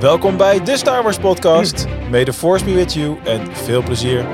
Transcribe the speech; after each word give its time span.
Welkom 0.00 0.36
bij 0.36 0.64
de 0.64 0.76
Star 0.76 1.02
Wars 1.02 1.18
podcast. 1.18 1.86
May 2.10 2.24
the 2.24 2.32
force 2.32 2.64
be 2.64 2.74
with 2.74 2.94
you 2.94 3.16
en 3.24 3.56
veel 3.56 3.82
plezier. 3.82 4.24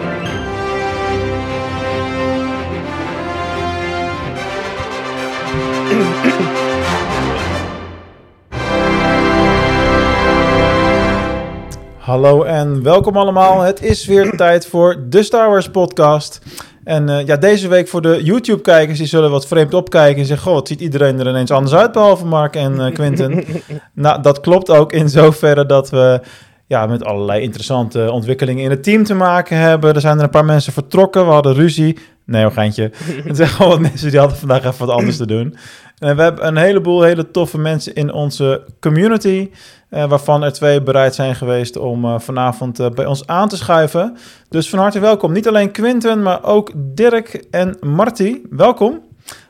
Hallo 11.98 12.42
en 12.42 12.82
welkom 12.82 13.16
allemaal. 13.16 13.60
Het 13.60 13.82
is 13.82 14.06
weer 14.06 14.36
tijd 14.36 14.66
voor 14.66 14.96
de 15.08 15.22
Star 15.22 15.48
Wars 15.48 15.70
podcast. 15.70 16.40
En 16.84 17.08
uh, 17.08 17.26
ja, 17.26 17.36
deze 17.36 17.68
week 17.68 17.88
voor 17.88 18.02
de 18.02 18.22
YouTube-kijkers, 18.22 18.98
die 18.98 19.06
zullen 19.06 19.30
wat 19.30 19.46
vreemd 19.46 19.74
opkijken 19.74 20.20
en 20.20 20.26
zeggen: 20.26 20.46
Goh, 20.46 20.54
wat 20.54 20.68
ziet 20.68 20.80
iedereen 20.80 21.20
er 21.20 21.28
ineens 21.28 21.50
anders 21.50 21.74
uit, 21.74 21.92
behalve 21.92 22.26
Mark 22.26 22.56
en 22.56 22.72
uh, 22.72 22.92
Quinten. 22.92 23.44
nou, 23.92 24.22
dat 24.22 24.40
klopt 24.40 24.70
ook 24.70 24.92
in 24.92 25.08
zoverre 25.08 25.66
dat 25.66 25.90
we 25.90 26.20
ja, 26.66 26.86
met 26.86 27.04
allerlei 27.04 27.42
interessante 27.42 28.10
ontwikkelingen 28.10 28.64
in 28.64 28.70
het 28.70 28.82
team 28.82 29.04
te 29.04 29.14
maken 29.14 29.56
hebben. 29.56 29.94
Er 29.94 30.00
zijn 30.00 30.18
er 30.18 30.24
een 30.24 30.30
paar 30.30 30.44
mensen 30.44 30.72
vertrokken, 30.72 31.26
we 31.26 31.32
hadden 31.32 31.54
ruzie. 31.54 31.98
Nee, 32.26 32.44
een 32.44 32.52
geintje. 32.52 32.90
Het 33.28 33.36
zijn 33.36 33.48
gewoon 33.48 33.70
wat 33.70 33.80
mensen 33.80 34.10
die 34.10 34.18
hadden 34.18 34.38
vandaag 34.38 34.64
even 34.64 34.86
wat 34.86 34.96
anders 34.96 35.16
te 35.16 35.26
doen. 35.26 35.56
En 36.02 36.16
we 36.16 36.22
hebben 36.22 36.46
een 36.46 36.56
heleboel 36.56 37.02
hele 37.02 37.30
toffe 37.30 37.58
mensen 37.58 37.94
in 37.94 38.12
onze 38.12 38.64
community. 38.80 39.50
Uh, 39.90 40.08
waarvan 40.08 40.42
er 40.42 40.52
twee 40.52 40.82
bereid 40.82 41.14
zijn 41.14 41.34
geweest 41.34 41.76
om 41.76 42.04
uh, 42.04 42.18
vanavond 42.18 42.80
uh, 42.80 42.90
bij 42.90 43.06
ons 43.06 43.26
aan 43.26 43.48
te 43.48 43.56
schuiven. 43.56 44.16
Dus 44.48 44.68
van 44.68 44.78
harte 44.78 45.00
welkom. 45.00 45.32
Niet 45.32 45.48
alleen 45.48 45.70
Quinten, 45.70 46.22
maar 46.22 46.44
ook 46.44 46.70
Dirk 46.74 47.44
en 47.50 47.76
Marty. 47.80 48.40
Welkom 48.50 49.00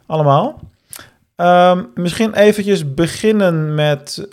allemaal. 0.06 0.60
Um, 1.36 1.90
misschien 1.94 2.34
eventjes 2.34 2.94
beginnen 2.94 3.74
met 3.74 4.28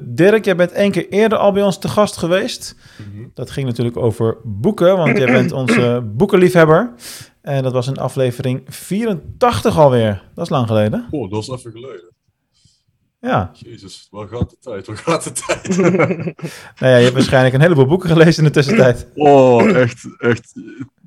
Dirk. 0.00 0.44
Jij 0.44 0.56
bent 0.56 0.72
één 0.72 0.90
keer 0.90 1.08
eerder 1.08 1.38
al 1.38 1.52
bij 1.52 1.62
ons 1.62 1.78
te 1.78 1.88
gast 1.88 2.16
geweest. 2.16 2.76
Mm 2.96 3.06
-hmm. 3.12 3.30
Dat 3.34 3.50
ging 3.50 3.66
natuurlijk 3.66 3.96
over 3.96 4.36
boeken, 4.44 4.96
want 4.96 5.18
jij 5.18 5.32
bent 5.32 5.52
onze 5.52 6.02
boekenliefhebber. 6.04 6.90
En 7.42 7.62
dat 7.62 7.72
was 7.72 7.86
in 7.86 7.96
aflevering 7.96 8.62
84 8.66 9.78
alweer. 9.78 10.22
Dat 10.34 10.44
is 10.44 10.50
lang 10.50 10.66
geleden. 10.66 11.06
Oh, 11.10 11.30
dat 11.30 11.42
is 11.42 11.48
even 11.48 11.72
geleden. 11.72 12.10
Ja. 13.20 13.50
Jezus, 13.52 14.08
waar 14.10 14.28
gaat 14.28 14.50
de 14.50 14.56
tijd? 14.60 14.86
Waar 14.86 14.96
gaat 14.96 15.24
de 15.24 15.32
tijd? 15.32 15.76
nou 16.80 16.92
ja, 16.92 16.96
je 16.96 17.02
hebt 17.02 17.12
waarschijnlijk 17.12 17.54
een 17.54 17.60
heleboel 17.60 17.86
boeken 17.86 18.08
gelezen 18.08 18.38
in 18.38 18.48
de 18.48 18.54
tussentijd. 18.54 19.06
Oh, 19.14 19.70
echt, 19.76 20.06
echt. 20.18 20.52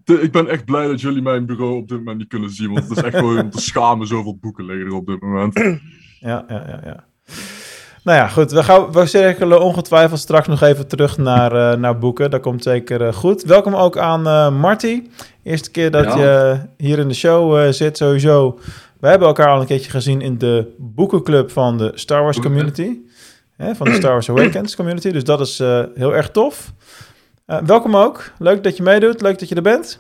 Ik 0.06 0.32
ben 0.32 0.48
echt 0.48 0.66
blij 0.66 0.88
dat 0.88 1.02
jullie 1.02 1.22
mijn 1.22 1.46
bureau 1.46 1.78
op 1.78 1.88
dit 1.88 1.98
moment 1.98 2.18
niet 2.18 2.28
kunnen 2.28 2.50
zien. 2.50 2.74
Want 2.74 2.90
het 2.90 2.98
is 2.98 3.04
echt 3.04 3.16
gewoon 3.16 3.40
om 3.40 3.50
te 3.50 3.62
schamen 3.62 4.08
zoveel 4.08 4.38
boeken 4.38 4.66
liggen 4.66 4.86
er 4.86 4.94
op 4.94 5.06
dit 5.06 5.22
moment. 5.22 5.54
Ja, 6.20 6.46
ja, 6.48 6.68
ja, 6.68 6.82
ja. 6.84 7.08
Nou 8.04 8.18
ja, 8.18 8.28
goed. 8.28 8.52
We, 8.52 8.64
gaan, 8.64 8.92
we 8.92 9.06
cirkelen 9.06 9.62
ongetwijfeld 9.62 10.20
straks 10.20 10.48
nog 10.48 10.62
even 10.62 10.88
terug 10.88 11.18
naar, 11.18 11.54
uh, 11.56 11.80
naar 11.80 11.98
boeken. 11.98 12.32
Dat 12.32 12.42
komt 12.42 12.64
zeker 12.64 13.02
uh, 13.02 13.14
goed. 13.14 13.44
Welkom 13.44 13.76
ook 13.76 13.98
aan 13.98 14.28
uh, 14.28 14.60
Marty. 14.60 15.04
Eerste 15.44 15.72
keer 15.72 15.92
dat 15.92 16.04
ja. 16.04 16.18
je 16.18 16.60
hier 16.78 17.00
in 17.00 17.08
de 17.08 17.14
show 17.14 17.72
zit, 17.74 17.98
sowieso. 17.98 18.60
We 19.00 19.08
hebben 19.08 19.28
elkaar 19.28 19.48
al 19.48 19.60
een 19.60 19.66
keertje 19.66 19.92
gezien 19.92 20.22
in 20.22 20.38
de 20.38 20.76
boekenclub 20.78 21.52
van 21.52 21.78
de 21.78 21.92
Star 21.94 22.24
Wars 22.24 22.40
community. 22.40 22.98
Hè, 23.58 23.76
van 23.76 23.88
de 23.88 23.94
Star 23.94 24.12
Wars 24.12 24.30
Awakens 24.30 24.76
community. 24.76 25.12
Dus 25.12 25.24
dat 25.24 25.40
is 25.40 25.58
heel 25.96 26.16
erg 26.16 26.32
tof. 26.32 26.74
welkom 27.46 27.96
ook. 27.96 28.32
Leuk 28.40 28.64
dat 28.64 28.78
je 28.78 28.84
meedoet. 28.84 29.22
Leuk 29.22 29.40
dat 29.40 29.50
je 29.50 29.56
er 29.56 29.62
bent. 29.62 30.00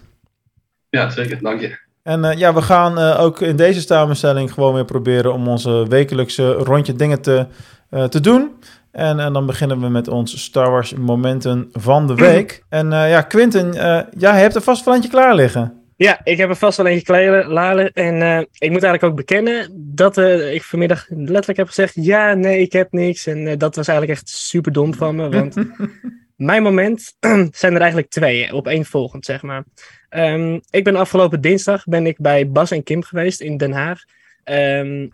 Ja, 0.89 1.09
zeker. 1.09 1.41
Dank 1.41 1.61
je. 1.61 1.77
En 2.03 2.23
uh, 2.23 2.33
ja, 2.33 2.53
we 2.53 2.61
gaan 2.61 2.99
uh, 2.99 3.21
ook 3.21 3.41
in 3.41 3.55
deze 3.55 3.81
samenstelling 3.81 4.53
gewoon 4.53 4.73
weer 4.73 4.85
proberen 4.85 5.33
om 5.33 5.47
onze 5.47 5.85
wekelijkse 5.89 6.51
rondje 6.51 6.93
dingen 6.93 7.21
te, 7.21 7.45
uh, 7.91 8.03
te 8.03 8.19
doen. 8.19 8.51
En, 8.91 9.19
en 9.19 9.33
dan 9.33 9.45
beginnen 9.45 9.79
we 9.79 9.89
met 9.89 10.07
ons 10.07 10.43
Star 10.43 10.71
Wars 10.71 10.93
momenten 10.93 11.69
van 11.71 12.07
de 12.07 12.15
week. 12.15 12.63
En 12.69 12.89
ja, 12.89 13.21
Quinten, 13.21 13.73
jij 14.17 14.39
hebt 14.39 14.55
er 14.55 14.61
vast 14.61 14.85
wel 14.85 14.93
eentje 14.93 15.09
klaar 15.09 15.35
liggen. 15.35 15.73
Ja, 15.95 16.19
ik 16.23 16.37
heb 16.37 16.49
er 16.49 16.55
vast 16.55 16.77
wel 16.77 16.85
eentje 16.85 17.05
klaar 17.05 17.77
En 17.77 18.47
ik 18.57 18.71
moet 18.71 18.83
eigenlijk 18.83 19.03
ook 19.03 19.15
bekennen 19.15 19.69
dat 19.73 20.17
ik 20.17 20.63
vanmiddag 20.63 21.05
letterlijk 21.09 21.57
heb 21.57 21.67
gezegd... 21.67 21.93
ja, 21.95 22.33
nee, 22.33 22.61
ik 22.61 22.71
heb 22.71 22.91
niks. 22.91 23.27
En 23.27 23.57
dat 23.57 23.75
was 23.75 23.87
eigenlijk 23.87 24.19
echt 24.19 24.29
super 24.29 24.71
dom 24.71 24.93
van 24.93 25.15
me, 25.15 25.29
want... 25.29 25.55
Mijn 26.35 26.63
moment 26.63 27.15
zijn 27.61 27.73
er 27.73 27.79
eigenlijk 27.79 28.09
twee, 28.09 28.53
op 28.53 28.67
één 28.67 28.85
volgend, 28.85 29.25
zeg 29.25 29.41
maar. 29.41 29.63
Um, 30.09 30.61
ik 30.69 30.83
ben 30.83 30.95
afgelopen 30.95 31.41
dinsdag 31.41 31.83
ben 31.83 32.07
ik 32.07 32.17
bij 32.17 32.49
Bas 32.49 32.71
en 32.71 32.83
Kim 32.83 33.03
geweest 33.03 33.41
in 33.41 33.57
Den 33.57 33.71
Haag. 33.71 33.99
Um, 34.45 35.11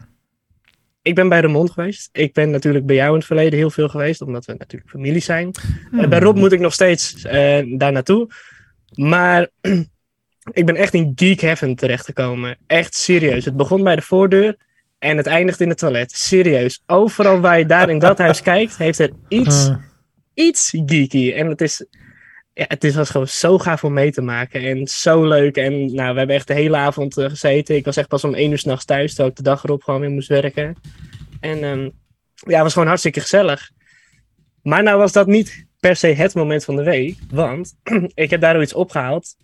ik 1.02 1.16
ben 1.16 1.30
bij 1.30 1.42
Ramon 1.42 1.72
geweest. 1.72 2.10
Ik 2.12 2.34
ben 2.34 2.50
natuurlijk 2.50 2.86
bij 2.86 2.96
jou 2.96 3.10
in 3.10 3.16
het 3.16 3.26
verleden 3.26 3.60
heel 3.60 3.70
veel 3.70 3.90
geweest, 3.90 4.22
omdat 4.22 4.46
we 4.46 4.56
natuurlijk 4.58 4.92
familie 4.92 5.22
zijn. 5.22 5.52
Hmm. 5.90 6.00
Uh, 6.00 6.08
bij 6.08 6.20
Rob 6.20 6.38
moet 6.38 6.52
ik 6.52 6.60
nog 6.60 6.74
steeds 6.74 7.26
uh, 7.26 7.32
daar 7.78 7.92
naartoe. 7.92 8.28
Maar 8.94 9.48
ik 10.60 10.66
ben 10.66 10.76
echt 10.76 10.94
in 10.94 11.12
geek 11.16 11.42
heaven 11.42 11.76
terechtgekomen. 11.76 12.58
Echt 12.68 12.96
serieus. 12.96 13.46
Het 13.46 13.58
begon 13.58 13.84
bij 13.84 13.96
de 13.96 14.02
voordeur 14.02 14.58
en 15.00 15.18
het 15.18 15.26
eindigt 15.26 15.62
in 15.62 15.70
het 15.70 15.78
toilet. 15.78 16.12
Serieus. 16.12 16.84
Overal 16.86 17.40
waar 17.40 17.58
je 17.58 17.66
daar 17.66 17.90
in 17.90 18.00
dat 18.00 18.18
huis 18.18 18.42
kijkt, 18.42 18.78
heeft 18.78 19.00
er 19.00 19.12
iets, 19.28 19.72
iets 20.40 20.70
geeky. 20.70 21.34
En 21.34 21.48
het 21.48 21.62
is 21.62 21.86
ja, 22.54 22.66
het 22.68 22.84
is, 22.84 22.96
was 22.96 23.10
gewoon 23.10 23.28
zo 23.28 23.58
gaaf 23.58 23.84
om 23.84 23.94
mee 23.94 24.12
te 24.12 24.22
maken. 24.22 24.62
En 24.62 24.88
zo 24.88 25.28
leuk. 25.28 25.58
En 25.58 25.94
nou, 25.94 26.12
we 26.12 26.18
hebben 26.18 26.36
echt 26.36 26.48
de 26.48 26.54
hele 26.54 26.78
avond 26.78 27.18
uh, 27.18 27.30
gezeten. 27.30 27.76
Ik 27.76 27.86
was 27.86 27.98
echt 27.98 28.08
pas 28.08 28.24
om 28.24 28.34
één 28.34 28.52
uur 28.52 28.58
s'nachts 28.58 28.86
thuis, 28.86 29.08
terwijl 29.08 29.30
ik 29.30 29.36
de 29.36 29.44
dag 29.44 29.64
erop 29.64 29.84
gewoon 29.84 30.00
weer 30.00 30.10
moest 30.10 30.28
werken. 30.28 30.76
En 31.40 31.64
um, 31.64 31.92
ja, 32.34 32.54
het 32.54 32.64
was 32.64 32.74
gewoon 32.74 32.88
hartstikke 32.88 33.20
gezellig. 33.20 33.72
Maar 34.62 34.84
nou 34.84 34.98
was 34.98 35.12
dat 35.12 35.28
niet 35.28 35.66
per 35.80 35.96
se 35.96 36.08
het 36.08 36.34
moment 36.34 36.64
van 36.66 36.76
de 36.76 36.84
week. 36.84 37.18
Want 37.30 37.74
ik 38.14 38.30
heb 38.30 38.42
daardoor 38.42 38.64
iets 38.64 38.74
opgehaald. 38.74 39.36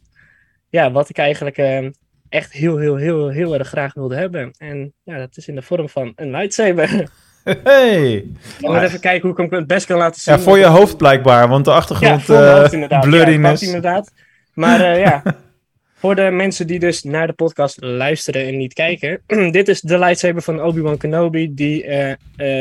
Ja, 0.69 0.91
wat 0.91 1.09
ik 1.09 1.17
eigenlijk 1.17 1.57
uh, 1.57 1.89
echt 2.29 2.51
heel, 2.51 2.77
heel, 2.77 2.95
heel, 2.95 3.29
heel 3.29 3.53
erg 3.53 3.67
graag 3.67 3.93
wilde 3.93 4.15
hebben. 4.15 4.51
En 4.57 4.93
ja, 5.03 5.17
dat 5.17 5.37
is 5.37 5.47
in 5.47 5.55
de 5.55 5.61
vorm 5.61 5.89
van 5.89 6.11
een 6.15 6.31
lightsaber. 6.31 6.89
Hey! 7.63 8.15
Ik 8.15 8.33
moet 8.59 8.81
even 8.81 8.99
kijken 8.99 9.21
hoe 9.21 9.31
ik 9.31 9.51
hem 9.51 9.59
het 9.59 9.67
best 9.67 9.85
kan 9.85 9.97
laten 9.97 10.21
zien. 10.21 10.35
Ja, 10.35 10.39
voor 10.39 10.57
je 10.57 10.65
hoofd 10.65 10.97
blijkbaar, 10.97 11.47
want 11.47 11.65
de 11.65 11.71
achtergrond 11.71 12.25
ja, 12.25 12.63
uh, 12.65 12.71
inderdaad. 12.71 13.03
blurriness. 13.03 13.61
Ja, 13.61 13.67
inderdaad. 13.67 14.11
Maar 14.53 14.79
uh, 14.79 14.99
ja, 14.99 15.23
voor 15.99 16.15
de 16.15 16.29
mensen 16.31 16.67
die 16.67 16.79
dus 16.79 17.03
naar 17.03 17.27
de 17.27 17.33
podcast 17.33 17.81
luisteren 17.81 18.45
en 18.45 18.57
niet 18.57 18.73
kijken. 18.73 19.21
dit 19.51 19.67
is 19.67 19.81
de 19.81 19.99
lightsaber 19.99 20.41
van 20.41 20.61
Obi-Wan 20.61 20.97
Kenobi, 20.97 21.53
die 21.53 21.85
uh, 21.85 22.13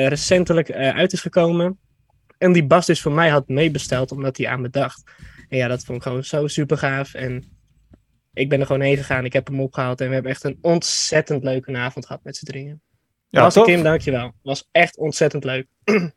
recentelijk 0.06 0.72
uit 0.72 1.12
is 1.12 1.20
gekomen. 1.20 1.78
En 2.38 2.52
die 2.52 2.64
Bas 2.64 2.86
dus 2.86 3.02
voor 3.02 3.12
mij 3.12 3.28
had 3.28 3.48
meebesteld, 3.48 4.12
omdat 4.12 4.36
hij 4.36 4.48
aan 4.48 4.60
me 4.60 4.70
dacht. 4.70 5.02
En 5.48 5.56
ja, 5.56 5.68
dat 5.68 5.84
vond 5.84 5.98
ik 5.98 6.04
gewoon 6.04 6.24
zo 6.24 6.46
super 6.46 6.78
gaaf. 6.78 7.14
En 7.14 7.44
ik 8.32 8.48
ben 8.48 8.60
er 8.60 8.66
gewoon 8.66 8.82
heen 8.82 8.96
gegaan, 8.96 9.24
ik 9.24 9.32
heb 9.32 9.46
hem 9.46 9.60
opgehaald. 9.60 10.00
En 10.00 10.08
we 10.08 10.14
hebben 10.14 10.32
echt 10.32 10.44
een 10.44 10.58
ontzettend 10.60 11.44
leuke 11.44 11.76
avond 11.76 12.06
gehad 12.06 12.24
met 12.24 12.36
z'n 12.36 12.44
drieën. 12.44 12.80
Ja, 13.34 13.42
Was 13.42 13.64
Kim, 13.64 13.82
dankjewel. 13.82 14.32
Was 14.42 14.68
echt 14.72 14.96
ontzettend 14.96 15.44
leuk. 15.44 15.66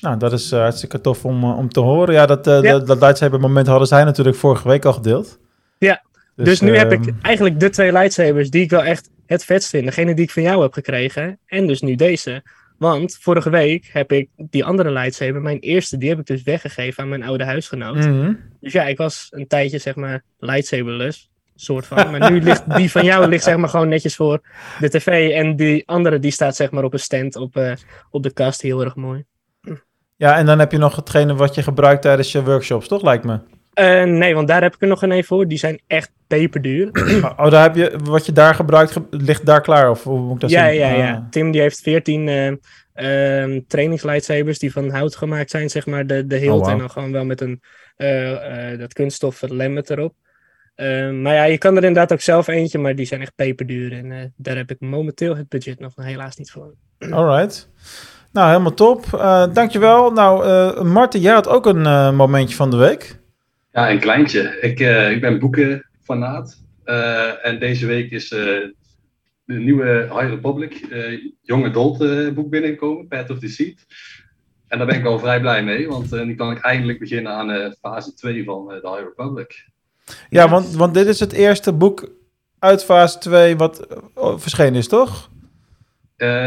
Nou, 0.00 0.18
dat 0.18 0.32
is 0.32 0.52
uh, 0.52 0.58
hartstikke 0.58 1.00
tof 1.00 1.24
om, 1.24 1.44
uh, 1.44 1.58
om 1.58 1.68
te 1.68 1.80
horen. 1.80 2.14
Ja, 2.14 2.26
dat, 2.26 2.46
uh, 2.46 2.62
ja. 2.62 2.72
dat, 2.72 2.86
dat 2.86 3.00
lightsaber 3.00 3.40
moment 3.40 3.66
hadden 3.66 3.88
zij 3.88 4.04
natuurlijk 4.04 4.36
vorige 4.36 4.68
week 4.68 4.84
al 4.84 4.92
gedeeld. 4.92 5.38
Ja, 5.78 6.02
dus, 6.36 6.46
dus 6.46 6.60
nu 6.60 6.76
heb 6.76 6.92
ik 6.92 7.12
eigenlijk 7.22 7.60
de 7.60 7.70
twee 7.70 7.92
lightsabers 7.92 8.50
die 8.50 8.62
ik 8.62 8.70
wel 8.70 8.84
echt 8.84 9.10
het 9.26 9.44
vetst 9.44 9.68
vind. 9.68 9.84
Degene 9.84 10.14
die 10.14 10.24
ik 10.24 10.30
van 10.30 10.42
jou 10.42 10.62
heb 10.62 10.72
gekregen 10.72 11.38
en 11.46 11.66
dus 11.66 11.80
nu 11.80 11.94
deze. 11.94 12.42
Want 12.78 13.18
vorige 13.20 13.50
week 13.50 13.90
heb 13.92 14.12
ik 14.12 14.28
die 14.36 14.64
andere 14.64 14.90
lightsaber, 14.90 15.42
mijn 15.42 15.58
eerste, 15.58 15.98
die 15.98 16.08
heb 16.08 16.18
ik 16.18 16.26
dus 16.26 16.42
weggegeven 16.42 17.02
aan 17.02 17.08
mijn 17.08 17.22
oude 17.22 17.44
huisgenoot. 17.44 17.94
Mm 17.94 18.02
-hmm. 18.02 18.38
Dus 18.60 18.72
ja, 18.72 18.86
ik 18.86 18.96
was 18.96 19.26
een 19.30 19.46
tijdje 19.46 19.78
zeg 19.78 19.94
maar 19.94 20.22
lightsaberless 20.38 21.30
soort 21.54 21.86
van. 21.86 22.10
Maar 22.10 22.30
nu 22.30 22.40
ligt 22.40 22.76
die 22.76 22.90
van 22.90 23.04
jou 23.04 23.28
ligt 23.28 23.44
zeg 23.44 23.56
maar 23.56 23.68
gewoon 23.68 23.88
netjes 23.88 24.16
voor 24.16 24.40
de 24.78 24.88
tv. 24.88 25.30
En 25.30 25.56
die 25.56 25.88
andere 25.88 26.18
die 26.18 26.30
staat 26.30 26.56
zeg 26.56 26.70
maar 26.70 26.84
op 26.84 26.92
een 26.92 26.98
stand 26.98 27.36
op, 27.36 27.56
uh, 27.56 27.72
op 28.10 28.22
de 28.22 28.32
kast. 28.32 28.62
Heel 28.62 28.84
erg 28.84 28.96
mooi. 28.96 29.24
Ja, 30.16 30.36
en 30.36 30.46
dan 30.46 30.58
heb 30.58 30.72
je 30.72 30.78
nog 30.78 30.96
hetgene 30.96 31.34
wat 31.34 31.54
je 31.54 31.62
gebruikt 31.62 32.02
tijdens 32.02 32.32
je 32.32 32.44
workshops, 32.44 32.88
toch 32.88 33.02
lijkt 33.02 33.24
me? 33.24 33.38
Uh, 33.80 34.04
nee, 34.04 34.34
want 34.34 34.48
daar 34.48 34.62
heb 34.62 34.74
ik 34.74 34.82
er 34.82 34.88
nog 34.88 35.02
een 35.02 35.12
even 35.12 35.24
voor. 35.24 35.48
Die 35.48 35.58
zijn 35.58 35.80
echt 35.86 36.10
peperduur. 36.26 36.90
oh, 37.36 37.50
daar 37.50 37.62
heb 37.62 37.74
je, 37.74 37.98
wat 38.04 38.26
je 38.26 38.32
daar 38.32 38.54
gebruikt, 38.54 39.00
ligt 39.10 39.46
daar 39.46 39.60
klaar? 39.60 39.90
Of 39.90 40.04
hoe 40.04 40.20
moet 40.20 40.34
ik 40.34 40.40
dat 40.40 40.50
ja, 40.50 40.68
zien? 40.68 40.78
Ja, 40.78 40.88
ja, 40.88 40.96
ja. 40.96 41.26
Tim 41.30 41.50
die 41.50 41.60
heeft 41.60 41.80
14 41.80 42.26
uh, 42.26 42.46
uh, 42.48 43.60
trainingslightsabers 43.66 44.58
die 44.58 44.72
van 44.72 44.90
hout 44.90 45.16
gemaakt 45.16 45.50
zijn, 45.50 45.70
zeg 45.70 45.86
maar. 45.86 46.06
De, 46.06 46.26
de 46.26 46.36
hilt 46.36 46.60
oh, 46.60 46.64
wow. 46.64 46.72
en 46.72 46.78
dan 46.78 46.90
gewoon 46.90 47.12
wel 47.12 47.24
met 47.24 47.40
een, 47.40 47.60
dat 48.78 48.92
kunststof 48.92 49.40
lemmet 49.40 49.90
erop. 49.90 50.14
Uh, 50.82 51.10
maar 51.22 51.34
ja, 51.34 51.44
je 51.44 51.58
kan 51.58 51.76
er 51.76 51.84
inderdaad 51.84 52.12
ook 52.12 52.20
zelf 52.20 52.46
eentje, 52.48 52.78
maar 52.78 52.94
die 52.94 53.06
zijn 53.06 53.20
echt 53.20 53.34
peperduur. 53.34 53.92
En 53.92 54.10
uh, 54.10 54.18
daar 54.36 54.56
heb 54.56 54.70
ik 54.70 54.80
momenteel 54.80 55.36
het 55.36 55.48
budget 55.48 55.80
nog 55.80 55.92
helaas 55.96 56.36
niet 56.36 56.50
voor. 56.50 56.74
Alright. 57.10 57.70
Nou, 58.32 58.48
helemaal 58.48 58.74
top. 58.74 59.04
Uh, 59.14 59.46
dankjewel. 59.52 60.10
Nou, 60.10 60.46
uh, 60.46 60.82
Marten, 60.82 61.20
jij 61.20 61.32
had 61.32 61.48
ook 61.48 61.66
een 61.66 61.84
uh, 61.84 62.12
momentje 62.12 62.56
van 62.56 62.70
de 62.70 62.76
week. 62.76 63.20
Ja, 63.72 63.90
een 63.90 64.00
kleintje. 64.00 64.58
Ik, 64.60 64.80
ik 65.10 65.20
ben 65.20 65.38
boekenfanaat. 65.38 66.62
en 67.42 67.58
deze 67.58 67.86
week 67.86 68.10
is 68.10 68.28
de 68.28 68.74
nieuwe 69.44 70.08
High 70.10 70.28
Republic 70.28 70.86
Young 71.42 71.66
Adult 71.66 71.98
boek 72.34 72.50
binnengekomen, 72.50 73.08
Path 73.08 73.30
of 73.30 73.38
Deceit. 73.38 73.86
En 74.72 74.78
daar 74.78 74.86
ben 74.86 74.96
ik 74.96 75.02
wel 75.02 75.18
vrij 75.18 75.40
blij 75.40 75.64
mee, 75.64 75.88
want 75.88 76.12
uh, 76.12 76.22
nu 76.22 76.34
kan 76.34 76.50
ik 76.50 76.58
eindelijk 76.58 76.98
beginnen 76.98 77.32
aan 77.32 77.50
uh, 77.50 77.70
fase 77.80 78.14
2 78.14 78.44
van 78.44 78.72
uh, 78.72 78.78
The 78.78 78.88
High 78.88 79.02
Republic. 79.02 79.68
Ja, 80.28 80.48
want, 80.48 80.74
want 80.74 80.94
dit 80.94 81.06
is 81.06 81.20
het 81.20 81.32
eerste 81.32 81.72
boek 81.72 82.08
uit 82.58 82.84
fase 82.84 83.18
2 83.18 83.56
wat 83.56 83.86
verschenen 84.14 84.74
is, 84.74 84.88
toch? 84.88 85.30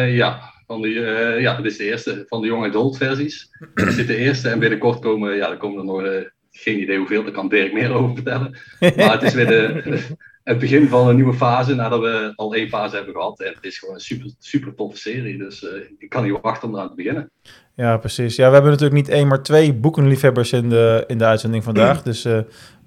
ja, 0.08 0.54
van 0.68 0.82
die, 0.82 1.00
ja, 1.40 1.56
dit 1.56 1.66
is 1.66 1.78
de 1.78 1.84
eerste 1.84 2.26
van 2.28 2.42
de 2.42 2.48
jonge 2.48 2.68
adult 2.68 2.98
versies. 2.98 3.50
Dit 3.74 3.98
is 3.98 4.08
de 4.08 4.16
eerste 4.16 4.50
en 4.50 4.60
binnenkort 4.60 5.00
komen, 5.00 5.36
ja, 5.36 5.52
er 5.52 5.58
komen 5.58 5.80
er 5.80 5.86
nog, 5.86 6.26
geen 6.58 6.82
idee 6.82 6.98
hoeveel, 6.98 7.24
daar 7.24 7.32
kan 7.32 7.50
Dirk 7.50 7.74
meer 7.74 7.92
over 7.94 8.16
vertellen. 8.16 8.58
Maar 8.96 9.12
het 9.12 9.24
is 9.24 9.34
weer 9.34 9.48
de, 9.48 10.00
het 10.44 10.60
begin 10.60 10.88
van 10.88 11.08
een 11.08 11.16
nieuwe 11.16 11.34
fase 11.34 11.76
nadat 11.76 12.00
we 12.00 12.34
al 12.36 12.56
één 12.56 12.70
fase 12.70 12.96
hebben 12.96 13.14
gehad. 13.14 13.42
En 13.42 13.54
het 13.54 13.64
is 13.64 13.80
gewoon 13.80 13.96
een 13.96 14.02
super, 14.02 14.32
super 14.40 14.76
toffe 14.76 14.98
serie, 14.98 15.38
dus 15.38 15.66
ik 15.98 16.10
kan 16.10 16.24
niet 16.24 16.42
wachten 16.42 16.68
om 16.68 16.76
eraan 16.76 16.90
te 16.90 16.96
beginnen. 16.96 17.32
Ja, 17.76 17.98
precies. 17.98 18.36
Ja, 18.36 18.48
we 18.48 18.54
hebben 18.54 18.72
natuurlijk 18.72 19.00
niet 19.00 19.10
één, 19.10 19.28
maar 19.28 19.44
twee 19.44 19.74
boekenliefhebbers 19.74 20.52
in 20.52 20.70
de, 20.70 21.04
in 21.08 21.18
de 21.18 21.26
uitzending 21.26 21.64
vandaag. 21.64 22.02
Dus 22.12 22.28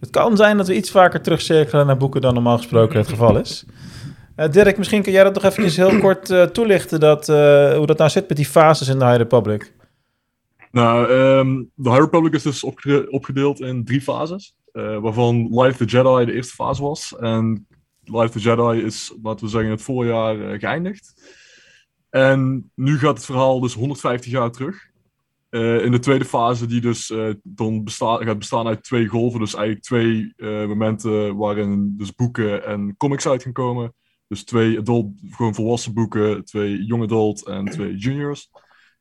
het 0.01 0.11
kan 0.11 0.37
zijn 0.37 0.57
dat 0.57 0.67
we 0.67 0.77
iets 0.77 0.91
vaker 0.91 1.21
terugcirkelen 1.21 1.87
naar 1.87 1.97
boeken 1.97 2.21
dan 2.21 2.35
normaal 2.35 2.57
gesproken 2.57 2.99
het 2.99 3.09
geval 3.09 3.39
is. 3.39 3.65
Uh, 4.37 4.49
Dirk, 4.49 4.79
misschien 4.79 5.03
kun 5.03 5.13
jij 5.13 5.25
dat 5.25 5.35
nog 5.35 5.45
even 5.45 5.71
heel 5.71 6.01
kort 6.07 6.31
uh, 6.31 6.43
toelichten, 6.43 7.01
dat, 7.01 7.27
hoe 7.27 7.87
dat 7.87 7.99
nou 7.99 8.11
zit 8.11 8.29
met 8.29 8.37
die 8.37 8.47
fases 8.47 8.89
in 8.89 8.99
de 8.99 9.05
High 9.05 9.17
Republic. 9.17 9.75
Nou, 10.71 11.13
um, 11.13 11.71
de 11.75 11.91
High 11.91 12.03
Republic 12.03 12.33
is 12.33 12.43
dus 12.43 12.65
opge 12.65 13.11
opgedeeld 13.11 13.61
in 13.61 13.85
drie 13.85 14.01
fases, 14.01 14.57
waarvan 14.73 15.49
Life 15.51 15.79
the 15.79 15.85
Jedi 15.85 16.25
de 16.25 16.33
eerste 16.33 16.55
fase 16.55 16.83
was. 16.83 17.17
En 17.17 17.67
Life 18.05 18.31
the 18.31 18.39
Jedi 18.39 18.83
is, 18.85 19.15
laten 19.23 19.45
we 19.45 19.51
zeggen, 19.51 19.71
het 19.71 19.83
voorjaar 19.83 20.59
geëindigd. 20.59 21.15
En 22.11 22.71
nu 22.75 22.99
gaat 22.99 23.17
het 23.17 23.25
verhaal 23.25 23.61
dus 23.61 23.75
150 23.75 24.31
jaar 24.31 24.51
terug. 24.51 24.88
Uh, 25.51 25.85
in 25.85 25.91
de 25.91 25.99
tweede 25.99 26.25
fase, 26.25 26.67
die 26.67 26.81
dus 26.81 27.11
uh, 27.11 27.35
dan 27.43 27.83
gaat 27.87 28.39
bestaan 28.39 28.67
uit 28.67 28.83
twee 28.83 29.07
golven. 29.07 29.41
Dus 29.41 29.55
eigenlijk 29.55 29.85
twee 29.85 30.33
uh, 30.37 30.67
momenten 30.67 31.37
waarin 31.37 31.95
dus 31.97 32.15
boeken 32.15 32.65
en 32.65 32.97
comics 32.97 33.27
uit 33.29 33.43
gaan 33.43 33.53
komen. 33.53 33.95
Dus 34.27 34.45
twee 34.45 34.79
adult, 34.79 35.13
gewoon 35.31 35.55
volwassen 35.55 35.95
boeken, 35.95 36.45
twee 36.45 36.85
young 36.85 37.03
adult 37.03 37.47
en 37.47 37.65
twee 37.65 37.97
juniors. 37.97 38.51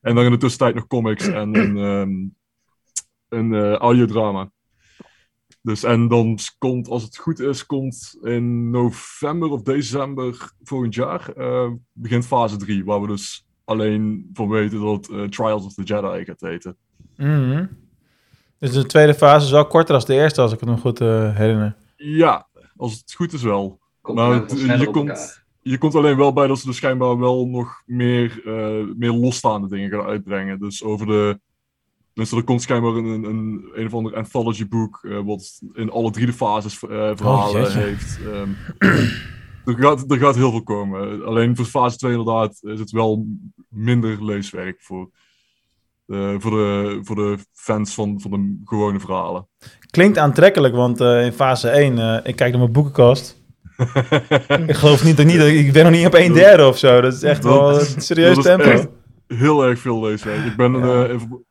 En 0.02 0.16
dan 0.16 0.26
in 0.26 0.32
de 0.32 0.38
tussentijd 0.38 0.76
nog 0.76 0.88
comics 0.88 1.28
en 1.28 1.56
een, 1.56 1.78
um, 1.78 2.36
een 3.40 3.76
audiodrama. 3.76 4.52
Dus 5.62 5.84
en 5.84 6.08
dan 6.08 6.38
komt, 6.58 6.88
als 6.88 7.04
het 7.04 7.18
goed 7.18 7.40
is, 7.40 7.66
komt 7.66 8.18
in 8.22 8.70
november 8.70 9.50
of 9.50 9.62
december 9.62 10.52
volgend 10.64 10.94
jaar, 10.96 11.34
begint 11.94 12.26
fase 12.26 12.58
3, 12.58 12.86
waar 12.86 13.02
we 13.02 13.08
dus 13.08 13.47
alleen 13.68 14.30
van 14.34 14.50
weten 14.50 14.80
dat 14.80 14.96
het 14.96 15.10
uh, 15.10 15.24
Trials 15.24 15.66
of 15.66 15.74
the 15.74 15.84
Jedi 15.84 16.26
gaat 16.26 16.42
heten. 16.42 16.78
Mm 17.16 17.52
-hmm. 17.52 17.70
Dus 18.60 18.72
de 18.72 18.86
tweede 18.86 19.14
fase 19.14 19.46
is 19.46 19.52
wel 19.52 19.68
korter 19.68 19.98
dan 19.98 20.08
de 20.08 20.14
eerste, 20.14 20.42
als 20.42 20.54
ik 20.54 20.60
het 20.60 20.70
nog 20.70 20.80
goed 20.80 21.02
uh, 21.02 21.36
herinner. 21.36 21.76
Ja, 21.96 22.48
als 22.76 22.94
het 22.94 23.14
goed 23.14 23.34
is 23.34 23.44
wel. 23.44 23.80
Komt 24.02 24.18
maar 24.18 24.34
het, 24.34 24.52
je, 24.80 24.90
komt, 24.92 25.44
je 25.62 25.78
komt 25.78 25.96
alleen 25.96 26.18
wel 26.18 26.34
bij 26.34 26.48
dat 26.48 26.60
ze 26.60 26.66
dus 26.66 26.76
schijnbaar 26.76 27.20
wel 27.20 27.48
nog 27.48 27.82
meer, 27.86 28.42
meer 28.96 29.12
losstaande 29.12 29.68
dingen 29.68 29.90
gaan 29.90 30.06
uitbrengen. 30.06 30.60
Dus 30.60 30.84
over 30.84 31.08
de 31.08 31.40
dus 32.18 32.32
er 32.32 32.44
komt 32.44 32.62
schijnbaar 32.62 32.96
een, 32.96 33.06
een, 33.06 33.24
een, 33.24 33.70
een 33.74 33.86
of 33.86 33.94
ander 33.94 34.16
anthology 34.16 34.68
boek, 34.68 35.00
uh, 35.02 35.20
wat 35.26 35.62
in 35.74 35.92
alle 35.92 36.12
drie 36.12 36.26
de 36.26 36.34
fases 36.34 36.84
uh, 36.84 36.90
verhalen 37.16 37.62
oh, 37.62 37.74
heeft. 37.74 38.20
Um, 38.26 38.58
er, 39.66 39.76
gaat, 39.78 40.12
er 40.12 40.18
gaat 40.18 40.36
heel 40.36 40.52
veel 40.52 40.64
komen. 40.64 41.26
Alleen 41.26 41.56
voor 41.56 41.66
fase 41.66 41.98
2 41.98 42.12
inderdaad 42.12 42.60
is 42.62 42.80
het 42.80 42.92
wel 42.92 43.28
minder 43.78 44.26
leeswerk 44.26 44.82
voor, 44.82 45.10
uh, 46.08 46.36
voor, 46.38 46.52
de, 46.52 47.00
voor 47.02 47.16
de 47.16 47.38
fans 47.54 47.94
van, 47.94 48.22
van 48.22 48.32
de 48.32 48.62
gewone 48.66 49.00
verhalen. 49.00 49.48
Klinkt 49.90 50.18
aantrekkelijk, 50.18 50.76
want 50.76 51.00
in 51.00 51.32
fase 51.32 51.70
1, 51.70 52.26
ik 52.26 52.36
kijk 52.36 52.52
naar 52.52 52.60
mijn 52.60 52.72
boekenkast. 52.72 53.46
ik 54.68 54.76
geloof 54.76 55.04
niet, 55.04 55.26
niet, 55.26 55.42
ik 55.42 55.74
ben 55.74 55.84
nog 55.84 55.94
niet 55.94 56.06
op 56.06 56.14
een 56.14 56.34
derde 56.34 56.68
of 56.68 56.78
zo. 56.78 57.02
Dat 57.02 57.14
is 57.14 57.24
echt 57.24 57.42
dat, 57.42 57.54
wel 57.54 57.80
een 57.80 58.02
serieus 58.02 58.38
tempo 58.38 58.90
heel 59.28 59.64
erg 59.64 59.80
veel 59.80 60.02
leeswerk. 60.02 60.46
Ik 60.46 60.56
ben 60.56 60.74
ja. 60.74 61.08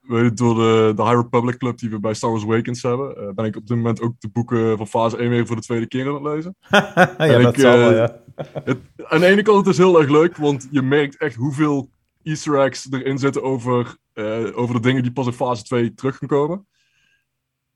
uh, 0.09 0.31
door 0.35 0.55
de, 0.55 0.93
de 0.97 1.03
High 1.03 1.15
Republic 1.15 1.57
Club 1.57 1.79
die 1.79 1.91
we 1.91 2.01
bij 2.01 2.15
Star 2.15 2.31
Wars 2.31 2.43
Awakens 2.43 2.83
hebben, 2.83 3.15
uh, 3.19 3.29
ben 3.35 3.45
ik 3.45 3.57
op 3.57 3.67
dit 3.67 3.77
moment 3.77 4.01
ook 4.01 4.15
de 4.19 4.29
boeken 4.29 4.77
van 4.77 4.87
fase 4.87 5.17
1 5.17 5.31
weer 5.31 5.47
voor 5.47 5.57
de 5.57 5.63
tweede 5.63 5.87
keer 5.87 6.09
aan 6.09 6.15
het 6.15 6.35
lezen. 6.35 6.57
ja, 6.71 7.17
en 7.17 7.43
dat 7.43 7.57
ik, 7.57 7.61
zal 7.61 7.79
wel, 7.79 7.95
ja. 7.95 8.21
Het, 8.65 8.79
aan 9.03 9.21
de 9.21 9.27
ene 9.27 9.43
kant 9.43 9.59
het 9.59 9.67
is 9.67 9.79
heel 9.79 10.01
erg 10.01 10.11
leuk, 10.11 10.37
want 10.37 10.69
je 10.71 10.83
merkt 10.83 11.17
echt 11.17 11.35
hoeveel 11.35 11.91
easter 12.27 12.61
eggs 12.61 12.87
erin 12.91 13.19
zitten 13.19 13.43
over, 13.43 13.97
uh, 14.15 14.59
over 14.59 14.75
de 14.75 14.81
dingen 14.81 15.03
die 15.03 15.13
pas 15.13 15.27
in 15.27 15.33
fase 15.33 15.63
2 15.63 15.95
terug 15.95 16.17
gaan 16.17 16.29
komen. 16.29 16.67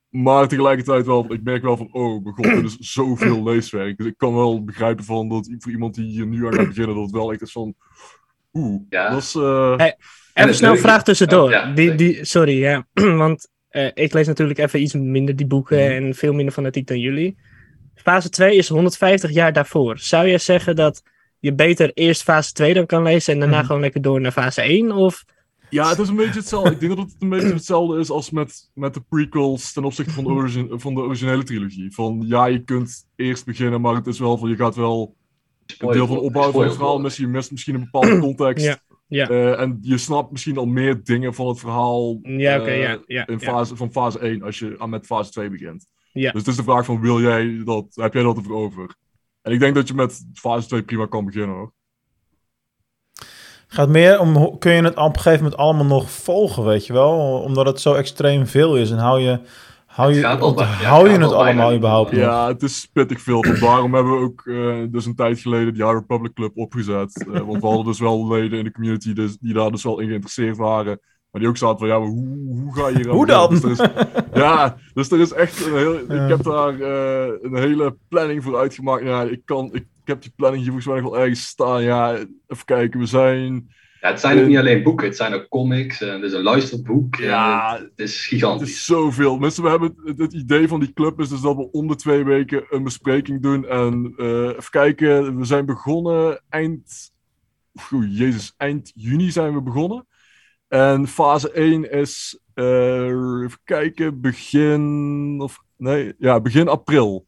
Maar 0.09 0.49
tegelijkertijd 0.49 1.07
wel, 1.07 1.33
ik 1.33 1.43
merk 1.43 1.63
wel 1.63 1.77
van, 1.77 1.89
oh 1.93 2.23
mijn 2.23 2.35
god, 2.35 2.47
er 2.47 2.65
is 2.65 2.77
zoveel 2.99 3.43
leeswerk. 3.43 3.97
Dus 3.97 4.07
ik 4.07 4.17
kan 4.17 4.35
wel 4.35 4.65
begrijpen 4.65 5.05
van 5.05 5.29
dat 5.29 5.51
voor 5.59 5.73
iemand 5.73 5.95
die 5.95 6.05
hier 6.05 6.27
nu 6.27 6.47
aan 6.47 6.55
gaat 6.55 6.67
beginnen, 6.67 6.95
dat 6.95 7.05
het 7.05 7.15
wel 7.15 7.33
echt 7.33 7.43
is 7.43 7.53
van, 7.53 7.75
Oeh, 8.53 8.81
ja. 8.89 9.11
dat 9.11 9.23
is... 9.23 9.35
Uh... 9.35 9.77
Hey, 9.77 9.97
even 10.35 10.55
snel 10.55 10.73
een 10.73 10.79
vraag 10.79 11.05
tussendoor. 11.05 11.51
Ja, 11.51 11.73
die, 11.73 11.95
die, 11.95 12.25
sorry, 12.25 12.59
ja. 12.59 12.87
Want 13.23 13.49
uh, 13.71 13.91
ik 13.95 14.13
lees 14.13 14.27
natuurlijk 14.27 14.59
even 14.59 14.83
iets 14.83 14.95
minder 14.95 15.37
die 15.37 15.47
boeken 15.47 15.79
mm. 15.79 16.07
en 16.07 16.15
veel 16.15 16.33
minder 16.33 16.55
fanatiek 16.55 16.87
dan 16.87 16.99
jullie. 16.99 17.37
Fase 17.95 18.29
2 18.29 18.57
is 18.57 18.69
150 18.69 19.31
jaar 19.31 19.53
daarvoor. 19.53 19.99
Zou 19.99 20.27
je 20.27 20.39
zeggen 20.39 20.77
dat 20.77 21.03
je 21.41 21.55
beter 21.55 21.91
eerst 21.95 22.23
fase 22.23 22.53
2 22.53 22.75
dan 22.75 22.87
kan 22.87 23.03
lezen 23.03 23.33
en 23.33 23.41
daarna 23.41 23.61
mm. 23.61 23.67
gewoon 23.67 23.81
lekker 23.81 24.03
door 24.03 24.21
naar 24.21 24.33
fase 24.33 24.63
1? 24.63 24.93
Of... 24.93 25.25
Ja, 25.71 25.89
het 25.89 25.99
is 25.99 26.09
een 26.09 26.17
beetje 26.17 26.39
hetzelfde. 26.39 26.71
ik 26.71 26.81
denk 26.81 26.97
dat 26.97 27.05
het 27.05 27.17
een 27.19 27.29
beetje 27.29 27.53
hetzelfde 27.53 27.99
is 27.99 28.11
als 28.11 28.31
met, 28.31 28.71
met 28.75 28.95
de 28.95 29.01
prequels 29.09 29.73
ten 29.73 29.85
opzichte 29.85 30.13
van 30.13 30.25
de, 30.25 30.31
origin, 30.31 30.71
van 30.73 30.95
de 30.95 31.01
originele 31.01 31.43
trilogie. 31.43 31.95
Van 31.95 32.25
ja, 32.27 32.47
je 32.47 32.65
kunt 32.65 33.07
eerst 33.17 33.45
beginnen, 33.45 33.81
maar 33.81 33.95
het 33.95 34.07
is 34.07 34.19
wel 34.19 34.39
van 34.39 34.49
je 34.49 34.57
gaat 34.57 34.75
wel 34.75 35.17
een 35.79 35.93
deel 35.93 36.07
van 36.07 36.17
de 36.17 36.23
opbouw 36.23 36.51
van 36.51 36.63
het 36.63 36.75
verhaal 36.75 36.99
misschien, 36.99 37.27
je 37.27 37.33
mist 37.33 37.51
misschien 37.51 37.75
een 37.75 37.89
bepaalde 37.91 38.19
context. 38.19 38.65
ja. 38.65 38.79
Ja. 39.11 39.31
Uh, 39.31 39.61
en 39.61 39.79
je 39.81 39.99
snapt 39.99 40.31
misschien 40.31 40.57
al 40.57 40.67
meer 40.67 41.05
dingen 41.05 41.35
van 41.35 41.49
het 41.49 41.59
verhaal 41.59 42.19
ja, 42.23 42.61
okay, 42.61 42.77
uh, 42.77 42.83
ja, 42.83 42.99
ja, 43.07 43.27
in 43.27 43.41
fase, 43.41 43.77
van 43.77 43.93
fase 43.93 44.19
1 44.19 44.43
als 44.43 44.59
je 44.59 44.75
aan 44.79 44.91
met 44.91 45.07
fase 45.07 45.31
2 45.31 45.51
begint. 45.51 45.87
Ja. 46.13 46.31
Dus 46.31 46.41
het 46.41 46.51
is 46.51 46.57
de 46.57 46.63
vraag 46.63 46.85
van, 46.85 47.01
wil 47.01 47.21
jij 47.21 47.63
dat, 47.65 47.87
heb 47.95 48.13
jij 48.13 48.23
dat 48.23 48.37
ervoor 48.37 48.57
over? 48.57 48.95
En 49.43 49.53
ik 49.53 49.61
denk 49.61 49.75
dat 49.75 49.89
je 49.89 49.95
met 49.95 50.27
fase 50.33 50.69
2 50.69 50.83
prima 50.83 51.07
kan 51.07 51.25
beginnen 51.25 51.57
hoor. 51.57 51.73
Gaat 53.67 53.89
meer 53.89 54.21
om, 54.21 54.59
kun 54.59 54.73
je 54.73 54.83
het 54.83 54.97
op 54.97 55.15
een 55.15 55.21
gegeven 55.21 55.43
moment 55.43 55.61
allemaal 55.61 55.85
nog 55.85 56.11
volgen, 56.11 56.65
weet 56.65 56.87
je 56.87 56.93
wel? 56.93 57.43
Omdat 57.43 57.67
het 57.67 57.81
zo 57.81 57.95
extreem 57.95 58.47
veel 58.47 58.77
is 58.77 58.91
en 58.91 58.99
hou 58.99 59.21
je 59.21 59.41
Hou 59.91 60.15
je, 60.15 60.27
het, 60.27 60.61
hou 60.61 61.11
je 61.11 61.19
het 61.19 61.33
allemaal 61.33 61.75
überhaupt 61.75 62.11
Ja, 62.11 62.47
het 62.47 62.63
is 62.63 62.89
pittig 62.93 63.21
veel. 63.21 63.43
Daarom 63.61 63.95
hebben 63.95 64.13
we 64.13 64.25
ook 64.25 64.45
uh, 64.45 64.85
dus 64.91 65.07
een 65.07 65.15
tijd 65.15 65.41
geleden 65.41 65.75
die 65.75 65.83
High 65.83 65.99
Republic 65.99 66.33
Club 66.33 66.51
opgezet. 66.55 67.27
Uh, 67.29 67.41
want 67.41 67.61
we 67.61 67.67
hadden 67.67 67.85
dus 67.85 68.01
wel 68.01 68.29
leden 68.29 68.59
in 68.59 68.65
de 68.65 68.73
community 68.73 69.13
dus, 69.13 69.37
die 69.39 69.55
daar 69.55 69.71
dus 69.71 69.83
wel 69.83 70.01
in 70.01 70.07
geïnteresseerd 70.07 70.57
waren. 70.57 71.01
Maar 71.31 71.41
die 71.41 71.51
ook 71.51 71.57
zaten 71.57 71.79
van, 71.79 71.89
ja, 71.89 71.99
maar 71.99 72.09
hoe, 72.09 72.61
hoe 72.61 72.75
ga 72.75 72.89
je 72.89 72.97
hier 72.97 73.09
aan 73.09 73.15
Hoe 73.15 73.27
dan? 73.27 73.51
Dus 73.51 73.65
is, 73.65 73.87
ja, 74.35 74.77
dus 74.95 75.11
er 75.11 75.21
is 75.21 75.33
echt 75.33 75.67
een 75.67 75.77
heel... 75.77 75.95
Ja. 76.09 76.25
Ik 76.25 76.29
heb 76.29 76.43
daar 76.43 76.75
uh, 76.75 77.33
een 77.41 77.57
hele 77.57 77.97
planning 78.09 78.43
voor 78.43 78.57
uitgemaakt. 78.57 79.05
Ja, 79.05 79.23
ik 79.23 79.41
kan... 79.45 79.67
Ik, 79.73 79.85
ik 80.01 80.07
heb 80.17 80.23
die 80.23 80.33
planning 80.37 80.63
hier 80.63 80.73
volgens 80.73 80.93
mij 80.93 81.01
nog 81.01 81.11
wel 81.11 81.21
ergens 81.21 81.47
staan. 81.47 81.83
Ja, 81.83 82.13
even 82.47 82.65
kijken, 82.65 83.01
we 83.01 83.07
zijn 83.07 83.69
ja, 84.01 84.09
het 84.09 84.21
zijn 84.21 84.41
ook 84.41 84.47
niet 84.47 84.59
alleen 84.59 84.83
boeken, 84.83 85.07
het 85.07 85.17
zijn 85.17 85.35
ook 85.35 85.49
comics. 85.49 86.01
En 86.01 86.15
het 86.15 86.23
is 86.23 86.33
een 86.33 86.43
luisterboek. 86.43 87.17
Ja, 87.17 87.79
het 87.79 87.99
is 87.99 88.27
gigantisch. 88.27 88.69
Het 88.69 88.77
is 88.77 88.85
zoveel. 88.85 89.39
Mensen, 89.39 89.63
we 89.63 89.69
hebben 89.69 89.95
het, 90.17 90.33
idee 90.33 90.69
van 90.69 90.81
die 90.81 90.93
club 90.93 91.21
is 91.21 91.29
dus 91.29 91.41
dat 91.41 91.57
we 91.57 91.71
om 91.71 91.89
de 91.89 91.97
twee 91.97 92.25
weken 92.25 92.65
een 92.69 92.85
bespreking 92.85 93.43
doen. 93.43 93.67
En 93.67 94.15
uh, 94.17 94.49
even 94.49 94.71
kijken, 94.71 95.39
we 95.39 95.45
zijn 95.45 95.67
begonnen 95.67 96.43
eind... 96.49 97.13
Oeh, 97.93 98.19
jezus, 98.19 98.55
eind 98.57 98.93
juni 98.95 99.31
zijn 99.31 99.55
we 99.55 99.63
begonnen. 99.63 100.07
En 100.71 101.07
fase 101.07 101.53
1 101.53 101.91
is, 101.91 102.39
uh, 102.55 103.45
even 103.45 103.59
kijken, 103.65 104.21
begin... 104.21 105.37
Of, 105.43 105.59
nee, 105.77 106.15
ja, 106.19 106.41
begin 106.41 106.69
april. 106.69 107.27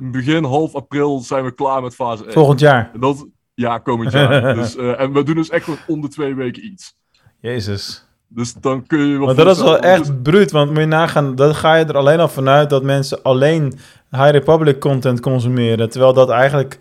begin 0.00 0.44
half 0.44 0.74
april 0.74 1.20
zijn 1.20 1.44
we 1.44 1.54
klaar 1.54 1.82
met 1.82 1.94
fase 1.94 2.24
1. 2.24 2.32
Volgend 2.32 2.60
jaar. 2.60 2.90
En 2.94 3.00
dat, 3.00 3.26
ja, 3.54 3.78
komend 3.78 4.12
jaar. 4.12 4.54
dus, 4.54 4.76
uh, 4.76 5.00
en 5.00 5.12
we 5.12 5.22
doen 5.22 5.34
dus 5.34 5.50
echt 5.50 5.68
om 5.86 6.00
de 6.00 6.08
twee 6.08 6.34
weken 6.34 6.64
iets. 6.64 6.96
Jezus. 7.40 8.06
Dus 8.28 8.52
dan 8.52 8.86
kun 8.86 9.06
je 9.06 9.16
wel. 9.18 9.26
Maar 9.26 9.34
dat 9.34 9.56
is 9.56 9.62
wel 9.62 9.78
echt 9.78 10.06
dus... 10.06 10.16
bruut, 10.22 10.50
want 10.50 10.70
moet 10.70 10.78
je 10.78 10.86
nagaan, 10.86 11.34
dan 11.34 11.54
ga 11.54 11.74
je 11.74 11.84
er 11.84 11.96
alleen 11.96 12.20
al 12.20 12.28
vanuit 12.28 12.70
dat 12.70 12.82
mensen 12.82 13.22
alleen 13.22 13.78
High 14.10 14.30
Republic 14.30 14.80
content 14.80 15.20
consumeren. 15.20 15.90
Terwijl 15.90 16.12
dat 16.12 16.30
eigenlijk 16.30 16.78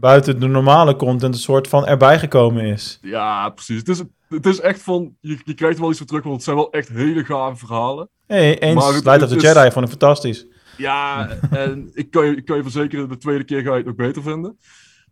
buiten 0.00 0.40
de 0.40 0.46
normale 0.46 0.96
content 0.96 1.34
een 1.34 1.40
soort 1.40 1.68
van 1.68 1.86
erbij 1.86 2.18
gekomen 2.18 2.64
is. 2.64 2.98
Ja, 3.02 3.48
precies. 3.48 3.78
Het 3.78 3.88
is, 3.88 4.02
het 4.28 4.46
is 4.46 4.60
echt 4.60 4.82
van, 4.82 5.16
je, 5.20 5.38
je 5.44 5.54
krijgt 5.54 5.74
er 5.74 5.80
wel 5.80 5.90
iets 5.90 5.98
voor 5.98 6.08
terug, 6.08 6.22
want 6.22 6.34
het 6.34 6.44
zijn 6.44 6.56
wel 6.56 6.72
echt 6.72 6.88
hele 6.88 7.24
gave 7.24 7.56
verhalen. 7.56 8.08
Hey, 8.26 8.58
eens 8.58 9.02
Light 9.02 9.22
of 9.22 9.28
the 9.28 9.38
Jedi 9.38 9.70
vond 9.70 9.84
ik 9.84 9.90
fantastisch. 9.90 10.46
Ja, 10.76 11.28
en 11.50 11.90
ik 11.92 12.10
kan, 12.10 12.26
je, 12.26 12.36
ik 12.36 12.44
kan 12.44 12.56
je 12.56 12.62
verzekeren, 12.62 13.08
de 13.08 13.16
tweede 13.16 13.44
keer 13.44 13.62
ga 13.62 13.70
je 13.70 13.76
het 13.76 13.86
nog 13.86 13.94
beter 13.94 14.22
vinden. 14.22 14.58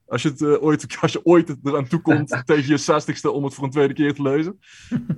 Als 0.06 0.22
je, 0.22 0.28
het, 0.28 0.40
uh, 0.40 0.62
ooit, 0.62 0.96
als 1.00 1.12
je 1.12 1.24
ooit 1.24 1.56
eraan 1.64 1.88
toe 1.88 2.00
komt 2.00 2.28
tegen 2.44 2.70
je 2.70 2.76
zestigste 2.76 3.30
om 3.30 3.44
het 3.44 3.54
voor 3.54 3.64
een 3.64 3.70
tweede 3.70 3.94
keer 3.94 4.14
te 4.14 4.22
lezen. 4.22 4.58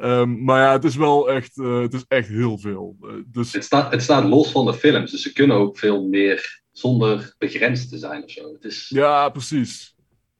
Um, 0.00 0.44
maar 0.44 0.62
ja, 0.62 0.72
het 0.72 0.84
is 0.84 0.96
wel 0.96 1.30
echt, 1.30 1.56
uh, 1.56 1.80
het 1.80 1.94
is 1.94 2.04
echt 2.08 2.28
heel 2.28 2.58
veel. 2.58 2.96
Uh, 3.02 3.10
dus... 3.26 3.52
het, 3.52 3.64
staat, 3.64 3.92
het 3.92 4.02
staat 4.02 4.24
los 4.24 4.50
van 4.50 4.66
de 4.66 4.74
films, 4.74 5.10
dus 5.10 5.22
ze 5.22 5.32
kunnen 5.32 5.56
ook 5.56 5.78
veel 5.78 6.08
meer 6.08 6.62
zonder 6.78 7.34
begrensd 7.38 7.90
te 7.90 7.98
zijn 7.98 8.24
of 8.24 8.30
zo. 8.30 8.52
Het 8.52 8.64
is... 8.64 8.88
Ja, 8.88 9.28
precies. 9.28 9.96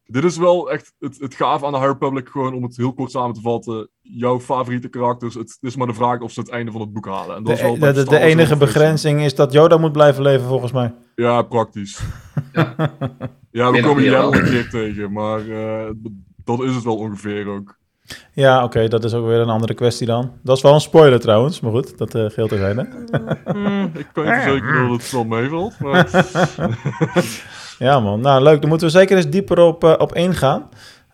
Dit 0.07 0.25
is 0.25 0.37
wel 0.37 0.71
echt 0.71 0.95
het, 0.99 1.19
het 1.19 1.35
gaaf 1.35 1.65
aan 1.65 1.73
de 1.73 1.79
High 1.79 1.91
Republic, 1.91 2.29
gewoon 2.29 2.55
om 2.55 2.63
het 2.63 2.77
heel 2.77 2.95
kort 2.95 3.11
samen 3.11 3.35
te 3.35 3.41
vatten. 3.41 3.89
Jouw 4.01 4.41
favoriete 4.41 4.89
karakters, 4.89 5.35
het 5.35 5.59
is 5.61 5.77
maar 5.77 5.87
de 5.87 5.95
vraag 5.95 6.21
of 6.21 6.33
ze 6.33 6.41
het 6.41 6.49
einde 6.49 6.73
van 6.73 6.81
het 6.81 6.93
boek 6.93 7.07
halen. 7.07 7.37
En 7.37 7.43
dat 7.43 7.57
de, 7.57 7.63
is 7.63 7.69
wel 7.69 7.79
de, 7.79 7.93
de, 7.93 8.05
de 8.05 8.19
enige 8.19 8.57
begrenzing 8.57 9.21
is 9.21 9.35
dat 9.35 9.53
Yoda 9.53 9.77
moet 9.77 9.93
blijven 9.93 10.23
leven, 10.23 10.47
volgens 10.47 10.73
mij. 10.73 10.95
Ja, 11.15 11.43
praktisch. 11.43 12.01
ja. 12.53 12.75
ja, 13.51 13.71
we 13.71 13.83
komen 13.83 14.03
hier 14.03 14.11
wel 14.11 14.35
een 14.35 14.45
keer 14.45 14.69
tegen, 14.69 15.13
maar 15.13 15.47
uh, 15.47 15.91
dat 16.45 16.63
is 16.63 16.75
het 16.75 16.85
wel 16.85 16.97
ongeveer 16.97 17.47
ook. 17.47 17.79
Ja, 18.33 18.57
oké, 18.57 18.65
okay, 18.65 18.89
dat 18.89 19.05
is 19.05 19.15
ook 19.15 19.27
weer 19.27 19.39
een 19.39 19.49
andere 19.49 19.75
kwestie 19.75 20.07
dan. 20.07 20.33
Dat 20.43 20.57
is 20.57 20.63
wel 20.63 20.75
een 20.75 20.81
spoiler 20.81 21.21
trouwens, 21.21 21.61
maar 21.61 21.73
goed, 21.73 21.99
dat 21.99 22.15
uh, 22.15 22.25
geldt 22.29 22.53
er 22.53 22.59
zijn. 22.59 22.77
mm, 23.55 23.91
ik 23.95 24.07
kan 24.13 24.25
je 24.25 24.33
verzekeren 24.33 24.89
dat 24.89 25.01
het 25.01 25.11
wel 25.11 25.25
meevalt. 25.25 25.79
Maar... 25.79 26.27
ja 27.89 28.01
man, 28.01 28.21
nou 28.21 28.43
leuk, 28.43 28.61
dan 28.61 28.69
moeten 28.69 28.87
we 28.87 28.93
zeker 28.93 29.17
eens 29.17 29.31
dieper 29.31 29.59
op, 29.59 29.85
uh, 29.85 29.95
op 29.99 30.15
ingaan. 30.15 30.69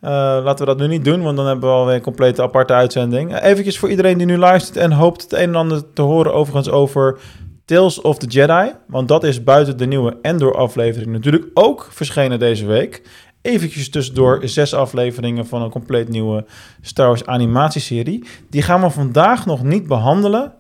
Uh, 0.04 0.10
laten 0.44 0.66
we 0.66 0.74
dat 0.74 0.78
nu 0.78 0.86
niet 0.86 1.04
doen, 1.04 1.22
want 1.22 1.36
dan 1.36 1.46
hebben 1.46 1.68
we 1.68 1.74
alweer 1.74 1.94
een 1.94 2.00
complete 2.00 2.42
aparte 2.42 2.72
uitzending. 2.72 3.40
Eventjes 3.40 3.78
voor 3.78 3.90
iedereen 3.90 4.18
die 4.18 4.26
nu 4.26 4.36
luistert 4.36 4.76
en 4.76 4.92
hoopt 4.92 5.22
het 5.22 5.32
een 5.32 5.38
en 5.38 5.54
ander 5.54 5.92
te 5.92 6.02
horen 6.02 6.34
overigens 6.34 6.70
over 6.70 7.18
Tales 7.64 8.00
of 8.00 8.18
the 8.18 8.26
Jedi. 8.26 8.72
Want 8.86 9.08
dat 9.08 9.24
is 9.24 9.42
buiten 9.42 9.76
de 9.76 9.86
nieuwe 9.86 10.18
Endor-aflevering 10.22 11.12
natuurlijk 11.12 11.46
ook 11.54 11.88
verschenen 11.90 12.38
deze 12.38 12.66
week. 12.66 13.02
Eventjes 13.44 13.90
tussendoor 13.90 14.40
zes 14.42 14.74
afleveringen 14.74 15.46
van 15.46 15.62
een 15.62 15.70
compleet 15.70 16.08
nieuwe 16.08 16.44
Star 16.80 17.06
Wars 17.06 17.26
animatieserie. 17.26 18.24
Die 18.50 18.62
gaan 18.62 18.80
we 18.80 18.90
vandaag 18.90 19.46
nog 19.46 19.62
niet 19.62 19.86
behandelen. 19.86 20.52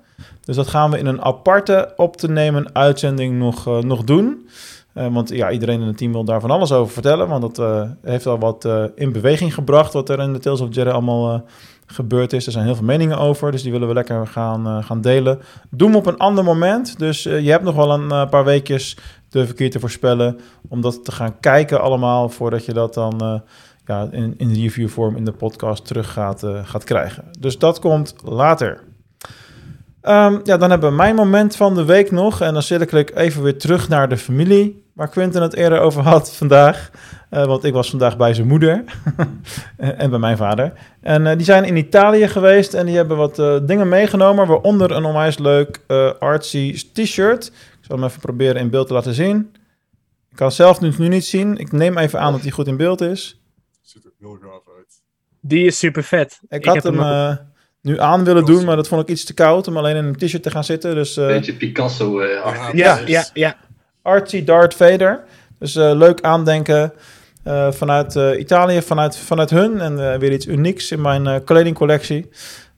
Dus 0.44 0.56
dat 0.56 0.68
gaan 0.68 0.90
we 0.90 0.98
in 0.98 1.06
een 1.06 1.22
aparte 1.22 1.92
op 1.96 2.16
te 2.16 2.30
nemen 2.30 2.74
uitzending 2.74 3.38
nog, 3.38 3.68
uh, 3.68 3.78
nog 3.78 4.04
doen. 4.04 4.48
Uh, 4.94 5.06
want 5.06 5.28
ja, 5.28 5.50
iedereen 5.50 5.80
in 5.80 5.86
het 5.86 5.96
team 5.96 6.12
wil 6.12 6.24
daar 6.24 6.40
van 6.40 6.50
alles 6.50 6.72
over 6.72 6.92
vertellen. 6.92 7.28
Want 7.28 7.42
dat 7.42 7.58
uh, 7.58 7.90
heeft 8.02 8.26
al 8.26 8.38
wat 8.38 8.68
in 8.94 9.12
beweging 9.12 9.54
gebracht. 9.54 9.92
Wat 9.92 10.08
er 10.08 10.20
in 10.20 10.32
de 10.32 10.38
Tales 10.38 10.60
of 10.60 10.74
Jedi 10.74 10.90
allemaal 10.90 11.44
gebeurd 11.86 12.32
is. 12.32 12.46
Er 12.46 12.52
zijn 12.52 12.64
heel 12.64 12.74
veel 12.74 12.84
meningen 12.84 13.18
over. 13.18 13.52
Dus 13.52 13.62
die 13.62 13.72
willen 13.72 13.88
we 13.88 13.94
lekker 13.94 14.26
gaan, 14.26 14.84
gaan 14.84 15.00
delen. 15.00 15.40
Doen 15.70 15.90
we 15.90 15.96
op 15.96 16.06
een 16.06 16.18
ander 16.18 16.44
moment. 16.44 16.98
Dus 16.98 17.22
je 17.22 17.50
hebt 17.50 17.64
nog 17.64 17.74
wel 17.74 17.90
een 17.90 18.28
paar 18.28 18.44
weekjes 18.44 18.96
durf 19.34 19.52
ik 19.52 19.70
te 19.70 19.80
voorspellen. 19.80 20.40
Om 20.68 20.80
dat 20.80 21.04
te 21.04 21.12
gaan 21.12 21.40
kijken 21.40 21.80
allemaal. 21.80 22.28
Voordat 22.28 22.64
je 22.64 22.72
dat 22.72 22.94
dan 22.94 23.42
ja, 23.86 24.08
in, 24.10 24.34
in 24.36 24.52
reviewvorm 24.52 25.16
in 25.16 25.24
de 25.24 25.32
podcast 25.32 25.86
terug 25.86 26.12
gaat, 26.12 26.42
gaat 26.62 26.84
krijgen. 26.84 27.24
Dus 27.38 27.58
dat 27.58 27.78
komt 27.78 28.14
later. 28.24 28.82
Um, 30.08 30.40
ja, 30.42 30.56
dan 30.56 30.70
hebben 30.70 30.90
we 30.90 30.96
mijn 30.96 31.14
moment 31.14 31.56
van 31.56 31.74
de 31.74 31.84
week 31.84 32.10
nog. 32.10 32.40
En 32.40 32.52
dan 32.52 32.62
cirkel 32.62 32.98
ik 32.98 33.16
even 33.16 33.42
weer 33.42 33.58
terug 33.58 33.88
naar 33.88 34.08
de 34.08 34.16
familie. 34.16 34.84
Waar 34.92 35.08
Quentin 35.08 35.42
het 35.42 35.54
eerder 35.54 35.80
over 35.80 36.02
had 36.02 36.34
vandaag. 36.34 36.90
Uh, 37.30 37.44
want 37.44 37.64
ik 37.64 37.72
was 37.72 37.90
vandaag 37.90 38.16
bij 38.16 38.34
zijn 38.34 38.46
moeder. 38.46 38.84
en 39.76 40.10
bij 40.10 40.18
mijn 40.18 40.36
vader. 40.36 40.72
En 41.00 41.26
uh, 41.26 41.32
die 41.36 41.44
zijn 41.44 41.64
in 41.64 41.76
Italië 41.76 42.28
geweest. 42.28 42.74
En 42.74 42.86
die 42.86 42.96
hebben 42.96 43.16
wat 43.16 43.38
uh, 43.38 43.56
dingen 43.62 43.88
meegenomen. 43.88 44.46
Waaronder 44.46 44.90
een 44.90 45.04
onwijs 45.04 45.38
leuk 45.38 45.80
artsy 46.18 46.82
t-shirt. 46.92 47.52
Ik 47.84 47.90
zal 47.90 47.98
hem 47.98 48.08
even 48.08 48.20
proberen 48.20 48.56
in 48.56 48.70
beeld 48.70 48.86
te 48.86 48.92
laten 48.92 49.14
zien. 49.14 49.50
Ik 50.30 50.36
kan 50.36 50.46
het 50.46 50.56
zelf 50.56 50.80
nu, 50.80 50.92
nu 50.98 51.08
niet 51.08 51.24
zien. 51.24 51.56
Ik 51.56 51.72
neem 51.72 51.98
even 51.98 52.20
aan 52.20 52.32
dat 52.32 52.42
hij 52.42 52.50
goed 52.50 52.66
in 52.66 52.76
beeld 52.76 53.00
is. 53.00 53.40
Ziet 53.82 54.04
er 54.04 54.10
heel 54.18 54.38
gaaf 54.40 54.62
uit. 54.76 55.02
Die 55.40 55.66
is 55.66 55.78
super 55.78 56.02
vet. 56.02 56.40
Ik, 56.48 56.58
ik 56.58 56.64
had 56.64 56.82
hem... 56.82 56.98
hem 56.98 57.38
nu 57.80 58.00
aan 58.00 58.24
willen 58.24 58.44
doen, 58.44 58.64
maar 58.64 58.76
dat 58.76 58.88
vond 58.88 59.02
ik 59.02 59.08
iets 59.08 59.24
te 59.24 59.34
koud 59.34 59.68
om 59.68 59.76
alleen 59.76 59.96
in 59.96 60.04
een 60.04 60.16
t-shirt 60.16 60.42
te 60.42 60.50
gaan 60.50 60.64
zitten. 60.64 60.94
Dus, 60.94 61.16
uh, 61.16 61.26
Beetje 61.26 61.54
Picasso 61.54 62.20
uh, 62.20 62.28
ja, 62.28 62.70
ja, 62.72 63.00
ja, 63.06 63.24
ja. 63.32 63.56
Artsy 64.02 64.44
Darth 64.44 64.74
Vader. 64.74 65.24
Dus 65.58 65.76
uh, 65.76 65.92
leuk 65.94 66.20
aandenken 66.20 66.92
vanuit 67.70 68.14
Italië, 68.38 68.82
vanuit, 68.82 69.16
vanuit 69.16 69.50
hun. 69.50 69.80
En 69.80 70.18
weer 70.18 70.32
iets 70.32 70.46
unieks 70.46 70.90
in 70.90 71.00
mijn 71.00 71.44
kledingcollectie. 71.44 72.28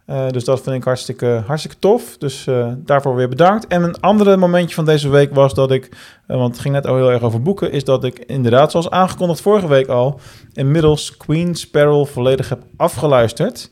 Dus 0.07 0.45
dat 0.45 0.63
vind 0.63 0.77
ik 0.77 0.85
hartstikke, 0.85 1.43
hartstikke 1.47 1.79
tof. 1.79 2.17
Dus 2.19 2.47
daarvoor 2.77 3.15
weer 3.15 3.29
bedankt. 3.29 3.67
En 3.67 3.83
een 3.83 4.01
andere 4.01 4.37
momentje 4.37 4.75
van 4.75 4.85
deze 4.85 5.09
week 5.09 5.35
was 5.35 5.55
dat 5.55 5.71
ik, 5.71 5.97
want 6.27 6.53
het 6.53 6.61
ging 6.61 6.75
net 6.75 6.87
al 6.87 6.97
heel 6.97 7.11
erg 7.11 7.23
over 7.23 7.43
boeken, 7.43 7.73
is 7.73 7.85
dat 7.85 8.05
ik 8.05 8.19
inderdaad, 8.19 8.71
zoals 8.71 8.91
aangekondigd 8.91 9.41
vorige 9.41 9.69
week 9.69 9.89
al, 9.89 10.21
inmiddels 10.53 11.17
Queen's 11.17 11.71
Peril 11.71 12.07
volledig 12.07 12.49
heb 12.49 12.63
afgeluisterd. 12.77 13.71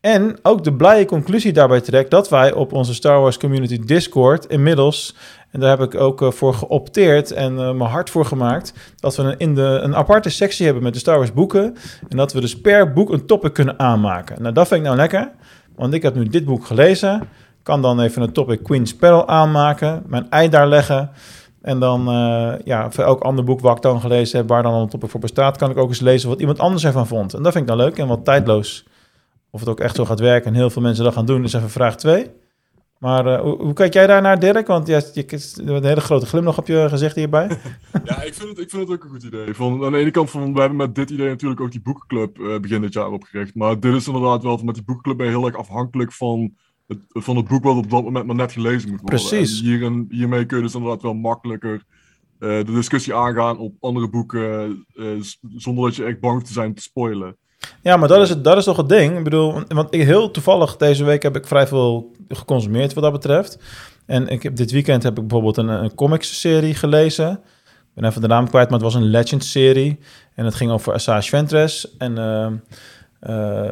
En 0.00 0.38
ook 0.42 0.64
de 0.64 0.74
blije 0.74 1.04
conclusie 1.04 1.52
daarbij 1.52 1.80
trekt 1.80 2.10
dat 2.10 2.28
wij 2.28 2.52
op 2.52 2.72
onze 2.72 2.94
Star 2.94 3.20
Wars 3.20 3.38
Community 3.38 3.78
Discord 3.78 4.46
inmiddels, 4.46 5.16
en 5.50 5.60
daar 5.60 5.78
heb 5.78 5.92
ik 5.92 6.00
ook 6.00 6.32
voor 6.32 6.54
geopteerd 6.54 7.30
en 7.30 7.52
uh, 7.52 7.58
mijn 7.58 7.90
hart 7.90 8.10
voor 8.10 8.24
gemaakt, 8.24 8.72
dat 8.96 9.16
we 9.16 9.22
een, 9.22 9.38
in 9.38 9.54
de, 9.54 9.78
een 9.82 9.96
aparte 9.96 10.30
sectie 10.30 10.64
hebben 10.64 10.82
met 10.82 10.92
de 10.92 10.98
Star 10.98 11.16
Wars 11.16 11.32
boeken. 11.32 11.76
En 12.08 12.16
dat 12.16 12.32
we 12.32 12.40
dus 12.40 12.60
per 12.60 12.92
boek 12.92 13.10
een 13.10 13.26
topic 13.26 13.52
kunnen 13.52 13.78
aanmaken. 13.78 14.42
Nou, 14.42 14.54
dat 14.54 14.68
vind 14.68 14.80
ik 14.80 14.86
nou 14.86 14.98
lekker, 14.98 15.30
want 15.76 15.94
ik 15.94 16.02
heb 16.02 16.14
nu 16.14 16.24
dit 16.24 16.44
boek 16.44 16.66
gelezen. 16.66 17.28
Kan 17.62 17.82
dan 17.82 18.00
even 18.00 18.22
een 18.22 18.32
topic 18.32 18.62
Queen's 18.62 18.96
Peril 18.96 19.28
aanmaken, 19.28 20.02
mijn 20.06 20.30
ei 20.30 20.48
daar 20.48 20.68
leggen. 20.68 21.10
En 21.62 21.78
dan, 21.78 22.08
uh, 22.08 22.54
ja, 22.64 22.90
voor 22.90 23.04
elk 23.04 23.20
ander 23.20 23.44
boek 23.44 23.60
wat 23.60 23.76
ik 23.76 23.82
dan 23.82 24.00
gelezen 24.00 24.38
heb, 24.38 24.48
waar 24.48 24.62
dan 24.62 24.74
een 24.74 24.88
topic 24.88 25.10
voor 25.10 25.20
bestaat, 25.20 25.56
kan 25.56 25.70
ik 25.70 25.76
ook 25.76 25.88
eens 25.88 26.00
lezen 26.00 26.28
wat 26.28 26.40
iemand 26.40 26.58
anders 26.58 26.84
ervan 26.84 27.06
vond. 27.06 27.34
En 27.34 27.42
dat 27.42 27.52
vind 27.52 27.64
ik 27.64 27.76
dan 27.76 27.86
leuk 27.86 27.98
en 27.98 28.06
wat 28.06 28.24
tijdloos. 28.24 28.84
Of 29.50 29.60
het 29.60 29.68
ook 29.68 29.80
echt 29.80 29.96
zo 29.96 30.04
gaat 30.04 30.20
werken 30.20 30.50
en 30.50 30.54
heel 30.54 30.70
veel 30.70 30.82
mensen 30.82 31.04
dat 31.04 31.12
gaan 31.12 31.26
doen, 31.26 31.44
is 31.44 31.52
even 31.52 31.70
vraag 31.70 31.96
2. 31.96 32.30
Maar 33.02 33.26
uh, 33.26 33.40
hoe, 33.40 33.62
hoe, 33.62 33.72
kijk 33.72 33.92
jij 33.92 34.06
daar 34.06 34.22
naar, 34.22 34.40
Dirk? 34.40 34.66
Want 34.66 34.86
je, 34.86 35.10
je, 35.14 35.24
je 35.64 35.72
een 35.72 35.84
hele 35.84 36.00
grote 36.00 36.26
glimlach 36.26 36.58
op 36.58 36.66
je 36.66 36.86
gezicht 36.88 37.16
hierbij. 37.16 37.48
ja, 38.04 38.22
ik 38.22 38.34
vind, 38.34 38.48
het, 38.48 38.58
ik 38.58 38.70
vind 38.70 38.82
het 38.82 38.90
ook 38.90 39.04
een 39.04 39.10
goed 39.10 39.22
idee. 39.22 39.54
Van, 39.54 39.84
aan 39.84 39.92
de 39.92 39.98
ene 39.98 40.10
kant, 40.10 40.30
van, 40.30 40.54
we 40.54 40.60
hebben 40.60 40.78
met 40.78 40.94
dit 40.94 41.10
idee 41.10 41.28
natuurlijk 41.28 41.60
ook 41.60 41.70
die 41.70 41.82
boekenclub 41.82 42.38
uh, 42.38 42.58
begin 42.58 42.80
dit 42.80 42.92
jaar 42.92 43.10
opgericht. 43.10 43.54
Maar 43.54 43.80
dit 43.80 43.94
is 43.94 44.06
inderdaad 44.06 44.42
wel, 44.42 44.60
met 44.64 44.74
die 44.74 44.84
boekenclub 44.84 45.16
ben 45.16 45.26
je 45.26 45.32
heel 45.32 45.46
erg 45.46 45.56
afhankelijk 45.56 46.12
van 46.12 46.54
het, 46.86 46.98
van 47.08 47.36
het 47.36 47.48
boek 47.48 47.64
wat 47.64 47.76
op 47.76 47.90
dat 47.90 48.02
moment 48.02 48.26
maar 48.26 48.36
net 48.36 48.52
gelezen 48.52 48.90
moet 48.90 49.00
worden. 49.00 49.28
Precies. 49.28 49.62
En 49.62 50.06
hiermee 50.10 50.46
kun 50.46 50.56
je 50.56 50.62
dus 50.62 50.74
inderdaad 50.74 51.02
wel 51.02 51.14
makkelijker 51.14 51.72
uh, 51.72 52.48
de 52.48 52.72
discussie 52.72 53.14
aangaan 53.14 53.58
op 53.58 53.74
andere 53.80 54.08
boeken, 54.08 54.84
zonder 55.56 55.84
dat 55.84 55.96
je 55.96 56.04
echt 56.04 56.20
bang 56.20 56.44
te 56.44 56.52
zijn 56.52 56.74
te 56.74 56.82
spoilen. 56.82 57.36
Ja, 57.82 57.96
maar 57.96 58.08
dat 58.08 58.20
is, 58.20 58.28
het, 58.28 58.44
dat 58.44 58.56
is 58.56 58.64
toch 58.64 58.76
het 58.76 58.88
ding. 58.88 59.18
Ik 59.18 59.24
bedoel, 59.24 59.62
want 59.68 59.94
heel 59.94 60.30
toevallig 60.30 60.76
deze 60.76 61.04
week 61.04 61.22
heb 61.22 61.36
ik 61.36 61.46
vrij 61.46 61.66
veel 61.66 62.12
geconsumeerd 62.38 62.94
wat 62.94 63.02
dat 63.02 63.12
betreft. 63.12 63.58
En 64.06 64.28
ik 64.28 64.42
heb, 64.42 64.56
dit 64.56 64.70
weekend 64.70 65.02
heb 65.02 65.18
ik 65.18 65.26
bijvoorbeeld 65.26 65.56
een, 65.56 65.68
een 65.68 65.94
comics-serie 65.94 66.74
gelezen. 66.74 67.30
Ik 67.94 68.00
ben 68.00 68.04
even 68.04 68.20
de 68.20 68.26
naam 68.26 68.48
kwijt, 68.48 68.70
maar 68.70 68.78
het 68.78 68.92
was 68.92 69.02
een 69.02 69.10
Legends-serie. 69.10 69.98
En 70.34 70.44
het 70.44 70.54
ging 70.54 70.70
over 70.70 70.92
Asajj 70.92 71.28
Ventress. 71.28 71.96
En 71.98 72.18
uh, 72.18 72.46
uh, 73.28 73.70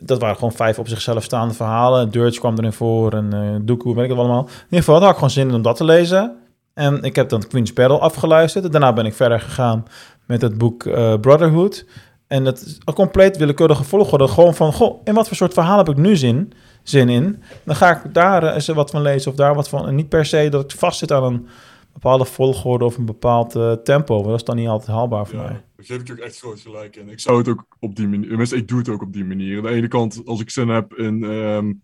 dat 0.00 0.20
waren 0.20 0.34
gewoon 0.34 0.52
vijf 0.52 0.78
op 0.78 0.88
zichzelf 0.88 1.24
staande 1.24 1.54
verhalen. 1.54 2.10
Dirge 2.10 2.38
kwam 2.38 2.58
erin 2.58 2.72
voor 2.72 3.12
en 3.12 3.34
uh, 3.34 3.56
Dooku, 3.62 3.94
weet 3.94 4.04
ik 4.04 4.10
het 4.10 4.18
allemaal. 4.18 4.42
In 4.42 4.64
ieder 4.64 4.78
geval, 4.78 5.00
had 5.00 5.08
ik 5.08 5.14
gewoon 5.14 5.30
zin 5.30 5.48
in 5.48 5.54
om 5.54 5.62
dat 5.62 5.76
te 5.76 5.84
lezen. 5.84 6.36
En 6.74 7.02
ik 7.02 7.16
heb 7.16 7.28
dan 7.28 7.46
Queen's 7.46 7.72
Peril 7.72 8.00
afgeluisterd. 8.00 8.72
Daarna 8.72 8.92
ben 8.92 9.06
ik 9.06 9.14
verder 9.14 9.40
gegaan 9.40 9.84
met 10.26 10.42
het 10.42 10.58
boek 10.58 10.82
Brotherhood. 11.20 11.86
En 12.26 12.44
het 12.44 12.60
is 12.66 12.78
een 12.84 12.94
compleet 12.94 13.36
willekeurige 13.36 13.84
volgorde. 13.84 14.28
Gewoon 14.28 14.54
van, 14.54 14.72
goh, 14.72 15.00
in 15.04 15.14
wat 15.14 15.28
voor 15.28 15.36
soort 15.36 15.52
verhaal 15.52 15.78
heb 15.78 15.88
ik 15.88 15.96
nu 15.96 16.16
zin, 16.16 16.52
zin 16.88 17.08
in? 17.08 17.42
Dan 17.64 17.76
ga 17.76 17.96
ik 17.96 18.14
daar 18.14 18.54
eens 18.54 18.66
wat 18.66 18.90
van 18.90 19.02
lezen 19.02 19.30
of 19.30 19.36
daar 19.36 19.54
wat 19.54 19.68
van. 19.68 19.86
En 19.86 19.94
niet 19.94 20.08
per 20.08 20.26
se 20.26 20.48
dat 20.48 20.72
ik 20.72 20.78
vastzit 20.78 21.12
aan 21.12 21.24
een 21.24 21.46
bepaalde 21.92 22.24
volgorde 22.24 22.84
of 22.84 22.96
een 22.96 23.04
bepaald 23.04 23.56
uh, 23.56 23.72
tempo. 23.72 24.22
Dat 24.22 24.34
is 24.34 24.44
dan 24.44 24.56
niet 24.56 24.68
altijd 24.68 24.90
haalbaar 24.90 25.26
voor 25.26 25.38
ja, 25.38 25.42
mij. 25.42 25.52
Daar 25.52 25.86
geef 25.86 26.00
ik 26.00 26.06
je 26.06 26.12
ook 26.12 26.18
echt 26.18 26.38
groot 26.38 26.60
gelijk 26.60 26.96
in. 26.96 27.08
Ik 27.08 27.20
zou 27.20 27.38
het 27.38 27.48
ook 27.48 27.66
op 27.80 27.96
die 27.96 28.08
manier... 28.08 28.28
Tenminste, 28.28 28.56
ik 28.56 28.68
doe 28.68 28.78
het 28.78 28.88
ook 28.88 29.02
op 29.02 29.12
die 29.12 29.24
manier. 29.24 29.56
Aan 29.56 29.62
de 29.62 29.68
ene 29.68 29.88
kant, 29.88 30.22
als 30.24 30.40
ik 30.40 30.50
zin 30.50 30.68
heb 30.68 30.94
in... 30.94 31.22
Um, 31.22 31.82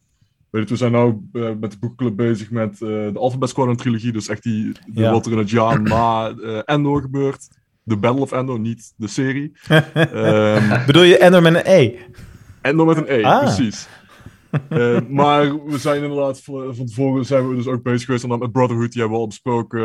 weet 0.51 0.69
je, 0.69 0.75
we 0.75 0.77
zijn 0.77 0.93
nu 0.93 1.21
uh, 1.33 1.51
met 1.61 1.71
de 1.71 1.79
boekclub 1.79 2.17
bezig 2.17 2.51
met 2.51 2.73
uh, 2.73 2.89
de 3.13 3.19
Alphabet 3.19 3.49
Squadron 3.49 3.77
trilogie. 3.77 4.13
Dus 4.13 4.29
echt 4.29 4.43
die, 4.43 4.73
de, 4.73 5.01
ja. 5.01 5.11
wat 5.11 5.27
er 5.27 5.33
in 5.33 5.39
het 5.39 5.51
jaar 5.51 5.83
na 5.83 6.35
Endor 6.65 7.01
gebeurt. 7.01 7.49
The 7.87 7.97
Battle 7.97 8.23
of 8.23 8.33
Endor, 8.33 8.61
niet 8.61 8.93
de 8.97 9.09
serie. 9.09 9.53
um, 9.95 10.85
Bedoel 10.87 11.03
je 11.03 11.19
Endor 11.19 11.43
met 11.43 11.55
een 11.55 11.73
E? 11.73 11.99
Endor 12.63 12.87
met 12.87 12.97
een 12.97 13.19
E, 13.19 13.23
ah. 13.23 13.39
precies. 13.39 13.89
Uh, 14.71 15.01
maar 15.21 15.65
we 15.65 15.79
zijn 15.79 16.03
inderdaad 16.03 16.41
van 16.43 16.87
tevoren 16.87 17.25
zijn 17.25 17.49
we 17.49 17.55
dus 17.55 17.67
ook 17.67 17.83
bezig 17.83 18.05
geweest 18.05 18.27
met 18.27 18.53
Brotherhood. 18.53 18.93
Die 18.93 19.01
hebben 19.01 19.19
we 19.19 19.25
al 19.25 19.29
besproken. 19.29 19.81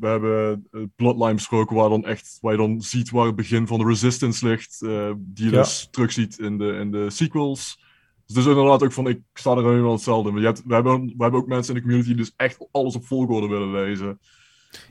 We 0.00 0.06
hebben 0.06 0.68
Bloodline 0.96 1.34
besproken, 1.34 1.76
waar, 1.76 1.88
dan 1.88 2.04
echt, 2.04 2.38
waar 2.40 2.52
je 2.52 2.58
dan 2.58 2.80
ziet 2.80 3.10
waar 3.10 3.26
het 3.26 3.36
begin 3.36 3.66
van 3.66 3.78
de 3.78 3.84
Resistance 3.84 4.46
ligt. 4.46 4.80
Uh, 4.80 5.10
die 5.18 5.44
je 5.44 5.50
ja. 5.50 5.58
dus 5.58 5.88
terugziet 5.90 6.38
in 6.38 6.58
de, 6.58 6.72
in 6.72 6.90
de 6.90 7.10
sequels. 7.10 7.88
Dus, 8.26 8.46
inderdaad 8.46 8.82
ook 8.82 8.92
van, 8.92 9.08
ik 9.08 9.20
sta 9.32 9.50
er 9.50 9.64
helemaal 9.64 9.92
hetzelfde 9.92 10.30
in. 10.30 10.36
Je 10.36 10.44
hebt, 10.44 10.62
we, 10.66 10.74
hebben, 10.74 11.06
we 11.06 11.22
hebben 11.22 11.40
ook 11.40 11.46
mensen 11.46 11.74
in 11.74 11.80
de 11.80 11.86
community 11.86 12.14
die 12.14 12.24
dus 12.24 12.32
echt 12.36 12.68
alles 12.70 12.94
op 12.94 13.06
volgorde 13.06 13.48
willen 13.48 13.72
lezen. 13.72 14.18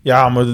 Ja, 0.02 0.30
maar 0.30 0.46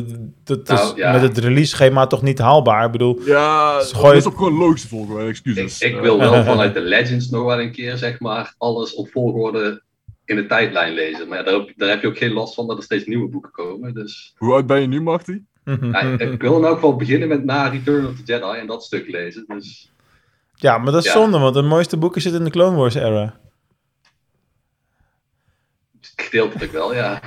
dat- 0.43 0.69
is 0.69 0.79
Nou, 0.79 0.95
ja. 0.97 1.11
met 1.11 1.21
het 1.21 1.37
release-schema 1.37 2.07
toch 2.07 2.21
niet 2.21 2.39
haalbaar. 2.39 2.85
Ik 2.85 2.91
bedoel, 2.91 3.19
Ja, 3.25 3.77
Dus 3.79 3.91
gooi 3.91 4.03
dat 4.03 4.11
is 4.15 4.23
het- 4.23 4.33
op 4.33 4.39
gewoon 4.39 4.53
logische 4.57 4.87
volgorde, 4.87 5.25
excuses. 5.27 5.81
Ik, 5.81 5.93
ik 5.95 6.01
wil 6.01 6.17
wel 6.17 6.43
vanuit 6.53 6.73
de 6.73 6.79
Legends 6.81 7.29
nog 7.29 7.43
wel 7.45 7.59
een 7.61 7.71
keer, 7.71 7.97
zeg 7.97 8.19
maar, 8.19 8.53
alles 8.57 8.93
op 8.95 9.09
volgorde 9.09 9.81
in 10.25 10.35
de 10.35 10.45
tijdlijn 10.45 10.93
lezen. 10.93 11.27
Maar 11.27 11.37
ja, 11.37 11.43
daar, 11.43 11.53
heb, 11.53 11.73
daar 11.75 11.89
heb 11.89 12.01
je 12.01 12.07
ook 12.07 12.17
geen 12.17 12.33
last 12.33 12.53
van 12.53 12.67
dat 12.67 12.77
er 12.77 12.83
steeds 12.83 13.05
nieuwe 13.05 13.29
boeken 13.29 13.51
komen. 13.51 13.93
Dus 13.93 14.33
Hoe 14.37 14.53
oud 14.53 14.65
ben 14.67 14.81
je 14.81 14.87
nu, 14.87 15.01
Marty? 15.01 15.39
ja, 15.91 16.01
ik 16.01 16.41
wil 16.41 16.57
in 16.57 16.63
elk 16.63 16.73
geval 16.73 16.95
beginnen 16.95 17.27
met 17.27 17.43
na 17.45 17.67
Return 17.67 18.05
of 18.07 18.15
the 18.15 18.21
Jedi 18.25 18.59
en 18.59 18.67
dat 18.67 18.83
stuk 18.83 19.07
lezen. 19.09 19.45
Dus 19.47 19.91
ja, 20.55 20.77
maar 20.77 20.91
dat 20.91 21.05
is 21.05 21.13
Ja. 21.13 21.19
zonde, 21.19 21.39
want 21.39 21.53
de 21.55 21.61
mooiste 21.61 21.97
boeken 21.97 22.21
zitten 22.21 22.39
in 22.39 22.45
de 22.45 22.51
Clone 22.51 22.75
Wars-era. 22.77 23.39
Gedeeltelijk 26.15 26.71
wel, 26.71 26.93
ja. 26.93 27.21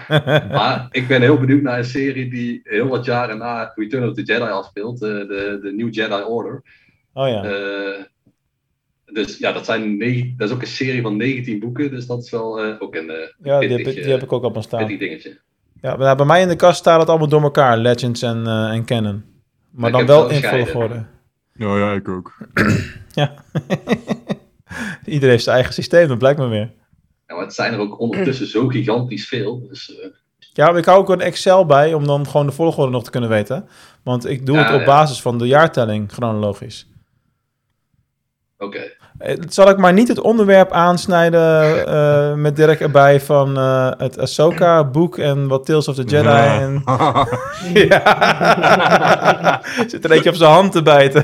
Maar 0.51 0.89
ik 0.91 1.09
ben 1.09 1.21
heel 1.21 1.39
benieuwd 1.39 1.63
naar 1.63 1.79
een 1.79 1.85
serie 1.85 2.31
die 2.31 2.61
heel 2.65 2.89
wat 2.89 3.05
jaren 3.05 3.39
na 3.39 3.73
Return 3.75 4.09
of 4.09 4.15
the 4.15 4.23
Jedi 4.23 4.51
afspeelt. 4.51 4.99
De, 4.99 5.27
de, 5.29 5.59
de 5.63 5.73
New 5.73 5.95
Jedi 5.95 6.23
Order. 6.23 6.63
Oh 7.13 7.29
ja. 7.29 7.45
Eh, 7.45 8.05
dus 9.13 9.39
ja, 9.39 9.53
dat, 9.53 9.65
zijn 9.65 9.97
negen, 9.97 10.35
dat 10.37 10.49
is 10.49 10.55
ook 10.55 10.61
een 10.61 10.67
serie 10.67 11.03
van 11.03 11.17
19 11.17 11.59
boeken. 11.59 11.91
Dus 11.91 12.07
dat 12.07 12.23
is 12.23 12.31
wel 12.31 12.61
eh, 12.61 12.75
ook 12.79 12.95
een 12.95 13.11
eh 13.11 13.17
ja, 13.43 13.59
die 13.61 13.69
heb, 13.69 13.79
ik, 13.79 13.85
die 13.85 14.05
heb 14.05 14.19
eh, 14.19 14.23
ik 14.23 14.33
ook 14.33 14.43
allemaal 14.43 14.63
staan. 14.63 14.87
pittig 14.87 14.99
dingetje. 14.99 15.39
Ja, 15.81 15.97
maar 15.97 16.17
bij 16.17 16.27
mij 16.27 16.43
in 16.43 16.49
de 16.49 16.57
kast 16.57 16.79
staat 16.79 17.01
het 17.01 17.09
allemaal 17.09 17.29
door 17.29 17.43
elkaar, 17.43 17.79
Legends 17.79 18.23
en, 18.23 18.47
eh, 18.47 18.71
en 18.71 18.85
Canon. 18.85 19.25
Maar 19.71 19.93
dan 19.93 20.07
wel 20.07 20.31
in 20.31 20.43
volgorde. 20.43 21.05
Ja, 21.55 21.77
ja, 21.77 21.93
ik 21.93 22.09
ook. 22.09 22.37
Ja. 23.15 23.35
Iedereen 25.05 25.31
heeft 25.31 25.45
zijn 25.45 25.57
eigen 25.57 25.75
systeem, 25.75 26.09
dat 26.09 26.19
blijkt 26.19 26.39
me 26.39 26.47
weer. 26.47 26.71
Ja, 27.29 27.35
maar 27.35 27.45
het 27.45 27.55
zijn 27.55 27.73
er 27.73 27.79
ook 27.79 28.01
ondertussen 28.09 28.47
zo 28.47 28.67
gigantisch 28.69 29.29
veel. 29.29 29.67
Dus 29.69 29.99
eh, 29.99 30.09
Ja, 30.53 30.67
maar 30.71 30.79
ik 30.79 30.85
hou 30.85 30.99
ook 30.99 31.11
een 31.11 31.21
Excel 31.21 31.67
bij 31.67 31.95
om 31.95 32.07
dan 32.07 32.27
gewoon 32.27 32.47
de 32.47 32.53
volgorde 32.53 32.93
nog 32.93 33.05
te 33.05 33.11
kunnen 33.11 33.31
weten. 33.31 33.69
Want 34.03 34.27
ik 34.27 34.47
doe 34.47 34.57
Ja, 34.57 34.63
het 34.65 34.75
op 34.75 34.81
ja. 34.81 34.87
basis 34.87 35.21
van 35.23 35.39
de 35.39 35.47
jaartelling 35.47 36.13
chronologisch. 36.13 36.89
oké. 38.59 38.97
Eh, 39.19 39.37
Zal 39.49 39.69
ik 39.69 39.77
maar 39.77 39.93
niet 39.93 40.09
het 40.09 40.21
onderwerp 40.21 40.73
aansnijden 40.73 41.87
eh, 41.87 42.35
met 42.35 42.57
Dirk 42.57 42.81
erbij 42.81 43.21
van 43.21 43.57
eh, 43.57 43.91
het 43.97 44.19
Ahsoka-boek 44.19 45.19
en 45.19 45.49
wat 45.49 45.67
Tales 45.67 45.89
of 45.89 45.95
the 45.95 46.03
Jedi. 46.05 46.29
Ja. 46.29 46.61
En... 46.61 46.83
ja. 47.89 49.61
Zit 49.87 50.05
er 50.05 50.11
eentje 50.11 50.31
op 50.31 50.37
zijn 50.37 50.51
hand 50.53 50.73
te 50.73 50.83
bijten. 50.83 51.21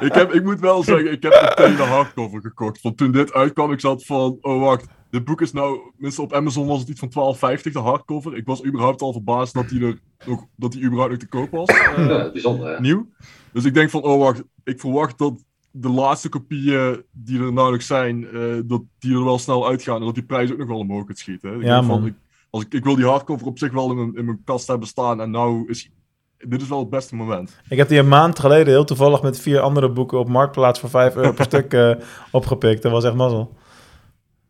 ik, 0.00 0.14
heb, 0.14 0.32
ik 0.32 0.44
moet 0.44 0.60
wel 0.60 0.82
zeggen, 0.82 1.12
ik 1.12 1.22
heb 1.22 1.32
meteen 1.56 1.76
de 1.76 1.82
hardcover 1.82 2.40
gekocht. 2.40 2.82
Want 2.82 2.96
toen 2.96 3.12
dit 3.12 3.32
uitkwam, 3.32 3.72
ik 3.72 3.80
zat 3.80 4.04
van, 4.04 4.38
oh 4.40 4.60
wacht, 4.62 4.86
dit 5.16 5.24
boek 5.24 5.40
is 5.40 5.52
nou, 5.52 5.78
minstens 5.96 6.26
op 6.26 6.32
Amazon 6.36 6.66
was 6.66 6.80
het 6.80 6.88
iets 6.88 7.00
van 7.08 7.36
12,50 7.56 7.62
de 7.72 7.78
hardcover. 7.78 8.36
Ik 8.36 8.46
was 8.46 8.64
überhaupt 8.64 9.02
al 9.02 9.12
verbaasd 9.12 9.54
dat 9.54 9.68
die 9.68 9.80
er 9.86 9.98
nog, 10.26 10.44
dat 10.56 10.72
die 10.72 10.82
überhaupt 10.82 11.10
nog 11.10 11.20
te 11.20 11.28
koop 11.28 11.50
was. 11.50 11.68
eh, 11.96 12.08
Ja, 12.08 12.30
bijzonder. 12.32 12.74
hè? 12.74 12.80
nieuw. 12.80 13.06
Dus 13.52 13.64
ik 13.64 13.74
denk 13.74 13.90
van, 13.90 14.02
oh 14.02 14.18
wacht, 14.22 14.42
ik 14.64 14.80
verwacht 14.80 15.18
dat 15.18 15.44
de 15.70 15.88
laatste 15.88 16.28
kopieën 16.28 17.02
die 17.12 17.40
er 17.40 17.52
nou 17.52 17.72
nog 17.72 17.82
zijn, 17.82 18.26
eh, 18.28 18.40
dat 18.64 18.82
die 18.98 19.14
er 19.14 19.24
wel 19.24 19.38
snel 19.38 19.66
uitgaan 19.68 19.98
en 19.98 20.04
dat 20.04 20.14
die 20.14 20.24
prijs 20.24 20.52
ook 20.52 20.58
nog 20.58 20.68
wel 20.68 20.78
omhoog 20.78 21.06
gaat 21.06 21.18
schieten. 21.18 21.50
hè. 21.50 21.56
Ik 21.56 21.62
Ja, 21.62 21.74
denk 21.74 21.86
van, 21.86 22.00
man. 22.00 22.08
ik, 22.08 22.14
als 22.50 22.62
ik, 22.64 22.72
ik 22.74 22.84
wil 22.84 22.96
die 22.96 23.04
hardcover 23.06 23.46
op 23.46 23.58
zich 23.58 23.72
wel 23.72 23.90
in 23.90 23.96
mijn, 23.96 24.14
in 24.14 24.24
mijn 24.24 24.40
kast 24.44 24.66
hebben 24.66 24.88
staan 24.88 25.20
en 25.20 25.30
nou 25.30 25.68
is 25.68 25.90
dit 26.38 26.62
is 26.62 26.68
wel 26.68 26.78
het 26.78 26.90
beste 26.90 27.14
moment. 27.16 27.56
Ik 27.68 27.76
heb 27.76 27.88
die 27.88 27.98
een 27.98 28.08
maand 28.08 28.38
geleden 28.38 28.66
heel 28.66 28.84
toevallig 28.84 29.22
met 29.22 29.40
vier 29.40 29.60
andere 29.60 29.90
boeken 29.90 30.18
op 30.18 30.28
Marktplaats 30.28 30.80
voor 30.80 30.90
5 30.90 31.16
euro 31.16 31.32
per 31.32 31.44
stuk 31.44 31.72
eh, 31.74 31.90
opgepikt. 32.30 32.82
Dat 32.82 32.92
was 32.92 33.04
echt 33.04 33.14
mazzel. 33.14 33.54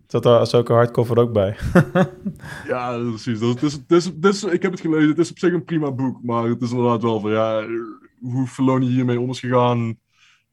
Zat 0.06 0.22
daar 0.22 0.38
Ahsoka 0.38 0.74
hardcover 0.74 1.18
ook 1.18 1.32
bij. 1.32 1.56
Ja, 2.68 2.98
precies. 2.98 3.38
Dat, 3.38 3.60
het 3.60 3.62
is, 3.88 4.04
het 4.04 4.24
is, 4.24 4.44
ik 4.44 4.62
heb 4.62 4.72
het 4.72 4.80
gelezen, 4.80 5.08
het 5.08 5.18
is 5.18 5.30
op 5.30 5.38
zich 5.38 5.52
een 5.52 5.64
prima 5.64 5.90
boek, 5.90 6.22
maar 6.22 6.44
het 6.44 6.62
is 6.62 6.70
inderdaad 6.70 7.02
wel 7.02 7.20
van, 7.20 7.30
ja, 7.30 7.66
hoe 8.20 8.46
Filoni 8.46 8.86
hiermee 8.86 9.20
om 9.20 9.30
is 9.30 9.40
gegaan, 9.40 9.98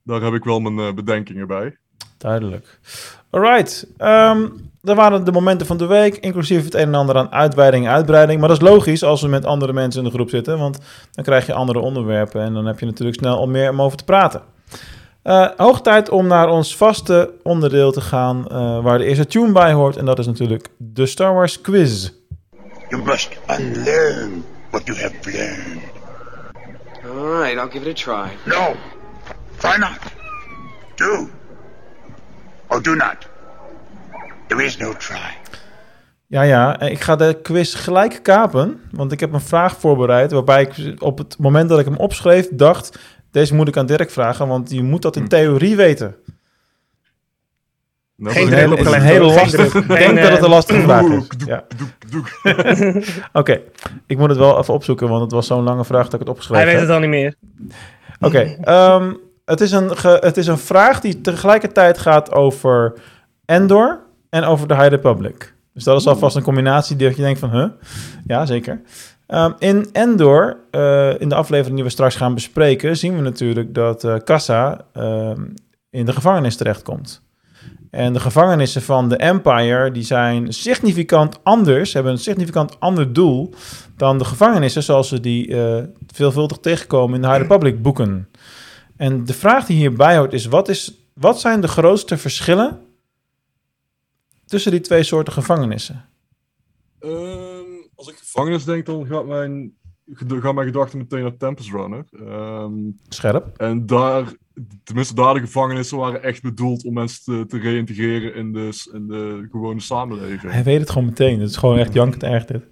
daar 0.03 0.21
heb 0.21 0.33
ik 0.33 0.43
wel 0.43 0.59
mijn 0.59 0.79
eh, 0.79 0.93
bedenkingen 0.93 1.47
bij. 1.47 1.77
Duidelijk. 2.17 2.79
Alright. 3.29 3.87
ehm 3.97 4.47
dat 4.83 4.95
waren 4.95 5.23
de 5.23 5.31
momenten 5.31 5.67
van 5.67 5.77
de 5.77 5.85
week, 5.85 6.17
inclusief 6.17 6.63
het 6.63 6.73
een 6.73 6.81
en 6.81 6.95
ander 6.95 7.17
aan 7.17 7.31
uitweiding 7.31 7.85
en 7.85 7.91
uitbreiding. 7.91 8.39
Maar 8.39 8.49
dat 8.49 8.61
is 8.61 8.67
logisch 8.67 9.03
als 9.03 9.21
we 9.21 9.27
met 9.27 9.45
andere 9.45 9.73
mensen 9.73 10.03
in 10.03 10.07
de 10.09 10.13
groep 10.13 10.29
zitten, 10.29 10.57
want 10.59 10.79
dan 11.11 11.23
krijg 11.23 11.45
je 11.45 11.53
andere 11.53 11.79
onderwerpen 11.79 12.41
en 12.41 12.53
dan 12.53 12.65
heb 12.65 12.79
je 12.79 12.85
natuurlijk 12.85 13.19
snel 13.19 13.37
al 13.37 13.47
meer 13.47 13.69
om 13.69 13.81
over 13.81 13.97
te 13.97 14.03
praten. 14.03 14.41
Eh, 15.23 15.47
hoog 15.57 15.81
tijd 15.81 16.09
om 16.09 16.27
naar 16.27 16.49
ons 16.49 16.75
vaste 16.75 17.33
onderdeel 17.43 17.91
te 17.91 18.01
gaan, 18.01 18.47
eh, 18.47 18.83
waar 18.83 18.97
de 18.97 19.05
eerste 19.05 19.25
tune 19.25 19.51
bij 19.51 19.71
hoort. 19.71 19.97
En 19.97 20.05
dat 20.05 20.19
is 20.19 20.25
natuurlijk 20.25 20.67
de 20.77 21.05
Star 21.05 21.33
Wars 21.33 21.61
Quiz. 21.61 22.09
You 22.89 23.03
must 23.03 23.37
unlearn 23.59 24.45
what 24.71 24.85
you 24.85 24.99
have 24.99 25.15
learned. 25.21 25.81
All 27.03 27.41
right, 27.41 27.57
I'll 27.57 27.69
give 27.71 27.89
it 27.89 28.07
a 28.07 28.25
try. 28.25 28.37
No, 28.45 28.75
try 29.57 29.77
not. 29.77 29.97
Do. 30.95 31.29
Or 32.67 32.81
do 32.81 32.95
not. 32.95 33.17
There 34.47 34.63
is 34.63 34.77
no 34.77 34.93
try. 34.97 35.41
Ja, 36.27 36.41
ja, 36.41 36.79
ik 36.79 37.01
ga 37.01 37.15
de 37.15 37.39
quiz 37.41 37.83
gelijk 37.83 38.19
kapen, 38.23 38.81
want 38.91 39.11
ik 39.11 39.19
heb 39.19 39.33
een 39.33 39.41
vraag 39.41 39.77
voorbereid 39.77 40.31
waarbij 40.31 40.61
ik 40.61 41.01
op 41.01 41.17
het 41.17 41.37
moment 41.39 41.69
dat 41.69 41.79
ik 41.79 41.85
hem 41.85 41.95
opschreef 41.95 42.47
dacht, 42.51 42.99
deze 43.33 43.55
moet 43.55 43.67
ik 43.67 43.77
aan 43.77 43.85
Dirk 43.85 44.09
vragen, 44.09 44.47
want 44.47 44.71
je 44.71 44.83
moet 44.83 45.01
dat 45.01 45.15
in 45.15 45.27
theorie 45.27 45.75
weten. 45.75 46.15
Geen 48.17 48.43
is 48.43 48.51
een 48.51 48.57
heel- 48.57 48.75
hele, 48.75 48.99
hele 48.99 49.25
lastige. 49.25 49.77
Ik 49.79 49.87
denk 49.87 49.99
Geen, 50.01 50.15
dat 50.15 50.23
het 50.29 50.37
een 50.39 50.43
eh, 50.43 50.49
lastige 50.49 50.81
vraag 50.81 51.03
is. 51.05 51.27
Ja. 51.45 51.63
Oké, 53.41 53.61
ik 54.07 54.17
moet 54.17 54.29
het 54.29 54.37
wel 54.37 54.59
even 54.59 54.73
opzoeken, 54.73 55.09
want 55.09 55.21
het 55.21 55.31
was 55.31 55.47
zo'n 55.47 55.63
lange 55.63 55.85
vraag 55.85 56.07
dat 56.09 56.13
ik 56.13 56.19
het 56.19 56.27
Hij 56.27 56.35
opgeschreven 56.35 56.65
weet 56.65 56.73
heb. 56.75 56.81
het 56.83 56.91
al 56.91 56.99
niet 56.99 57.09
meer. 57.09 57.35
Oké, 58.19 58.39
ehm, 58.61 59.13
het, 59.45 59.61
is 59.61 59.71
een 59.71 59.97
ge- 59.97 60.17
het 60.21 60.37
is 60.37 60.47
een 60.47 60.57
vraag 60.57 60.99
die 60.99 61.21
tegelijkertijd 61.21 61.97
gaat 61.97 62.31
over 62.31 62.93
Endor 63.45 63.99
en 64.29 64.43
over 64.43 64.67
de 64.67 64.75
High 64.75 64.87
Republic. 64.87 65.53
Dus 65.73 65.83
dat 65.83 65.99
is 65.99 66.07
alvast 66.07 66.35
een 66.35 66.43
combinatie 66.43 66.95
die 66.95 67.07
dat 67.07 67.15
je 67.17 67.23
denkt 67.23 67.39
van, 67.39 67.51
huh? 67.51 67.65
Ja, 68.27 68.45
zeker. 68.45 68.81
Ehm, 69.27 69.51
in 69.59 69.89
Endor, 69.91 70.57
eh, 70.71 71.19
in 71.19 71.29
de 71.29 71.35
aflevering 71.35 71.75
die 71.75 71.83
we 71.83 71.89
straks 71.89 72.15
gaan 72.15 72.33
bespreken, 72.33 72.97
zien 72.97 73.15
we 73.15 73.21
natuurlijk 73.21 73.73
dat 73.73 74.03
eh 74.03 74.15
Kassa 74.23 74.85
ehm, 74.93 75.41
in 75.89 76.05
de 76.05 76.13
gevangenis 76.13 76.55
terechtkomt. 76.55 77.21
En 77.93 78.13
de 78.13 78.19
gevangenissen 78.19 78.81
van 78.81 79.09
de 79.09 79.15
Empire, 79.15 79.91
die 79.91 80.03
zijn 80.03 80.53
significant 80.53 81.43
anders, 81.43 81.93
hebben 81.93 82.11
een 82.11 82.17
significant 82.17 82.79
ander 82.79 83.13
doel 83.13 83.53
dan 83.97 84.17
de 84.17 84.25
gevangenissen 84.25 84.83
zoals 84.83 85.09
we 85.09 85.19
die 85.19 85.55
eh, 85.55 85.83
veelvuldig 86.07 86.57
tegenkomen 86.57 87.15
in 87.15 87.21
de 87.21 87.27
High 87.27 87.41
Republic 87.41 87.81
boeken. 87.81 88.29
En 88.97 89.25
de 89.25 89.33
vraag 89.33 89.65
die 89.65 89.77
hierbij 89.77 90.17
hoort 90.17 90.33
is 90.33 90.45
wat, 90.45 90.69
is, 90.69 90.93
wat 91.13 91.39
zijn 91.39 91.61
de 91.61 91.67
grootste 91.67 92.17
verschillen 92.17 92.79
tussen 94.45 94.71
die 94.71 94.81
twee 94.81 95.03
soorten 95.03 95.33
gevangenissen? 95.33 96.05
Als 98.03 98.11
ik 98.11 98.19
gevangenis 98.19 98.65
denk, 98.65 98.85
dan 98.85 99.05
gaat 99.05 99.25
mijn, 99.25 99.73
gaan 100.13 100.55
mijn 100.55 100.67
gedachten 100.67 100.97
meteen 100.97 101.21
naar 101.21 101.37
Tempest 101.37 101.71
Runner. 101.71 102.05
Ehm, 102.11 102.73
Scherp. 103.09 103.57
en 103.57 103.85
daar, 103.85 104.33
tenminste 104.83 105.15
daar 105.15 105.33
de 105.33 105.39
gevangenissen 105.39 105.97
waren 105.97 106.23
echt 106.23 106.41
bedoeld 106.41 106.83
om 106.83 106.93
mensen 106.93 107.23
te, 107.23 107.45
te 107.45 107.57
reïntegreren 107.57 108.35
in 108.35 108.53
de, 108.53 108.89
in 108.93 109.07
de 109.07 109.47
gewone 109.51 109.79
samenleving. 109.79 110.51
Hij 110.51 110.63
weet 110.63 110.79
het 110.79 110.89
gewoon 110.89 111.07
meteen. 111.07 111.39
Het 111.39 111.49
is 111.49 111.57
gewoon 111.57 111.77
echt 111.77 111.93
jankend 111.93 112.23
erg 112.23 112.45
dit. 112.45 112.63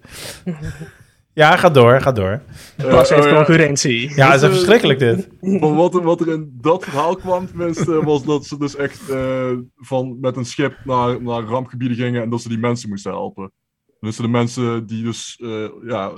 Ja, 1.34 1.56
ga 1.56 1.70
door, 1.70 2.00
ga 2.00 2.12
door. 2.12 2.42
Heeft 2.76 3.08
ja. 3.08 3.34
concurrentie. 3.34 4.14
Ja, 4.14 4.32
het 4.32 4.42
is 4.42 4.48
verschrikkelijk 4.48 4.98
dit. 4.98 5.28
Wat, 5.60 5.94
er, 5.94 6.02
wat 6.02 6.20
er 6.20 6.28
in 6.28 6.58
dat 6.60 6.84
verhaal 6.84 7.16
kwam, 7.16 7.46
tenminste, 7.46 8.04
was 8.04 8.24
dat 8.24 8.44
ze 8.44 8.58
dus 8.58 8.76
echt 8.76 9.08
eh, 9.08 9.52
van, 9.76 10.20
met 10.20 10.36
een 10.36 10.44
schip 10.44 10.76
naar, 10.84 11.22
naar 11.22 11.42
rampgebieden 11.42 11.96
gingen 11.96 12.22
en 12.22 12.30
dat 12.30 12.40
ze 12.40 12.48
die 12.48 12.58
mensen 12.58 12.88
moesten 12.88 13.12
helpen. 13.12 13.52
Dus 14.02 14.16
de 14.16 14.28
mensen 14.28 14.86
die 14.86 15.02
dus, 15.02 15.38
eh, 15.42 15.68
ja, 15.84 16.12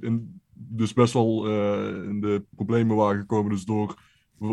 in, 0.00 0.40
dus 0.52 0.92
best 0.92 1.12
wel 1.12 1.46
eh, 1.46 2.08
in 2.08 2.20
de 2.20 2.42
problemen 2.56 2.96
waren 2.96 3.20
gekomen, 3.20 3.50
dus 3.50 3.64
door 3.64 3.94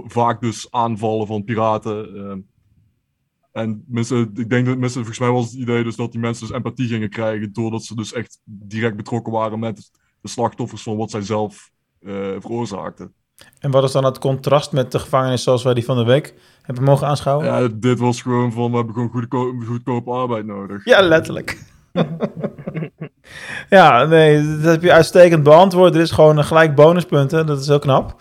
vaak 0.06 0.42
dus 0.42 0.72
aanvallen 0.72 1.28
van 1.28 1.44
piraten. 1.44 2.16
eh. 2.16 3.62
en 3.62 3.84
mensen, 3.88 4.32
ik 4.36 4.50
denk 4.50 4.66
dat 4.66 4.78
mensen, 4.78 5.00
volgens 5.00 5.20
mij 5.20 5.30
was 5.30 5.46
het 5.46 5.54
idee 5.62 5.84
dus 5.84 5.96
dat 5.96 6.12
die 6.12 6.22
mensen 6.22 6.48
dus 6.48 6.56
empathie 6.56 6.88
gingen 6.88 7.10
krijgen, 7.10 7.54
doordat 7.54 7.84
ze 7.84 7.96
dus 7.96 8.14
echt 8.14 8.40
direct 8.44 8.96
betrokken 8.96 9.34
waren 9.34 9.60
met 9.60 9.92
de 10.22 10.30
slachtoffers 10.30 10.84
van 10.84 10.98
wat 10.98 11.12
zij 11.12 11.22
zelf 11.22 11.72
eh, 12.00 12.14
veroorzaakten. 12.40 13.14
En 13.60 13.72
wat 13.72 13.84
is 13.84 13.92
dan 13.92 14.06
het 14.06 14.20
contrast 14.20 14.72
met 14.72 14.92
de 14.92 15.00
gevangenis 15.00 15.44
zoals 15.44 15.64
wij 15.64 15.74
die 15.74 15.86
van 15.86 15.98
de 15.98 16.04
week 16.04 16.34
hebben 16.62 16.84
mogen 16.84 17.08
aanschouwen? 17.08 17.46
Ja, 17.46 17.68
dit 17.68 18.00
was 18.00 18.22
gewoon 18.22 18.52
van, 18.52 18.72
we 18.72 18.78
hebben 18.78 18.94
gewoon 18.94 19.10
goedko 19.10 19.54
goedkope 19.66 20.12
arbeid 20.12 20.46
nodig. 20.46 20.86
Ja, 20.86 21.02
letterlijk. 21.02 21.74
ja, 23.70 24.06
nee, 24.06 24.58
dat 24.62 24.72
heb 24.72 24.82
je 24.82 24.92
uitstekend 24.92 25.44
beantwoord. 25.44 25.96
Er 25.96 26.02
is 26.02 26.12
gewoon 26.12 26.44
gelijk 26.44 26.76
bonuspunten. 26.76 27.46
Dat 27.46 27.60
is 27.60 27.68
heel 27.68 27.80
knap. 27.80 28.16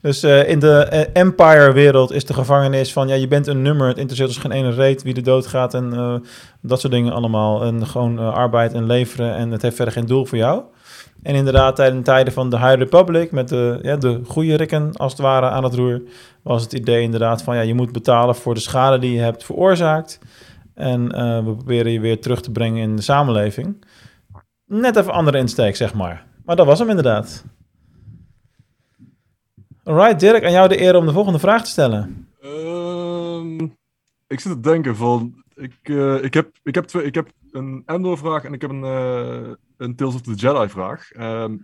Dus 0.00 0.22
eh, 0.22 0.48
in 0.48 0.58
de 0.58 0.84
eh, 0.84 1.22
Empire-wereld 1.22 2.12
is 2.12 2.24
de 2.24 2.34
gevangenis 2.34 2.92
van... 2.92 3.08
ja, 3.08 3.14
je 3.14 3.28
bent 3.28 3.46
een 3.46 3.62
nummer. 3.62 3.88
Het 3.88 3.98
interesseert 3.98 4.28
ons 4.28 4.38
geen 4.38 4.50
ene 4.50 4.70
reet 4.70 5.02
wie 5.02 5.14
er 5.14 5.22
doodgaat... 5.22 5.74
en 5.74 5.92
eh, 5.92 6.14
dat 6.60 6.80
soort 6.80 6.92
dingen 6.92 7.12
allemaal. 7.12 7.62
En 7.62 7.86
gewoon 7.86 8.18
arbeid 8.18 8.72
en 8.72 8.86
leveren. 8.86 9.34
En 9.34 9.50
het 9.50 9.62
heeft 9.62 9.76
verder 9.76 9.94
geen 9.94 10.06
doel 10.06 10.24
voor 10.24 10.38
jou. 10.38 10.62
En 11.22 11.34
inderdaad, 11.34 11.76
tijdens 11.76 12.04
tijden 12.04 12.32
van 12.32 12.50
de 12.50 12.58
High 12.58 12.74
Republic, 12.74 13.32
met 13.32 13.48
de, 13.48 13.78
ja, 13.82 13.96
de 13.96 14.20
goede 14.26 14.54
rikken 14.54 14.92
als 14.96 15.12
het 15.12 15.20
ware 15.20 15.48
aan 15.48 15.64
het 15.64 15.74
roer, 15.74 16.02
was 16.42 16.62
het 16.62 16.72
idee 16.72 17.02
inderdaad 17.02 17.42
van 17.42 17.56
ja, 17.56 17.60
je 17.60 17.74
moet 17.74 17.92
betalen 17.92 18.34
voor 18.34 18.54
de 18.54 18.60
schade 18.60 18.98
die 18.98 19.12
je 19.12 19.20
hebt 19.20 19.44
veroorzaakt. 19.44 20.18
En 20.74 21.12
eh, 21.12 21.44
we 21.44 21.54
proberen 21.54 21.92
je 21.92 22.00
weer 22.00 22.20
terug 22.20 22.40
te 22.42 22.50
brengen 22.50 22.82
in 22.82 22.96
de 22.96 23.02
samenleving. 23.02 23.84
Net 24.66 24.96
even 24.96 25.12
andere 25.12 25.38
insteek, 25.38 25.76
zeg 25.76 25.94
maar. 25.94 26.26
Maar 26.44 26.56
dat 26.56 26.66
was 26.66 26.78
hem 26.78 26.88
inderdaad. 26.88 27.44
Alright, 29.84 30.20
Dirk, 30.20 30.44
aan 30.44 30.52
jou 30.52 30.68
de 30.68 30.80
eer 30.80 30.96
om 30.96 31.06
de 31.06 31.12
volgende 31.12 31.38
vraag 31.38 31.64
te 31.64 31.70
stellen. 31.70 32.28
Ehm, 32.40 33.62
ik 34.26 34.40
zit 34.40 34.52
te 34.52 34.60
denken 34.60 34.96
van. 34.96 35.42
Ik, 35.54 35.74
eh, 35.82 36.22
ik, 36.24 36.34
heb, 36.34 36.50
ik, 36.62 36.74
heb 36.74 36.84
twee, 36.84 37.04
ik 37.04 37.14
heb 37.14 37.30
een 37.50 37.82
Endor-vraag 37.86 38.44
en 38.44 38.52
ik 38.52 38.60
heb 38.60 38.70
een, 38.70 38.84
eh, 38.84 39.50
een 39.76 39.96
Tales 39.96 40.14
of 40.14 40.20
the 40.20 40.34
Jedi-vraag. 40.34 41.10
Ehm, 41.12 41.56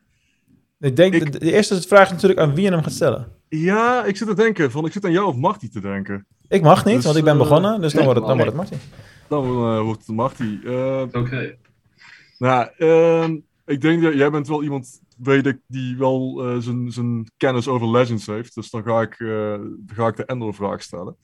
Ik 0.79 0.97
denk, 0.97 1.15
Ik- 1.15 1.33
de, 1.33 1.39
de 1.39 1.53
eerste 1.53 1.81
vraag 1.83 2.11
natuurlijk 2.11 2.41
aan 2.41 2.55
wie 2.55 2.65
je 2.65 2.71
hem 2.71 2.83
gaat 2.83 2.93
stellen. 2.93 3.33
Ja, 3.49 4.05
ik 4.05 4.17
zit 4.17 4.29
te 4.29 4.35
denken 4.35 4.71
van. 4.71 4.87
Ik 4.87 4.93
zit 4.93 5.05
aan 5.05 5.13
jou 5.13 5.27
of 5.27 5.37
Marty 5.37 5.69
te 5.69 5.81
denken. 5.81 6.27
Ik 6.49 6.63
mag 6.63 6.85
niet, 6.85 6.95
Dus, 6.95 7.05
want 7.05 7.17
ik 7.17 7.25
ben 7.25 7.33
eh, 7.33 7.39
begonnen, 7.39 7.81
dus 7.81 7.93
dan 7.93 8.05
wordt 8.05 8.19
het, 8.19 8.29
dan 8.29 8.37
wordt 8.37 8.53
het 8.53 8.61
Martin. 8.61 8.79
Dan 9.29 9.45
eh, 9.45 9.81
wordt 9.81 10.07
het 10.07 10.17
Marty. 10.17 10.59
Ehm, 10.65 11.09
Oké. 11.13 11.57
Nou, 12.39 12.69
ehm, 12.77 13.37
ik 13.65 13.81
denk 13.81 14.03
dat 14.03 14.15
jij 14.15 14.31
bent 14.31 14.49
wel 14.49 14.63
iemand, 14.63 15.01
weet 15.17 15.47
ik, 15.47 15.59
die 15.67 15.97
wel 15.97 16.45
eh, 16.45 16.57
zijn, 16.59 16.93
zijn 16.93 17.31
kennis 17.37 17.69
over 17.69 17.91
Legends 17.91 18.27
heeft. 18.27 18.55
Dus 18.55 18.71
dan 18.71 18.83
ga 18.83 19.01
ik, 19.01 19.21
eh, 19.21 19.61
ga 19.87 20.07
ik 20.07 20.17
de 20.17 20.25
Endor-vraag 20.25 20.83
stellen. 20.83 21.17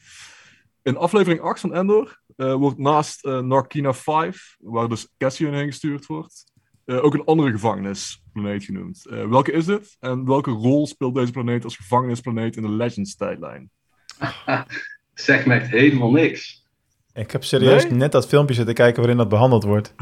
In 0.83 0.97
aflevering 0.97 1.41
8 1.41 1.61
van 1.61 1.75
Endor 1.75 2.21
eh, 2.37 2.55
wordt 2.55 2.79
naast 2.79 3.25
eh, 3.25 3.39
Narkina 3.39 3.95
5, 3.95 4.57
waar 4.61 4.89
dus 4.89 5.09
Cassian 5.19 5.55
heen 5.55 5.67
gestuurd 5.67 6.07
wordt, 6.07 6.52
eh, 6.85 7.05
ook 7.05 7.14
een 7.14 7.25
andere 7.25 7.51
gevangenisplaneet 7.51 8.64
genoemd. 8.64 9.07
Eh, 9.07 9.29
welke 9.29 9.53
is 9.53 9.64
dit? 9.64 9.97
En 10.01 10.25
welke 10.25 10.51
rol 10.51 10.87
speelt 10.87 11.14
deze 11.14 11.33
planeet 11.33 11.64
als 11.64 11.77
gevangenisplaneet 11.77 12.57
in 12.57 12.62
de 12.62 12.71
Legends-tijdlijn? 12.71 13.71
Zeg 15.14 15.47
me 15.47 15.55
echt 15.55 15.71
helemaal 15.71 16.11
niks. 16.11 16.66
Ik 17.12 17.31
heb 17.31 17.45
serieus 17.45 17.85
Nee? 17.85 17.92
net 17.92 18.12
dat 18.12 18.29
filmpje 18.29 18.55
zitten 18.55 18.75
kijken 18.75 19.01
waarin 19.01 19.18
dat 19.18 19.29
behandeld 19.29 19.64
wordt. 19.64 19.95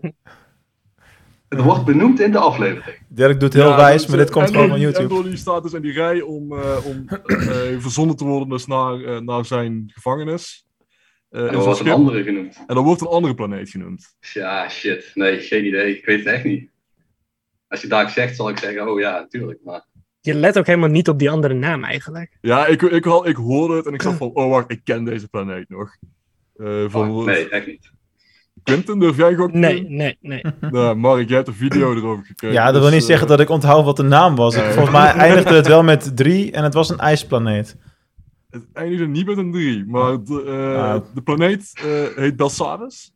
Het 1.48 1.60
wordt 1.60 1.84
benoemd 1.84 2.20
in 2.20 2.32
de 2.32 2.38
aflevering. 2.38 2.98
Dirk 3.08 3.40
doet 3.40 3.52
heel 3.52 3.68
Ja, 3.68 3.76
wijs, 3.76 4.06
maar 4.06 4.16
dit 4.16 4.30
komt 4.30 4.50
gewoon 4.50 4.68
van 4.68 4.80
YouTube. 4.80 5.02
Endor 5.02 5.24
die 5.24 5.36
staat 5.36 5.62
dus 5.62 5.72
in 5.72 5.82
die 5.82 5.92
rij 5.92 6.20
om, 6.20 6.52
eh, 6.52 6.86
om 6.86 7.08
eh, 7.08 7.78
verzonden 7.78 8.16
te 8.16 8.24
worden 8.24 8.48
dus 8.48 8.66
naar, 8.66 9.00
eh, 9.00 9.20
naar 9.20 9.44
zijn 9.44 9.90
gevangenis. 9.94 10.66
Eh, 11.30 11.40
Er 11.40 11.48
zijn 11.48 11.62
wordt 11.62 11.80
een 11.80 11.90
andere 11.90 12.22
genoemd. 12.22 12.64
En 12.66 12.74
dan 12.74 12.84
wordt 12.84 13.00
een 13.00 13.06
andere 13.06 13.34
planeet 13.34 13.70
genoemd. 13.70 14.16
Ja, 14.32 14.68
shit. 14.68 15.10
Nee, 15.14 15.40
geen 15.40 15.66
idee. 15.66 15.96
Ik 15.96 16.04
weet 16.04 16.18
het 16.18 16.34
echt 16.34 16.44
niet. 16.44 16.70
Als 17.68 17.80
je 17.80 17.88
daar 17.88 18.10
zegt, 18.10 18.36
zal 18.36 18.48
ik 18.48 18.58
zeggen, 18.58 18.90
oh 18.90 19.00
ja, 19.00 19.18
natuurlijk. 19.18 19.60
Maar 19.64 19.86
Je 20.20 20.34
let 20.34 20.58
ook 20.58 20.66
helemaal 20.66 20.88
niet 20.88 21.08
op 21.08 21.18
die 21.18 21.30
andere 21.30 21.54
naam 21.54 21.84
eigenlijk. 21.84 22.38
Ja, 22.40 22.66
ik, 22.66 22.82
ik, 22.82 23.06
ik, 23.06 23.24
ik 23.24 23.36
hoorde 23.36 23.76
het 23.76 23.86
en 23.86 23.94
ik 23.94 24.02
zag 24.02 24.16
van, 24.16 24.30
oh 24.34 24.50
wacht, 24.50 24.70
ik 24.70 24.80
ken 24.84 25.04
deze 25.04 25.28
planeet 25.28 25.68
nog. 25.68 25.96
Eh, 26.56 26.84
van, 26.88 27.10
oh, 27.10 27.24
nee, 27.24 27.48
echt 27.48 27.66
niet. 27.66 27.90
Quentin, 28.62 28.98
durf 28.98 29.16
jij 29.16 29.38
ook? 29.38 29.52
Nee, 29.52 29.82
nee, 29.88 30.16
nee. 30.20 30.42
Nou, 30.70 30.96
Mark, 30.96 31.28
jij 31.28 31.36
hebt 31.36 31.48
een 31.48 31.54
video 31.54 31.92
erover 31.96 32.24
gekregen. 32.24 32.56
Ja, 32.56 32.64
dat 32.64 32.72
wil 32.72 32.82
dus, 32.82 32.92
niet 32.92 33.00
eh, 33.00 33.06
zeggen 33.08 33.26
dat 33.28 33.40
ik 33.40 33.48
onthoud 33.48 33.84
wat 33.84 33.96
de 33.96 34.02
naam 34.02 34.36
was. 34.36 34.54
Ik, 34.56 34.62
volgens 34.62 34.90
mij 34.90 35.12
eindigde 35.26 35.54
het 35.54 35.66
wel 35.66 35.82
met 35.82 36.16
drie 36.16 36.52
en 36.52 36.64
het 36.64 36.74
was 36.74 36.90
een 36.90 36.98
ijsplaneet. 36.98 37.76
Het 38.60 38.72
eindigde 38.72 39.06
niet 39.06 39.26
met 39.26 39.38
een 39.38 39.52
3, 39.52 39.86
maar 39.86 40.24
de, 40.24 40.42
eh, 40.44 40.82
Ah. 40.92 41.02
de 41.14 41.22
planeet 41.22 41.70
eh, 41.74 42.06
heet 42.16 42.36
Belsavis. 42.36 43.12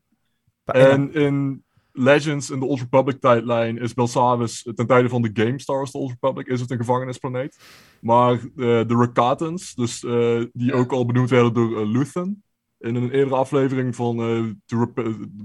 En 0.65 1.13
in 1.15 1.65
Legends, 1.93 2.51
in 2.51 2.59
de 2.61 2.67
Old 2.67 2.81
Republic 2.81 3.21
tijdlijn, 3.21 3.79
is 3.79 3.95
Belsavis 3.95 4.63
ten 4.75 4.87
tijde 4.87 5.09
van 5.09 5.23
de 5.23 5.31
game 5.33 5.61
Star 5.61 5.77
Wars 5.77 5.91
The 5.91 5.99
Old 5.99 6.11
Republic, 6.11 6.47
is 6.47 6.61
het 6.61 6.71
een 6.71 6.77
gevangenisplaneet. 6.77 7.59
Maar 8.01 8.33
eh, 8.33 8.41
de 8.57 8.85
Rakatans, 8.99 9.75
dus, 9.75 10.05
eh, 10.05 10.43
die 10.53 10.73
ook 10.73 10.93
al 10.93 11.07
benoemd 11.07 11.31
werden 11.31 11.53
door 11.55 11.81
eh, 11.81 11.91
Luthen, 11.91 12.43
in 12.79 12.95
een 12.95 13.11
eerdere 13.11 13.37
aflevering 13.37 13.95
van 13.97 14.21
eh 14.21 14.77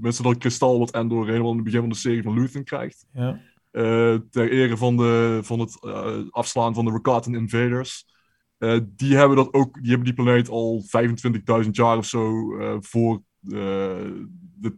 mensen 0.02 0.24
dat 0.24 0.38
kristal 0.38 0.80
wat 0.80 0.92
Endor 0.92 1.28
helemaal 1.28 1.50
in 1.50 1.56
het 1.56 1.64
begin 1.66 1.80
van 1.80 1.90
de 1.90 1.96
serie 1.96 2.24
van 2.24 2.34
Luthen 2.40 2.64
krijgt. 2.64 3.06
Ja. 3.14 3.40
eh, 3.72 4.16
ter 4.32 4.52
ere 4.52 4.78
van, 4.78 4.98
de, 4.98 5.40
van 5.44 5.60
het 5.60 5.78
eh, 5.84 6.18
afslaan 6.30 6.74
van 6.74 6.86
de 6.86 6.92
Rakatan 6.92 7.36
Invaders. 7.36 8.06
Eh, 8.58 8.78
die 8.86 9.16
hebben 9.16 9.38
dat 9.38 9.54
ook, 9.54 9.74
die 9.74 9.88
hebben 9.90 10.06
die 10.06 10.24
planeet 10.24 10.50
al 10.50 10.84
25.000 11.64 11.70
jaar 11.72 11.98
of 11.98 12.06
zo 12.06 12.58
eh, 12.58 12.76
voor, 12.80 13.22
eh, 13.44 13.58
de, 14.56 14.76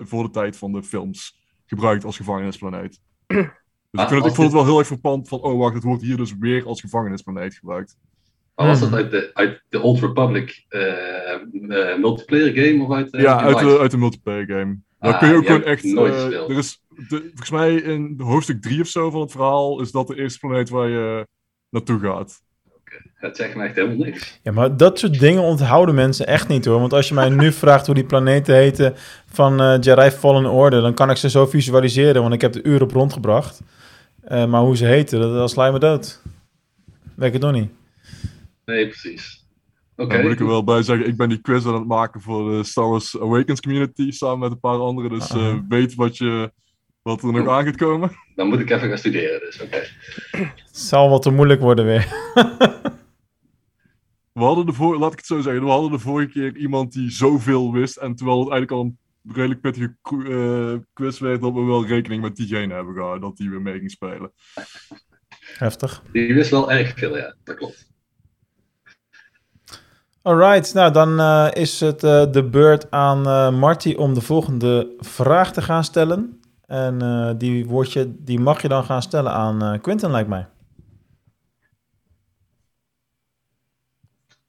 voor 0.00 0.22
de 0.22 0.30
tijd 0.30 0.56
van 0.56 0.72
de 0.72 0.82
films 0.82 1.38
gebruikt 1.66 2.04
als 2.04 2.16
gevangenisplaneet. 2.16 3.00
Dus 3.90 4.02
ik, 4.02 4.08
vind 4.08 4.20
het, 4.20 4.30
ik 4.30 4.36
vond 4.36 4.46
het 4.46 4.56
wel 4.56 4.66
heel 4.66 4.78
erg 4.78 4.86
verpand 4.86 5.28
van, 5.28 5.40
oh 5.40 5.58
wacht, 5.58 5.74
het 5.74 5.82
wordt 5.82 6.02
hier 6.02 6.16
dus 6.16 6.36
weer 6.38 6.66
als 6.66 6.80
gevangenisplaneet 6.80 7.54
gebruikt. 7.54 7.96
Maar 8.54 8.66
was 8.66 8.80
Hmm. 8.80 8.90
dat 8.90 8.98
uit 9.00 9.10
de, 9.10 9.30
uit 9.34 9.62
de 9.68 9.80
Old 9.80 10.00
Republic 10.00 10.66
multiplayer 12.00 12.52
game 12.54 12.84
of 12.84 12.92
uit, 12.92 13.08
ja, 13.10 13.40
uit 13.40 13.58
de, 13.58 13.78
uit 13.78 13.90
de 13.90 13.96
multiplayer 13.96 14.46
game. 14.46 14.78
Daar 14.98 15.12
Ah, 15.12 15.18
kun 15.18 15.28
je 15.28 15.34
ook 15.36 15.46
gewoon 15.46 15.62
echt. 15.62 15.84
nooit 15.84 16.14
gespeeld. 16.14 16.50
er 16.50 16.58
is, 16.58 16.82
de, 16.88 17.20
volgens 17.20 17.50
mij 17.50 17.74
in 17.74 18.14
hoofdstuk 18.18 18.62
3 18.62 18.80
of 18.80 18.86
zo 18.86 19.10
van 19.10 19.20
het 19.20 19.30
verhaal 19.30 19.80
is 19.80 19.90
dat 19.90 20.06
de 20.06 20.16
eerste 20.16 20.38
planeet 20.38 20.68
waar 20.68 20.88
je 20.88 21.26
naartoe 21.68 21.98
gaat. 21.98 22.42
Het 23.14 23.36
zegt 23.36 23.54
me 23.56 23.64
echt 23.64 23.74
helemaal 23.74 23.96
niks. 24.06 24.40
ja, 24.42 24.52
maar 24.52 24.76
dat 24.76 24.98
soort 24.98 25.18
dingen 25.20 25.42
onthouden 25.42 25.94
mensen 25.94 26.26
echt 26.26 26.48
niet 26.48 26.64
hoor. 26.64 26.80
Want 26.80 26.92
als 26.92 27.08
je 27.08 27.14
mij 27.14 27.28
nu 27.28 27.52
vraagt 27.62 27.86
hoe 27.86 27.94
die 27.94 28.04
planeten 28.04 28.54
heten 28.54 28.94
van 29.26 29.60
eh 29.60 29.76
Jedi 29.80 30.10
Fallen 30.10 30.50
Order, 30.50 30.80
dan 30.82 30.94
kan 30.94 31.10
ik 31.10 31.16
ze 31.16 31.30
zo 31.30 31.46
visualiseren, 31.46 32.22
want 32.22 32.34
ik 32.34 32.40
heb 32.40 32.52
de 32.52 32.62
uren 32.62 32.82
op 32.82 32.92
rondgebracht. 32.92 33.60
Eh, 34.24 34.46
maar 34.46 34.60
hoe 34.60 34.76
ze 34.76 34.84
heten, 34.84 35.20
dat, 35.20 35.32
dat 35.32 35.50
sla 35.50 35.66
je 35.66 35.72
me 35.72 35.78
dood. 35.78 36.22
Weet 37.14 37.26
ik 37.26 37.32
het 37.32 37.42
nog 37.42 37.52
niet. 37.52 37.70
Nee, 38.64 38.86
precies. 38.88 39.46
Oké. 39.96 40.12
Dan 40.14 40.22
moet 40.22 40.32
ik 40.32 40.40
er 40.40 40.46
wel 40.46 40.64
bij 40.64 40.82
zeggen, 40.82 41.06
ik 41.06 41.16
ben 41.16 41.28
die 41.28 41.40
quiz 41.40 41.66
aan 41.66 41.74
het 41.74 41.86
maken 41.86 42.20
voor 42.20 42.50
de 42.50 42.64
Star 42.64 42.88
Wars 42.88 43.20
Awakens 43.20 43.60
community 43.60 44.10
samen 44.10 44.38
met 44.38 44.50
een 44.50 44.60
paar 44.60 44.78
anderen. 44.78 45.10
Dus 45.10 45.30
Ah. 45.32 45.46
eh, 45.48 45.54
weet 45.68 45.94
wat, 45.94 46.16
je, 46.16 46.52
wat 47.10 47.22
er 47.22 47.32
nog 47.32 47.48
aan 47.48 47.64
gaat 47.64 47.76
komen. 47.76 48.10
Dan 48.34 48.48
moet 48.48 48.60
ik 48.60 48.70
even 48.70 48.88
gaan 48.88 48.98
studeren, 48.98 49.40
dus 49.40 49.60
oké. 49.60 49.82
Het 50.30 50.78
zal 50.78 51.10
wat 51.10 51.22
te 51.22 51.30
moeilijk 51.30 51.60
worden 51.60 51.84
weer. 51.84 52.06
We 54.32 54.46
hadden 54.46 54.66
de 54.66 54.72
vor- 54.72 54.98
laat 54.98 55.12
ik 55.12 55.18
het 55.18 55.26
zo 55.26 55.40
zeggen, 55.40 55.64
we 55.64 55.70
hadden 55.70 55.90
de 55.90 55.98
vorige 55.98 56.30
keer 56.30 56.56
iemand 56.56 56.92
die 56.92 57.10
zoveel 57.10 57.72
wist. 57.72 57.96
En 57.96 58.14
terwijl 58.14 58.38
het 58.40 58.50
eigenlijk 58.50 58.80
al 58.80 58.86
een 58.86 58.98
redelijk 59.34 59.60
pittige 59.60 59.96
eh, 60.04 60.78
quiz 60.92 61.18
werd, 61.18 61.40
dat 61.40 61.52
we 61.52 61.60
wel 61.60 61.86
rekening 61.86 62.22
met 62.22 62.36
diegene 62.36 62.74
hebben 62.74 62.94
gehouden 62.94 63.20
dat 63.20 63.36
die 63.36 63.50
weer 63.50 63.62
mee 63.62 63.78
ging 63.78 63.90
spelen. 63.90 64.32
Heftig. 65.56 66.02
Die 66.12 66.34
wist 66.34 66.50
wel 66.50 66.70
erg 66.72 66.92
veel, 66.98 67.16
ja. 67.16 67.34
Dat 67.44 67.56
klopt. 67.56 67.88
Alright, 70.22 70.74
nou 70.74 70.92
dan 70.92 71.20
eh, 71.20 71.48
is 71.52 71.80
het 71.80 72.04
eh, 72.04 72.32
de 72.32 72.44
beurt 72.44 72.90
aan 72.90 73.26
eh, 73.26 73.58
Marty 73.58 73.94
om 73.94 74.14
de 74.14 74.20
volgende 74.20 74.94
vraag 74.98 75.52
te 75.52 75.62
gaan 75.62 75.84
stellen. 75.84 76.39
En 76.70 77.02
eh, 77.02 77.30
die, 77.38 77.66
wordt 77.66 77.92
je, 77.92 78.14
die 78.18 78.40
mag 78.40 78.62
je 78.62 78.68
dan 78.68 78.84
gaan 78.84 79.02
stellen 79.02 79.32
aan 79.32 79.62
eh 79.62 79.80
Quinten, 79.80 80.10
lijkt 80.10 80.28
mij. 80.28 80.46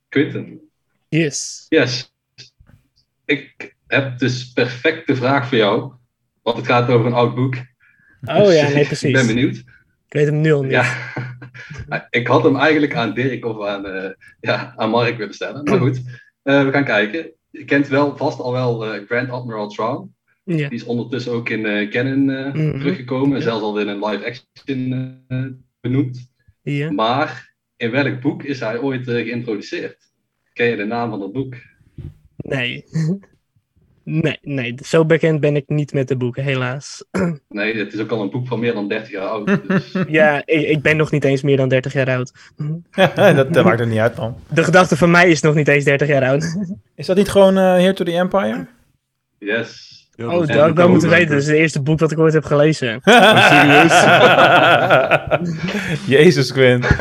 Quinten. 0.09 0.59
Yes. 1.09 1.65
Yes. 1.69 2.13
Ik 3.25 3.75
heb 3.87 4.19
dus 4.19 4.51
perfecte 4.51 5.15
vraag 5.15 5.47
voor 5.47 5.57
jou. 5.57 5.93
Want 6.41 6.57
het 6.57 6.65
gaat 6.65 6.89
over 6.89 7.05
een 7.05 7.13
oud 7.13 7.35
boek. 7.35 7.55
Oh 8.21 8.53
ja, 8.53 8.67
nee, 8.67 8.67
Ik 8.69 8.73
ben 8.73 8.85
precies. 8.85 9.27
benieuwd. 9.27 9.55
Ik 10.05 10.13
weet 10.13 10.25
hem 10.25 10.41
nu 10.41 10.53
al 10.53 10.61
niet. 10.61 10.71
Ja. 10.71 10.95
ik 12.09 12.27
had 12.27 12.43
hem 12.43 12.55
eigenlijk 12.55 12.95
aan 12.95 13.13
Dirk 13.13 13.45
of 13.45 13.67
aan, 13.67 13.85
eh, 13.85 14.11
ja, 14.39 14.73
aan 14.75 14.89
Mark 14.89 15.17
willen 15.17 15.33
stellen. 15.33 15.63
Maar 15.63 15.79
goed, 15.79 16.01
eh, 16.43 16.63
we 16.63 16.71
gaan 16.71 16.85
kijken. 16.85 17.31
Je 17.49 17.65
kent 17.65 17.87
wel 17.87 18.17
vast 18.17 18.39
al 18.39 18.51
wel 18.51 18.85
eh, 18.85 19.05
Grand 19.05 19.29
Admiral 19.29 19.67
Thrawn. 19.67 20.15
Ja. 20.43 20.55
Die 20.69 20.77
is 20.79 20.83
ondertussen 20.83 21.31
ook 21.31 21.49
in 21.49 21.65
eh 21.65 21.89
Canon 21.89 22.29
eh, 22.29 22.53
Mhm. 22.53 22.79
teruggekomen. 22.79 23.37
Ja. 23.37 23.43
Zelfs 23.43 23.63
al 23.63 23.79
in 23.79 23.87
een 23.87 24.05
live 24.05 24.25
action 24.25 25.23
eh, 25.27 25.43
benoemd. 25.81 26.31
Ja. 26.61 26.91
Maar 26.91 27.53
in 27.77 27.91
welk 27.91 28.21
boek 28.21 28.43
is 28.43 28.59
hij 28.59 28.79
ooit 28.79 29.03
geïntroduceerd? 29.09 29.97
Ken 30.53 30.67
je 30.67 30.75
de 30.75 30.85
naam 30.85 31.09
van 31.09 31.19
dat 31.19 31.31
boek? 31.33 31.55
Nee. 32.35 32.83
Nee, 34.03 34.37
nee, 34.41 34.75
zo 34.83 35.05
bekend 35.05 35.39
ben 35.39 35.55
ik 35.55 35.63
niet 35.67 35.93
met 35.93 36.07
de 36.07 36.15
boeken, 36.17 36.43
helaas. 36.43 37.05
Nee, 37.49 37.77
het 37.77 37.93
is 37.93 37.99
ook 37.99 38.11
al 38.11 38.21
een 38.21 38.29
boek 38.29 38.47
van 38.47 38.59
meer 38.59 38.73
dan 38.73 38.87
30 38.87 39.11
jaar 39.11 39.27
oud. 39.27 39.47
Dus 39.67 39.95
Ja, 40.07 40.41
ik, 40.45 40.67
ik 40.67 40.81
ben 40.81 40.97
nog 40.97 41.11
niet 41.11 41.23
eens 41.23 41.41
meer 41.41 41.57
dan 41.57 41.69
30 41.69 41.93
jaar 41.93 42.09
oud. 42.09 42.31
dat, 43.15 43.53
dat 43.53 43.63
maakt 43.65 43.79
er 43.79 43.87
niet 43.87 43.97
uit, 43.99 44.15
man. 44.15 44.35
De 44.53 44.63
gedachte 44.63 44.97
van 44.97 45.11
mij 45.11 45.29
is 45.29 45.41
nog 45.41 45.55
niet 45.55 45.67
eens 45.67 45.83
30 45.83 46.07
jaar 46.07 46.23
oud. 46.23 46.57
Is 46.95 47.05
dat 47.05 47.17
niet 47.17 47.29
gewoon 47.29 47.57
eh 47.57 47.63
Here 47.63 47.93
to 47.93 48.03
the 48.05 48.11
Empire? 48.11 48.67
yes. 49.39 49.90
Ja, 50.21 50.33
Oh, 50.33 50.39
dat 50.39 50.47
dat 50.47 50.69
ook 50.69 50.79
ook 50.79 50.89
moeten 50.89 51.09
leuk. 51.09 51.17
weten. 51.17 51.33
Dat 51.33 51.41
is 51.41 51.47
het 51.47 51.57
eerste 51.57 51.81
boek 51.81 51.99
wat 51.99 52.11
ik 52.11 52.19
ooit 52.19 52.33
heb 52.33 52.45
gelezen. 52.45 53.01
serieus? 53.49 54.03
Jezus, 56.17 56.51
Quint. 56.51 56.87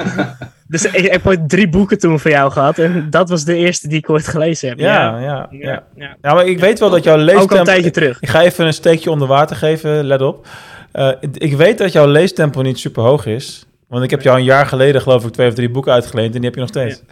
Dus 0.68 0.84
ik, 0.84 0.92
ik 0.92 1.10
heb 1.12 1.26
ooit 1.26 1.48
drie 1.48 1.68
boeken 1.68 1.98
toen 1.98 2.20
van 2.20 2.30
jou 2.30 2.50
gehad. 2.52 2.78
En 2.78 3.06
dat 3.10 3.28
was 3.28 3.44
de 3.44 3.54
eerste 3.54 3.88
die 3.88 3.98
ik 3.98 4.10
ooit 4.10 4.28
gelezen 4.28 4.68
heb. 4.68 4.78
Ja, 4.78 5.18
ja, 5.18 5.20
ja. 5.20 5.48
ja, 5.50 5.82
ja. 5.94 6.16
Ja, 6.22 6.34
maar 6.34 6.46
ik 6.46 6.58
weet 6.58 6.78
wel 6.78 6.90
dat 6.90 7.04
jouw 7.04 7.14
Ook 7.14 7.20
al 7.20 7.28
een 7.28 7.34
leestempo... 7.36 7.64
tijdje 7.64 7.90
terug. 7.90 8.20
Ik 8.20 8.28
ga 8.28 8.42
even 8.42 8.66
een 8.66 8.72
steekje 8.72 9.10
onder 9.10 9.28
water 9.28 9.56
geven, 9.56 10.04
let 10.04 10.20
op. 10.22 10.46
Eh, 10.92 11.10
ik 11.32 11.56
weet 11.56 11.78
dat 11.78 11.92
jouw 11.92 12.06
leestempo 12.06 12.62
niet 12.62 12.78
super 12.78 13.02
hoog 13.02 13.26
is. 13.26 13.66
Want 13.88 14.04
ik 14.04 14.10
heb 14.10 14.22
jou 14.22 14.38
een 14.38 14.44
jaar 14.44 14.66
geleden, 14.66 15.02
geloof 15.02 15.24
ik, 15.24 15.32
twee 15.32 15.48
of 15.48 15.54
drie 15.54 15.70
boeken 15.70 15.92
uitgeleend 15.92 16.34
en 16.34 16.40
die 16.40 16.44
heb 16.50 16.54
je 16.54 16.60
nog 16.60 16.68
steeds. 16.68 17.02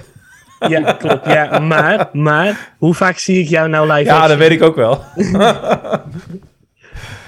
Ja, 0.69 0.93
klopt. 0.93 1.27
Ja, 1.27 1.59
maar, 1.59 2.09
maar, 2.13 2.75
hoe 2.79 2.95
vaak 2.95 3.19
zie 3.19 3.39
ik 3.43 3.49
jou 3.49 3.69
nou 3.69 3.87
live? 3.93 4.05
Ja, 4.05 4.13
action? 4.15 4.29
dat 4.29 4.39
weet 4.39 4.51
ik 4.61 4.63
ook 4.63 4.77
wel. 4.77 5.03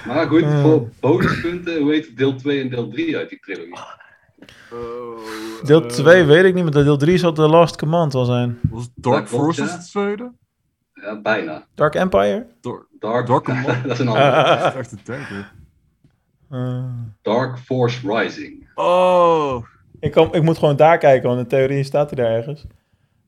Maar 0.07 0.27
goed, 0.27 0.43
Hmm. 0.43 0.61
voor 0.62 0.88
bonuspunten, 1.01 1.81
hoe 1.81 1.93
heet 1.93 2.16
deel 2.16 2.35
2 2.35 2.61
en 2.61 2.69
deel 2.69 2.88
3 2.88 3.16
uit 3.16 3.29
die 3.29 3.38
trilogie? 3.38 3.75
Deel 5.62 5.87
2 5.87 6.25
weet 6.25 6.45
ik 6.45 6.55
niet, 6.55 6.62
maar 6.64 6.73
deel 6.73 6.97
3 6.97 7.19
zal 7.19 7.33
The 7.33 7.49
Last 7.49 7.77
Command 7.77 8.12
wel 8.12 8.25
zijn. 8.25 8.59
Was 8.71 8.88
Dark 8.95 9.29
Forces 9.29 9.71
ja. 9.71 9.77
het 9.77 9.87
tweede? 9.90 10.33
Ja, 10.93 11.21
bijna. 11.21 11.66
Dark 11.75 11.95
Empire? 11.95 12.47
Dark, 12.61 12.87
Dark, 12.99 13.27
Dark 13.27 13.45
Command. 13.55 13.83
dat 13.83 13.93
is 13.93 13.99
een 13.99 14.09
andere. 14.09 14.45
dat 14.61 14.75
is 14.75 14.79
echt 14.79 15.07
denken. 15.07 15.47
Eh, 16.51 16.85
Dark 17.23 17.59
Force 17.59 18.12
Rising. 18.16 18.69
Oh, 18.75 19.64
ik, 20.01 20.12
kom, 20.12 20.29
ik 20.33 20.43
moet 20.43 20.59
gewoon 20.59 20.77
daar 20.77 20.99
kijken, 20.99 21.29
want 21.29 21.40
in 21.40 21.47
theorie 21.47 21.85
staat 21.85 22.11
hij 22.11 22.25
daar 22.25 22.35
ergens. 22.35 22.66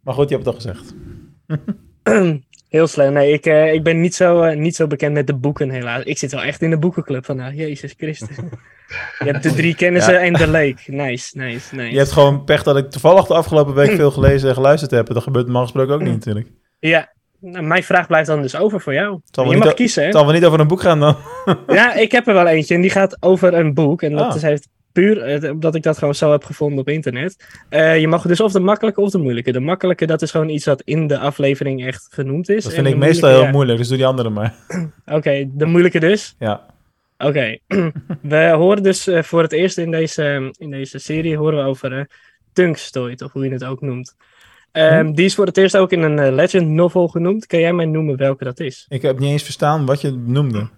Maar 0.02 0.14
goed, 0.14 0.28
je 0.28 0.34
hebt 0.34 0.46
het 0.46 0.54
al 0.54 0.60
gezegd. 0.60 0.94
Heel 2.68 2.86
slim. 2.86 3.12
Nee, 3.12 3.32
ik, 3.32 3.46
eh, 3.46 3.72
ik 3.72 3.82
ben 3.82 4.00
niet 4.00 4.14
zo, 4.14 4.40
eh, 4.42 4.56
niet 4.56 4.76
zo 4.76 4.86
bekend 4.86 5.12
met 5.12 5.26
de 5.26 5.34
boeken 5.34 5.70
helaas. 5.70 6.02
Ik 6.04 6.18
zit 6.18 6.32
wel 6.32 6.42
echt 6.42 6.62
in 6.62 6.70
de 6.70 6.78
boekenclub 6.78 7.24
vandaag. 7.24 7.54
Jezus 7.54 7.94
Christus. 7.96 8.36
Je 9.18 9.24
hebt 9.24 9.42
de 9.42 9.54
drie 9.54 9.74
kennissen 9.82 10.12
Ja. 10.14 10.18
en 10.20 10.32
de 10.32 10.48
leek. 10.50 10.82
Nice, 10.86 11.38
nice, 11.38 11.74
nice. 11.74 11.90
Je 11.92 11.98
hebt 11.98 12.12
gewoon 12.12 12.44
pech 12.44 12.62
dat 12.62 12.76
ik 12.76 12.90
toevallig 12.90 13.26
de 13.26 13.34
afgelopen 13.34 13.74
week 13.74 13.90
veel 13.90 14.10
gelezen 14.10 14.48
en 14.48 14.54
geluisterd 14.54 14.90
heb. 14.90 15.06
Dat 15.06 15.22
gebeurt 15.22 15.44
normaal 15.44 15.62
gesproken 15.62 15.94
ook 15.94 16.02
niet 16.02 16.12
natuurlijk. 16.12 16.46
Ja, 16.78 17.12
nou, 17.40 17.64
mijn 17.64 17.82
vraag 17.82 18.06
blijft 18.06 18.26
dan 18.28 18.42
dus 18.42 18.56
over 18.56 18.80
voor 18.80 18.92
jou. 18.94 19.20
Je 19.30 19.56
mag 19.56 19.74
kiezen, 19.74 20.04
hè? 20.04 20.10
Zal 20.12 20.24
wel 20.24 20.34
niet 20.34 20.44
over 20.44 20.60
een 20.60 20.68
boek 20.68 20.80
gaan 20.80 21.00
dan. 21.00 21.16
Ja, 21.66 21.94
ik 21.94 22.12
heb 22.12 22.26
er 22.26 22.34
wel 22.34 22.46
eentje 22.46 22.74
en 22.74 22.80
die 22.80 22.90
gaat 22.90 23.16
over 23.22 23.54
een 23.54 23.74
boek. 23.74 24.02
En 24.02 24.12
dat 24.12 24.30
Ah. 24.30 24.36
is, 24.36 24.42
heeft 24.42 24.68
puur 24.92 25.22
eh, 25.22 25.50
omdat 25.50 25.74
ik 25.74 25.82
dat 25.82 25.98
gewoon 25.98 26.14
zo 26.14 26.30
heb 26.30 26.44
gevonden 26.44 26.78
op 26.78 26.88
internet. 26.88 27.62
Eh, 27.68 28.00
je 28.00 28.08
mag 28.08 28.26
dus 28.26 28.40
of 28.40 28.52
de 28.52 28.60
makkelijke 28.60 29.00
of 29.00 29.10
de 29.10 29.18
moeilijke. 29.18 29.52
De 29.52 29.60
makkelijke, 29.60 30.06
dat 30.06 30.22
is 30.22 30.30
gewoon 30.30 30.48
iets 30.48 30.64
wat 30.64 30.82
in 30.82 31.06
de 31.06 31.18
aflevering 31.18 31.86
echt 31.86 32.08
genoemd 32.10 32.48
is. 32.48 32.62
Dat 32.62 32.72
En 32.72 32.82
vind 32.82 32.94
ik 32.94 33.00
meestal 33.00 33.42
heel 33.42 33.50
moeilijk, 33.50 33.78
dus 33.78 33.88
doe 33.88 33.96
die 33.96 34.06
andere 34.06 34.30
maar. 34.30 34.54
Oké, 35.06 35.50
de 35.52 35.66
moeilijke 35.66 36.00
dus. 36.00 36.34
Ja. 36.38 36.66
Oké, 37.18 37.58
we 38.22 38.50
horen 38.54 38.82
dus 38.82 39.06
eh, 39.06 39.22
voor 39.22 39.42
het 39.42 39.52
eerst 39.52 39.78
in 39.78 39.90
deze, 39.90 40.54
in 40.58 40.70
deze 40.70 40.98
serie 40.98 41.36
horen 41.36 41.58
we 41.58 41.64
over 41.64 41.98
eh 41.98 42.04
Tungstoid, 42.52 43.22
of 43.22 43.32
hoe 43.32 43.44
je 43.44 43.52
het 43.52 43.64
ook 43.64 43.80
noemt. 43.80 44.14
Ehm, 44.72 45.06
Hm? 45.06 45.12
Die 45.12 45.24
is 45.24 45.34
voor 45.34 45.46
het 45.46 45.56
eerst 45.56 45.76
ook 45.76 45.92
in 45.92 46.02
een 46.02 46.34
Legend 46.34 46.68
novel 46.68 47.08
genoemd. 47.08 47.46
Kan 47.46 47.60
jij 47.60 47.72
mij 47.72 47.86
noemen 47.86 48.16
welke 48.16 48.44
dat 48.44 48.60
is? 48.60 48.86
Ik 48.88 49.02
heb 49.02 49.18
niet 49.18 49.30
eens 49.30 49.42
verstaan 49.42 49.86
wat 49.86 50.00
je 50.00 50.10
noemde. 50.10 50.68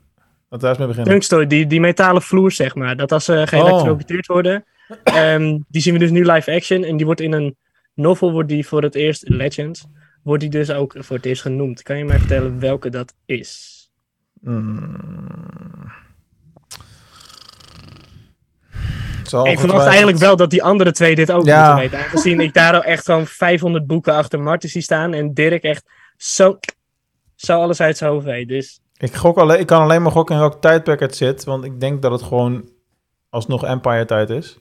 Laten 0.55 0.69
we 0.69 0.77
daar 0.85 0.89
eens 0.89 0.97
mee 0.97 1.05
beginnen. 1.17 1.49
Die, 1.49 1.67
die 1.67 1.81
metalen 1.81 2.23
vloer, 2.23 2.53
zeg 2.53 2.75
maar. 2.75 2.97
Dat 2.97 3.13
als 3.13 3.25
ze 3.25 3.43
geëlectrocuteerd 3.47 4.27
worden. 4.27 4.65
ehm, 5.05 5.59
die 5.69 5.83
zien 5.83 5.93
we 5.93 5.99
dus 5.99 6.11
nu 6.11 6.25
live 6.31 6.53
action. 6.53 6.85
En 6.85 6.97
die 6.97 7.07
wordt 7.07 7.21
in 7.21 7.33
een 7.33 7.57
novel, 7.95 8.33
wordt 8.33 8.49
die 8.49 8.67
voor 8.67 8.83
het 8.83 8.95
eerst 8.95 9.29
Legend. 9.29 9.89
Wordt 10.23 10.41
die 10.41 10.51
dus 10.51 10.71
ook 10.71 10.95
voor 10.99 11.17
het 11.17 11.27
eerst 11.27 11.43
genoemd. 11.43 11.83
Kan 11.83 11.99
je 11.99 12.05
mij 12.05 12.19
vertellen 12.19 12.61
welke 12.61 12.89
dat 12.89 13.15
is? 13.27 13.73
Mm. 14.41 15.93
Zal 19.23 19.47
Ik 19.47 19.59
verwacht 19.59 19.87
eigenlijk 19.87 20.19
wel 20.19 20.37
dat 20.37 20.51
die 20.51 20.63
andere 20.63 20.93
twee 20.93 21.15
dit 21.15 21.33
ook 21.33 21.45
Ja. 21.47 21.67
moeten 21.67 21.91
weten. 21.91 21.99
Aangezien 22.07 22.41
ik 22.41 22.55
daar 22.55 22.75
al 22.75 22.83
echt 22.85 23.05
gewoon 23.05 23.27
500 23.27 23.87
boeken 23.87 24.15
achter 24.15 24.41
Marten 24.41 24.69
zie 24.69 24.83
staan. 24.83 25.15
En 25.15 25.35
Dirk 25.35 25.63
echt 25.63 25.85
zo, 26.17 26.59
zo 27.35 27.61
alles 27.61 27.81
uit 27.81 27.97
zijn 27.97 28.11
hoofd 28.11 28.25
weet. 28.25 28.49
Dus 28.49 28.81
Ik, 28.97 29.15
gok 29.15 29.37
alleen, 29.37 29.61
ik 29.61 29.67
kan 29.67 29.81
alleen 29.81 30.03
maar 30.03 30.13
gokken 30.13 30.35
in 30.35 30.41
welk 30.41 30.61
tijdperk 30.61 31.01
het 31.01 31.17
zit, 31.17 31.45
want 31.45 31.65
ik 31.65 31.81
denk 31.81 32.03
dat 32.03 32.13
het 32.13 32.23
gewoon 32.23 32.69
alsnog 33.29 33.65
Empire 33.65 34.05
tijd 34.05 34.31
is. 34.31 34.59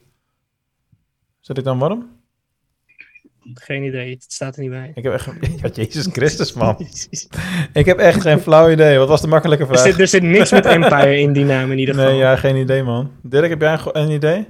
Zit 1.39 1.57
ik 1.57 1.63
dan 1.63 1.79
warm? 1.79 2.21
geen 3.53 3.83
idee. 3.83 4.09
Het 4.09 4.25
staat 4.27 4.55
er 4.55 4.61
niet 4.61 4.71
bij. 4.71 4.91
Ik 4.95 5.03
heb 5.03 5.13
echt... 5.13 5.25
Ja, 5.61 5.69
Jezus 5.73 6.07
Christus, 6.11 6.53
man. 6.53 6.87
Ik 7.73 7.85
heb 7.85 7.97
echt 7.97 8.21
geen 8.21 8.39
flauw 8.39 8.69
idee. 8.69 8.97
Wat 8.97 9.07
was 9.07 9.21
de 9.21 9.27
makkelijke 9.27 9.63
Er 9.63 9.69
vraag? 9.69 9.83
zit, 9.83 9.99
er 9.99 10.07
zit 10.07 10.23
niks 10.23 10.51
met 10.51 10.65
Empire 10.65 11.19
in 11.19 11.33
die 11.33 11.45
naam 11.45 11.71
in 11.71 11.79
ieder 11.79 11.95
geval. 11.95 12.09
Nee, 12.09 12.19
ja, 12.19 12.35
geen 12.35 12.55
idee, 12.55 12.83
man. 12.83 13.11
Dirk, 13.21 13.49
heb 13.49 13.61
jij 13.61 13.79
een, 13.91 14.09
idee? 14.09 14.47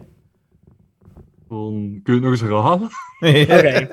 dan 1.49 1.99
kun 2.03 2.13
je 2.13 2.19
het 2.19 2.21
nog 2.21 2.31
eens 2.31 2.41
herhalen? 2.41 2.89
Oké. 3.57 3.87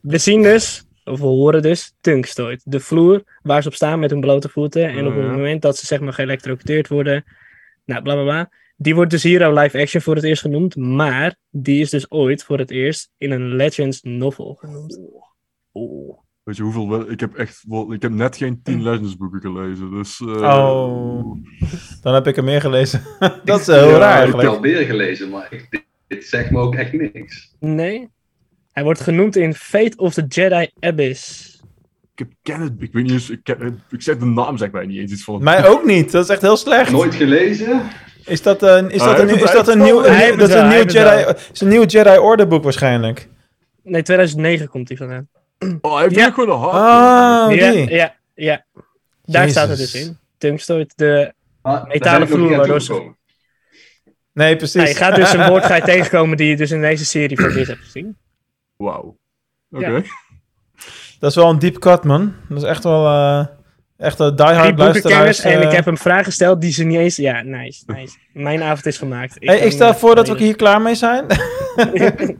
We 0.00 0.18
zien 0.18 0.42
dus, 0.42 0.84
of 1.04 1.18
we 1.20 1.26
horen 1.26 1.62
dus, 1.62 1.94
Tungstoid. 2.00 2.60
De 2.64 2.80
vloer 2.80 3.22
waar 3.42 3.62
ze 3.62 3.68
op 3.68 3.74
staan 3.74 3.98
met 3.98 4.10
hun 4.10 4.20
blote 4.20 4.48
voeten. 4.48 4.88
En 4.88 5.06
op 5.06 5.14
het 5.14 5.24
moment 5.30 5.62
dat 5.62 5.76
ze 5.76 5.86
zeg 5.86 6.00
maar 6.00 6.12
geëlectrocuteerd 6.12 6.88
worden, 6.88 7.24
nou 7.84 8.02
bla 8.02 8.14
bla 8.14 8.22
bla. 8.22 8.50
Die 8.76 8.94
wordt 8.94 9.10
dus 9.10 9.22
hier 9.22 9.44
al 9.44 9.52
live 9.54 9.78
action 9.80 10.02
voor 10.02 10.14
het 10.14 10.24
eerst 10.24 10.42
genoemd. 10.42 10.76
Maar 10.76 11.36
die 11.50 11.80
is 11.80 11.90
dus 11.90 12.10
ooit 12.10 12.44
voor 12.44 12.58
het 12.58 12.70
eerst 12.70 13.10
in 13.18 13.30
een 13.30 13.54
Legends 13.56 14.02
novel 14.02 14.54
genoemd. 14.54 15.00
Oeh. 15.74 16.18
Weet 16.42 16.56
je 16.56 16.62
hoeveel... 16.62 16.88
wel- 16.88 17.10
Ik 17.10 17.20
heb 17.20 17.34
echt... 17.34 17.64
Ik 17.90 18.02
heb 18.02 18.12
net 18.12 18.36
geen 18.36 18.62
10 18.62 18.82
Legends 18.82 19.16
boeken 19.16 19.40
gelezen, 19.40 19.90
dus... 19.90 20.20
eh, 20.20 20.26
Oh. 20.28 21.36
Dan 22.02 22.14
heb 22.14 22.26
ik 22.26 22.36
er 22.36 22.44
meer 22.44 22.60
gelezen. 22.60 23.02
dat 23.44 23.60
is 23.60 23.66
heel 23.66 23.88
Ja, 23.88 23.98
raar 23.98 24.26
Ik 24.26 24.32
heb 24.32 24.40
wel 24.42 24.60
meer 24.60 24.84
gelezen, 24.86 25.30
maar 25.30 25.46
ik, 25.50 25.66
dit, 25.70 25.84
dit 26.06 26.24
zegt 26.24 26.50
me 26.50 26.58
ook 26.58 26.74
echt 26.74 26.92
niks. 26.92 27.54
Nee. 27.58 28.08
Hij 28.80 28.88
wordt 28.88 29.04
genoemd 29.04 29.36
in 29.36 29.54
Fate 29.54 29.96
of 29.96 30.14
the 30.14 30.24
Jedi 30.28 30.70
Abyss. 30.78 31.54
Ik 32.14 32.18
heb 32.18 32.28
ken 32.42 32.60
het... 32.60 32.72
Ik 32.78 32.92
weet 32.92 33.02
niet 33.02 33.12
eens... 33.12 33.30
Ik, 33.30 33.40
ken, 33.42 33.82
ik 33.90 34.02
zeg 34.02 34.16
de 34.16 34.24
naam 34.24 34.56
zeg 34.56 34.70
mij 34.70 34.86
niet 34.86 34.98
eens 34.98 35.12
iets 35.12 35.24
van... 35.24 35.42
Mij 35.42 35.66
ook 35.66 35.84
niet. 35.84 36.12
Dat 36.12 36.24
is 36.24 36.30
echt 36.30 36.40
heel 36.42 36.56
slecht. 36.56 36.90
Nooit 36.90 37.14
gelezen? 37.14 37.82
Is 38.24 38.42
dat 38.42 38.62
een, 38.62 38.90
is 38.90 39.00
Ah, 39.00 39.06
dat 39.06 39.16
hij 39.16 39.28
een, 39.28 39.42
is 39.42 39.52
dat 39.52 39.68
een 39.68 39.82
nieuw, 39.82 40.02
Hij 40.02 40.36
dat 40.36 40.48
is 40.48 40.54
een 40.54 40.68
nieuw 40.68 40.84
hij 40.84 40.84
Jedi, 40.84 41.34
is 41.52 41.60
een 41.60 41.68
nieuw 41.68 41.84
Jedi 41.84 42.18
Order 42.18 42.46
boek 42.46 42.62
waarschijnlijk. 42.62 43.28
Nee, 43.82 44.02
2009 44.02 44.68
komt 44.68 44.88
hij 44.88 44.96
vandaan. 44.96 45.28
Oh, 45.80 45.94
hij 45.94 46.02
heeft 46.02 46.14
Ja. 46.14 46.24
echt 46.24 46.34
gewoon 46.34 46.50
een 46.50 46.58
hart. 46.58 46.74
Ah, 46.74 47.56
ja, 47.56 47.70
die. 47.72 47.90
ja, 47.90 48.16
ja. 48.34 48.64
Daar 49.24 49.48
staat 49.48 49.68
het 49.68 49.78
dus 49.78 49.94
in. 49.94 50.18
Tungstoid, 50.38 50.92
de... 50.96 51.32
Ah, 51.62 51.86
Metalen 51.86 52.28
vloer 52.28 52.56
waardoor 52.56 52.80
ze-. 52.80 53.14
Nee, 54.32 54.56
precies. 54.56 54.88
Je 54.88 54.94
gaat 54.94 55.14
dus 55.14 55.32
een 55.32 55.48
woord 55.50 55.84
tegenkomen 55.84 56.36
die 56.36 56.48
je 56.48 56.56
dus 56.56 56.70
in 56.70 56.80
deze 56.80 57.04
serie 57.04 57.36
voor 57.36 57.46
het 57.48 57.56
eerst 57.56 57.70
hebt 57.70 57.84
gezien. 57.84 58.16
Wauw. 58.80 59.16
Oké. 59.70 59.86
Ja. 59.86 60.02
Dat 61.20 61.30
is 61.30 61.36
wel 61.36 61.50
een 61.50 61.58
deep 61.58 61.78
cut, 61.78 62.04
man. 62.04 62.34
Dat 62.48 62.58
is 62.58 62.64
echt 62.64 62.84
wel... 62.84 63.06
eh 63.06 63.46
echt 64.00 64.18
een 64.18 64.36
diehard 64.36 64.78
luisteraars. 64.78 65.40
en 65.40 65.62
ik 65.62 65.68
eh. 65.68 65.72
heb 65.72 65.84
hem 65.84 65.98
vragen 65.98 66.24
gesteld 66.24 66.60
die 66.60 66.72
ze 66.72 66.84
niet 66.84 66.98
eens... 66.98 67.16
Ja, 67.16 67.42
nice, 67.42 67.82
nice. 67.86 68.16
Mijn 68.32 68.62
avond 68.62 68.86
is 68.86 68.98
gemaakt. 68.98 69.36
Hey, 69.38 69.58
ik 69.58 69.72
stel 69.72 69.88
eh, 69.88 69.94
voor 69.94 70.14
dat 70.14 70.28
we 70.28 70.38
hier 70.38 70.56
klaar 70.56 70.80
mee 70.80 70.94
zijn. 70.94 71.26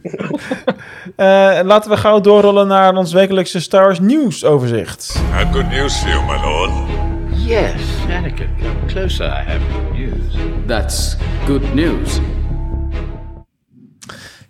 Eh, 1.16 1.60
laten 1.62 1.90
we 1.90 1.96
gauw 1.96 2.20
doorrollen 2.20 2.66
naar 2.66 2.94
ons 2.94 3.12
wekelijkse 3.12 3.60
Star 3.60 3.84
Wars 3.84 4.00
nieuwsoverzicht. 4.00 5.14
I 5.16 5.32
have 5.32 5.52
good 5.52 5.70
news 5.70 5.96
for 5.96 6.08
you, 6.08 6.24
my 6.24 6.44
lord. 6.44 6.70
Yes, 7.46 7.82
Anakin, 8.10 8.48
come 8.62 8.86
closer. 8.86 9.26
I 9.26 9.50
have 9.50 9.60
good 9.72 9.98
news. 9.98 10.36
That's 10.66 11.16
good 11.46 11.74
news. 11.74 12.20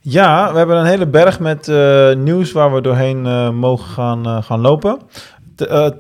Ja, 0.03 0.53
we 0.53 0.59
hebben 0.59 0.77
een 0.77 0.87
hele 0.87 1.07
berg 1.07 1.41
met 1.41 1.69
eh, 1.69 2.15
nieuws 2.15 2.53
waar 2.53 2.75
we 2.75 2.81
doorheen 2.81 3.27
eh, 3.27 3.51
mogen 3.51 3.89
gaan, 3.89 4.27
eh, 4.27 4.43
gaan 4.43 4.61
lopen. 4.61 4.99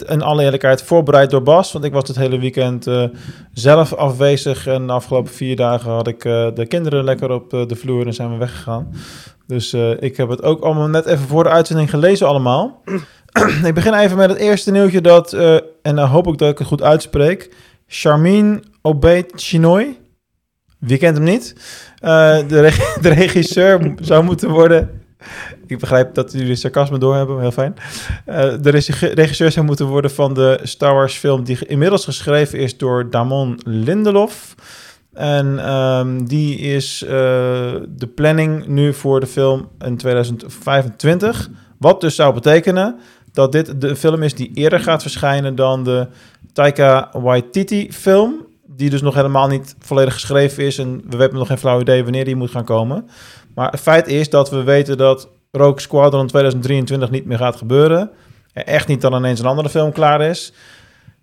In 0.06 0.22
alle 0.22 0.42
eerlijkheid 0.42 0.82
voorbereid 0.82 1.30
door 1.30 1.42
Bas, 1.42 1.72
want 1.72 1.84
ik 1.84 1.92
was 1.92 2.08
het 2.08 2.16
hele 2.16 2.38
weekend 2.38 2.86
zelf 3.52 3.94
afwezig. 3.94 4.66
En 4.66 4.86
de 4.86 4.92
afgelopen 4.92 5.32
vier 5.32 5.56
dagen 5.56 5.90
had 5.90 6.06
ik 6.06 6.22
de 6.22 6.66
kinderen 6.68 7.04
lekker 7.04 7.30
op 7.30 7.50
de 7.50 7.76
vloer 7.76 8.06
en 8.06 8.14
zijn 8.14 8.30
we 8.30 8.36
weggegaan. 8.36 8.92
Dus 9.46 9.74
ik 9.98 10.16
heb 10.16 10.28
het 10.28 10.42
ook 10.42 10.62
allemaal 10.62 10.88
net 10.88 11.06
even 11.06 11.26
voor 11.26 11.42
de 11.42 11.50
uitzending 11.50 11.90
gelezen 11.90 12.26
allemaal. 12.26 12.82
ik 13.64 13.74
begin 13.74 13.94
even 13.94 14.16
met 14.16 14.30
het 14.30 14.38
eerste 14.38 14.70
nieuwtje 14.70 15.00
dat, 15.00 15.32
en 15.82 15.96
dan 15.96 16.08
hoop 16.08 16.26
ik 16.26 16.38
dat 16.38 16.50
ik 16.50 16.58
het 16.58 16.66
goed 16.66 16.82
uitspreek. 16.82 17.54
Charmin 17.86 18.64
Obey 18.82 19.24
Chinoy. 19.34 19.99
Wie 20.80 20.98
kent 20.98 21.16
hem 21.16 21.24
niet? 21.24 21.54
Eh, 21.98 22.38
de, 22.48 22.76
de 23.02 23.08
regisseur 23.08 23.94
zou 24.00 24.24
moeten 24.24 24.50
worden. 24.50 24.90
Ik 25.66 25.78
begrijp 25.78 26.14
dat 26.14 26.32
jullie 26.32 26.54
sarcasme 26.54 26.98
doorhebben, 26.98 27.40
heel 27.40 27.50
fijn. 27.50 27.74
Eh, 28.24 28.54
de 28.60 28.70
regi- 28.70 29.06
regisseur 29.06 29.52
zou 29.52 29.66
moeten 29.66 29.86
worden 29.86 30.10
van 30.10 30.34
de 30.34 30.58
Star 30.62 30.94
Wars 30.94 31.14
film 31.16 31.44
die 31.44 31.66
inmiddels 31.66 32.04
geschreven 32.04 32.58
is 32.58 32.76
door 32.76 33.10
Damon 33.10 33.60
Lindelof. 33.64 34.54
En 35.14 35.58
ehm, 35.58 36.24
die 36.24 36.58
is 36.58 37.02
eh, 37.02 37.10
de 37.88 38.06
planning 38.14 38.66
nu 38.66 38.94
voor 38.94 39.20
de 39.20 39.26
film 39.26 39.68
in 39.84 39.96
2025. 39.96 41.48
Wat 41.78 42.00
dus 42.00 42.14
zou 42.14 42.34
betekenen 42.34 42.96
dat 43.32 43.52
dit 43.52 43.80
de 43.80 43.96
film 43.96 44.22
is 44.22 44.34
die 44.34 44.50
eerder 44.54 44.80
gaat 44.80 45.02
verschijnen 45.02 45.54
dan 45.54 45.84
de 45.84 46.06
Taika 46.52 47.08
Waititi 47.12 47.92
film. 47.92 48.46
Die 48.80 48.90
dus 48.90 49.02
nog 49.02 49.14
helemaal 49.14 49.48
niet 49.48 49.74
volledig 49.78 50.14
geschreven 50.14 50.64
is. 50.64 50.78
En 50.78 51.02
we 51.08 51.16
hebben 51.16 51.38
nog 51.38 51.46
geen 51.46 51.58
flauw 51.58 51.80
idee 51.80 52.02
wanneer 52.02 52.24
die 52.24 52.36
moet 52.36 52.50
gaan 52.50 52.64
komen. 52.64 53.08
Maar 53.54 53.70
het 53.70 53.80
feit 53.80 54.08
is 54.08 54.30
dat 54.30 54.50
we 54.50 54.62
weten 54.62 54.98
dat 54.98 55.28
Rogue 55.50 55.80
Squadron 55.80 56.26
2023 56.26 57.10
niet 57.10 57.24
meer 57.24 57.38
gaat 57.38 57.56
gebeuren. 57.56 58.10
En 58.52 58.66
echt 58.66 58.88
niet 58.88 59.00
dan 59.00 59.14
ineens 59.14 59.40
een 59.40 59.46
andere 59.46 59.68
film 59.68 59.92
klaar 59.92 60.20
is. 60.20 60.52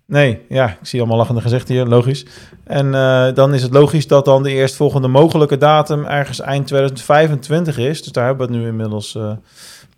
Nee, 0.06 0.40
ja, 0.48 0.68
ik 0.68 0.86
zie 0.86 1.00
allemaal 1.00 1.18
lachende 1.18 1.40
gezichten 1.40 1.74
hier, 1.74 1.84
logisch. 1.84 2.26
En 2.64 2.94
eh, 2.94 3.34
dan 3.34 3.54
is 3.54 3.62
het 3.62 3.72
logisch 3.72 4.06
dat 4.06 4.24
dan 4.24 4.42
de 4.42 4.50
eerstvolgende 4.50 5.08
mogelijke 5.08 5.56
datum 5.56 6.04
ergens 6.04 6.40
eind 6.40 6.66
2025 6.66 7.78
is. 7.78 8.02
Dus 8.02 8.12
daar 8.12 8.26
hebben 8.26 8.46
we 8.46 8.52
het 8.52 8.62
nu 8.62 8.68
inmiddels, 8.68 9.14
eh, 9.14 9.32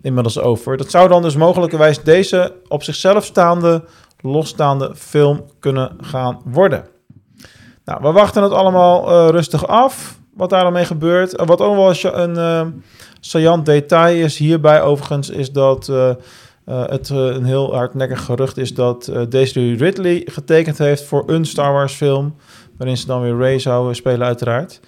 inmiddels 0.01 0.39
over. 0.39 0.77
Dat 0.77 0.91
zou 0.91 1.09
dan 1.09 1.23
dus 1.23 1.37
mogelijkerwijs 1.37 2.03
deze 2.03 2.53
op 2.69 2.83
zichzelf 2.83 3.25
staande, 3.25 3.85
losstaande 4.21 4.93
film 4.97 5.45
kunnen 5.59 5.97
gaan 6.01 6.41
worden. 6.45 6.99
Nou, 7.91 8.03
we 8.03 8.13
wachten 8.13 8.43
het 8.43 8.53
allemaal 8.53 9.11
eh, 9.11 9.29
rustig 9.31 9.67
af, 9.67 10.19
wat 10.35 10.51
daar 10.51 10.63
dan 10.63 10.73
mee 10.73 10.85
gebeurt. 10.85 11.37
En 11.37 11.47
wat 11.47 11.61
ook 11.61 11.75
wel 11.75 12.15
een 12.15 12.37
uh, 12.37 12.67
saillant 13.21 13.67
detail 13.67 14.25
is 14.25 14.39
hierbij 14.39 14.83
overigens, 14.83 15.31
is 15.31 15.53
dat... 15.53 15.93
het 16.65 17.09
een 17.09 17.45
heel 17.45 17.75
hardnekkig 17.75 18.25
gerucht 18.25 18.57
is 18.57 18.75
dat 18.75 19.13
Daisy 19.29 19.77
Ridley 19.79 20.23
getekend 20.25 20.79
heeft 20.79 21.05
voor 21.05 21.23
een 21.27 21.45
Star 21.45 21.73
Wars 21.73 21.95
film, 21.95 22.35
waarin 22.77 22.97
ze 22.97 23.07
dan 23.07 23.21
weer 23.21 23.37
Rey 23.37 23.59
zou 23.59 23.95
spelen 23.95 24.27
uiteraard. 24.27 24.81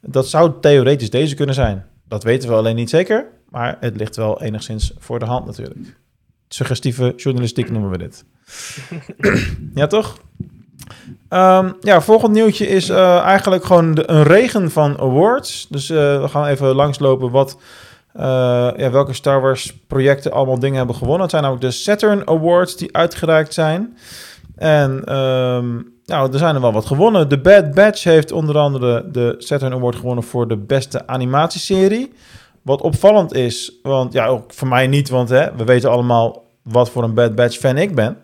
Dat 0.00 0.28
zou 0.28 0.52
theoretisch 0.60 1.10
deze 1.10 1.34
kunnen 1.34 1.54
zijn. 1.54 1.86
Dat 2.08 2.22
weten 2.22 2.48
we 2.48 2.54
alleen 2.54 2.76
niet 2.76 2.90
zeker, 2.90 3.26
maar 3.48 3.76
het 3.80 3.96
ligt 3.96 4.16
wel 4.16 4.42
enigszins 4.42 4.92
voor 4.98 5.18
de 5.18 5.24
hand 5.24 5.46
natuurlijk. 5.46 5.96
Suggestieve 6.48 7.12
journalistiek 7.16 7.70
noemen 7.70 7.90
we 7.90 7.98
dit. 7.98 8.24
ja, 9.74 9.86
toch? 9.86 10.18
Um, 11.30 11.76
ja, 11.80 12.00
volgend 12.00 12.32
nieuwtje 12.32 12.68
is 12.68 12.90
uh, 12.90 13.18
eigenlijk 13.18 13.64
gewoon 13.64 13.98
een 14.06 14.22
regen 14.22 14.70
van 14.70 14.98
awards. 14.98 15.66
Dus 15.70 15.88
we 15.88 16.24
gaan 16.28 16.46
even 16.46 16.74
langslopen 16.74 17.30
wat 17.30 17.56
uh, 18.16 18.22
ja, 18.76 18.90
welke 18.90 19.12
Star 19.12 19.40
Wars 19.40 19.76
projecten 19.86 20.32
allemaal 20.32 20.58
dingen 20.58 20.76
hebben 20.76 20.94
gewonnen. 20.94 21.20
Het 21.20 21.30
zijn 21.30 21.42
namelijk 21.42 21.66
de 21.66 21.76
Saturn 21.76 22.28
Awards 22.28 22.76
die 22.76 22.96
uitgereikt 22.96 23.54
zijn. 23.54 23.96
En 24.56 25.16
um, 25.16 25.92
nou, 26.04 26.32
er 26.32 26.38
zijn 26.38 26.54
er 26.54 26.60
wel 26.60 26.72
wat 26.72 26.86
gewonnen. 26.86 27.28
The 27.28 27.38
Bad 27.38 27.74
Batch 27.74 28.04
heeft 28.04 28.32
onder 28.32 28.58
andere 28.58 29.10
de 29.12 29.34
Saturn 29.38 29.72
Award 29.72 29.96
gewonnen 29.96 30.24
voor 30.24 30.48
de 30.48 30.56
beste 30.56 31.06
animatieserie. 31.06 32.12
Wat 32.62 32.80
opvallend 32.80 33.34
is, 33.34 33.78
want 33.82 34.12
ja, 34.12 34.26
ook 34.26 34.52
voor 34.52 34.68
mij 34.68 34.86
niet, 34.86 35.08
want 35.08 35.28
hè, 35.28 35.54
we 35.56 35.64
weten 35.64 35.90
allemaal 35.90 36.44
wat 36.62 36.90
voor 36.90 37.02
een 37.02 37.14
Bad 37.14 37.34
Batch 37.34 37.56
fan 37.56 37.76
ik 37.76 37.94
ben. 37.94 38.16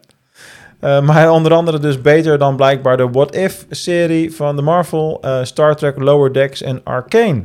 Uh, 0.84 1.00
maar 1.00 1.30
onder 1.30 1.52
andere 1.52 1.78
dus 1.78 2.00
beter 2.00 2.38
dan 2.38 2.56
blijkbaar 2.56 2.96
de 2.96 3.10
What 3.10 3.34
If-serie 3.34 4.34
van 4.34 4.56
de 4.56 4.62
Marvel, 4.62 5.20
uh, 5.24 5.44
Star 5.44 5.76
Trek 5.76 5.98
Lower 5.98 6.32
Decks 6.32 6.62
en 6.62 6.80
Arcane. 6.82 7.44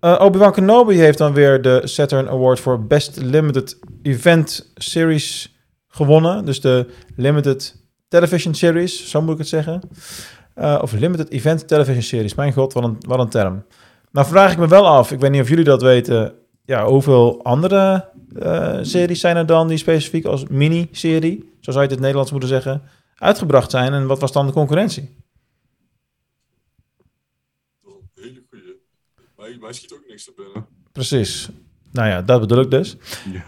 Uh, 0.00 0.20
Obi-Wan 0.20 0.52
Kenobi 0.52 0.98
heeft 0.98 1.18
dan 1.18 1.32
weer 1.32 1.62
de 1.62 1.80
Saturn 1.84 2.28
Award 2.28 2.60
voor 2.60 2.86
Best 2.86 3.20
Limited 3.22 3.78
Event 4.02 4.72
Series 4.74 5.56
gewonnen. 5.88 6.44
Dus 6.44 6.60
de 6.60 6.86
Limited 7.16 7.76
Television 8.08 8.54
Series, 8.54 9.10
zo 9.10 9.22
moet 9.22 9.32
ik 9.32 9.38
het 9.38 9.48
zeggen. 9.48 9.80
Of 10.80 10.92
Limited 10.92 11.30
Event 11.30 11.68
Television 11.68 12.02
Series. 12.02 12.34
Mijn 12.34 12.52
god, 12.52 12.72
wat 12.72 12.84
een, 12.84 12.96
wat 13.06 13.18
een 13.18 13.28
term. 13.28 13.64
Nou 14.12 14.26
vraag 14.26 14.52
ik 14.52 14.58
me 14.58 14.68
wel 14.68 14.86
af, 14.86 15.12
ik 15.12 15.20
weet 15.20 15.30
niet 15.30 15.42
of 15.42 15.48
jullie 15.48 15.64
dat 15.64 15.82
weten... 15.82 16.32
Ja, 16.64 16.86
hoeveel 16.86 17.40
andere 17.42 18.08
series 18.82 19.20
zijn 19.20 19.36
er 19.36 19.46
dan 19.46 19.68
die 19.68 19.78
specifiek 19.78 20.24
als 20.24 20.44
mini-serie... 20.48 21.54
zo 21.66 21.72
zou 21.72 21.84
je 21.84 21.90
het 21.90 21.98
in 21.98 22.04
het 22.04 22.14
Nederlands 22.14 22.30
moeten 22.30 22.48
zeggen... 22.48 22.82
uitgebracht 23.16 23.70
zijn 23.70 23.92
en 23.92 24.06
wat 24.06 24.20
was 24.20 24.32
dan 24.32 24.46
de 24.46 24.52
concurrentie? 24.52 25.16
Mij, 29.36 29.56
mij 29.60 29.72
schiet 29.72 29.92
ook 29.92 30.04
niks 30.08 30.24
te 30.24 30.32
binnen. 30.36 30.66
Precies. 30.92 31.48
Nou 31.92 32.08
ja, 32.08 32.22
dat 32.22 32.40
bedoel 32.40 32.60
ik 32.60 32.70
dus. 32.70 32.96
Ja. 33.32 33.44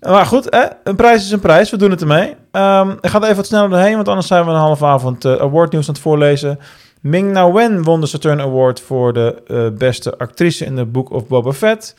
maar 0.12 0.26
goed, 0.26 0.44
hè? 0.50 0.66
een 0.84 0.96
prijs 0.96 1.24
is 1.24 1.30
een 1.30 1.40
prijs. 1.40 1.70
We 1.70 1.76
doen 1.76 1.90
het 1.90 2.00
ermee. 2.00 2.30
Um, 2.52 2.90
ik 3.00 3.10
ga 3.10 3.18
er 3.18 3.22
even 3.22 3.36
wat 3.36 3.46
sneller 3.46 3.70
doorheen, 3.70 3.94
want 3.94 4.08
anders 4.08 4.26
zijn 4.26 4.44
we 4.44 4.50
een 4.50 4.56
halve 4.56 4.84
avond 4.84 5.24
uh, 5.24 5.32
awardnieuws 5.32 5.88
aan 5.88 5.94
het 5.94 6.02
voorlezen. 6.02 6.58
Ming 7.00 7.32
Na 7.32 7.52
Wen 7.52 7.82
won 7.82 8.00
de 8.00 8.06
Saturn 8.06 8.40
Award 8.40 8.80
voor 8.80 9.12
de 9.12 9.42
uh, 9.46 9.78
beste 9.78 10.18
actrice 10.18 10.64
in 10.64 10.76
de 10.76 10.84
Book 10.84 11.10
of 11.10 11.26
Boba 11.26 11.52
Fett. 11.52 11.94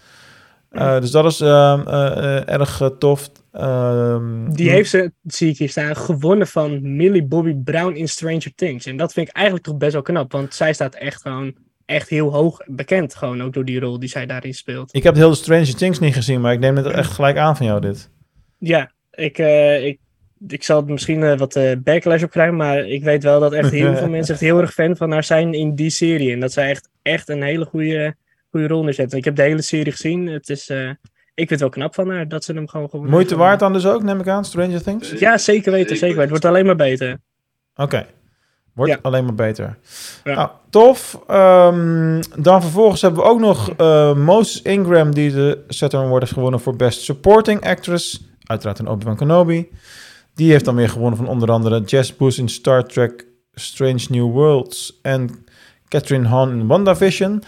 Uh, 0.71 0.99
dus 0.99 1.12
dat 1.12 1.25
is 1.25 1.41
uh, 1.41 2.49
erg 2.49 2.82
tof. 2.99 3.30
Um, 3.62 4.54
Die 4.54 4.70
heeft 4.70 4.89
ze, 4.89 5.12
zie 5.24 5.50
ik 5.50 5.58
hier 5.58 5.70
staan, 5.70 5.96
gewonnen 5.96 6.48
van 6.48 6.96
Millie 6.96 7.24
Bobby 7.24 7.56
Brown 7.56 7.96
in 7.96 8.10
Stranger 8.10 8.52
Things. 8.56 8.86
En 8.86 8.98
dat 8.98 9.13
vind 9.13 9.28
ik 9.28 9.36
eigenlijk 9.36 9.65
toch 9.65 9.78
best 9.78 9.94
wel 9.94 10.02
knap, 10.02 10.32
want 10.32 10.54
zij 10.54 10.74
staat 10.74 10.96
echt 10.96 11.22
gewoon 11.22 11.56
echt 11.86 12.10
heel 12.10 12.34
hoog 12.34 12.62
bekend, 12.65 13.15
gewoon 13.15 13.44
ook 13.44 13.54
door 13.54 13.65
die 13.65 13.80
rol 13.80 14.00
die 14.00 14.10
zij 14.10 14.26
daarin 14.26 14.54
speelt. 14.54 14.96
Ik 14.96 15.04
heb 15.04 15.15
heel 15.15 15.30
de 15.30 15.36
Stranger 15.36 15.76
Things 15.76 16.00
niet 16.00 16.13
gezien, 16.13 16.41
maar 16.41 16.54
ik 16.54 16.60
neem 16.60 16.76
het 16.76 16.86
echt 16.86 17.12
gelijk 17.12 17.38
aan 17.38 17.58
van 17.58 17.65
jou, 17.65 17.82
dit. 17.82 18.10
Ja, 18.58 18.91
ik, 19.12 19.38
uh, 19.38 19.86
ik, 19.86 20.00
ik 20.48 20.63
zal 20.63 20.78
het 20.78 20.89
misschien 20.89 21.20
uh, 21.20 21.38
wat 21.38 21.56
uh, 21.56 21.72
backlash 21.84 22.24
op 22.24 22.30
krijgen, 22.30 22.56
maar 22.56 22.88
ik 22.88 23.04
weet 23.04 23.24
wel 23.24 23.39
dat 23.39 23.54
echt 23.54 23.72
heel 23.72 23.96
veel 23.96 24.10
mensen 24.18 24.34
echt 24.34 24.44
heel 24.44 24.62
erg 24.62 24.74
fan 24.74 24.98
van 24.98 25.12
haar 25.12 25.24
zijn 25.24 25.54
in 25.54 25.76
die 25.76 25.89
serie. 25.89 26.32
En 26.32 26.39
dat 26.39 26.52
zij 26.52 26.70
echt, 26.70 26.89
echt 27.02 27.30
een 27.30 27.44
hele 27.44 27.65
goede, 27.65 28.15
goede 28.50 28.68
rol 28.68 28.84
neerzetten. 28.84 29.18
Ik 29.18 29.26
heb 29.26 29.36
de 29.36 29.41
hele 29.41 29.62
serie 29.62 29.91
gezien. 29.91 30.28
Het 30.28 30.50
is, 30.50 30.72
ik 31.36 31.48
vind 31.48 31.50
het 31.50 31.60
wel 31.60 31.69
knap 31.69 31.93
van 31.93 32.10
haar 32.10 32.28
dat 32.28 32.43
ze 32.43 32.54
hem 32.54 32.67
gewoon 32.67 32.89
gewoon... 32.89 33.10
Moeite 33.10 33.36
waard 33.36 33.60
dan 33.60 33.74
dus 33.74 33.86
ook, 33.86 34.04
neem 34.04 34.19
ik 34.19 34.28
aan, 34.28 34.45
Stranger 34.45 34.84
Things? 34.84 35.12
Ja, 35.12 35.38
zeker 35.38 35.71
weten, 35.71 35.98
zeker 35.98 36.08
weten. 36.08 36.21
Het 36.21 36.30
wordt 36.30 36.45
alleen 36.45 36.65
maar 36.65 36.76
beter. 36.76 37.12
Oké. 37.76 37.82
Okay. 37.84 38.06
Wordt 38.74 38.91
ja. 38.91 39.00
alleen 39.02 39.26
maar 39.26 39.36
beter. 39.36 39.78
Ja. 40.24 40.36
Nou, 40.36 40.50
tof. 40.69 41.19
Um, 41.32 42.19
dan 42.38 42.62
vervolgens 42.62 43.02
hebben 43.02 43.24
we 43.24 43.30
ook 43.30 43.39
nog 43.39 43.74
uh, 43.78 44.15
Moses 44.15 44.62
Ingram... 44.62 45.13
die 45.13 45.32
de 45.32 45.63
Saturn 45.67 46.04
Award 46.04 46.21
heeft 46.21 46.34
gewonnen 46.34 46.60
voor 46.60 46.76
Best 46.76 47.02
Supporting 47.02 47.65
Actress. 47.65 48.28
Uiteraard 48.43 48.80
een 48.80 48.88
Obi-Wan 48.88 49.15
Kenobi. 49.15 49.69
Die 50.34 50.52
heeft 50.52 50.65
dan 50.65 50.76
weer 50.76 50.89
gewonnen 50.89 51.17
van 51.17 51.28
onder 51.28 51.52
andere 51.52 51.82
Jess 51.82 52.15
Boos 52.15 52.38
in 52.38 52.50
Star 52.50 52.86
Trek 52.86 53.26
Strange 53.54 54.06
New 54.10 54.32
Worlds... 54.32 55.00
en 55.02 55.45
Catherine 55.88 56.28
Hahn 56.28 56.50
in 56.50 56.67
WandaVision. 56.67 57.43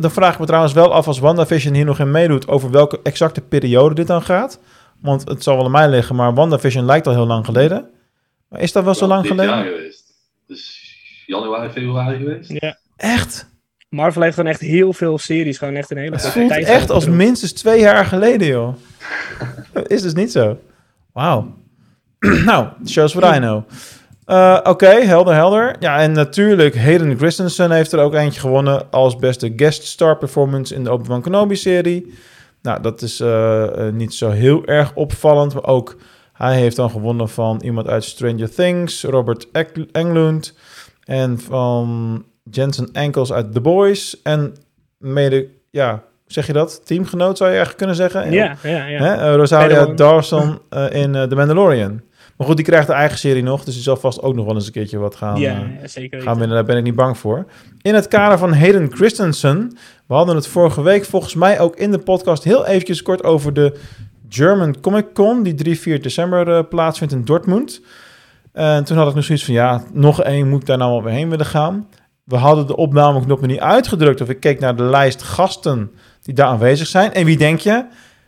Dan 0.00 0.10
vraag 0.10 0.32
ik 0.32 0.38
me 0.38 0.46
trouwens 0.46 0.72
wel 0.72 0.92
af 0.92 1.06
als 1.06 1.18
WandaVision 1.18 1.74
hier 1.74 1.84
nog 1.84 1.98
in 1.98 2.10
meedoet... 2.10 2.48
over 2.48 2.70
welke 2.70 3.00
exacte 3.02 3.40
periode 3.40 3.94
dit 3.94 4.06
dan 4.06 4.22
gaat. 4.22 4.60
Want 5.00 5.28
het 5.28 5.42
zal 5.42 5.56
wel 5.56 5.64
aan 5.64 5.70
mij 5.70 5.88
liggen, 5.88 6.16
maar 6.16 6.34
WandaVision 6.34 6.84
lijkt 6.84 7.06
al 7.06 7.12
heel 7.12 7.26
lang 7.26 7.44
geleden. 7.44 7.90
Maar 8.48 8.60
is 8.60 8.72
dat 8.72 8.84
wel 8.84 8.94
zo 8.94 9.06
lang 9.06 9.26
geleden? 9.26 9.92
Dus 10.46 10.94
januari, 11.26 11.70
februari 11.70 12.18
geweest. 12.18 12.50
Ja. 12.50 12.78
Echt? 12.96 13.52
Marvel 13.88 14.22
heeft 14.22 14.34
gewoon 14.34 14.50
echt 14.50 14.60
heel 14.60 14.92
veel 14.92 15.18
series. 15.18 15.58
Gewoon 15.58 15.74
echt 15.74 15.90
een 15.90 15.96
hele 15.96 16.16
Het 16.16 16.26
voelt 16.26 16.50
echt 16.50 16.90
als 16.90 17.06
minstens 17.06 17.52
twee 17.52 17.80
jaar 17.80 18.04
geleden, 18.04 18.46
joh. 18.46 18.74
is 19.86 20.02
dus 20.02 20.14
niet 20.14 20.32
zo. 20.32 20.58
Wauw. 21.12 21.54
nou, 22.44 22.68
shows 22.86 23.14
what 23.14 23.36
I 23.36 23.38
know. 23.38 23.62
Uh, 24.26 24.56
Oké, 24.58 24.68
okay, 24.70 25.06
helder, 25.06 25.34
helder. 25.34 25.76
Ja, 25.80 25.98
en 25.98 26.12
natuurlijk, 26.12 26.76
Hayden 26.76 27.16
Christensen 27.16 27.70
heeft 27.70 27.92
er 27.92 28.00
ook 28.00 28.14
eentje 28.14 28.40
gewonnen... 28.40 28.90
als 28.90 29.16
beste 29.16 29.52
guest 29.56 29.84
star 29.84 30.18
performance 30.18 30.74
in 30.74 30.84
de 30.84 30.92
Obi-Wan 30.92 31.22
Kenobi-serie. 31.22 32.14
Nou, 32.62 32.82
dat 32.82 33.02
is 33.02 33.20
uh, 33.20 33.28
uh, 33.28 33.92
niet 33.92 34.14
zo 34.14 34.30
heel 34.30 34.64
erg 34.64 34.94
opvallend, 34.94 35.54
maar 35.54 35.66
ook... 35.66 35.96
Hij 36.34 36.56
heeft 36.56 36.76
dan 36.76 36.90
gewonnen 36.90 37.28
van 37.28 37.60
iemand 37.64 37.88
uit 37.88 38.04
Stranger 38.04 38.54
Things, 38.54 39.04
Robert 39.04 39.48
Englund. 39.92 40.54
En 41.04 41.38
van 41.38 42.24
Jensen 42.50 42.88
Ankles 42.92 43.32
uit 43.32 43.52
The 43.52 43.60
Boys. 43.60 44.22
En 44.22 44.54
mede, 44.98 45.46
ja, 45.70 46.02
zeg 46.26 46.46
je 46.46 46.52
dat? 46.52 46.86
Teamgenoot 46.86 47.36
zou 47.36 47.50
je 47.50 47.56
eigenlijk 47.56 47.76
kunnen 47.76 47.96
zeggen. 47.96 48.32
Ja, 48.32 48.56
ja, 48.62 48.86
ja. 48.86 49.02
Hè? 49.02 49.38
Uh, 49.38 49.96
Dawson 49.96 50.58
in 50.90 51.12
The 51.12 51.34
Mandalorian. 51.34 52.00
Maar 52.36 52.46
goed, 52.46 52.56
die 52.56 52.64
krijgt 52.64 52.86
de 52.86 52.92
eigen 52.92 53.18
serie 53.18 53.42
nog. 53.42 53.64
Dus 53.64 53.74
die 53.74 53.82
zal 53.82 53.96
vast 53.96 54.22
ook 54.22 54.34
nog 54.34 54.44
wel 54.44 54.54
eens 54.54 54.66
een 54.66 54.72
keertje 54.72 54.98
wat 54.98 55.16
gaan, 55.16 55.40
ja, 55.40 55.66
ja, 55.80 55.88
zeker 55.88 56.22
gaan 56.22 56.38
winnen. 56.38 56.56
Daar 56.56 56.64
ben 56.64 56.76
ik 56.76 56.82
niet 56.82 56.94
bang 56.94 57.18
voor. 57.18 57.46
In 57.82 57.94
het 57.94 58.08
kader 58.08 58.38
van 58.38 58.54
Hayden 58.54 58.92
Christensen. 58.92 59.76
We 60.06 60.14
hadden 60.14 60.34
het 60.34 60.46
vorige 60.46 60.82
week 60.82 61.04
volgens 61.04 61.34
mij 61.34 61.60
ook 61.60 61.76
in 61.76 61.90
de 61.90 61.98
podcast 61.98 62.44
heel 62.44 62.66
eventjes 62.66 63.02
kort 63.02 63.24
over 63.24 63.52
de 63.52 63.78
German 64.28 64.80
Comic 64.80 65.06
Con, 65.12 65.42
die 65.42 65.78
3-4 65.98 66.00
december 66.00 66.48
uh, 66.48 66.60
plaatsvindt 66.68 67.14
in 67.14 67.24
Dortmund. 67.24 67.80
En 68.52 68.84
toen 68.84 68.96
had 68.96 69.08
ik 69.08 69.14
nog 69.14 69.24
zoiets 69.24 69.44
van, 69.44 69.54
ja, 69.54 69.82
nog 69.92 70.22
één 70.22 70.48
moet 70.48 70.60
ik 70.60 70.66
daar 70.66 70.78
nou 70.78 70.90
wel 70.90 71.02
weer 71.02 71.12
heen 71.12 71.30
willen 71.30 71.46
gaan. 71.46 71.88
We 72.24 72.36
hadden 72.36 72.66
de 72.66 72.76
opnameknop 72.76 73.40
nog 73.40 73.48
niet 73.48 73.60
uitgedrukt 73.60 74.20
of 74.20 74.28
ik 74.28 74.40
keek 74.40 74.60
naar 74.60 74.76
de 74.76 74.82
lijst 74.82 75.22
gasten 75.22 75.90
die 76.22 76.34
daar 76.34 76.46
aanwezig 76.46 76.86
zijn. 76.86 77.12
En 77.12 77.24
wie 77.24 77.36
denk 77.36 77.60
je? 77.60 77.84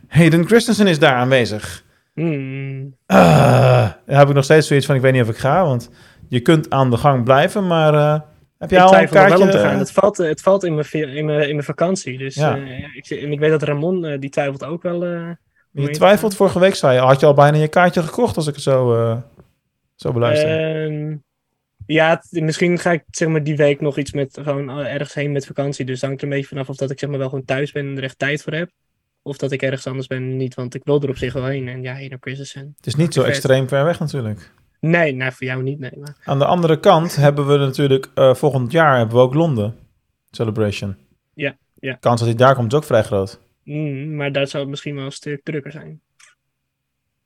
Hayden 0.07 0.45
Christensen 0.45 0.87
is 0.87 0.99
daar 0.99 1.15
aanwezig. 1.15 1.83
Mm. 2.19 2.95
Uh, 3.07 3.91
heb 4.05 4.27
ik 4.27 4.33
nog 4.33 4.43
steeds 4.43 4.67
zoiets 4.67 4.85
van, 4.85 4.95
ik 4.95 5.01
weet 5.01 5.13
niet 5.13 5.21
of 5.21 5.29
ik 5.29 5.37
ga, 5.37 5.63
want 5.63 5.89
je 6.29 6.39
kunt 6.39 6.69
aan 6.69 6.89
de 6.89 6.97
gang 6.97 7.23
blijven, 7.23 7.67
maar... 7.67 7.93
Uh, 7.93 8.19
heb 8.57 8.69
jij 8.69 8.81
al 8.81 8.97
een 8.97 9.09
kaartje? 9.09 9.37
wel 9.37 9.45
om 9.45 9.51
te 9.51 9.59
gaan. 9.59 9.77
Het 9.77 9.91
valt, 9.91 10.17
het 10.17 10.41
valt 10.41 10.63
in, 10.63 10.75
mijn, 10.75 10.87
in, 10.91 11.25
mijn, 11.25 11.41
in 11.41 11.51
mijn 11.55 11.63
vakantie. 11.63 12.17
Dus 12.17 12.35
Ja. 12.35 12.57
uh, 12.57 12.95
ik, 12.95 13.09
en 13.09 13.31
ik 13.31 13.39
weet 13.39 13.49
dat 13.49 13.63
Ramon, 13.63 14.19
die 14.19 14.29
twijfelt 14.29 14.63
ook 14.63 14.81
wel. 14.83 15.03
Je 15.83 15.89
twijfelt 15.89 16.35
vorige 16.35 16.59
week, 16.59 16.75
zei 16.75 16.93
je. 16.93 16.99
Had 16.99 17.19
je 17.19 17.25
al 17.25 17.33
bijna 17.33 17.57
je 17.57 17.67
kaartje 17.67 18.03
gekocht 18.03 18.35
als 18.35 18.47
ik 18.47 18.53
het 18.53 18.63
zo, 18.63 18.95
eh, 18.95 19.17
zo 19.95 20.11
beluister? 20.11 20.85
Ehm, 20.85 21.15
Ja, 21.85 22.23
misschien 22.29 22.79
ga 22.79 22.91
ik 22.91 23.03
zeg 23.11 23.27
maar 23.27 23.43
die 23.43 23.55
week 23.55 23.81
nog 23.81 23.97
iets 23.97 24.11
met 24.11 24.39
gewoon 24.43 24.69
eh, 24.69 24.93
ergens 24.93 25.13
heen 25.13 25.31
met 25.31 25.45
vakantie. 25.45 25.85
Dus 25.85 26.01
hangt 26.01 26.17
er 26.17 26.23
een 26.23 26.33
beetje 26.33 26.47
vanaf 26.47 26.69
of 26.69 26.75
dat 26.75 26.91
ik 26.91 26.99
zeg 26.99 27.09
maar 27.09 27.19
wel 27.19 27.29
gewoon 27.29 27.45
thuis 27.45 27.71
ben 27.71 27.87
en 27.87 27.97
er 27.97 28.03
echt 28.03 28.19
tijd 28.19 28.43
voor 28.43 28.53
heb. 28.53 28.69
Of 29.27 29.37
dat 29.37 29.51
ik 29.51 29.61
ergens 29.61 29.87
anders 29.87 30.07
ben 30.07 30.17
en 30.17 30.37
niet, 30.37 30.55
want 30.55 30.75
ik 30.75 30.81
wil 30.83 31.01
er 31.01 31.09
op 31.09 31.17
zich 31.17 31.33
wel 31.33 31.45
heen. 31.45 31.67
En 31.67 31.81
ja, 31.81 31.93
heen 31.93 32.09
naar 32.09 32.17
Christensen. 32.21 32.73
Het 32.77 32.85
is 32.85 32.95
niet 32.95 33.13
zo 33.13 33.23
extreem 33.23 33.67
ver 33.67 33.83
weg 33.83 33.99
natuurlijk. 33.99 34.51
Nee, 34.79 35.13
nou 35.15 35.31
voor 35.31 35.47
jou 35.47 35.63
niet, 35.63 35.79
nee. 35.79 35.91
Maar... 35.99 36.17
Aan 36.23 36.39
de 36.39 36.45
andere 36.45 36.79
kant 36.79 37.15
hebben 37.15 37.47
we 37.47 37.57
natuurlijk 37.57 38.11
eh, 38.13 38.33
volgend 38.33 38.71
jaar 38.71 38.97
hebben 38.97 39.15
we 39.15 39.21
ook 39.21 39.33
Londen 39.33 39.75
Celebration. 40.31 40.95
Ja, 41.33 41.57
ja. 41.73 41.93
De 41.93 41.99
kans 41.99 42.19
dat 42.19 42.29
hij 42.29 42.37
daar 42.37 42.55
komt 42.55 42.71
is 42.71 42.77
ook 42.77 42.83
vrij 42.83 43.03
groot. 43.03 43.39
Mm, 43.63 44.15
maar 44.15 44.31
daar 44.31 44.47
zou 44.47 44.61
het 44.61 44.71
misschien 44.71 44.95
wel 44.95 45.05
een 45.05 45.11
stuk 45.11 45.43
drukker 45.43 45.71
zijn. 45.71 46.01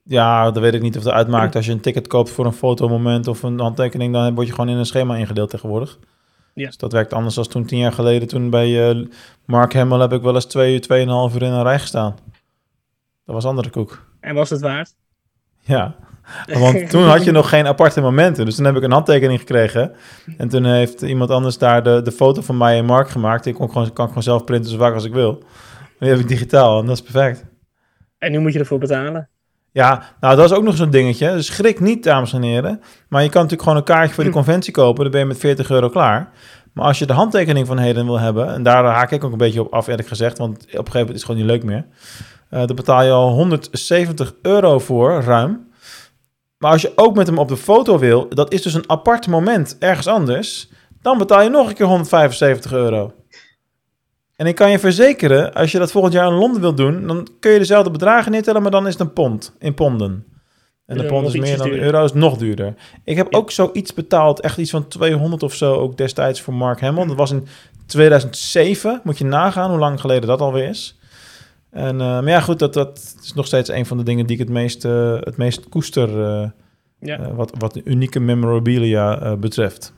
Ja, 0.04 0.52
dan 0.52 0.62
weet 0.62 0.74
ik 0.74 0.82
niet 0.82 0.98
of 0.98 1.04
het 1.04 1.14
uitmaakt 1.14 1.56
als 1.56 1.66
je 1.66 1.72
een 1.72 1.80
ticket 1.80 2.08
koopt 2.08 2.30
voor 2.30 2.46
een 2.46 2.54
fotomoment 2.54 3.28
of 3.28 3.44
een 3.44 3.60
handtekening, 3.60 4.14
dan 4.14 4.36
word 4.36 4.48
je 4.48 4.54
gewoon 4.54 4.70
in 4.70 4.78
een 4.78 4.86
schema 4.86 5.16
ingedeeld 5.16 5.50
tegenwoordig. 5.50 6.00
Ja. 6.54 6.66
Dus 6.66 6.78
dat 6.78 6.92
werkt 6.92 7.14
anders 7.14 7.36
dan 7.36 7.48
toen 7.48 7.66
tien 7.66 7.80
jaar 7.80 7.92
geleden. 7.92 8.28
Toen 8.28 8.50
bij 8.50 8.90
eh, 8.90 9.06
Mark 9.46 9.74
Hamill 9.74 10.00
heb 10.00 10.14
ik 10.14 10.22
wel 10.22 10.36
eens 10.36 10.46
twee 10.46 10.74
uur, 10.74 10.82
tweeënhalf 10.82 11.36
uur 11.36 11.42
in 11.42 11.52
een 11.52 11.64
rij 11.64 11.80
gestaan. 11.80 12.16
Dat 13.26 13.36
was 13.36 13.46
andere 13.46 13.70
koek. 13.70 14.06
En 14.20 14.36
was 14.36 14.50
het 14.50 14.62
waard? 14.62 14.94
Ja, 15.60 15.96
want 16.60 16.90
toen 16.90 17.04
had 17.04 17.24
je 17.24 17.32
nog 17.32 17.50
geen 17.50 17.68
aparte 17.68 18.02
momenten. 18.02 18.46
Dus 18.46 18.56
toen 18.56 18.66
heb 18.66 18.76
ik 18.76 18.84
een 18.84 18.92
handtekening 18.92 19.40
gekregen. 19.40 19.92
En 20.38 20.50
toen 20.50 20.66
heeft 20.66 21.02
iemand 21.02 21.30
anders 21.30 21.58
daar 21.58 21.84
de, 21.84 22.02
de 22.02 22.12
foto 22.12 22.42
van 22.42 22.58
mij 22.58 22.78
en 22.78 22.86
Mark 22.86 23.10
gemaakt. 23.10 23.44
Die 23.44 23.54
kon 23.54 23.66
ik 23.66 23.72
gewoon, 23.72 23.94
kan 23.94 24.04
ik 24.04 24.10
gewoon 24.10 24.24
zelf 24.24 24.44
printen 24.44 24.72
zo 24.72 24.78
vaak 24.78 24.94
als 24.94 25.06
ik 25.06 25.14
wil. 25.14 25.44
Die 26.00 26.10
heb 26.10 26.20
ik 26.20 26.28
digitaal 26.28 26.80
en 26.80 26.86
dat 26.86 26.96
is 26.96 27.12
perfect. 27.12 27.46
En 28.18 28.32
nu 28.32 28.40
moet 28.40 28.54
je 28.54 28.60
ervoor 28.60 28.80
betalen. 28.80 29.30
Ja, 29.74 30.04
nou 30.20 30.36
dat 30.36 30.52
is 30.52 30.58
ook 30.58 30.64
nog 30.64 30.76
zo'n 30.76 30.90
dingetje. 30.90 31.32
Dus 31.32 31.46
schrik 31.46 31.80
niet, 31.80 32.04
dames 32.04 32.34
en 32.34 32.42
heren. 32.42 32.82
Maar 33.10 33.24
je 33.24 33.30
kan 33.30 33.42
natuurlijk 33.42 33.62
gewoon 33.62 33.78
een 33.78 33.84
kaartje 33.96 34.14
voor 34.14 34.24
die 34.24 34.34
conventie 34.34 34.74
kopen. 34.74 35.04
Dan 35.04 35.12
ben 35.12 35.22
je 35.22 35.26
met 35.26 35.38
40 35.38 35.70
euro 35.70 35.90
klaar. 35.90 36.32
Maar 36.74 36.86
als 36.86 37.00
je 37.00 37.06
de 37.06 37.14
handtekening 37.14 37.68
van 37.68 37.78
Heden 37.78 38.06
wil 38.06 38.20
hebben... 38.20 38.54
en 38.54 38.64
daar 38.64 38.86
haak 38.86 39.12
ik 39.12 39.24
ook 39.24 39.32
een 39.32 39.38
beetje 39.38 39.62
op 39.62 39.74
af, 39.74 39.88
eerlijk 39.88 40.08
gezegd... 40.08 40.38
want 40.38 40.58
op 40.58 40.64
een 40.64 40.70
gegeven 40.72 40.92
moment 40.94 41.10
is 41.10 41.16
het 41.16 41.26
gewoon 41.26 41.42
niet 41.42 41.50
leuk 41.50 41.64
meer... 41.64 41.86
eh 42.50 42.60
daar 42.60 42.76
betaal 42.76 43.04
je 43.04 43.12
al 43.12 43.30
170 43.30 44.34
euro 44.42 44.80
voor, 44.80 45.22
ruim. 45.22 45.70
Maar 46.58 46.72
als 46.72 46.82
je 46.82 46.92
ook 46.96 47.16
met 47.16 47.28
hem 47.28 47.38
op 47.38 47.48
de 47.48 47.58
foto 47.58 48.00
wil... 48.00 48.30
dat 48.30 48.54
is 48.54 48.62
dus 48.62 48.74
een 48.74 48.90
apart 48.90 49.28
moment 49.28 49.78
ergens 49.80 50.08
anders... 50.08 50.70
dan 51.02 51.18
betaal 51.18 51.42
je 51.42 51.50
nog 51.50 51.68
een 51.68 51.76
keer 51.76 51.86
175 51.86 52.74
euro. 52.74 53.14
En 54.42 54.48
ik 54.48 54.56
kan 54.56 54.72
je 54.72 54.80
verzekeren, 54.80 55.54
als 55.54 55.72
je 55.72 55.78
dat 55.80 55.92
volgend 55.92 56.14
jaar 56.14 56.28
in 56.28 56.34
Londen 56.38 56.62
wilt 56.62 56.78
doen, 56.78 57.08
dan 57.08 57.28
kun 57.40 57.52
je 57.52 57.58
dezelfde 57.58 57.92
bedragen 57.92 58.32
neertellen, 58.32 58.62
maar 58.62 58.72
dan 58.72 58.88
is 58.88 58.94
het 58.94 59.02
een 59.02 59.14
pond 59.14 59.56
in 59.60 59.74
ponden. 59.74 60.26
En 60.86 60.98
de 60.98 61.06
pond 61.06 61.28
is 61.28 61.36
meer 61.40 61.58
dan 61.58 61.70
de 61.70 61.80
euro, 61.80 62.04
is 62.04 62.14
nog 62.14 62.38
duurder. 62.38 62.74
Ik 63.04 63.18
heb 63.18 63.32
Ja. 63.32 63.38
ook 63.38 63.52
zoiets 63.52 63.94
betaald, 63.94 64.40
echt 64.40 64.58
iets 64.58 64.72
van 64.72 64.88
200 64.88 65.44
of 65.44 65.54
zo, 65.54 65.74
ook 65.74 65.98
destijds 65.98 66.42
voor 66.42 66.54
Mark 66.54 66.82
Hamill. 66.82 67.08
Dat 67.08 67.16
was 67.16 67.32
in 67.32 67.48
2007, 67.86 69.02
moet 69.04 69.18
je 69.18 69.26
nagaan 69.26 69.70
hoe 69.70 69.80
lang 69.80 70.00
geleden 70.00 70.28
dat 70.28 70.42
alweer 70.42 70.70
is. 70.70 71.00
En, 71.72 72.02
eh, 72.02 72.08
maar 72.08 72.30
ja, 72.30 72.40
goed, 72.40 72.60
dat, 72.60 72.74
dat 72.74 73.16
is 73.24 73.34
nog 73.34 73.46
steeds 73.46 73.70
een 73.70 73.86
van 73.86 73.98
de 73.98 74.04
dingen 74.04 74.26
die 74.26 74.36
ik 74.36 74.42
het 74.42 74.52
meest, 74.54 74.86
eh, 74.86 75.14
het 75.20 75.38
meest 75.38 75.70
koester, 75.70 76.24
eh, 76.24 76.50
Ja. 77.00 77.34
wat, 77.34 77.52
wat 77.58 77.82
unieke 77.84 78.20
memorabilia 78.20 79.36
betreft. 79.36 79.94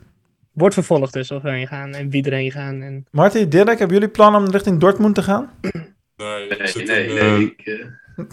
Wordt 0.54 0.74
vervolgd 0.74 1.12
dus 1.12 1.30
of 1.30 1.42
we 1.42 1.50
heen 1.50 1.66
gaan 1.66 1.92
en 1.92 2.10
wie 2.10 2.24
erheen 2.24 2.50
gaan. 2.50 2.82
En... 2.82 3.06
Martin, 3.10 3.48
Dirk, 3.48 3.78
hebben 3.78 3.96
jullie 3.96 4.08
plan 4.12 4.34
om 4.34 4.50
richting 4.50 4.80
Dortmund 4.80 5.14
te 5.14 5.22
gaan? 5.22 5.50
Nee, 6.16 6.48
Nee, 6.48 6.86
nee, 6.86 7.06
in, 7.06 7.14
nee. 7.14 7.44
ik, 7.44 7.86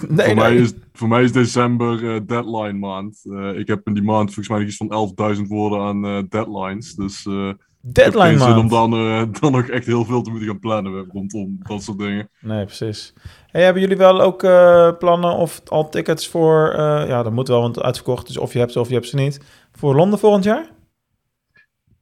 Nee, 0.07 0.25
voor. 0.25 0.35
Mij 0.35 0.55
is, 0.55 0.73
voor 0.93 1.07
mij 1.07 1.23
is 1.23 1.31
december 1.31 2.13
eh, 2.13 2.19
deadline 2.25 2.73
maand. 2.73 3.21
Eh, 3.23 3.59
ik 3.59 3.67
heb 3.67 3.87
in 3.87 3.93
die 3.93 4.03
maand 4.03 4.33
volgens 4.33 4.49
mij 4.49 4.65
iets 4.65 4.77
van 4.77 5.13
11.000 5.35 5.41
woorden 5.47 5.79
aan 5.79 6.05
eh, 6.05 6.19
deadlines. 6.29 6.95
Dus 6.95 7.25
eh, 7.25 7.47
ik 7.47 7.55
heb 7.95 8.11
Deadline 8.13 8.27
geen 8.37 8.39
zin 8.39 8.57
om 8.57 8.67
dan, 8.69 8.91
dan 9.39 9.51
nog 9.51 9.67
echt 9.67 9.85
heel 9.85 10.05
veel 10.05 10.21
te 10.21 10.29
moeten 10.29 10.47
gaan 10.47 10.59
plannen 10.59 11.05
rondom 11.11 11.57
dat 11.67 11.83
soort 11.83 11.97
dingen. 11.99 12.29
Nee, 12.39 12.65
precies. 12.65 13.13
Hey, 13.47 13.63
hebben 13.63 13.81
jullie 13.81 13.97
wel 13.97 14.21
ook 14.21 14.43
eh, 14.43 14.91
plannen 14.97 15.35
of 15.35 15.61
al 15.65 15.89
tickets 15.89 16.27
voor... 16.27 16.69
eh, 16.69 17.07
ja, 17.07 17.23
dat 17.23 17.31
moet 17.31 17.47
wel, 17.47 17.61
want 17.61 17.81
uitverkocht. 17.81 18.27
Dus 18.27 18.37
of 18.37 18.53
je 18.53 18.59
hebt 18.59 18.71
ze 18.71 18.79
of 18.79 18.87
je 18.87 18.93
hebt 18.93 19.07
ze 19.07 19.15
niet. 19.15 19.39
Voor 19.71 19.95
Londen 19.95 20.19
volgend 20.19 20.43
jaar? 20.43 20.65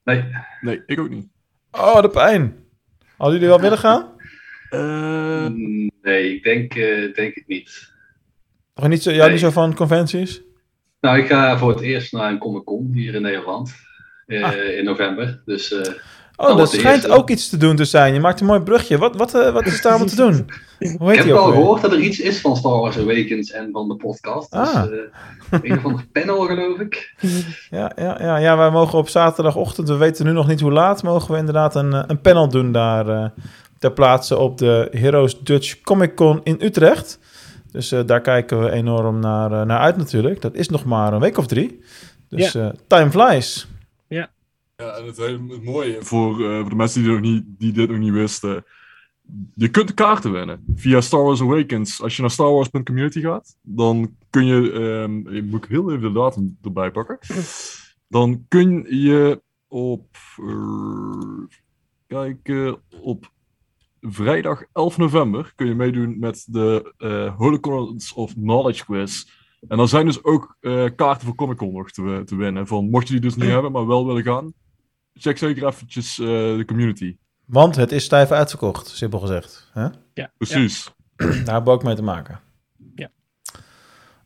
Nee, 0.04 0.24
Nee, 0.60 0.82
ik 0.86 1.00
ook 1.00 1.08
niet. 1.08 1.26
Oh, 1.70 2.00
de 2.02 2.08
pijn. 2.08 2.64
Hadden 3.16 3.34
jullie 3.38 3.48
wel 3.54 3.60
willen 3.60 3.78
gaan? 3.78 4.12
Eh, 4.70 5.46
nee, 6.02 6.34
ik 6.34 6.42
denk, 6.42 6.74
eh, 6.74 7.14
denk 7.14 7.34
het 7.34 7.46
niet. 7.46 7.92
Nog 8.74 8.88
niet 8.88 9.02
zo, 9.02 9.10
jij 9.10 9.20
Nee. 9.20 9.30
niet 9.30 9.40
zo 9.40 9.50
van 9.50 9.74
conventies? 9.74 10.42
Nou, 11.00 11.18
ik 11.18 11.26
ga 11.26 11.58
voor 11.58 11.70
het 11.70 11.80
eerst 11.80 12.12
naar 12.12 12.30
een 12.30 12.38
Comic 12.38 12.64
Con 12.64 12.90
hier 12.92 13.14
in 13.14 13.22
Nederland. 13.22 13.72
eh, 14.26 14.42
Ah. 14.44 14.76
In 14.78 14.84
november. 14.84 15.42
Dus 15.44 15.72
eh, 15.72 15.92
Oh, 16.48 16.56
dat 16.56 16.70
schijnt 16.70 17.02
eerste. 17.04 17.18
ook 17.18 17.30
iets 17.30 17.48
te 17.48 17.56
doen 17.56 17.76
te 17.76 17.84
zijn. 17.84 18.14
Je 18.14 18.20
maakt 18.20 18.40
een 18.40 18.46
mooi 18.46 18.60
brugje. 18.60 18.98
Wat, 18.98 19.16
wat, 19.16 19.34
eh, 19.34 19.50
wat 19.52 19.66
is 19.66 19.82
daar 19.82 20.00
om 20.00 20.06
te 20.06 20.16
doen? 20.16 20.32
Hoe 20.78 20.88
ik 20.88 20.98
heet 21.00 21.16
heb 21.16 21.24
die 21.24 21.32
ook 21.32 21.38
wel 21.38 21.46
weer? 21.50 21.54
gehoord 21.60 21.82
dat 21.82 21.92
er 21.92 22.00
iets 22.00 22.18
is 22.20 22.40
van 22.40 22.56
Star 22.56 22.78
Wars 22.78 22.98
Awakens 22.98 23.50
en 23.50 23.68
van 23.72 23.88
de 23.88 23.94
podcast. 23.96 24.50
Dus 24.52 24.60
Ah. 24.74 24.82
eh, 24.84 25.58
een 25.62 25.78
of 25.78 25.84
ander 25.84 26.06
panel, 26.12 26.40
geloof 26.46 26.78
ik. 26.78 27.14
Ja, 27.70 27.92
ja, 27.96 28.16
ja, 28.20 28.36
ja, 28.36 28.56
wij 28.56 28.70
mogen 28.70 28.98
op 28.98 29.08
zaterdagochtend, 29.08 29.88
we 29.88 29.96
weten 29.96 30.24
nu 30.24 30.32
nog 30.32 30.46
niet 30.48 30.60
hoe 30.60 30.72
laat, 30.72 31.02
mogen 31.02 31.32
we 31.32 31.38
inderdaad 31.38 31.74
een, 31.74 31.92
eh, 31.92 32.02
een 32.06 32.20
panel 32.20 32.48
doen 32.48 32.72
daar 32.72 33.08
eh, 33.08 33.24
ter 33.78 33.92
plaatse 33.92 34.36
op 34.38 34.58
de 34.58 34.88
Heroes 34.90 35.40
Dutch 35.40 35.80
Comic 35.80 36.14
Con 36.16 36.40
in 36.42 36.56
Utrecht. 36.60 37.18
Dus 37.72 37.92
eh, 37.92 38.00
daar 38.06 38.20
kijken 38.20 38.60
we 38.62 38.70
enorm 38.70 39.18
naar, 39.18 39.66
naar 39.66 39.78
uit 39.80 39.96
natuurlijk. 39.96 40.40
Dat 40.42 40.54
is 40.54 40.68
nog 40.68 40.84
maar 40.84 41.12
een 41.12 41.20
week 41.20 41.38
of 41.38 41.46
drie. 41.46 41.80
Dus 42.28 42.54
eh, 42.54 42.68
time 42.86 43.10
flies. 43.10 43.68
Ja, 44.08 44.28
en 44.86 45.06
het, 45.06 45.16
hele, 45.16 45.52
het 45.52 45.64
mooie 45.64 45.96
voor, 46.00 46.32
eh, 46.50 46.60
voor 46.60 46.68
de 46.68 46.74
mensen 46.76 47.02
die, 47.02 47.10
nog 47.10 47.20
niet, 47.20 47.44
die 47.46 47.72
dit 47.72 47.88
nog 47.90 47.98
niet 47.98 48.12
wisten. 48.12 48.64
Je 49.54 49.68
kunt 49.68 49.88
de 49.88 49.94
kaarten 49.94 50.32
winnen 50.32 50.64
via 50.74 51.00
Star 51.00 51.22
Wars 51.22 51.40
Awakens. 51.40 52.02
Als 52.02 52.16
je 52.16 52.22
naar 52.22 52.30
starwars.community 52.30 53.20
gaat, 53.20 53.56
dan 53.62 54.16
kun 54.30 54.46
je. 54.46 54.72
ehm 54.72 55.34
ik 55.36 55.44
moet 55.44 55.66
heel 55.66 55.90
even 55.90 56.00
de 56.02 56.12
datum 56.12 56.58
erbij 56.62 56.90
pakken. 56.90 57.18
Dan 58.08 58.44
kun 58.48 58.86
je 58.88 59.42
op. 59.68 60.16
eh, 60.36 61.46
kijk, 62.06 62.48
eh, 62.48 62.72
op 63.02 63.30
vrijdag 64.00 64.64
11 64.72 64.96
november 64.98 65.52
kun 65.56 65.66
je 65.66 65.74
meedoen 65.74 66.18
met 66.18 66.44
de 66.48 66.94
eh 66.98 67.36
Holocaust 67.36 68.14
of 68.14 68.34
Knowledge 68.34 68.84
Quiz. 68.84 69.24
En 69.68 69.76
dan 69.76 69.88
zijn 69.88 70.06
dus 70.06 70.24
ook 70.24 70.56
eh, 70.60 70.84
kaarten 70.96 71.26
voor 71.26 71.34
Comic 71.34 71.56
Con 71.56 71.72
nog 71.72 71.90
te, 71.90 72.22
te 72.24 72.36
winnen. 72.36 72.66
Van, 72.66 72.90
mocht 72.90 73.06
je 73.06 73.12
die 73.12 73.22
dus 73.22 73.36
niet 73.36 73.50
hebben, 73.56 73.72
maar 73.72 73.86
wel 73.86 74.06
willen 74.06 74.22
gaan, 74.22 74.52
check 75.20 75.38
zeker 75.38 75.66
eventjes 75.66 76.18
eh, 76.18 76.26
de 76.26 76.64
community. 76.66 77.16
Want 77.44 77.76
het 77.76 77.92
is 77.92 78.04
stijf 78.04 78.30
uitverkocht, 78.30 78.88
simpel 78.88 79.18
gezegd. 79.18 79.70
Hè? 79.72 79.86
Ja, 80.14 80.30
Precies. 80.36 80.90
Daar 81.16 81.28
hebben 81.28 81.64
we 81.64 81.70
ook 81.70 81.82
mee 81.82 81.94
te 81.94 82.02
maken. 82.02 82.40
Ja. 82.94 83.10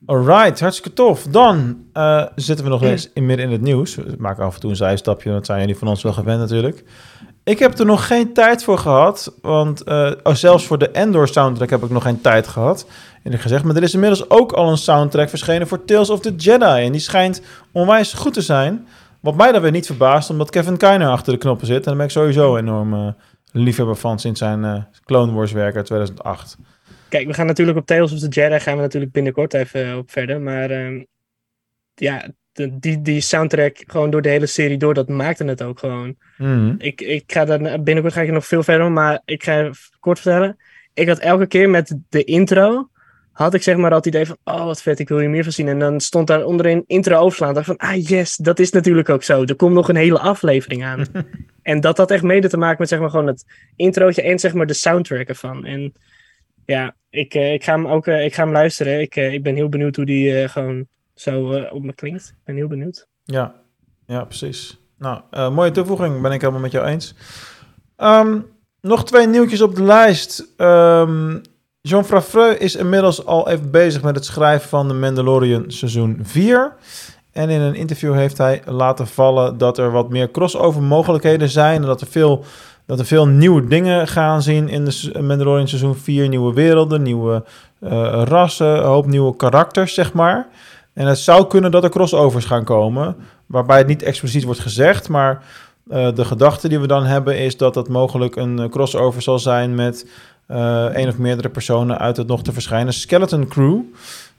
Alright, 0.06 0.60
hartstikke 0.60 0.92
tof. 0.92 1.22
Dan 1.22 1.84
eh, 1.92 2.26
zitten 2.34 2.64
we 2.64 2.70
nog 2.70 2.82
eens 2.82 3.10
in, 3.12 3.26
midden 3.26 3.46
in 3.46 3.52
het 3.52 3.60
nieuws. 3.60 3.94
We 3.94 4.14
maken 4.18 4.44
af 4.44 4.54
en 4.54 4.60
toe 4.60 4.70
een 4.70 4.76
zijstapje, 4.76 5.30
dat 5.30 5.46
zijn 5.46 5.60
jullie 5.60 5.76
van 5.76 5.88
ons 5.88 6.02
wel 6.02 6.12
gewend 6.12 6.40
natuurlijk. 6.40 6.84
Ik 7.44 7.58
heb 7.58 7.78
er 7.78 7.86
nog 7.86 8.06
geen 8.06 8.32
tijd 8.32 8.64
voor 8.64 8.78
gehad, 8.78 9.34
want 9.42 9.82
eh, 9.82 10.12
oh, 10.22 10.34
zelfs 10.34 10.66
voor 10.66 10.78
de 10.78 10.90
Endor 10.90 11.28
soundtrack 11.28 11.70
heb 11.70 11.82
ik 11.82 11.90
nog 11.90 12.02
geen 12.02 12.20
tijd 12.20 12.48
gehad, 12.48 12.86
eerlijk 13.22 13.42
gezegd. 13.42 13.64
Maar 13.64 13.76
er 13.76 13.82
is 13.82 13.94
inmiddels 13.94 14.30
ook 14.30 14.52
al 14.52 14.70
een 14.70 14.78
soundtrack 14.78 15.28
verschenen 15.28 15.68
voor 15.68 15.84
Tales 15.84 16.10
of 16.10 16.20
the 16.20 16.34
Jedi. 16.34 16.84
En 16.84 16.92
die 16.92 17.00
schijnt 17.00 17.42
onwijs 17.72 18.12
goed 18.12 18.32
te 18.32 18.40
zijn. 18.40 18.86
Wat 19.24 19.36
mij 19.36 19.52
dan 19.52 19.62
weer 19.62 19.70
niet 19.70 19.86
verbaast, 19.86 20.30
omdat 20.30 20.50
Kevin 20.50 20.76
Kiner 20.76 21.08
achter 21.08 21.32
de 21.32 21.38
knoppen 21.38 21.66
zit. 21.66 21.76
En 21.76 21.82
daar 21.84 21.96
ben 21.96 22.04
ik 22.04 22.10
sowieso 22.10 22.56
enorm 22.56 22.94
eh, 22.94 23.08
liefhebber 23.52 23.96
van 23.96 24.18
sinds 24.18 24.38
zijn 24.38 24.64
eh, 24.64 24.82
Clone 25.04 25.32
Wars 25.32 25.52
werk 25.52 25.76
uit 25.76 25.86
2008. 25.86 26.56
Kijk, 27.08 27.26
we 27.26 27.34
gaan 27.34 27.46
natuurlijk 27.46 27.78
op 27.78 27.86
Tales 27.86 28.12
of 28.12 28.18
the 28.18 28.28
Jedi 28.28 28.60
gaan 28.60 28.76
we 28.76 28.82
natuurlijk 28.82 29.12
binnenkort 29.12 29.54
even 29.54 29.86
eh, 29.90 29.96
op 29.96 30.10
verder. 30.10 30.40
Maar 30.40 30.70
ehm, 30.70 31.02
ja, 31.94 32.28
de- 32.52 32.78
die, 32.78 33.02
die 33.02 33.20
soundtrack 33.20 33.82
gewoon 33.86 34.10
door 34.10 34.22
de 34.22 34.28
hele 34.28 34.46
serie 34.46 34.78
door, 34.78 34.94
dat 34.94 35.08
maakte 35.08 35.44
het 35.44 35.62
ook 35.62 35.78
gewoon. 35.78 36.16
Mhm. 36.38 36.74
Ik, 36.78 37.00
ik 37.00 37.24
ga 37.26 37.44
daar 37.44 37.82
binnenkort 37.82 38.12
ga 38.14 38.20
ik 38.20 38.28
er 38.28 38.34
nog 38.34 38.46
veel 38.46 38.62
verder, 38.62 38.92
maar 38.92 39.20
ik 39.24 39.42
ga 39.42 39.70
kort 40.00 40.20
vertellen. 40.20 40.56
Ik 40.94 41.08
had 41.08 41.18
elke 41.18 41.46
keer 41.46 41.70
met 41.70 41.98
de 42.08 42.24
intro, 42.24 42.88
had 43.34 43.54
ik 43.54 43.62
zeg 43.62 43.76
maar 43.76 43.92
altijd 43.92 44.14
het 44.14 44.14
idee 44.14 44.26
van, 44.44 44.54
oh 44.54 44.64
wat 44.64 44.82
vet, 44.82 44.98
ik 44.98 45.08
wil 45.08 45.18
hier 45.18 45.30
meer 45.30 45.42
van 45.42 45.52
zien. 45.52 45.68
En 45.68 45.78
dan 45.78 46.00
stond 46.00 46.26
daar 46.26 46.44
onderin 46.44 46.84
intro 46.86 47.18
overslaan. 47.18 47.54
dacht 47.54 47.66
van, 47.66 47.76
ah 47.76 48.06
yes, 48.06 48.36
dat 48.36 48.58
is 48.58 48.70
natuurlijk 48.70 49.08
ook 49.08 49.22
zo. 49.22 49.42
Er 49.44 49.56
komt 49.56 49.74
nog 49.74 49.88
een 49.88 49.96
hele 49.96 50.18
aflevering 50.18 50.84
aan. 50.84 51.06
en 51.62 51.80
dat 51.80 51.96
had 51.96 52.10
echt 52.10 52.22
mede 52.22 52.48
te 52.48 52.56
maken 52.56 52.76
met 52.78 52.88
zeg 52.88 52.98
maar 52.98 53.10
gewoon 53.10 53.26
het 53.26 53.44
introotje 53.76 54.22
en 54.22 54.38
zeg 54.38 54.54
maar 54.54 54.66
de 54.66 54.74
soundtrack 54.74 55.28
ervan. 55.28 55.64
En 55.64 55.92
ja, 56.64 56.94
ik, 57.10 57.34
eh, 57.34 57.52
ik 57.52 57.64
ga 57.64 57.72
hem 57.72 57.86
ook 57.86 58.06
eh, 58.06 58.24
ik 58.24 58.34
ga 58.34 58.42
hem 58.42 58.52
luisteren. 58.52 59.00
Ik, 59.00 59.16
eh, 59.16 59.32
ik 59.32 59.42
ben 59.42 59.54
heel 59.54 59.68
benieuwd 59.68 59.96
hoe 59.96 60.04
die 60.04 60.48
gewoon 60.48 60.86
zo 61.14 61.66
op 61.70 61.82
me 61.82 61.94
klinkt. 61.94 62.28
Ik 62.28 62.44
ben 62.44 62.56
heel 62.56 62.68
benieuwd. 62.68 63.08
Ja, 63.24 63.54
ja, 64.06 64.24
precies. 64.24 64.78
Nou, 64.98 65.50
mooie 65.50 65.70
toevoeging, 65.70 66.22
ben 66.22 66.32
ik 66.32 66.40
helemaal 66.40 66.62
met 66.62 66.72
jou 66.72 66.86
eens. 66.86 67.14
Ehm, 67.96 68.40
nog 68.80 69.04
twee 69.04 69.26
nieuwtjes 69.26 69.60
op 69.60 69.74
de 69.74 69.82
lijst. 69.82 70.52
Ehm 70.56 71.36
Jean 71.88 72.04
Favreau 72.04 72.54
is 72.54 72.76
inmiddels 72.76 73.26
al 73.26 73.48
even 73.48 73.70
bezig 73.70 74.02
met 74.02 74.14
het 74.14 74.24
schrijven 74.24 74.68
van 74.68 74.88
de 74.88 74.94
Mandalorian 74.94 75.64
seizoen 75.66 76.18
4. 76.22 76.72
En 77.32 77.50
in 77.50 77.60
een 77.60 77.74
interview 77.74 78.14
heeft 78.14 78.38
hij 78.38 78.62
laten 78.66 79.06
vallen 79.06 79.58
dat 79.58 79.78
er 79.78 79.90
wat 79.90 80.08
meer 80.08 80.30
crossover 80.30 80.82
mogelijkheden 80.82 81.48
zijn. 81.48 81.80
En 81.80 81.86
dat 81.86 82.00
er 82.00 82.06
veel, 82.06 82.44
dat 82.86 82.98
er 82.98 83.04
veel 83.04 83.26
nieuwe 83.26 83.66
dingen 83.66 84.08
gaan 84.08 84.42
zien 84.42 84.68
in 84.68 84.84
de 84.84 85.22
Mandalorian 85.22 85.68
seizoen 85.68 85.96
4. 85.96 86.28
Nieuwe 86.28 86.54
werelden, 86.54 87.02
nieuwe 87.02 87.44
eh, 87.80 88.22
rassen, 88.24 88.76
een 88.76 88.84
hoop 88.84 89.06
nieuwe 89.06 89.36
karakters, 89.36 89.94
zeg 89.94 90.12
maar. 90.12 90.48
En 90.92 91.06
het 91.06 91.18
zou 91.18 91.46
kunnen 91.46 91.70
dat 91.70 91.84
er 91.84 91.90
crossovers 91.90 92.44
gaan 92.44 92.64
komen. 92.64 93.16
Waarbij 93.46 93.78
het 93.78 93.86
niet 93.86 94.02
expliciet 94.02 94.44
wordt 94.44 94.60
gezegd, 94.60 95.08
maar 95.08 95.42
eh, 95.88 96.14
de 96.14 96.24
gedachte 96.24 96.68
die 96.68 96.78
we 96.78 96.86
dan 96.86 97.04
hebben 97.04 97.38
is 97.38 97.56
dat 97.56 97.74
het 97.74 97.88
mogelijk 97.88 98.36
een 98.36 98.58
eh, 98.58 98.68
crossover 98.68 99.22
zal 99.22 99.38
zijn 99.38 99.74
met 99.74 100.06
één 100.92 101.08
of 101.08 101.18
meerdere 101.18 101.48
personen 101.48 101.98
uit 101.98 102.16
het 102.16 102.26
nog 102.26 102.42
te 102.42 102.52
verschijnen 102.52 102.92
Skeleton 102.92 103.48
Crew 103.48 103.80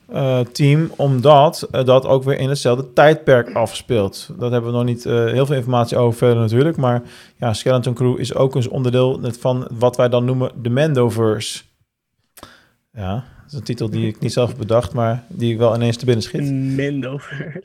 eh, 0.06 0.40
team, 0.40 0.90
omdat 0.96 1.68
eh, 1.70 1.84
dat 1.84 2.06
ook 2.06 2.24
weer 2.24 2.38
in 2.38 2.48
hetzelfde 2.48 2.92
tijdperk 2.92 3.54
afspeelt. 3.54 4.30
Dat 4.38 4.50
hebben 4.50 4.70
we 4.70 4.76
nog 4.76 4.86
niet 4.86 5.06
eh, 5.06 5.24
heel 5.24 5.46
veel 5.46 5.56
informatie 5.56 5.96
over 5.96 6.18
verder 6.18 6.38
natuurlijk, 6.38 6.76
maar 6.76 7.02
ja, 7.36 7.52
Skeleton 7.52 7.94
Crew 7.94 8.20
is 8.20 8.34
ook 8.34 8.54
een 8.54 8.70
onderdeel 8.70 9.20
van 9.38 9.68
wat 9.72 9.96
wij 9.96 10.08
dan 10.08 10.24
noemen 10.24 10.50
de 10.62 10.70
Mandoverse. 10.70 11.62
Ja, 12.92 13.24
dat 13.46 13.52
is 13.52 13.58
een 13.58 13.64
titel 13.64 13.90
die 13.90 14.06
ik 14.08 14.20
niet 14.20 14.32
zelf 14.32 14.48
heb 14.48 14.58
bedacht, 14.58 14.92
maar 14.92 15.22
die 15.28 15.58
wel 15.58 15.74
ineens 15.74 15.96
te 15.96 16.04
binnen 16.04 16.22
schiet. 16.24 16.52
Mendoverse. 16.52 17.62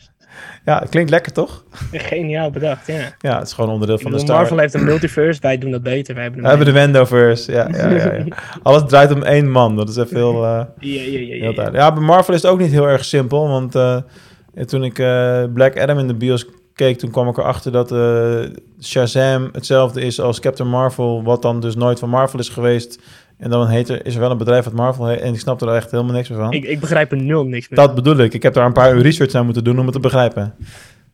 Ja, 0.65 0.79
het 0.79 0.89
klinkt 0.89 1.09
lekker 1.09 1.31
toch? 1.31 1.63
Geniaal 1.91 2.49
bedacht, 2.51 2.87
ja. 2.87 3.13
Ja, 3.19 3.37
het 3.37 3.47
is 3.47 3.53
gewoon 3.53 3.69
onderdeel 3.69 3.95
Ik 3.95 4.01
van 4.01 4.11
de 4.11 4.19
Star 4.19 4.35
Marvel 4.35 4.57
heeft 4.57 4.73
een 4.73 4.83
multiverse, 4.83 5.41
wij 5.41 5.57
doen 5.57 5.71
dat 5.71 5.83
beter. 5.83 6.13
Wij 6.13 6.23
hebben 6.23 6.41
We 6.41 6.47
een 6.49 6.57
hebben 6.57 6.73
de 6.73 6.79
Mandoverse, 6.79 7.51
ja, 7.51 7.67
ja, 7.71 7.89
ja, 7.89 8.13
ja. 8.13 8.25
Alles 8.63 8.83
draait 8.87 9.11
om 9.11 9.23
één 9.23 9.49
man, 9.51 9.75
dat 9.75 9.89
is 9.89 9.95
even 9.97 10.15
heel... 10.15 10.33
eh, 10.33 10.41
Ja, 10.41 10.65
ja, 10.79 11.01
ja, 11.01 11.19
ja, 11.19 11.25
Heel 11.25 11.35
ja. 11.35 11.39
duidelijk. 11.53 11.75
Ja, 11.75 11.93
bij 11.93 12.03
Marvel 12.03 12.33
is 12.33 12.41
het 12.41 12.51
ook 12.51 12.59
niet 12.59 12.71
heel 12.71 12.87
erg 12.87 13.05
simpel. 13.05 13.47
Want 13.47 13.75
eh, 13.75 13.97
toen 14.65 14.83
ik 14.83 14.99
eh, 14.99 15.43
Black 15.53 15.79
Adam 15.79 15.99
in 15.99 16.07
de 16.07 16.15
bios 16.15 16.45
keek, 16.73 16.97
toen 16.97 17.11
kwam 17.11 17.27
ik 17.27 17.37
erachter 17.37 17.71
dat 17.71 17.91
Shazam 18.83 19.49
hetzelfde 19.51 20.01
is 20.01 20.19
als 20.19 20.39
Captain 20.39 20.69
Marvel, 20.69 21.23
wat 21.23 21.41
dan 21.41 21.59
dus 21.59 21.75
nooit 21.75 21.99
van 21.99 22.09
Marvel 22.09 22.39
is 22.39 22.49
geweest. 22.49 22.99
En 23.41 23.49
dan 23.49 23.67
heet 23.67 23.89
er, 23.89 24.05
is 24.05 24.13
er 24.13 24.19
wel 24.19 24.31
een 24.31 24.37
bedrijf 24.37 24.63
wat 24.63 24.73
Marvel 24.73 25.07
heet. 25.07 25.19
En 25.19 25.33
ik 25.33 25.39
snap 25.39 25.61
er 25.61 25.75
echt 25.75 25.91
helemaal 25.91 26.13
niks 26.13 26.29
meer 26.29 26.37
van. 26.37 26.51
Ik, 26.51 26.63
ik 26.63 26.79
begrijp 26.79 27.11
er 27.11 27.17
nul 27.17 27.43
niks 27.43 27.69
meer. 27.69 27.79
Dat 27.79 27.95
bedoel 27.95 28.17
ik. 28.17 28.33
Ik 28.33 28.43
heb 28.43 28.53
daar 28.53 28.65
een 28.65 28.73
paar 28.73 28.95
uur 28.95 29.01
research 29.01 29.33
aan 29.33 29.45
moeten 29.45 29.63
doen 29.63 29.79
om 29.79 29.85
het 29.85 29.93
te 29.93 29.99
begrijpen. 29.99 30.53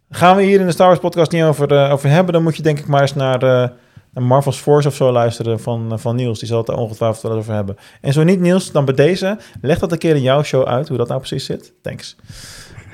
Gaan 0.09 0.35
we 0.35 0.43
hier 0.43 0.59
in 0.59 0.65
de 0.65 0.71
Star 0.71 0.87
Wars 0.87 0.99
podcast 0.99 1.31
niet 1.31 1.43
over, 1.43 1.71
eh, 1.71 1.91
over 1.91 2.09
hebben, 2.09 2.33
dan 2.33 2.43
moet 2.43 2.55
je 2.55 2.63
denk 2.63 2.79
ik 2.79 2.87
maar 2.87 3.01
eens 3.01 3.13
naar, 3.15 3.43
eh, 3.43 3.69
naar 4.13 4.23
Marvel's 4.23 4.57
Force 4.57 4.87
of 4.87 4.95
zo 4.95 5.11
luisteren 5.11 5.59
van, 5.59 5.91
eh, 5.91 5.97
van 5.97 6.15
Niels. 6.15 6.39
Die 6.39 6.47
zal 6.47 6.57
het 6.57 6.67
er 6.67 6.75
ongetwijfeld 6.75 7.21
wel 7.21 7.31
over 7.37 7.53
hebben. 7.53 7.75
En 8.01 8.13
zo 8.13 8.23
niet 8.23 8.39
Niels, 8.39 8.71
dan 8.71 8.85
bij 8.85 8.95
deze, 8.95 9.37
leg 9.61 9.79
dat 9.79 9.91
een 9.91 9.97
keer 9.97 10.15
in 10.15 10.21
jouw 10.21 10.43
show 10.43 10.65
uit, 10.65 10.87
hoe 10.87 10.97
dat 10.97 11.07
nou 11.07 11.19
precies 11.19 11.45
zit. 11.45 11.73
Thanks. 11.81 12.15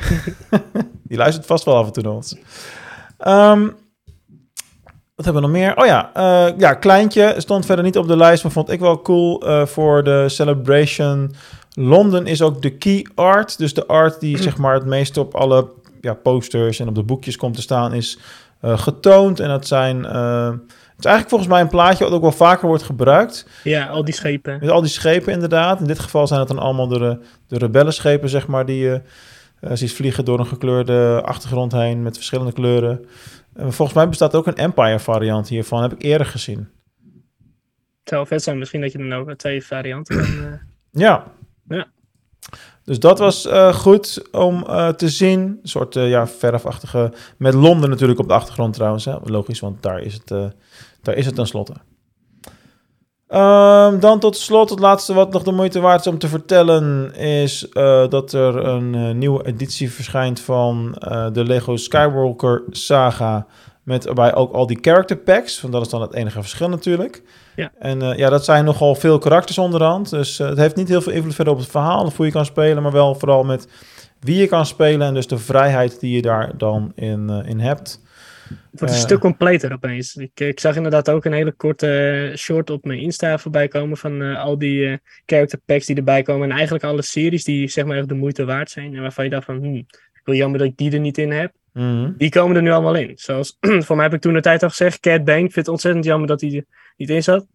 Die 1.10 1.18
luistert 1.18 1.46
vast 1.46 1.66
wel 1.66 1.76
af 1.76 1.86
en 1.86 1.94
toe 1.94 2.04
naar 2.04 2.14
ons. 2.14 2.38
Ehm, 3.18 3.68
wat 5.16 5.26
hebben 5.26 5.44
we 5.44 5.48
nog 5.48 5.58
meer? 5.58 5.78
Oh 5.78 5.86
ja, 5.86 6.12
eh, 6.14 6.58
ja, 6.58 6.74
Kleintje 6.74 7.34
stond 7.38 7.66
verder 7.66 7.86
niet 7.86 7.98
op 7.98 8.08
de 8.08 8.18
lijst, 8.18 8.44
maar 8.44 8.52
vond 8.52 8.70
ik 8.70 8.80
wel 8.80 9.02
cool 9.02 9.48
eh, 9.48 9.66
voor 9.66 10.04
de 10.04 10.30
Celebration 10.30 11.36
Londen 11.76 12.28
is 12.28 12.42
ook 12.42 12.62
de 12.62 12.78
key 12.78 13.06
art. 13.16 13.58
Dus 13.58 13.74
de 13.74 13.88
art 13.88 14.20
die 14.20 14.42
zeg 14.42 14.58
maar 14.58 14.74
het 14.74 14.86
meest 14.86 15.18
op 15.18 15.36
alle 15.36 15.70
ja, 16.02 16.14
posters 16.14 16.80
en 16.80 16.88
op 16.88 16.96
de 16.96 17.04
boekjes 17.04 17.38
komt 17.38 17.56
te 17.56 17.62
staan, 17.62 17.94
is 17.94 18.20
eh, 18.60 18.78
getoond. 18.78 19.40
En 19.40 19.48
dat 19.48 19.68
zijn. 19.68 20.04
het 20.04 21.00
is 21.00 21.06
eigenlijk 21.06 21.30
volgens 21.30 21.50
mij 21.50 21.62
een 21.62 21.68
plaatje 21.68 22.04
wat 22.04 22.14
ook 22.14 22.22
wel 22.22 22.32
vaker 22.32 22.68
wordt 22.68 22.84
gebruikt. 22.84 23.48
Ja, 23.64 23.86
al 23.86 24.06
die 24.06 24.14
schepen. 24.14 24.58
Met 24.60 24.70
al 24.70 24.82
die 24.82 24.90
schepen 24.90 25.34
inderdaad. 25.34 25.80
In 25.80 25.88
dit 25.88 26.00
geval 26.00 26.28
zijn 26.28 26.40
het 26.40 26.50
dan 26.50 26.60
allemaal 26.60 26.88
de, 26.88 27.20
de 27.48 27.58
rebellenschepen, 27.58 28.30
zeg 28.30 28.48
maar, 28.48 28.66
die 28.66 28.80
je 28.80 29.02
ziet 29.74 29.94
vliegen 29.94 30.26
door 30.26 30.40
een 30.40 30.46
gekleurde 30.46 31.22
achtergrond 31.26 31.72
heen 31.72 32.04
met 32.04 32.16
verschillende 32.16 32.52
kleuren. 32.52 33.06
En 33.54 33.74
volgens 33.74 33.98
mij 33.98 34.10
bestaat 34.10 34.36
ook 34.36 34.48
een 34.48 34.56
Empire 34.56 35.00
variant 35.00 35.48
hiervan, 35.48 35.82
heb 35.82 35.94
ik 35.94 36.04
eerder 36.04 36.28
gezien. 36.28 36.70
Het 38.00 38.14
zou 38.14 38.28
vet 38.28 38.44
zijn 38.44 38.58
misschien 38.58 38.82
dat 38.82 38.92
je 38.92 38.98
dan 38.98 39.14
ook 39.14 39.34
twee 39.34 39.66
varianten 39.66 40.18
kan... 40.18 40.26
eh, 40.26 40.60
Ja. 40.92 41.32
Ja. 41.68 41.88
Dus 42.84 43.00
dat 43.00 43.20
was 43.20 43.46
eh, 43.46 43.74
goed 43.74 44.32
om 44.32 44.64
eh, 44.66 44.90
te 44.90 45.10
zien. 45.10 45.40
Een 45.40 45.60
soort 45.64 45.96
uh, 45.96 46.10
ja, 46.10 46.28
verfachtige... 46.28 47.14
Met 47.38 47.54
Londen 47.54 47.90
natuurlijk 47.90 48.20
op 48.20 48.28
de 48.28 48.34
achtergrond 48.34 48.74
trouwens. 48.74 49.06
Hè? 49.06 49.16
Logisch, 49.24 49.60
want 49.60 49.84
daar 49.84 50.02
is 50.02 50.14
het, 50.14 50.54
daar 51.02 51.16
is 51.16 51.26
het 51.26 51.36
tenslotte. 51.36 51.74
Um, 53.34 54.00
dan 54.00 54.20
tot 54.20 54.38
slot, 54.38 54.70
het 54.70 54.80
laatste 54.80 55.14
wat 55.14 55.34
nog 55.34 55.44
de 55.44 55.52
moeite 55.52 55.80
waard 55.80 56.00
is 56.00 56.08
om 56.08 56.18
te 56.18 56.28
vertellen... 56.28 57.16
is 57.16 57.68
uh, 57.74 58.08
dat 58.08 58.34
er 58.34 58.56
een 58.66 59.18
nieuwe 59.18 59.46
editie 59.46 59.92
verschijnt 59.92 60.40
van 60.40 60.96
de 61.34 61.44
Lego 61.44 61.76
Skywalker 61.76 62.64
saga... 62.70 63.46
Met 63.84 64.08
erbij 64.08 64.36
ook 64.36 64.54
al 64.54 64.68
die 64.68 64.78
character 64.82 65.18
packs. 65.18 65.62
Want 65.62 65.74
dat 65.74 65.82
is 65.82 65.90
dan 65.90 66.02
het 66.02 66.14
enige 66.14 66.42
verschil 66.42 66.70
natuurlijk. 66.70 67.24
Ja. 67.56 67.72
En 67.80 68.18
ja, 68.18 68.30
dat 68.30 68.46
zijn 68.46 68.66
nogal 68.66 68.96
veel 68.96 69.18
karakters 69.18 69.58
onderhand. 69.58 70.10
Dus 70.10 70.38
het 70.38 70.58
heeft 70.58 70.76
niet 70.76 70.88
heel 70.88 71.02
veel 71.02 71.14
invloed 71.14 71.36
verder 71.36 71.54
op 71.54 71.60
het 71.60 71.70
verhaal 71.70 72.06
of 72.06 72.18
hoe 72.18 72.26
je 72.26 72.32
kan 72.32 72.46
spelen. 72.46 72.84
Maar 72.84 72.92
wel 72.92 73.16
vooral 73.16 73.44
met 73.44 73.68
wie 74.20 74.38
je 74.38 74.48
kan 74.48 74.66
spelen. 74.66 75.08
En 75.08 75.14
dus 75.14 75.28
de 75.28 75.38
vrijheid 75.38 76.00
die 76.00 76.16
je 76.16 76.22
daar 76.22 76.52
dan 76.58 76.92
in, 76.96 77.44
in 77.46 77.60
hebt. 77.60 78.02
Het 78.50 78.80
wordt 78.80 78.94
een 78.94 79.00
stuk 79.00 79.20
completer 79.20 79.74
opeens. 79.74 80.16
Ik, 80.16 80.40
ik, 80.40 80.60
zag 80.60 80.76
inderdaad 80.76 81.10
ook 81.10 81.26
een 81.26 81.34
hele 81.34 81.52
korte 81.52 82.34
short 82.36 82.70
op 82.70 82.86
mijn 82.86 83.00
Insta 83.00 83.38
voorbij 83.38 83.68
komen. 83.68 83.98
Van 83.98 84.36
al 84.36 84.58
die 84.58 85.00
character 85.26 85.60
packs 85.66 85.86
die 85.86 85.96
erbij 85.96 86.22
komen. 86.22 86.50
En 86.50 86.56
eigenlijk 86.56 86.84
alle 86.84 87.02
series 87.02 87.44
die 87.44 87.68
zeg 87.68 87.86
maar 87.86 87.98
echt 87.98 88.10
de 88.10 88.16
moeite 88.16 88.46
waard 88.46 88.72
zijn. 88.72 88.96
En 88.96 89.02
waarvan 89.02 89.24
je 89.24 89.30
dacht 89.30 89.46
van... 89.46 89.58
Hmm, 89.58 89.86
ik 90.24 90.30
wil 90.30 90.36
jammer 90.36 90.60
dat 90.60 90.68
ik 90.68 90.78
die 90.78 90.92
er 90.92 91.00
niet 91.00 91.18
in 91.18 91.32
heb. 91.32 91.54
Mm 91.74 91.84
-hmm. 91.84 92.14
Die 92.18 92.30
komen 92.30 92.56
er 92.56 92.62
nu 92.62 92.72
allemaal 92.72 92.96
in. 92.96 93.12
Zoals, 93.16 93.58
voor 93.86 93.96
mij 93.96 94.06
heb 94.06 94.14
ik 94.14 94.22
toen 94.22 94.34
de 94.34 94.42
tijd 94.42 94.64
al 94.64 94.70
gezegd, 94.70 95.00
Cat 95.00 95.24
Bane. 95.24 95.38
Ik 95.38 95.52
vind 95.52 95.56
het 95.56 95.68
ontzettend 95.68 96.06
jammer 96.06 96.28
dat 96.28 96.42
hij 96.42 96.56
er 96.56 96.66
niet 96.98 97.10
in 97.10 97.24
zat. 97.24 97.48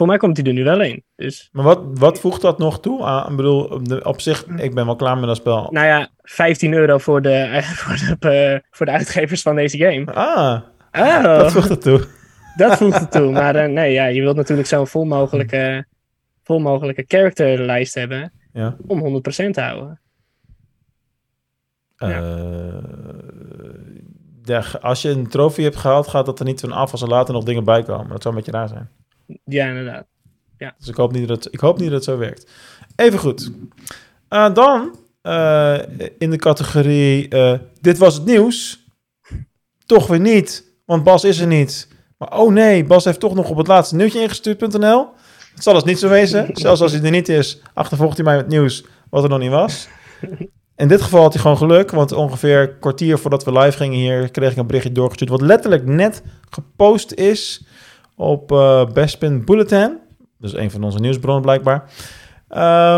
Voor 0.00 0.08
mij 0.08 0.18
komt 0.18 0.36
hij 0.36 0.46
er 0.46 0.52
nu 0.52 0.64
wel 0.64 0.80
in. 0.82 1.04
Dus. 1.16 1.48
Maar 1.52 1.64
wat, 1.64 1.80
wat 1.94 2.20
voegt 2.20 2.40
dat 2.40 2.58
nog 2.58 2.80
toe? 2.80 3.04
aan? 3.04 3.30
ik 3.30 3.36
bedoel, 3.36 3.80
op 4.02 4.20
zich, 4.20 4.46
ik 4.46 4.74
ben 4.74 4.86
wel 4.86 4.96
klaar 4.96 5.16
met 5.16 5.26
dat 5.26 5.36
spel. 5.36 5.68
Nou 5.70 5.86
ja, 5.86 6.08
15 6.22 6.72
euro 6.72 6.98
voor 6.98 7.22
de, 7.22 7.60
voor 7.80 8.16
de, 8.18 8.52
uh, 8.52 8.58
voor 8.70 8.86
de 8.86 8.92
uitgevers 8.92 9.42
van 9.42 9.54
deze 9.54 9.78
game. 9.78 10.12
Ah, 10.12 10.60
oh, 10.92 11.22
dat 11.22 11.52
voegt 11.52 11.68
het 11.68 11.82
toe. 11.82 12.04
Dat 12.56 12.76
voegt 12.76 13.00
het 13.00 13.10
toe. 13.10 13.30
Maar 13.30 13.56
uh, 13.56 13.74
nee, 13.74 13.92
ja, 13.92 14.06
je 14.06 14.20
wilt 14.20 14.36
natuurlijk 14.36 14.68
zo'n 14.68 14.86
vol 14.86 15.04
mogelijke, 15.04 15.86
vol 16.42 16.58
mogelijke 16.58 17.04
characterlijst 17.06 17.94
hebben. 17.94 18.32
Ja. 18.52 18.76
Om 18.86 19.16
100% 19.16 19.20
te 19.50 19.60
houden. 19.60 20.00
Ja. 21.96 22.22
Uh, 24.46 24.74
als 24.80 25.02
je 25.02 25.08
een 25.08 25.28
trofee 25.28 25.64
hebt 25.64 25.76
gehaald, 25.76 26.08
gaat 26.08 26.26
dat 26.26 26.38
er 26.38 26.44
niet 26.44 26.60
van 26.60 26.72
af 26.72 26.92
als 26.92 27.02
er 27.02 27.08
later 27.08 27.34
nog 27.34 27.44
dingen 27.44 27.64
bij 27.64 27.82
komen. 27.82 28.08
Dat 28.08 28.22
zou 28.22 28.34
een 28.34 28.40
beetje 28.42 28.58
raar 28.58 28.68
zijn. 28.68 28.99
Ja, 29.44 29.66
inderdaad. 29.68 30.06
Ja. 30.58 30.74
Dus 30.78 30.88
ik 30.88 30.94
hoop 30.94 31.12
niet 31.12 31.28
dat 31.28 31.44
het, 31.44 31.54
ik 31.54 31.60
hoop 31.60 31.78
niet 31.78 31.86
dat 31.90 31.94
het 31.94 32.04
zo 32.04 32.18
werkt. 32.18 32.50
Even 32.96 33.18
goed. 33.18 33.50
Uh, 34.30 34.54
dan 34.54 34.96
uh, 35.22 35.78
in 36.18 36.30
de 36.30 36.36
categorie 36.36 37.28
Dit 37.80 37.98
was 37.98 38.14
het 38.14 38.24
nieuws. 38.24 38.84
Toch 39.86 40.06
weer 40.06 40.20
niet, 40.20 40.64
want 40.84 41.04
Bas 41.04 41.24
is 41.24 41.38
er 41.38 41.46
niet. 41.46 41.88
Maar 42.18 42.38
oh 42.38 42.52
nee, 42.52 42.84
Bas 42.84 43.04
heeft 43.04 43.20
toch 43.20 43.34
nog 43.34 43.50
op 43.50 43.56
het 43.56 43.66
laatste 43.66 43.96
nieuwtje 43.96 44.20
ingestuurd.nl. 44.20 45.08
Het 45.54 45.62
zal 45.62 45.74
dus 45.74 45.84
niet 45.84 45.98
zo 45.98 46.08
wezen. 46.08 46.48
Zelfs 46.52 46.80
als 46.80 46.92
hij 46.92 47.02
er 47.02 47.10
niet 47.10 47.28
is, 47.28 47.60
achtervolgt 47.74 48.16
hij 48.16 48.24
mij 48.24 48.36
met 48.36 48.48
nieuws 48.48 48.84
wat 49.10 49.22
er 49.22 49.28
nog 49.28 49.38
niet 49.38 49.50
was. 49.50 49.88
In 50.76 50.88
dit 50.88 51.02
geval 51.02 51.22
had 51.22 51.32
hij 51.32 51.42
gewoon 51.42 51.56
geluk, 51.56 51.90
want 51.90 52.12
ongeveer 52.12 52.60
een 52.60 52.78
kwartier 52.78 53.18
voordat 53.18 53.44
we 53.44 53.52
live 53.52 53.76
gingen 53.76 53.98
hier, 53.98 54.30
kreeg 54.30 54.50
ik 54.50 54.56
een 54.56 54.66
berichtje 54.66 54.92
doorgestuurd, 54.92 55.30
wat 55.30 55.40
letterlijk 55.40 55.86
net 55.86 56.22
gepost 56.50 57.12
is 57.12 57.64
op 58.20 58.52
uh, 58.52 58.86
Bespin 58.86 59.44
Bulletin. 59.44 59.98
Dus 60.38 60.54
een 60.54 60.70
van 60.70 60.82
onze 60.82 60.98
nieuwsbronnen 60.98 61.42
blijkbaar. 61.42 61.90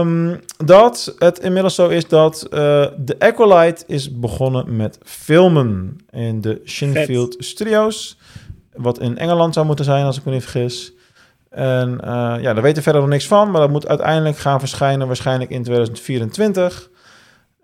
Um, 0.01 0.41
dat 0.57 1.15
het 1.19 1.39
inmiddels 1.39 1.75
zo 1.75 1.89
is 1.89 2.09
dat 2.09 2.47
uh, 2.51 2.59
de 2.99 3.17
Acolyte 3.19 3.85
is 3.87 4.19
begonnen 4.19 4.77
met 4.77 4.99
filmen 5.05 5.97
in 6.11 6.41
de 6.41 6.61
Shinfield 6.65 7.35
Vet. 7.35 7.45
Studios. 7.45 8.19
Wat 8.73 8.99
in 8.99 9.19
Engeland 9.19 9.55
zou 9.55 9.67
moeten 9.67 9.85
zijn, 9.85 10.05
als 10.05 10.19
ik 10.19 10.25
me 10.25 10.33
niet 10.33 10.43
vergis. 10.43 10.93
En 11.51 11.91
uh, 11.91 12.37
ja, 12.41 12.53
daar 12.53 12.63
weten 12.63 12.77
we 12.77 12.83
verder 12.83 13.01
nog 13.01 13.11
niks 13.11 13.27
van, 13.27 13.51
maar 13.51 13.61
dat 13.61 13.71
moet 13.71 13.89
uiteindelijk 13.89 14.37
gaan 14.37 14.61
verschijnen, 14.61 15.07
waarschijnlijk 15.07 15.51
in 15.51 15.63
2024. 15.63 16.91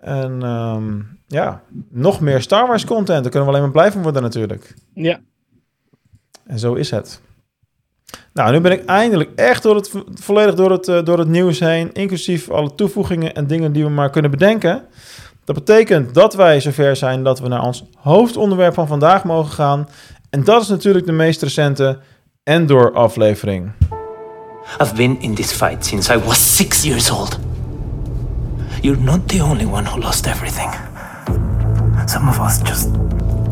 En 0.01 0.43
um, 0.43 1.19
ja, 1.27 1.63
nog 1.91 2.21
meer 2.21 2.43
Star 2.43 2.67
Wars 2.67 2.85
content. 2.85 3.23
Daar 3.23 3.31
kunnen 3.31 3.43
we 3.43 3.49
alleen 3.49 3.63
maar 3.63 3.71
blij 3.71 3.93
van 3.93 4.03
worden 4.03 4.23
natuurlijk. 4.23 4.75
Ja. 4.95 5.21
En 6.47 6.59
zo 6.59 6.75
is 6.75 6.91
het. 6.91 7.21
Nou, 8.33 8.53
nu 8.53 8.61
ben 8.61 8.73
ik 8.73 8.85
eindelijk 8.85 9.31
echt 9.35 9.63
door 9.63 9.75
het, 9.75 9.91
volledig 10.15 10.55
door 10.55 10.71
het, 10.71 10.89
uh, 10.89 11.05
door 11.05 11.19
het 11.19 11.29
nieuws 11.29 11.59
heen. 11.59 11.93
Inclusief 11.93 12.51
alle 12.51 12.75
toevoegingen 12.75 13.35
en 13.35 13.47
dingen 13.47 13.73
die 13.73 13.85
we 13.85 13.91
maar 13.91 14.11
kunnen 14.11 14.31
bedenken. 14.31 14.83
Dat 15.45 15.55
betekent 15.55 16.15
dat 16.15 16.35
wij 16.35 16.61
zover 16.61 16.97
zijn 16.97 17.23
dat 17.23 17.41
we 17.41 17.49
naar 17.49 17.63
ons 17.63 17.85
hoofdonderwerp 17.97 18.75
van 18.75 18.87
vandaag 18.87 19.25
mogen 19.25 19.53
gaan. 19.53 19.89
En 20.31 20.45
dat 20.45 20.63
is 20.63 20.69
natuurlijk 20.69 21.07
de 21.07 21.13
meest 21.13 21.43
recente 21.43 21.99
Endor-aflevering. 22.43 23.73
I've 24.83 24.95
been 24.95 25.21
in 25.21 25.35
this 25.35 25.53
fight 25.53 25.87
since 25.87 26.15
I 26.15 26.19
was 26.19 26.57
six 26.57 26.83
years 26.83 27.11
old. 27.11 27.39
You're 28.81 29.01
not 29.01 29.29
the 29.29 29.43
only 29.43 29.67
one 29.67 29.89
who 29.89 30.01
lost 30.01 30.27
everything. 30.27 30.71
some 32.09 32.29
of 32.29 32.41
us 32.41 32.59
just 32.63 32.89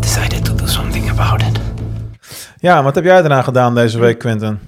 decided 0.01 0.45
to 0.45 0.53
do 0.53 0.67
something 0.67 1.11
about 1.11 1.43
it. 1.43 1.66
Ja, 2.67 2.83
wat 2.83 2.95
heb 2.95 3.05
jij 3.05 3.21
daarna 3.21 3.43
gedaan 3.43 3.75
deze 3.75 3.99
week, 3.99 4.19
Quentin? 4.19 4.59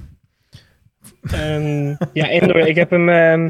Ehm, 1.31 1.89
ja, 2.13 2.29
Endor, 2.29 2.57
ik 2.57 2.75
heb 2.77 2.91
hem... 2.91 3.09
ehm, 3.09 3.47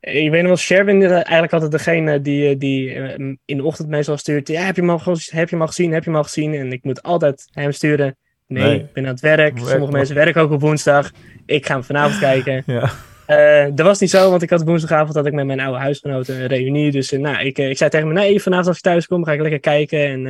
ik 0.00 0.30
weet 0.30 0.40
nog 0.40 0.46
wel, 0.46 0.56
Sherwin 0.56 1.02
eigenlijk 1.02 1.52
altijd 1.52 1.70
degene 1.70 2.20
die, 2.20 2.48
eh, 2.48 2.58
die 2.58 2.92
eh, 2.92 3.34
in 3.44 3.56
de 3.56 3.64
ochtend 3.64 3.88
meestal 3.88 4.16
stuurt. 4.16 4.48
Ja, 4.48 4.62
heb 4.62 4.74
je, 4.76 4.80
hem 4.80 4.90
al, 4.90 5.00
heb 5.26 5.48
je 5.48 5.54
hem 5.54 5.60
al 5.60 5.66
gezien? 5.66 5.92
Heb 5.92 6.04
je 6.04 6.10
hem 6.10 6.18
al 6.18 6.24
gezien? 6.24 6.54
En 6.54 6.72
ik 6.72 6.84
moet 6.84 7.02
altijd 7.02 7.48
hem 7.50 7.72
sturen. 7.72 8.16
Nee, 8.46 8.62
Nee. 8.62 8.78
ik 8.78 8.92
ben 8.92 9.04
aan 9.04 9.10
het 9.10 9.20
werk. 9.20 9.58
Werk 9.58 9.68
Sommige 9.68 9.92
mensen 9.92 10.14
werken 10.14 10.42
ook 10.42 10.50
op 10.50 10.60
woensdag. 10.60 11.10
Ik 11.46 11.66
ga 11.66 11.74
hem 11.74 11.84
vanavond 11.84 12.18
kijken. 12.18 12.62
Ja. 12.74 12.90
Eh, 13.26 13.66
dat 13.74 13.86
was 13.86 14.00
niet 14.00 14.10
zo, 14.10 14.30
want 14.30 14.42
ik 14.42 14.50
had 14.50 14.62
woensdagavond 14.62 15.14
had 15.14 15.26
ik 15.26 15.32
met 15.32 15.46
mijn 15.46 15.60
oude 15.60 15.78
huisgenoten 15.78 16.40
een 16.40 16.46
reunie. 16.46 16.90
Dus 16.90 17.12
eh, 17.12 17.20
nou, 17.20 17.44
ik, 17.44 17.58
ik 17.58 17.76
zei 17.76 17.90
tegen 17.90 18.08
me, 18.08 18.12
nee, 18.12 18.42
vanavond 18.42 18.68
als 18.68 18.76
ik 18.76 18.82
thuis 18.82 19.06
kom, 19.06 19.24
ga 19.24 19.32
ik 19.32 19.40
lekker 19.40 19.60
kijken. 19.60 20.06
En, 20.06 20.22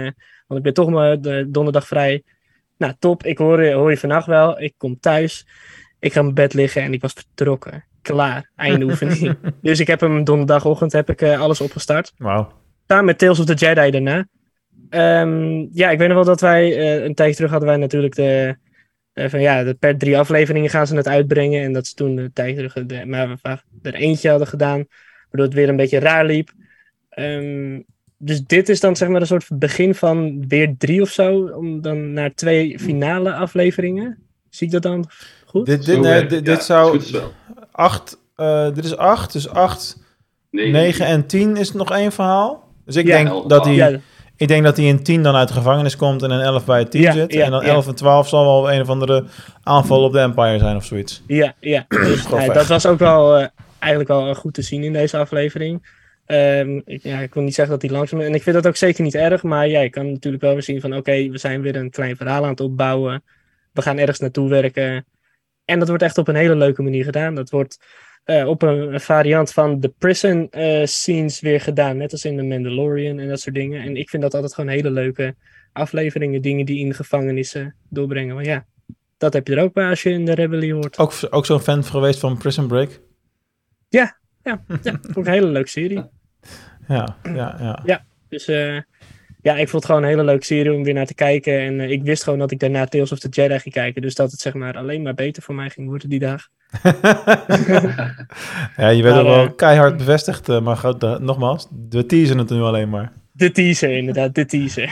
want 0.47 0.59
ik 0.59 0.63
ben 0.63 0.75
toch 0.75 0.91
maar 0.91 1.21
de 1.21 1.47
donderdag 1.49 1.87
vrij. 1.87 2.23
Nou, 2.79 2.93
top. 2.99 3.25
Ik 3.25 3.39
hoor, 3.39 3.63
je- 3.65 3.73
hoor 3.73 3.91
je 3.91 3.97
vannacht 3.97 4.27
wel. 4.27 4.61
Ik 4.61 4.75
kom 4.77 5.01
thuis. 5.01 5.47
Ik 5.99 6.13
ga 6.13 6.19
in 6.19 6.25
mijn 6.25 6.35
bed 6.35 6.55
liggen 6.55 6.83
en 6.83 6.93
ik 6.93 7.01
was 7.01 7.13
vertrokken. 7.13 7.85
Klaar. 8.03 8.51
Einde 8.57 8.85
oefening. 8.91 9.37
Dus 9.63 9.81
ik 9.81 9.87
heb 9.87 10.01
hem 10.01 10.25
donderdagochtend 10.25 10.93
heb 10.93 11.11
ik, 11.11 11.21
eh, 11.21 11.41
alles 11.41 11.61
opgestart. 11.61 12.13
Wauw. 12.17 12.53
Samen 12.87 13.05
met 13.05 13.19
Tales 13.19 13.39
of 13.39 13.45
the 13.47 13.55
Jedi 13.55 13.91
daarna. 13.91 14.27
Ehm, 14.91 15.67
ja, 15.73 15.91
ik 15.91 15.99
weet 15.99 16.07
nog 16.09 16.17
wel 16.17 16.25
dat 16.27 16.41
wij 16.41 16.77
eh, 16.77 17.05
een 17.05 17.15
tijdje 17.15 17.35
terug 17.35 17.51
hadden 17.51 17.69
wij 17.69 17.79
natuurlijk 17.79 18.15
de. 18.15 18.57
eh, 19.13 19.29
van 19.29 19.41
ja, 19.41 19.65
de, 19.65 19.75
per 19.75 19.99
drie 19.99 20.19
afleveringen 20.19 20.71
gaan 20.71 20.87
ze 20.87 20.97
het 20.97 21.09
uitbrengen. 21.09 21.63
En 21.63 21.73
dat 21.73 21.87
ze 21.87 21.95
toen 21.95 22.17
een 22.17 22.33
tijdje 22.33 22.55
terug 22.69 22.87
de, 22.87 23.07
maar 23.07 23.29
we 23.43 23.59
er 23.83 23.95
eentje 23.95 24.29
hadden 24.31 24.47
gedaan. 24.49 24.85
Waardoor 25.31 25.45
het 25.47 25.55
weer 25.55 25.69
een 25.69 25.77
beetje 25.77 25.99
raar 25.99 26.25
liep. 26.25 26.51
Ehm, 27.09 27.81
dus 28.19 28.45
dit 28.45 28.69
is 28.69 28.81
dan 28.81 28.97
zeg 28.97 29.09
maar 29.09 29.21
een 29.21 29.27
soort 29.27 29.47
begin 29.53 29.95
van 29.95 30.45
weer 30.49 30.75
drie 30.79 31.01
of 31.03 31.09
zo. 31.09 31.51
Om 31.57 31.81
dan 31.83 32.13
naar 32.13 32.35
twee 32.35 32.79
finale 32.79 33.33
afleveringen. 33.35 34.19
Zie 34.51 34.67
ik 34.67 34.73
dat 34.73 34.83
dan 34.83 35.05
goed? 35.47 35.67
Dit, 35.67 35.85
dit, 35.85 36.01
nee, 36.01 36.13
werkt- 36.13 36.31
dit, 36.31 36.47
ja, 36.47 36.53
dit 36.53 36.63
zou... 36.63 37.01
Acht, 37.73 38.19
eh, 38.37 38.75
dit 38.75 38.85
is 38.85 38.97
acht, 38.97 39.33
dus 39.33 39.49
acht, 39.49 40.05
Nee, 40.51 40.71
9 40.71 41.07
en 41.07 41.27
10 41.27 41.57
is 41.57 41.73
nog 41.73 41.91
één 41.93 42.13
verhaal. 42.13 42.69
Dus 42.85 42.97
ik 42.97 43.07
Ja. 43.07 43.17
denk 43.17 43.29
Elf, 43.29 43.47
dat 43.47 43.65
hij... 43.65 43.75
Ja, 43.75 43.99
Ik 44.39 44.49
denk 44.49 44.65
dat 44.65 44.77
hij 44.77 44.87
in 44.87 45.03
10 45.03 45.23
dan 45.23 45.35
uit 45.35 45.49
de 45.49 45.55
gevangenis 45.55 45.97
komt 45.97 46.23
en 46.23 46.31
in 46.31 46.41
11 46.41 46.65
bij 46.65 46.79
het 46.79 46.91
team 46.91 47.05
Ja, 47.05 47.13
zit. 47.13 47.33
ja, 47.33 47.45
en 47.45 47.51
dan 47.51 47.65
ja. 47.65 47.73
11 47.73 47.87
en 47.87 47.95
12 47.95 48.29
zal 48.29 48.45
wel 48.45 48.73
een 48.73 48.81
of 48.81 48.89
andere 48.89 49.25
aanval 49.63 50.03
op 50.05 50.13
de 50.13 50.19
Empire 50.19 50.59
zijn 50.59 50.77
of 50.77 50.85
zoiets. 50.85 51.23
Ja, 51.27 51.55
ja. 51.61 51.85
Dus, 51.89 52.27
dat 52.53 52.67
was 52.67 52.87
ook 52.87 52.99
wel 52.99 53.37
eh, 53.37 53.47
eigenlijk 53.79 54.11
wel 54.11 54.35
goed 54.35 54.55
te 54.55 54.63
zien 54.63 54.83
in 54.83 54.93
deze 54.93 55.17
aflevering. 55.19 55.87
Ehm, 56.27 56.81
ik, 56.85 57.03
ja, 57.03 57.21
ik 57.21 57.35
wil 57.35 57.43
niet 57.43 57.55
zeggen 57.55 57.75
dat 57.75 57.83
hij 57.83 57.99
langzaam 57.99 58.21
is. 58.21 58.27
En 58.27 58.35
ik 58.35 58.43
vind 58.43 58.57
dat 58.57 58.67
ook 58.67 58.77
zeker 58.77 59.05
niet 59.05 59.15
erg. 59.15 59.43
Maar 59.43 59.69
ja, 59.69 59.81
je 59.81 59.91
kan 59.91 60.11
natuurlijk 60.11 60.43
wel 60.43 60.53
weer 60.53 60.63
zien 60.63 60.81
van... 60.81 60.97
Oké, 60.97 61.29
we 61.29 61.39
zijn 61.39 61.61
weer 61.61 61.77
een 61.77 61.91
klein 61.91 62.17
verhaal 62.17 62.43
aan 62.43 62.51
het 62.51 62.61
opbouwen. 62.61 63.25
We 63.73 63.83
gaan 63.83 63.99
ergens 63.99 64.19
naartoe 64.19 64.49
werken. 64.49 65.07
En 65.65 65.79
dat 65.79 65.89
wordt 65.89 66.03
echt 66.03 66.19
op 66.19 66.29
een 66.29 66.35
hele 66.35 66.57
leuke 66.57 66.83
manier 66.83 67.05
gedaan. 67.05 67.35
Dat 67.35 67.51
wordt 67.51 67.79
eh, 68.25 68.49
op 68.49 68.63
een, 68.63 69.01
variant 69.01 69.53
van 69.53 69.81
de 69.81 69.95
prison 69.99 70.51
eh, 70.51 70.87
scenes 70.87 71.41
weer 71.41 71.61
gedaan. 71.61 71.97
Net 71.97 72.13
als 72.13 72.25
in 72.25 72.37
The 72.37 72.43
Mandalorian 72.43 73.19
en 73.19 73.29
dat 73.29 73.41
soort 73.41 73.55
dingen. 73.55 73.83
En 73.83 73.97
ik 73.97 74.11
vind 74.11 74.23
dat 74.23 74.35
altijd 74.35 74.55
gewoon 74.55 74.71
hele 74.71 74.91
leuke 74.91 75.35
afleveringen. 75.73 76.43
Dingen 76.43 76.67
die 76.67 76.79
in 76.79 76.89
de 76.89 76.95
gevangenissen 76.95 77.75
doorbrengen. 77.89 78.35
Maar 78.35 78.45
ja, 78.45 78.67
dat 79.17 79.33
heb 79.33 79.47
je 79.49 79.57
er 79.57 79.63
ook 79.63 79.73
bij 79.73 79.89
als 79.89 80.03
je 80.03 80.11
in 80.11 80.25
de 80.25 80.35
Rebellie 80.35 80.75
hoort. 80.75 80.99
Ook, 80.99 81.13
ook 81.31 81.47
zo'n 81.47 81.61
fan 81.61 81.85
geweest 81.85 82.19
van 82.19 82.39
Prison 82.39 82.67
Break. 82.67 83.01
Ja, 83.89 84.19
ja, 84.47 84.63
ook 85.15 85.27
een 85.27 85.33
hele 85.33 85.47
leuke 85.47 85.69
serie. 85.69 86.05
Ja, 86.89 87.17
ja, 87.23 87.81
ja. 87.85 88.05
Dus 88.29 88.49
eh, 88.49 88.81
ja, 89.43 89.57
ik 89.57 89.69
vond 89.69 89.83
het 89.83 89.85
gewoon 89.85 90.03
een 90.03 90.09
hele 90.09 90.25
leuke 90.25 90.45
serie 90.45 90.73
om 90.73 90.85
weer 90.85 90.95
naar 90.95 91.07
te 91.07 91.15
kijken. 91.15 91.61
En 91.61 91.81
eh, 91.81 91.91
ik 91.91 92.03
wist 92.03 92.23
gewoon 92.23 92.39
dat 92.39 92.51
ik 92.51 92.59
daarna 92.59 92.87
Tales 92.87 93.13
of 93.13 93.19
the 93.19 93.29
Jedi 93.29 93.59
ging 93.59 93.75
kijken. 93.75 94.03
Dus 94.03 94.15
dat 94.15 94.31
het 94.31 94.41
zeg 94.41 94.55
maar 94.55 94.77
alleen 94.77 95.03
maar 95.03 95.15
beter 95.15 95.43
voor 95.43 95.55
mij 95.55 95.71
ging 95.71 95.89
worden 95.89 96.09
die 96.09 96.19
dag. 96.19 96.49
ja, 98.77 98.89
je 98.89 99.03
werd 99.03 99.17
ook 99.17 99.27
wel 99.27 99.45
eh, 99.45 99.51
keihard 99.57 99.97
bevestigd, 99.97 100.61
maar 100.61 100.77
goed, 100.77 101.21
nogmaals, 101.21 101.69
we 101.89 102.07
teasen 102.07 102.39
het 102.39 102.51
nu 102.51 102.61
alleen 102.61 102.89
maar. 102.89 103.13
De 103.33 103.51
teaser, 103.53 103.97
inderdaad, 103.97 104.35
de 104.35 104.45
teaser. 104.45 104.91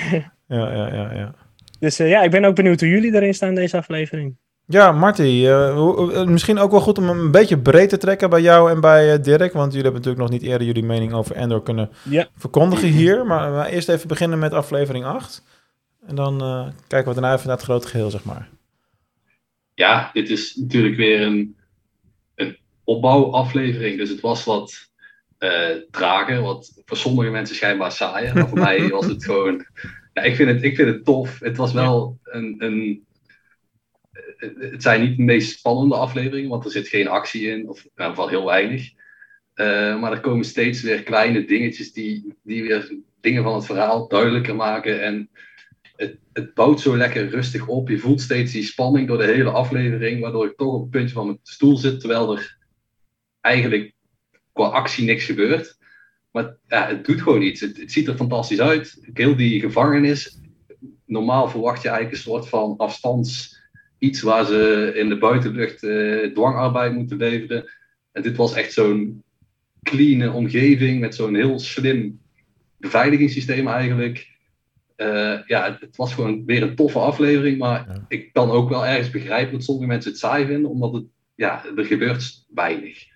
Ja, 0.49 0.73
ja, 0.73 0.95
ja, 0.95 1.15
ja. 1.15 1.35
dus 1.79 1.97
ja, 1.97 2.23
ik 2.23 2.31
ben 2.31 2.45
ook 2.45 2.55
benieuwd 2.55 2.81
hoe 2.81 2.89
jullie 2.89 3.15
erin 3.15 3.35
staan 3.35 3.55
deze 3.55 3.77
aflevering. 3.77 4.37
Ja, 4.67 4.93
Marty, 4.93 5.23
eh, 5.23 5.69
eh, 5.69 6.27
misschien 6.27 6.59
ook 6.59 6.71
wel 6.71 6.81
goed 6.81 6.99
om 6.99 7.09
een 7.09 7.31
beetje 7.31 7.59
breed 7.59 7.89
te 7.89 7.97
trekken 7.97 8.31
bij 8.31 8.41
jou 8.41 8.71
en 8.71 8.81
bij 8.81 9.13
eh, 9.13 9.23
Dirk. 9.23 9.53
Want 9.53 9.73
jullie 9.73 9.83
hebben 9.91 9.93
natuurlijk 10.03 10.31
nog 10.31 10.31
niet 10.31 10.43
eerder 10.51 10.67
jullie 10.67 10.83
mening 10.85 11.13
over 11.13 11.37
Endor 11.37 11.63
kunnen 11.63 11.91
Ja. 12.03 12.29
verkondigen 12.37 12.89
hier. 12.89 13.27
Maar, 13.27 13.51
maar 13.51 13.67
eerst 13.67 13.89
even 13.89 14.09
beginnen 14.09 14.39
met 14.39 14.53
aflevering 14.53 15.05
8. 15.05 15.43
En 16.07 16.15
dan 16.15 16.41
eh, 16.43 16.67
kijken 16.87 17.09
we 17.15 17.21
daarna 17.21 17.35
even 17.37 17.47
naar 17.47 17.57
het 17.57 17.65
grote 17.65 17.89
geheel, 17.89 18.11
zeg 18.11 18.25
maar. 18.25 18.49
ja, 19.75 20.11
dit 20.13 20.31
is 20.31 20.55
natuurlijk 20.55 20.97
weer 20.97 21.23
een, 21.23 21.57
een 22.35 22.57
opbouwaflevering. 22.85 23.99
Dus 23.99 24.09
het 24.09 24.21
was 24.21 24.45
wat 24.45 24.93
eh 25.39 25.71
trager, 25.91 26.41
wat 26.41 26.83
voor 26.85 26.97
sommige 26.97 27.31
mensen 27.31 27.57
schijnbaar 27.57 27.93
saaier. 27.93 28.35
Maar 28.35 28.49
voor 28.49 28.59
mij 28.69 28.89
was 28.89 29.07
het 29.07 29.25
gewoon. 29.25 29.67
Ja, 30.13 30.23
ik, 30.23 30.35
vind 30.37 30.51
het, 30.51 30.63
ik 30.63 30.77
vind 30.77 30.89
het 30.89 31.05
tof. 31.05 31.39
Het 31.41 31.57
was 31.57 31.73
wel 31.73 32.19
een. 32.23 32.55
een 32.59 33.05
het 34.59 34.83
zijn 34.83 35.01
niet 35.01 35.17
de 35.17 35.23
meest 35.23 35.59
spannende 35.59 35.97
afleveringen, 35.97 36.51
want 36.51 36.65
er 36.65 36.71
zit 36.71 36.89
geen 36.89 37.09
actie 37.09 37.49
in, 37.49 37.69
of 37.69 37.79
in 37.79 37.91
ieder 37.91 38.07
geval 38.07 38.29
heel 38.29 38.45
weinig. 38.45 38.93
Eh, 39.55 40.01
maar 40.01 40.13
er 40.13 40.21
komen 40.21 40.45
steeds 40.45 40.83
weer 40.83 41.03
kleine 41.03 41.45
dingetjes 41.45 41.93
die, 41.93 42.35
die 42.43 42.63
weer 42.63 42.99
dingen 43.21 43.43
van 43.43 43.55
het 43.55 43.67
verhaal 43.67 44.09
duidelijker 44.09 44.57
maken. 44.57 45.03
En 45.03 45.31
het, 45.97 46.19
het 46.33 46.55
bouwt 46.55 46.81
zo 46.81 46.97
lekker 46.97 47.29
rustig 47.29 47.67
op. 47.67 47.89
Je 47.89 47.99
voelt 47.99 48.21
steeds 48.21 48.53
die 48.53 48.63
spanning 48.63 49.09
door 49.09 49.19
de 49.19 49.25
hele 49.25 49.51
aflevering, 49.51 50.21
waardoor 50.21 50.47
ik 50.47 50.57
toch 50.57 50.75
op 50.75 50.81
het 50.81 50.91
puntje 50.91 51.15
van 51.15 51.27
mijn 51.27 51.39
stoel 51.43 51.77
zit, 51.77 52.01
terwijl 52.01 52.37
er 52.37 52.59
eigenlijk 53.41 53.93
qua 54.53 54.67
actie 54.67 55.05
niks 55.05 55.25
gebeurt. 55.25 55.79
Maar 56.31 56.57
ja, 56.69 56.87
het 56.87 57.05
doet 57.05 57.23
gewoon 57.23 57.43
iets. 57.43 57.61
Het, 57.61 57.77
het 57.77 57.93
ziet 57.93 58.09
er 58.09 58.17
fantastisch 58.17 58.61
uit. 58.61 59.09
Heel 59.13 59.37
die 59.37 59.61
gevangenis. 59.61 60.39
Normaal 61.07 61.49
verwacht 61.49 61.83
je 61.83 61.89
eigenlijk 61.89 62.17
een 62.17 62.31
soort 62.31 62.49
van 62.49 62.77
afstands 62.77 63.54
iets 64.05 64.23
waar 64.23 64.45
ze 64.45 64.93
in 64.95 65.09
de 65.09 65.19
buitenlucht 65.19 65.83
eh, 65.83 66.33
dwangarbeid 66.35 66.93
moeten 66.93 67.17
leveren. 67.17 67.65
En 68.13 68.23
dit 68.23 68.37
was 68.37 68.55
echt 68.55 68.73
zo'n 68.73 69.23
clean 69.83 70.33
omgeving 70.33 71.01
met 71.01 71.15
zo'n 71.15 71.35
heel 71.35 71.59
slim 71.59 72.21
beveiligingssysteem 72.77 73.69
eigenlijk. 73.69 74.33
Eh, 74.97 75.39
ja, 75.47 75.79
het, 75.81 75.97
was 75.97 76.15
gewoon 76.15 76.45
weer 76.45 76.63
een 76.63 76.75
toffe 76.75 76.99
aflevering, 76.99 77.59
maar 77.59 77.85
Ja. 77.89 78.05
ik 78.09 78.33
kan 78.33 78.51
ook 78.51 78.69
wel 78.69 78.87
ergens 78.87 79.11
begrijpen 79.11 79.53
dat 79.53 79.65
sommige 79.65 79.87
mensen 79.87 80.11
het 80.11 80.21
saai 80.21 80.47
vinden, 80.47 80.71
omdat 80.71 80.93
het, 80.93 81.05
ja, 81.35 81.65
er 81.77 81.85
gebeurt 81.85 82.45
weinig. 82.55 83.13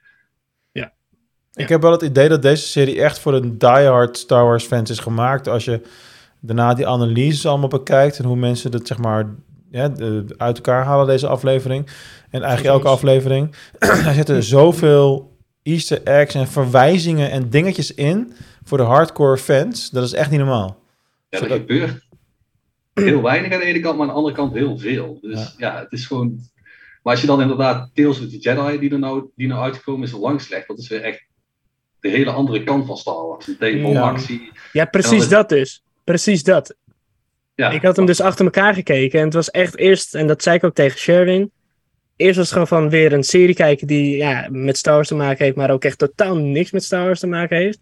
Ik 1.59 1.68
heb 1.68 1.82
wel 1.82 1.93
het 1.93 2.03
idee 2.03 2.28
dat 2.28 2.43
deze 2.43 2.66
serie 2.66 3.03
echt 3.03 3.18
voor 3.18 3.32
de 3.32 3.57
diehard 3.57 4.18
Star 4.18 4.45
Wars 4.45 4.64
fans 4.64 4.91
is 4.91 4.99
gemaakt. 4.99 5.49
Als 5.49 5.64
je 5.64 5.80
daarna 6.41 6.74
die 6.74 6.86
analyses 6.86 7.47
allemaal 7.47 7.68
bekijkt 7.68 8.18
en 8.18 8.24
hoe 8.24 8.36
mensen 8.36 8.70
dat 8.70 8.86
zeg 8.86 8.99
maar 8.99 9.34
ja, 9.71 9.89
de- 9.89 10.25
uit 10.37 10.57
elkaar 10.57 10.85
halen, 10.85 11.07
deze 11.07 11.27
aflevering. 11.27 11.87
En 12.31 12.43
eigenlijk 12.43 12.75
elke 12.75 12.89
aflevering. 12.89 13.55
er 13.79 14.14
zitten 14.14 14.43
zoveel 14.43 15.37
easter 15.62 16.03
eggs 16.03 16.35
en 16.35 16.49
verwijzingen 16.49 17.31
en 17.31 17.49
dingetjes 17.51 17.95
in 17.95 18.33
voor 18.64 18.79
de 18.79 18.85
hardcore 18.85 19.39
fans. 19.39 19.91
Dat 19.91 20.05
is 20.05 20.12
echt 20.12 20.31
niet 20.31 20.39
normaal. 20.39 20.79
Ja, 21.29 21.39
er 21.39 21.45
Zodat- 21.45 21.59
gebeurt 21.59 22.07
heel 22.95 23.23
weinig 23.23 23.53
aan 23.53 23.59
de 23.59 23.64
ene 23.64 23.81
kant, 23.81 23.97
maar 23.99 24.07
aan 24.07 24.12
de 24.12 24.19
andere 24.19 24.35
kant 24.37 24.53
heel 24.55 24.79
veel. 24.79 25.19
Dus 25.21 25.55
ja, 25.59 25.79
het 25.79 25.93
is 25.93 26.07
gewoon. 26.07 26.39
Maar 27.03 27.12
als 27.12 27.21
je 27.21 27.27
dan 27.29 27.41
inderdaad 27.41 27.91
Tales 27.95 28.21
of 28.21 28.29
the 28.29 28.39
Jedi, 28.39 28.79
die 28.79 28.91
er 28.91 28.99
nou, 28.99 29.25
die 29.35 29.49
nou 29.49 29.62
uitgekomen 29.62 30.07
is, 30.07 30.12
lang 30.12 30.41
slecht. 30.41 30.69
Dat 30.69 30.79
is 30.79 30.89
weer 30.89 31.01
echt 31.03 31.27
de 32.01 32.09
hele 32.09 32.31
andere 32.31 32.64
kant 32.64 32.87
van 32.87 32.97
Star 32.97 33.27
Wars. 33.27 33.47
Meteen 33.47 33.83
vol 33.83 33.93
Ja. 33.93 34.01
actie. 34.01 34.51
Ja, 34.73 34.85
precies 34.85 35.29
dat 35.29 35.49
dus. 35.49 35.83
Precies 36.05 36.43
dat. 36.43 36.75
Ja, 37.59 37.70
Ik 37.70 37.82
had 37.82 37.96
hem 37.96 38.06
dus 38.06 38.20
achter 38.20 38.44
elkaar 38.44 38.74
gekeken 38.74 39.18
en 39.18 39.24
het 39.24 39.34
was 39.34 39.50
echt 39.50 39.78
eerst, 39.78 40.14
en 40.14 40.26
dat 40.26 40.42
zei 40.42 40.56
ik 40.56 40.64
ook 40.64 40.74
tegen 40.74 40.98
Sherwin. 40.98 41.50
Eerst 42.16 42.36
was 42.36 42.44
het 42.44 42.52
gewoon 42.52 42.66
van 42.66 42.90
weer 42.90 43.12
een 43.12 43.22
serie 43.22 43.54
kijken 43.54 43.86
die 43.86 44.16
ja, 44.16 44.48
met 44.50 44.76
Star 44.76 44.94
Wars 44.94 45.09
te 45.09 45.14
maken 45.14 45.44
heeft, 45.44 45.56
maar 45.56 45.70
ook 45.70 45.84
echt 45.84 45.98
totaal 45.98 46.36
niks 46.36 46.70
met 46.70 46.84
Star 46.84 47.04
Wars 47.04 47.20
te 47.20 47.26
maken 47.26 47.56
heeft. 47.56 47.80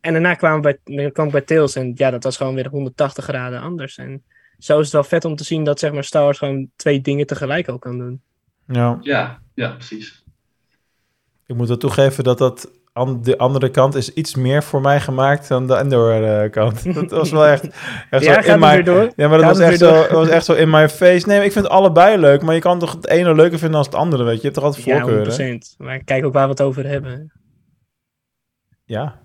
En 0.00 0.12
daarna 0.12 0.34
kwamen 0.34 0.62
we 0.62 0.78
bij, 0.84 1.10
kwam 1.10 1.26
ik 1.26 1.32
bij 1.32 1.40
Tales 1.40 1.74
en 1.74 1.92
ja, 1.94 2.10
dat 2.10 2.24
was 2.24 2.36
gewoon 2.36 2.54
weer 2.54 2.68
180 2.68 3.24
graden 3.24 3.60
anders. 3.60 3.96
En 3.98 4.22
zo 4.58 4.78
is 4.78 4.84
het 4.84 4.92
wel 4.92 5.04
vet 5.04 5.24
om 5.24 5.36
te 5.36 5.44
zien 5.44 5.64
dat 5.64 5.78
zeg 5.78 5.92
maar, 5.92 6.04
Star 6.04 6.22
Wars 6.22 6.38
gewoon 6.38 6.70
twee 6.76 7.00
dingen 7.00 7.26
tegelijk 7.26 7.68
ook 7.68 7.80
kan 7.80 7.98
doen. 7.98 8.22
Ja, 8.66 8.98
ja, 9.00 9.42
ja, 9.54 9.70
precies. 9.70 10.24
ik 11.46 11.56
moet 11.56 11.68
wel 11.68 11.76
toegeven 11.76 12.24
dat 12.24 12.38
dat 12.38 12.70
aan 12.92 13.22
de 13.22 13.38
andere 13.38 13.70
kant 13.70 13.94
is 13.94 14.12
iets 14.14 14.34
meer 14.34 14.62
voor 14.62 14.80
mij 14.80 15.00
gemaakt 15.00 15.48
dan 15.48 15.66
de 15.66 15.76
Endor-kant. 15.76 16.94
dat 16.94 17.10
was 17.10 17.30
wel 17.30 17.46
echt, 17.46 17.64
echt 18.10 18.24
Ja, 18.24 18.42
zo 18.42 18.52
in 18.52 18.58
mijn... 18.58 18.84
door? 18.84 19.12
Ja, 19.16 19.28
maar 19.28 19.38
dat 19.38 19.46
was 19.46 19.58
echt, 19.58 19.78
zo, 19.78 19.90
dat 19.92 20.10
was 20.10 20.28
echt 20.28 20.44
zo 20.44 20.52
in 20.52 20.70
my 20.70 20.88
face. 20.88 21.26
Nee, 21.28 21.44
ik 21.44 21.52
vind 21.52 21.68
allebei 21.68 22.18
leuk, 22.18 22.42
maar 22.42 22.54
je 22.54 22.60
kan 22.60 22.78
toch 22.78 22.92
het 22.92 23.06
ene 23.08 23.34
leuker 23.34 23.58
vinden 23.58 23.82
dan 23.82 23.90
het 23.90 23.94
andere, 24.00 24.22
weet 24.24 24.32
je. 24.32 24.38
Je 24.38 24.42
hebt 24.42 24.54
toch 24.54 24.64
altijd 24.64 24.84
Ja, 24.84 24.98
voorkeuren? 25.00 25.58
100%. 25.58 25.76
Maar 25.78 26.04
kijk 26.04 26.24
ook 26.24 26.32
waar 26.32 26.44
we 26.44 26.50
het 26.50 26.62
over 26.62 26.86
hebben. 26.86 27.32
Ja. 28.84 29.20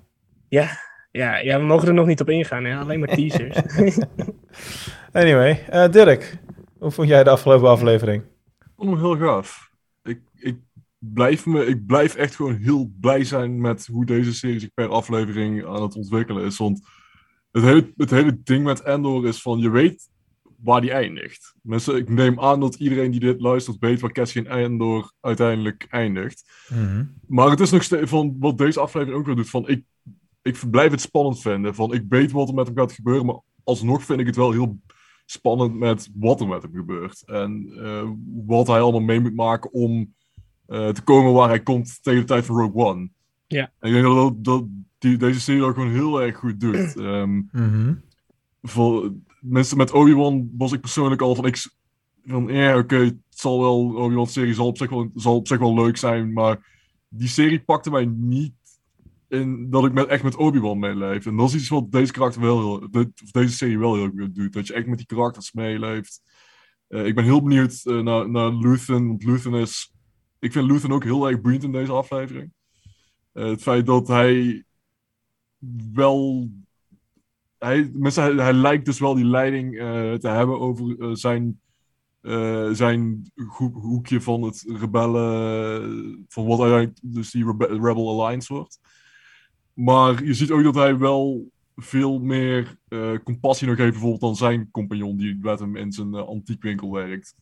Ja, 0.47 0.67
Ja, 1.11 1.37
ja, 1.37 1.59
we 1.59 1.65
mogen 1.65 1.87
er 1.87 1.93
nog 1.93 2.05
niet 2.05 2.21
op 2.21 2.29
ingaan, 2.29 2.63
hè? 2.63 2.77
alleen 2.77 2.99
maar 2.99 3.07
teasers. 3.15 3.57
Anyway, 5.11 5.65
eh, 5.69 5.89
Dirk, 5.91 6.37
hoe 6.79 6.91
vond 6.91 7.07
jij 7.07 7.23
de 7.23 7.29
afgelopen 7.29 7.69
aflevering? 7.69 8.23
Ik 8.59 8.71
vond 8.75 8.89
hem 8.89 8.99
heel 8.99 9.17
gaaf. 9.17 9.64
Blijf 11.13 11.45
me, 11.45 11.65
ik 11.65 11.85
blijf 11.85 12.15
echt 12.15 12.35
gewoon 12.35 12.55
heel 12.55 12.91
blij 12.99 13.23
zijn 13.23 13.61
met 13.61 13.85
hoe 13.85 14.05
deze 14.05 14.33
serie 14.33 14.59
zich 14.59 14.73
per 14.73 14.87
aflevering 14.87 15.65
aan 15.65 15.81
het 15.81 15.95
ontwikkelen 15.95 16.45
is. 16.45 16.57
Want 16.57 16.87
het 17.51 17.63
hele, 17.63 17.93
het 17.97 18.09
hele 18.09 18.41
ding 18.43 18.63
met 18.63 18.81
Endor 18.81 19.27
is 19.27 19.41
van, 19.41 19.59
je 19.59 19.69
weet 19.69 20.09
waar 20.65 20.81
die 20.81 20.91
eindigt. 20.91 21.55
Mensen, 21.61 21.95
ik 21.95 22.09
neem 22.09 22.39
aan 22.39 22.59
dat 22.59 22.75
iedereen 22.75 23.11
die 23.11 23.19
dit 23.19 23.41
luistert 23.41 23.77
weet 23.79 23.99
waar 23.99 24.11
Cassian 24.11 24.45
Endor 24.45 25.11
uiteindelijk 25.19 25.87
eindigt. 25.89 26.43
Maar 27.27 27.49
het 27.49 27.59
is 27.59 27.71
nog 27.71 27.83
steeds 27.83 28.09
van 28.09 28.35
wat 28.39 28.57
deze 28.57 28.79
aflevering 28.79 29.17
ook 29.19 29.25
weer 29.25 29.35
doet. 29.35 29.49
Van 29.49 29.67
ik, 29.67 29.83
ik 30.41 30.69
blijf 30.71 30.91
het 30.91 31.01
spannend 31.01 31.41
vinden. 31.41 31.75
Van 31.75 31.93
ik 31.93 32.03
weet 32.09 32.31
wat 32.31 32.47
er 32.47 32.55
met 32.55 32.67
hem 32.67 32.77
gaat 32.77 32.91
gebeuren. 32.91 33.25
Maar 33.25 33.39
alsnog 33.63 34.03
vind 34.03 34.19
ik 34.19 34.25
het 34.25 34.35
wel 34.35 34.51
heel 34.51 34.79
spannend 35.25 35.75
met 35.75 36.09
wat 36.13 36.41
er 36.41 36.47
met 36.47 36.61
hem 36.61 36.73
gebeurt. 36.73 37.23
En 37.25 37.71
eh, 37.77 38.09
wat 38.45 38.67
hij 38.67 38.79
allemaal 38.79 39.01
mee 39.01 39.19
moet 39.19 39.35
maken 39.35 39.73
om 39.73 40.13
eh, 40.67 40.89
te 40.89 41.01
komen 41.01 41.33
waar 41.33 41.49
hij 41.49 41.63
komt 41.63 42.03
tegen 42.03 42.19
de 42.19 42.25
tijd 42.27 42.45
van 42.45 42.55
Rogue 42.55 42.85
One. 42.85 43.09
Ja. 43.47 43.71
En 43.79 43.87
ik 43.87 43.93
denk 43.93 44.05
dat, 44.05 44.15
dat, 44.15 44.43
dat 44.43 44.63
die, 44.97 45.17
deze 45.17 45.39
serie 45.39 45.61
dat 45.61 45.73
gewoon 45.73 45.91
heel 45.91 46.21
erg 46.21 46.37
goed 46.37 46.59
doet. 46.59 46.95
Ehm, 47.05 47.41
voor 48.61 49.13
mensen 49.39 49.77
met 49.77 49.91
Obi-Wan 49.91 50.49
was 50.57 50.71
ik 50.71 50.81
persoonlijk 50.81 51.21
al 51.21 51.35
van, 51.35 51.45
ik, 51.45 51.69
van 52.25 52.47
ja, 52.47 52.77
oké, 52.77 52.95
het 52.97 53.17
zal 53.29 53.59
wel, 53.59 53.93
Obi-Wan 53.95 54.27
serie 54.27 54.53
zal 54.53 54.67
op, 54.67 54.77
zich 54.77 54.89
wel, 54.89 55.11
zal 55.15 55.35
op 55.35 55.47
zich 55.47 55.59
wel 55.59 55.73
leuk 55.75 55.97
zijn, 55.97 56.33
maar 56.33 56.73
die 57.09 57.27
serie 57.27 57.63
pakte 57.63 57.89
mij 57.91 58.05
niet 58.05 58.53
in 59.27 59.69
dat 59.69 59.85
ik 59.85 59.93
met, 59.93 60.07
echt 60.07 60.23
met 60.23 60.35
Obi-Wan 60.35 60.79
meeleef. 60.79 61.25
En 61.25 61.35
dat 61.35 61.47
is 61.47 61.55
iets 61.55 61.69
wat 61.69 61.91
deze 61.91 62.11
karakter 62.11 62.41
wel 62.41 62.57
heel, 62.59 62.89
de- 62.91 63.11
of 63.23 63.31
deze 63.31 63.53
serie 63.55 63.79
wel 63.79 63.95
heel 63.95 64.09
goed 64.17 64.35
doet, 64.35 64.53
dat 64.53 64.67
je 64.67 64.73
echt 64.73 64.87
met 64.87 64.97
die 64.97 65.07
karakters 65.07 65.53
meeleeft. 65.53 66.21
Eh, 66.87 67.05
ik 67.05 67.15
ben 67.15 67.23
heel 67.23 67.41
benieuwd 67.43 67.81
eh, 67.83 67.99
naar, 67.99 68.29
naar 68.29 68.51
Luthen, 68.53 69.07
want 69.07 69.23
Luthen 69.23 69.53
is, 69.53 69.93
vind 70.51 70.65
Luthen 70.71 70.91
ook 70.91 71.03
heel 71.03 71.27
erg 71.27 71.41
boeiend 71.41 71.63
in 71.63 71.71
deze 71.71 71.91
aflevering. 71.91 72.53
Eh, 73.31 73.45
het 73.45 73.61
feit 73.61 73.85
dat 73.85 74.07
hij 74.07 74.63
wel 75.93 76.49
hij, 77.57 77.91
mensen, 77.93 78.37
hij, 78.37 78.53
lijkt 78.53 78.85
dus 78.85 78.99
wel 78.99 79.15
die 79.15 79.25
leiding 79.25 79.79
eh, 79.79 80.13
te 80.13 80.27
hebben 80.27 80.59
over 80.59 80.99
eh, 80.99 81.09
zijn, 81.13 81.59
zijn 82.71 83.31
ho- 83.47 83.71
hoekje 83.71 84.21
van 84.21 84.41
het 84.41 84.63
rebellen, 84.67 86.25
van 86.27 86.45
wat 86.45 86.59
uiteindelijk 86.59 86.99
dus 87.01 87.31
die 87.31 87.45
Rebe- 87.45 87.79
Rebel 87.81 88.21
Alliance 88.21 88.53
wordt. 88.53 88.79
Maar 89.73 90.23
je 90.23 90.33
ziet 90.33 90.51
ook 90.51 90.63
dat 90.63 90.75
hij 90.75 90.97
wel 90.97 91.51
veel 91.75 92.19
meer 92.19 92.77
compassie 93.23 93.67
nog 93.67 93.77
heeft 93.77 93.91
bijvoorbeeld 93.91 94.21
dan 94.21 94.35
zijn 94.35 94.71
compagnon 94.71 95.17
die 95.17 95.37
met 95.41 95.59
hem 95.59 95.75
in 95.75 95.91
zijn 95.91 96.13
antiekwinkel 96.13 96.91
werkt. 96.91 97.35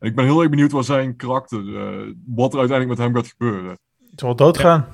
En 0.00 0.08
ik 0.08 0.14
ben 0.14 0.24
heel 0.24 0.40
erg 0.40 0.50
benieuwd 0.50 0.72
waar 0.72 0.84
zijn 0.84 1.16
karakter, 1.16 1.58
eh, 1.76 2.12
wat 2.26 2.52
er 2.52 2.58
uiteindelijk 2.58 2.98
met 2.98 3.06
hem 3.06 3.16
gaat 3.16 3.34
gebeuren. 3.36 3.70
Het 4.10 4.20
zal 4.20 4.36
doodgaan. 4.36 4.86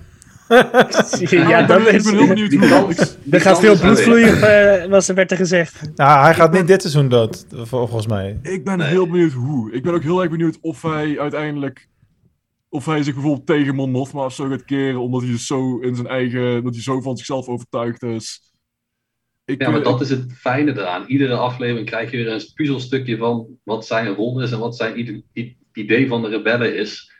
ja, 0.48 1.58
ik 1.58 1.68
dat 1.68 1.84
ben, 1.84 1.86
ik 1.88 1.92
is... 1.92 2.02
ben 2.04 2.14
heel 2.16 2.26
benieuwd 2.26 2.52
hoe. 2.52 2.90
Ik, 3.24 3.32
Er 3.34 3.40
gaat 3.40 3.60
veel 3.60 3.78
bloed 3.78 4.00
vloeien, 4.00 4.42
eh, 4.82 4.88
was 4.90 5.08
er 5.08 5.14
werd 5.14 5.30
er 5.30 5.36
gezegd. 5.36 5.90
Nou, 5.96 6.22
hij 6.22 6.34
gaat 6.34 6.52
niet 6.52 6.66
dit 6.66 6.80
seizoen 6.80 7.08
dood, 7.08 7.46
vol- 7.50 7.66
volgens 7.66 8.06
mij. 8.06 8.38
Ik 8.42 8.64
ben 8.64 8.80
heel 8.80 9.06
benieuwd 9.06 9.32
hoe. 9.32 9.72
Ik 9.72 9.82
ben 9.82 9.94
ook 9.94 10.02
heel 10.02 10.20
erg 10.20 10.30
benieuwd 10.30 10.58
of 10.60 10.82
hij 10.82 11.18
uiteindelijk. 11.20 11.88
Of 12.68 12.86
hij 12.86 13.02
zich 13.02 13.14
bijvoorbeeld 13.14 13.46
tegen 13.46 13.74
Mon 13.74 13.90
Mothma 13.90 14.24
of 14.24 14.34
zo 14.34 14.48
gaat 14.48 14.64
keren, 14.64 15.00
omdat 15.00 15.22
hij 15.22 15.30
dus 15.30 15.46
zo 15.46 15.78
in 15.78 15.94
zijn 15.94 16.06
eigen. 16.06 16.64
dat 16.64 16.74
hij 16.74 16.82
zo 16.82 17.00
van 17.00 17.16
zichzelf 17.16 17.46
overtuigd 17.48 18.02
is. 18.02 18.40
Ik, 19.46 19.60
Ja, 19.62 19.70
maar 19.70 19.82
dat 19.82 20.00
is 20.00 20.10
het 20.10 20.32
fijne 20.32 20.70
eraan. 20.72 21.06
Iedere 21.06 21.34
aflevering 21.34 21.86
krijg 21.86 22.10
je 22.10 22.16
weer 22.16 22.32
een 22.32 22.50
puzzelstukje 22.54 23.16
van 23.16 23.46
wat 23.62 23.86
zijn 23.86 24.14
rol 24.14 24.42
is 24.42 24.52
en 24.52 24.58
wat 24.58 24.76
zijn 24.76 25.22
idee 25.72 26.08
van 26.08 26.22
de 26.22 26.28
rebellen 26.28 26.76
is. 26.76 27.12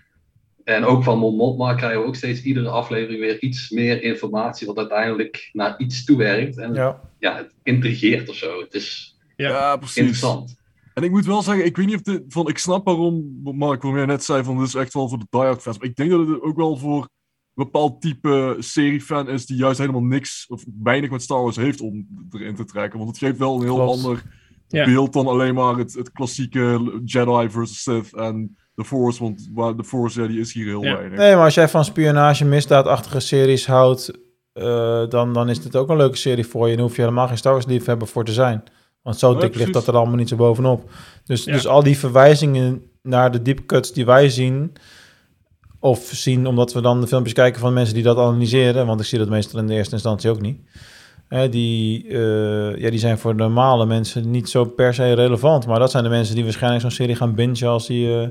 En 0.65 0.85
ook 0.85 1.03
van 1.05 1.19
Mon 1.19 1.37
Mothma 1.37 1.75
krijgen 1.75 2.01
we 2.01 2.07
ook 2.07 2.15
steeds 2.17 2.43
iedere 2.43 2.69
aflevering 2.69 3.21
weer 3.21 3.41
iets 3.43 3.71
meer 3.71 4.03
informatie, 4.03 4.67
wat 4.67 4.79
uiteindelijk 4.79 5.51
naar 5.53 5.75
iets 5.79 6.05
toewerkt. 6.05 6.59
En 6.59 6.75
ja, 6.75 7.01
Ja. 7.19 7.37
het 7.37 7.55
intrigeert 7.63 8.29
of 8.29 8.35
zo. 8.35 8.61
Het 8.61 8.75
is 8.75 9.17
ja, 9.37 9.77
precies. 9.77 9.97
interessant. 9.97 10.57
En 10.95 11.03
ik 11.03 11.11
moet 11.11 11.27
wel 11.27 11.43
zeggen, 11.43 11.65
ik 11.65 11.77
weet 11.77 11.87
niet 11.87 11.95
of 11.95 12.03
dit. 12.03 12.23
Van, 12.29 12.49
ik 12.49 12.59
snap 12.59 12.85
waarom 12.85 13.41
Mark, 13.43 13.83
waarom 13.83 13.97
jij 13.97 14.07
net 14.07 14.25
zei 14.25 14.45
van 14.45 14.59
dit 14.59 14.67
is 14.67 14.75
echt 14.75 14.95
wel 14.95 15.09
voor 15.09 15.19
de 15.19 15.27
diehard 15.31 15.63
fans. 15.63 15.79
Maar 15.79 15.89
ik 15.89 15.97
denk 15.97 16.11
dat 16.11 16.29
het 16.29 16.43
ook 16.43 16.57
wel 16.57 16.77
voor 16.77 17.09
bepaald 17.57 18.01
type 18.01 18.57
seriefan 18.59 19.29
is 19.29 19.47
die 19.47 19.57
juist 19.57 19.79
helemaal 19.79 20.03
niks 20.03 20.47
of 20.49 20.65
weinig 20.83 21.11
met 21.11 21.23
Star 21.23 21.43
Wars 21.43 21.57
heeft 21.57 21.81
om 21.81 22.07
erin 22.31 22.55
te 22.55 22.65
trekken. 22.65 22.99
Want 22.99 23.11
het 23.11 23.19
geeft 23.19 23.39
wel 23.39 23.55
een 23.57 23.63
heel 23.63 23.75
Klopt. 23.75 23.91
ander 24.05 24.23
Ja. 24.69 24.85
beeld 24.85 25.13
dan 25.13 25.27
alleen 25.27 25.55
maar 25.55 25.77
het, 25.77 25.95
het 25.95 26.13
klassieke 26.13 26.93
Jedi 27.05 27.51
versus 27.51 27.83
Sith 27.83 28.15
en 28.17 28.57
de 28.75 28.85
Force. 28.85 29.23
Want 29.23 29.51
waar 29.55 29.77
de 29.77 29.85
Force, 29.85 30.21
ja, 30.21 30.27
die 30.27 30.41
is 30.41 30.53
hier 30.53 30.67
heel 30.67 30.85
Ja. 30.85 30.97
weinig. 30.97 31.19
Nee, 31.19 31.35
maar 31.35 31.45
als 31.45 31.55
jij 31.55 31.69
van 31.69 31.85
spionage, 31.85 32.45
misdaadachtige 32.45 33.21
series 33.21 33.67
houdt, 33.67 34.11
eh, 34.53 35.09
dan, 35.09 35.33
dan 35.33 35.49
is 35.49 35.61
dit 35.63 35.77
ook 35.77 35.89
een 35.89 35.97
leuke 35.97 36.17
serie 36.17 36.47
voor 36.47 36.65
je. 36.65 36.71
En 36.71 36.77
daar 36.77 36.87
hoef 36.87 36.97
je 36.97 37.03
helemaal 37.03 37.27
geen 37.29 37.39
Star 37.39 37.53
Wars 37.53 37.67
liefhebber 37.67 38.09
voor 38.09 38.25
te 38.25 38.33
zijn. 38.33 38.63
Want 39.03 39.19
zo 39.19 39.33
Nee, 39.33 39.41
dik 39.41 39.55
ligt 39.55 39.73
dat 39.73 39.87
er 39.87 39.97
allemaal 39.97 40.17
niet 40.17 40.29
zo 40.29 40.37
bovenop. 40.37 40.91
Dus, 41.25 41.45
Ja. 41.45 41.53
dus 41.53 41.67
al 41.67 41.83
die 41.83 41.99
verwijzingen 41.99 42.83
naar 43.03 43.31
de 43.33 43.43
deep 43.43 43.67
cuts 43.67 43.93
die 43.93 44.05
wij 44.05 44.29
zien, 44.29 44.73
of 45.87 46.09
zien 46.13 46.47
omdat 46.47 46.73
we 46.73 46.81
dan 46.81 47.01
de 47.01 47.07
filmpjes 47.07 47.35
kijken 47.35 47.61
van 47.61 47.73
mensen 47.73 47.95
die 47.95 48.03
dat 48.03 48.17
analyseren, 48.19 48.87
want 48.87 49.01
ik 49.01 49.07
zie 49.07 49.19
dat 49.19 49.29
meestal 49.29 49.61
in 49.61 49.67
de 49.67 49.75
eerste 49.75 49.95
instantie 49.95 50.31
ook 50.31 50.41
niet. 50.41 50.59
Hè, 51.29 51.49
die, 51.49 52.09
eh, 52.09 52.77
ja, 52.79 52.91
die 52.91 52.99
zijn 52.99 53.19
voor 53.19 53.35
normale 53.35 53.87
mensen 53.87 54.31
niet 54.31 54.49
zo 54.49 54.65
per 54.65 54.95
se 54.95 55.13
relevant. 55.13 55.67
Maar 55.67 55.79
dat 55.79 55.91
zijn 55.91 56.05
de 56.05 56.09
mensen 56.09 56.35
die 56.35 56.45
waarschijnlijk 56.45 56.83
zo'n 56.83 56.91
serie 56.91 57.15
gaan 57.17 57.35
bingen 57.35 57.69
als 57.69 57.87
die 57.87 58.21
eh, 58.21 58.29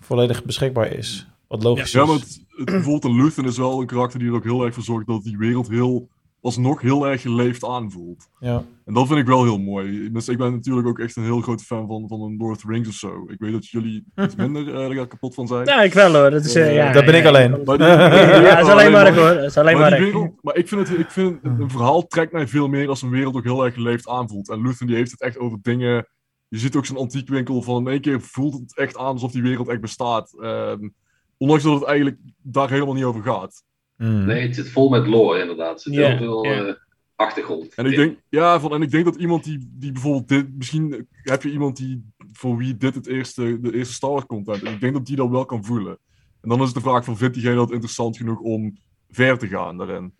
volledig 0.00 0.44
beschikbaar 0.44 0.92
is. 0.92 1.26
Wat 1.48 1.62
logisch 1.62 1.92
Ja, 1.92 2.02
is. 2.02 2.06
maar 2.06 2.16
het, 2.16 2.40
het, 2.48 2.64
bijvoorbeeld 2.64 3.04
een 3.04 3.22
Luthen 3.22 3.44
is 3.44 3.56
wel 3.56 3.80
een 3.80 3.86
karakter 3.86 4.18
die 4.18 4.28
er 4.28 4.34
ook 4.34 4.44
heel 4.44 4.64
erg 4.64 4.74
voor 4.74 4.82
zorgt 4.82 5.06
dat 5.06 5.22
die 5.22 5.38
wereld 5.38 5.68
heel, 5.68 6.08
alsnog 6.42 6.80
heel 6.80 7.06
erg 7.06 7.20
geleefd 7.22 7.64
aanvoelt. 7.64 8.28
Ja. 8.38 8.64
En 8.84 8.94
dat 8.94 9.06
vind 9.06 9.18
ik 9.18 9.26
wel 9.26 9.42
heel 9.44 9.58
mooi. 9.58 10.12
Dus 10.12 10.28
ik 10.28 10.38
ben 10.38 10.52
natuurlijk 10.52 10.86
ook 10.86 10.98
echt 10.98 11.16
een 11.16 11.22
heel 11.24 11.40
grote 11.40 11.64
fan 11.64 11.86
van, 11.86 12.08
van 12.08 12.20
een 12.20 12.36
Lord 12.36 12.56
of 12.56 12.62
the 12.62 12.68
Rings 12.68 12.88
of 12.88 12.94
zo. 12.94 13.24
Ik 13.28 13.38
weet 13.38 13.52
dat 13.52 13.66
jullie 13.68 14.04
iets 14.16 14.34
minder 14.46 14.74
er 14.98 15.06
kapot 15.06 15.34
van 15.34 15.46
zijn. 15.46 15.66
Ja, 15.66 15.82
ik 15.82 15.92
wel 15.92 16.14
hoor. 16.14 16.30
Dat, 16.30 16.44
is, 16.44 16.54
eh, 16.54 16.68
Eh, 16.68 16.74
ja, 16.74 16.92
dat 16.92 17.04
ben 17.04 17.14
ik 17.14 17.22
ja, 17.22 17.28
alleen. 17.28 17.50
Maar 17.64 17.78
die- 17.78 17.86
Ja, 18.46 18.54
dat 18.54 18.66
is 18.66 18.72
alleen 18.72 18.92
maar 18.96 19.06
ik 19.06 19.14
hoor. 19.14 19.34
Dat 19.34 19.42
is 19.44 19.56
alleen 19.56 19.78
maar, 19.78 19.90
maar 19.90 20.00
wereld, 20.00 20.32
maar 20.42 20.56
ik 20.56 20.68
vind, 20.68 20.88
het, 20.88 20.98
ik 20.98 21.10
vind 21.10 21.38
een 21.42 21.70
verhaal 21.70 22.06
trekt 22.06 22.32
mij 22.32 22.48
veel 22.48 22.68
meer 22.68 22.88
als 22.88 23.02
een 23.02 23.10
wereld 23.10 23.36
ook 23.36 23.44
heel 23.44 23.64
erg 23.64 23.74
geleefd 23.74 24.08
aanvoelt. 24.08 24.48
En 24.50 24.62
Luthen 24.62 24.86
die 24.86 24.96
heeft 24.96 25.10
het 25.10 25.20
echt 25.22 25.38
over 25.38 25.58
dingen. 25.62 26.06
Je 26.48 26.58
ziet 26.58 26.76
ook 26.76 26.86
zo'n 26.86 26.96
antiekwinkel 26.96 27.62
van 27.62 27.76
in 27.86 27.92
één 27.92 28.00
keer 28.00 28.20
voelt 28.20 28.54
het 28.54 28.76
echt 28.76 28.96
aan 28.96 29.12
alsof 29.12 29.32
die 29.32 29.42
wereld 29.42 29.68
echt 29.68 29.80
bestaat. 29.80 30.34
Ehm, 30.42 30.88
ondanks 31.36 31.62
dat 31.62 31.74
het 31.74 31.84
eigenlijk 31.88 32.16
daar 32.42 32.70
helemaal 32.70 32.94
niet 32.94 33.04
over 33.04 33.22
gaat. 33.22 33.62
Mm. 34.00 34.24
Nee, 34.24 34.42
het 34.42 34.54
zit 34.54 34.68
vol 34.68 34.88
met 34.88 35.06
lore 35.06 35.40
inderdaad. 35.40 35.74
Er 35.74 35.80
zit 35.80 35.94
heel 35.94 36.16
veel 36.16 36.44
eh, 36.44 36.74
achtergrond. 37.16 37.74
En 37.74 37.86
ik 37.86 37.96
denk, 37.96 38.18
ja, 38.28 38.60
van, 38.60 38.74
en 38.74 38.82
ik 38.82 38.90
denk 38.90 39.04
dat 39.04 39.16
iemand 39.16 39.44
die, 39.44 39.70
die 39.72 39.92
bijvoorbeeld 39.92 40.28
dit, 40.28 40.56
misschien 40.56 41.06
heb 41.10 41.42
je 41.42 41.50
iemand 41.50 41.76
die 41.76 42.04
voor 42.32 42.56
wie 42.56 42.76
dit 42.76 42.94
het 42.94 43.06
eerste, 43.06 43.60
de 43.60 43.74
eerste 43.74 43.94
Star 43.94 44.10
Wars 44.10 44.26
content, 44.26 44.62
en 44.62 44.72
ik 44.72 44.80
denk 44.80 44.92
dat 44.92 45.06
die 45.06 45.16
dat 45.16 45.28
wel 45.28 45.44
kan 45.44 45.64
voelen. 45.64 45.98
En 46.42 46.48
dan 46.48 46.58
is 46.58 46.64
het 46.64 46.74
de 46.74 46.80
vraag 46.80 47.04
van, 47.04 47.16
vindt 47.16 47.34
diegene 47.34 47.54
dat 47.54 47.70
interessant 47.70 48.16
genoeg 48.16 48.40
om 48.40 48.78
ver 49.10 49.38
te 49.38 49.48
gaan 49.48 49.76
daarin? 49.76 50.12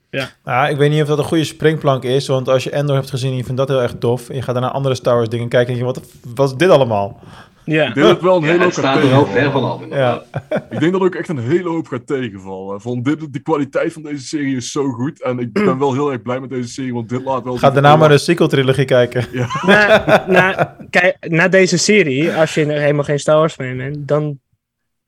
Ja, 0.44 0.68
ik 0.68 0.76
weet 0.76 0.90
niet 0.90 1.02
of 1.02 1.08
dat 1.08 1.18
een 1.18 1.24
goede 1.24 1.44
springplank 1.44 2.02
is, 2.02 2.26
want 2.26 2.48
als 2.48 2.64
je 2.64 2.70
Endor 2.70 2.96
hebt 2.96 3.10
gezien 3.10 3.30
en 3.30 3.36
je 3.36 3.44
vindt 3.44 3.58
dat 3.58 3.68
heel 3.68 3.82
erg 3.82 3.94
tof, 3.98 4.28
en 4.28 4.34
je 4.34 4.42
gaat 4.42 4.54
daarna 4.54 4.70
andere 4.70 4.94
Star 4.94 5.14
Wars 5.14 5.28
dingen 5.28 5.48
kijken 5.48 5.72
en 5.72 5.78
je 5.78 5.84
denkt, 5.84 5.98
wat, 5.98 6.34
wat 6.34 6.50
is 6.50 6.56
dit 6.56 6.70
allemaal? 6.70 7.20
Ja. 7.64 7.86
Ik 7.88 7.94
denk 7.94 8.06
dat 8.06 8.14
het 8.16 8.24
wel 8.24 8.36
een 8.36 8.42
Ja, 8.42 8.48
hele 8.50 8.62
hoop 8.64 8.72
gaat 8.72 8.94
er 8.94 9.00
tegenvallen. 9.00 9.28
ver 9.32 9.50
vanaf. 9.50 9.82
inderdaad. 9.82 10.24
Ik 10.70 10.80
denk 10.80 10.92
dat 10.92 11.00
ook 11.00 11.14
echt 11.14 11.28
een 11.28 11.38
hele 11.38 11.68
hoop 11.68 11.86
gaat 11.86 12.06
tegenvallen. 12.06 12.80
Van 12.80 13.02
dit, 13.02 13.32
de 13.32 13.38
kwaliteit 13.42 13.92
van 13.92 14.02
deze 14.02 14.24
serie 14.26 14.56
is 14.56 14.70
zo 14.72 14.88
goed. 14.90 15.22
En 15.22 15.38
ik 15.38 15.52
ben 15.52 15.78
wel 15.78 15.92
heel 15.92 16.12
erg 16.12 16.22
blij 16.22 16.40
met 16.40 16.50
deze 16.50 16.68
serie, 16.68 16.94
want 16.94 17.08
dit 17.08 17.24
laat 17.24 17.44
wel... 17.44 17.56
Ga 17.56 17.70
daarna 17.70 17.96
maar 17.96 18.08
de 18.08 18.18
sequel-trilogie 18.18 18.84
kijken. 18.84 19.24
na, 19.66 20.24
na, 20.28 20.76
kijk, 20.90 21.16
na 21.28 21.48
deze 21.48 21.78
serie, 21.78 22.32
als 22.32 22.54
je 22.54 22.64
helemaal 22.72 23.04
geen 23.04 23.18
Star 23.20 23.36
Wars 23.38 23.54
fan 23.54 23.76
bent, 23.76 24.08
dan 24.08 24.38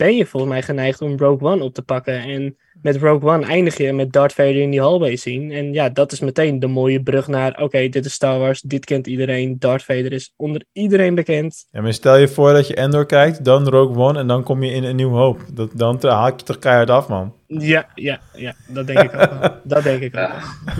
ben 0.02 0.16
je 0.16 0.26
volgens 0.26 0.52
mij 0.52 0.62
geneigd 0.62 1.00
om 1.00 1.18
Rogue 1.18 1.48
One 1.48 1.62
op 1.64 1.74
te 1.74 1.82
pakken. 1.82 2.20
En 2.22 2.56
met 2.82 2.96
Rogue 2.96 3.30
One 3.30 3.46
eindig 3.46 3.76
je 3.76 3.92
met 3.92 4.12
Darth 4.12 4.32
Vader 4.32 4.56
in 4.56 4.70
die 4.70 4.80
hallway 4.80 5.16
zien. 5.16 5.50
En 5.52 5.72
ja, 5.72 5.88
dat 5.88 6.12
is 6.12 6.20
meteen 6.20 6.58
de 6.60 6.66
mooie 6.66 7.02
brug 7.02 7.26
naar, 7.28 7.62
oké, 7.62 7.88
dit 7.88 8.04
is 8.04 8.12
Star 8.12 8.38
Wars, 8.38 8.60
dit 8.60 8.84
kent 8.84 9.06
iedereen. 9.06 9.56
Darth 9.58 9.84
Vader 9.84 10.12
is 10.12 10.32
onder 10.36 10.64
iedereen 10.72 11.14
bekend. 11.14 11.66
Ja, 11.70 11.80
maar 11.80 11.92
stel 11.92 12.16
je 12.16 12.28
voor 12.28 12.52
dat 12.52 12.66
je 12.66 12.74
Endor 12.74 13.06
kijkt, 13.06 13.44
dan 13.44 13.68
Rogue 13.68 13.96
One 14.04 14.18
en 14.18 14.26
dan 14.26 14.42
kom 14.42 14.62
je 14.62 14.72
in 14.72 14.84
een 14.84 14.96
nieuw 14.96 15.10
hoop. 15.14 15.40
Dat, 15.54 15.70
dan 15.74 15.98
haak 16.00 16.38
je 16.38 16.46
toch 16.46 16.58
keihard 16.58 16.90
af, 16.90 17.08
man. 17.08 17.34
Ja, 17.46 17.86
ja, 17.94 18.20
ja, 18.36 18.54
dat 18.68 18.86
denk 18.86 18.98
ik 18.98 19.14
ook 19.14 19.30
wel. 19.40 19.50
Dat 19.64 19.82
denk 19.82 20.02
ik 20.02 20.14
ook 20.16 20.20
Ja. 20.20 20.28
wel. 20.64 20.74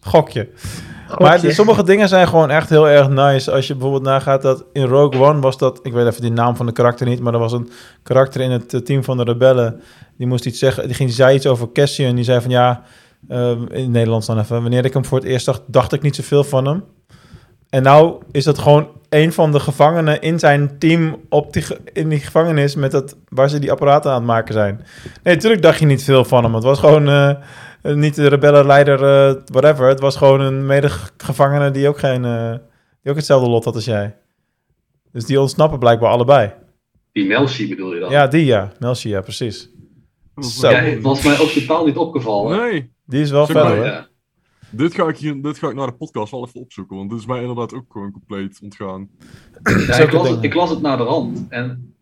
Gokje. 0.00 0.48
Gokje. 1.08 1.24
Maar 1.24 1.40
sommige 1.52 1.84
dingen 1.84 2.08
zijn 2.08 2.28
gewoon 2.28 2.50
echt 2.50 2.68
heel 2.68 2.88
erg 2.88 3.08
nice. 3.08 3.52
Als 3.52 3.66
je 3.66 3.72
bijvoorbeeld 3.72 4.04
nagaat 4.04 4.42
dat 4.42 4.64
in 4.72 4.84
Rogue 4.84 5.20
One 5.20 5.40
was 5.40 5.58
dat... 5.58 5.80
Ik 5.82 5.92
weet 5.92 6.06
even 6.06 6.20
die 6.20 6.32
naam 6.32 6.56
van 6.56 6.66
de 6.66 6.72
karakter 6.72 7.06
niet, 7.06 7.20
maar 7.20 7.32
er 7.32 7.38
was 7.38 7.52
een 7.52 7.70
karakter 8.02 8.40
in 8.40 8.50
het 8.50 8.74
eh, 8.74 8.80
team 8.80 9.04
van 9.04 9.16
de 9.16 9.24
rebellen. 9.24 9.80
Die 10.16 10.26
moest 10.26 10.46
iets 10.46 10.58
zeggen, 10.58 10.86
die 10.86 10.94
ging, 10.94 11.12
zei 11.12 11.34
iets 11.36 11.46
over 11.46 11.72
Cassian. 11.72 12.14
Die 12.14 12.24
zei 12.24 12.40
van 12.40 12.50
ja, 12.50 12.82
Ehm, 13.28 13.62
in 13.70 13.82
het 13.82 13.90
Nederlands 13.90 14.26
dan 14.26 14.38
even. 14.38 14.62
Wanneer 14.62 14.84
ik 14.84 14.92
hem 14.92 15.04
voor 15.04 15.18
het 15.18 15.26
eerst 15.26 15.44
zag, 15.44 15.62
dacht 15.66 15.92
ik 15.92 16.02
niet 16.02 16.16
zoveel 16.16 16.44
van 16.44 16.66
hem. 16.66 16.84
En 17.68 17.82
nou 17.82 18.22
is 18.30 18.44
dat 18.44 18.58
gewoon 18.58 18.88
een 19.08 19.32
van 19.32 19.52
de 19.52 19.60
gevangenen 19.60 20.20
in 20.20 20.38
zijn 20.38 20.78
team 20.78 21.16
op 21.28 21.52
die, 21.52 21.64
in 21.92 22.08
die 22.08 22.18
gevangenis 22.18 22.74
met 22.74 22.90
dat, 22.90 23.16
waar 23.28 23.48
ze 23.48 23.58
die 23.58 23.70
apparaten 23.70 24.10
aan 24.10 24.16
het 24.16 24.26
maken 24.26 24.54
zijn. 24.54 24.80
Nee, 25.22 25.34
natuurlijk 25.34 25.62
dacht 25.62 25.78
je 25.78 25.86
niet 25.86 26.04
veel 26.04 26.24
van 26.24 26.44
hem. 26.44 26.54
Het 26.54 26.64
was 26.64 26.78
gewoon 26.78 27.08
eh, 27.08 27.30
niet 27.92 28.14
de 28.14 28.26
rebellenleider, 28.26 29.02
eh, 29.02 29.42
whatever. 29.44 29.88
Het 29.88 30.00
was 30.00 30.16
gewoon 30.16 30.40
een 30.40 30.66
medegevangene 30.66 31.70
die 31.70 31.88
ook, 31.88 31.98
geen, 31.98 32.24
eh, 32.24 32.54
die 33.02 33.10
ook 33.10 33.16
hetzelfde 33.16 33.48
lot 33.48 33.64
had 33.64 33.74
als 33.74 33.84
jij. 33.84 34.16
Dus 35.12 35.24
die 35.24 35.40
ontsnappen 35.40 35.78
blijkbaar 35.78 36.10
allebei. 36.10 36.52
Die 37.12 37.26
Melchi 37.26 37.68
bedoel 37.68 37.94
je 37.94 38.00
dan? 38.00 38.10
Ja, 38.10 38.26
die 38.26 38.44
ja. 38.44 38.72
Melchi, 38.78 39.08
ja, 39.08 39.20
precies. 39.20 39.70
Zo. 40.40 40.70
Ja, 40.70 40.76
het 40.76 41.02
was 41.02 41.24
mij 41.24 41.38
ook 41.38 41.48
totaal 41.48 41.86
niet 41.86 41.96
opgevallen. 41.96 42.58
Nee, 42.58 42.92
Die 43.06 43.20
is 43.20 43.30
wel 43.30 43.46
verder, 43.46 43.64
maar, 43.64 43.76
hoor. 43.76 43.84
Ja. 43.84 44.08
dit 44.70 44.94
ga, 44.94 45.08
ik 45.08 45.16
hier, 45.16 45.42
dit 45.42 45.58
ga 45.58 45.68
ik 45.68 45.74
naar 45.74 45.86
de 45.86 45.92
podcast 45.92 46.30
wel 46.30 46.46
even 46.46 46.60
opzoeken, 46.60 46.96
want 46.96 47.10
dit 47.10 47.18
is 47.18 47.26
mij 47.26 47.40
inderdaad 47.40 47.74
ook 47.74 47.84
gewoon 47.88 48.12
compleet 48.12 48.58
ontgaan. 48.62 49.08
Ja, 49.86 49.98
ik, 49.98 50.12
las 50.12 50.28
het, 50.28 50.44
ik 50.44 50.54
las 50.54 50.70
het 50.70 50.80
naar 50.80 50.96
de 50.96 51.02
rand. 51.02 51.46
En 51.48 51.93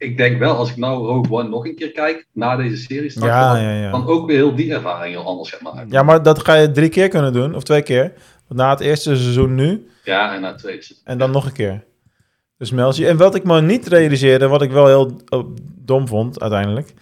ik 0.00 0.16
denk 0.16 0.38
wel, 0.38 0.56
als 0.56 0.70
ik 0.70 0.76
nou 0.76 1.06
Rogue 1.06 1.32
One 1.38 1.48
nog 1.48 1.66
een 1.66 1.74
keer 1.74 1.90
kijk, 1.92 2.26
na 2.32 2.56
deze 2.56 2.76
serie 2.76 3.10
straks, 3.10 3.26
Ja, 3.32 3.52
dan, 3.52 3.62
ja, 3.62 3.72
ja. 3.74 3.90
dan 3.90 4.06
ook 4.06 4.26
weer 4.26 4.36
heel 4.36 4.54
die 4.54 4.72
ervaring 4.74 5.14
heel 5.14 5.24
anders 5.26 5.50
gaat 5.50 5.60
maken. 5.60 5.86
Ja, 5.90 6.02
maar 6.02 6.22
dat 6.22 6.44
ga 6.44 6.54
je 6.54 6.70
drie 6.70 6.88
keer 6.88 7.08
kunnen 7.08 7.32
doen, 7.32 7.54
of 7.54 7.62
twee 7.62 7.82
keer. 7.82 8.12
Want 8.48 8.60
na 8.60 8.70
het 8.70 8.80
eerste 8.80 9.16
seizoen 9.16 9.54
nu, 9.54 9.86
Ja, 10.04 10.34
en 10.34 10.40
na 10.40 10.48
het 10.48 10.58
tweede 10.58 10.82
seizoen. 10.82 11.06
en 11.06 11.18
dan 11.18 11.30
nog 11.30 11.46
een 11.46 11.52
keer. 11.52 11.84
Dus 12.58 12.70
Melchi. 12.70 13.06
En 13.06 13.16
wat 13.16 13.34
ik 13.34 13.44
me 13.44 13.60
niet 13.62 13.86
realiseerde, 13.86 14.48
wat 14.48 14.62
ik 14.62 14.70
wel 14.70 14.86
heel 14.86 15.10
eh, 15.28 15.40
dom 15.78 16.08
vond 16.08 16.40
uiteindelijk, 16.40 16.94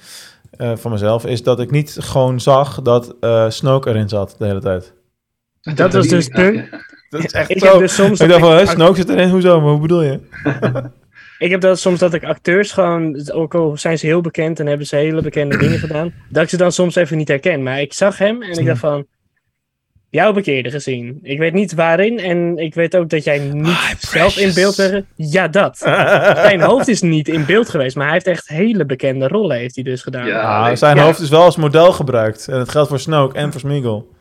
eh, 0.50 0.72
van 0.76 0.90
mezelf, 0.90 1.26
is 1.26 1.42
dat 1.42 1.60
ik 1.60 1.70
niet 1.70 1.96
gewoon 2.00 2.40
zag 2.40 2.82
dat 2.82 3.14
eh 3.20 3.50
Snoke 3.50 3.88
erin 3.90 4.08
zat 4.08 4.34
de 4.38 4.46
hele 4.46 4.60
tijd. 4.60 4.92
Dat 5.74 5.92
was 5.92 6.08
dus 6.08 6.26
Ja, 6.26 6.32
de... 6.34 6.52
ja. 6.52 6.86
Dat 7.10 7.24
is 7.24 7.32
echt 7.32 7.50
Ik 7.50 7.58
zo. 7.58 7.66
heb 7.70 7.78
dus 7.78 7.94
soms... 7.94 8.20
ik 8.20 8.28
dacht 8.28 8.40
van, 8.40 8.66
Snoke 8.66 8.96
zit 8.96 9.08
erin, 9.08 9.28
hoezo? 9.30 9.60
Maar 9.60 9.70
hoe 9.70 9.80
bedoel 9.80 10.02
je? 10.02 10.20
Ik 11.38 11.50
heb 11.50 11.60
dat 11.60 11.78
soms 11.80 11.98
dat 11.98 12.14
ik 12.14 12.24
acteurs 12.24 12.72
gewoon, 12.72 13.30
ook 13.32 13.54
al 13.54 13.76
zijn 13.76 13.98
ze 13.98 14.06
heel 14.06 14.20
bekend 14.20 14.60
en 14.60 14.66
hebben 14.66 14.86
ze 14.86 14.96
hele 14.96 15.22
bekende 15.22 15.56
dingen 15.64 15.78
gedaan, 15.78 16.12
dat 16.28 16.42
ik 16.42 16.48
ze 16.48 16.56
dan 16.56 16.72
soms 16.72 16.94
even 16.94 17.16
niet 17.16 17.28
herken. 17.28 17.62
Maar 17.62 17.80
ik 17.80 17.92
zag 17.92 18.18
hem 18.18 18.42
en 18.42 18.58
ik 18.58 18.66
dacht 18.66 18.78
van, 18.80 19.06
jou 20.10 20.26
heb 20.34 20.36
ik 20.36 20.46
eerder 20.46 20.72
gezien. 20.72 21.18
Ik 21.22 21.38
weet 21.38 21.52
niet 21.52 21.74
waarin 21.74 22.18
en 22.18 22.56
ik 22.56 22.74
weet 22.74 22.96
ook 22.96 23.08
dat 23.08 23.24
jij 23.24 23.38
niet 23.38 23.96
zelf 23.98 24.36
in 24.38 24.54
beeld 24.54 24.76
bent. 24.76 25.04
Ja, 25.16 25.48
dat. 25.48 25.76
Zijn 26.46 26.60
hoofd 26.60 26.88
is 26.88 27.00
niet 27.00 27.28
in 27.28 27.44
beeld 27.46 27.68
geweest, 27.68 27.96
maar 27.96 28.04
hij 28.04 28.14
heeft 28.14 28.26
echt 28.26 28.48
hele 28.48 28.84
bekende 28.86 29.28
rollen 29.28 29.56
heeft 29.56 29.74
hij 29.74 29.84
dus 29.84 30.02
gedaan. 30.02 30.26
Ja, 30.26 30.68
Ah, 30.68 30.76
zijn 30.76 30.96
ja. 30.96 31.02
hoofd 31.02 31.20
is 31.20 31.28
wel 31.28 31.42
als 31.42 31.56
model 31.56 31.92
gebruikt. 31.92 32.48
En 32.48 32.58
het 32.58 32.68
geldt 32.68 32.88
voor 32.88 33.00
Snoke 33.00 33.36
en 33.36 33.50
voor 33.52 33.60
Smeagol. 33.60 34.16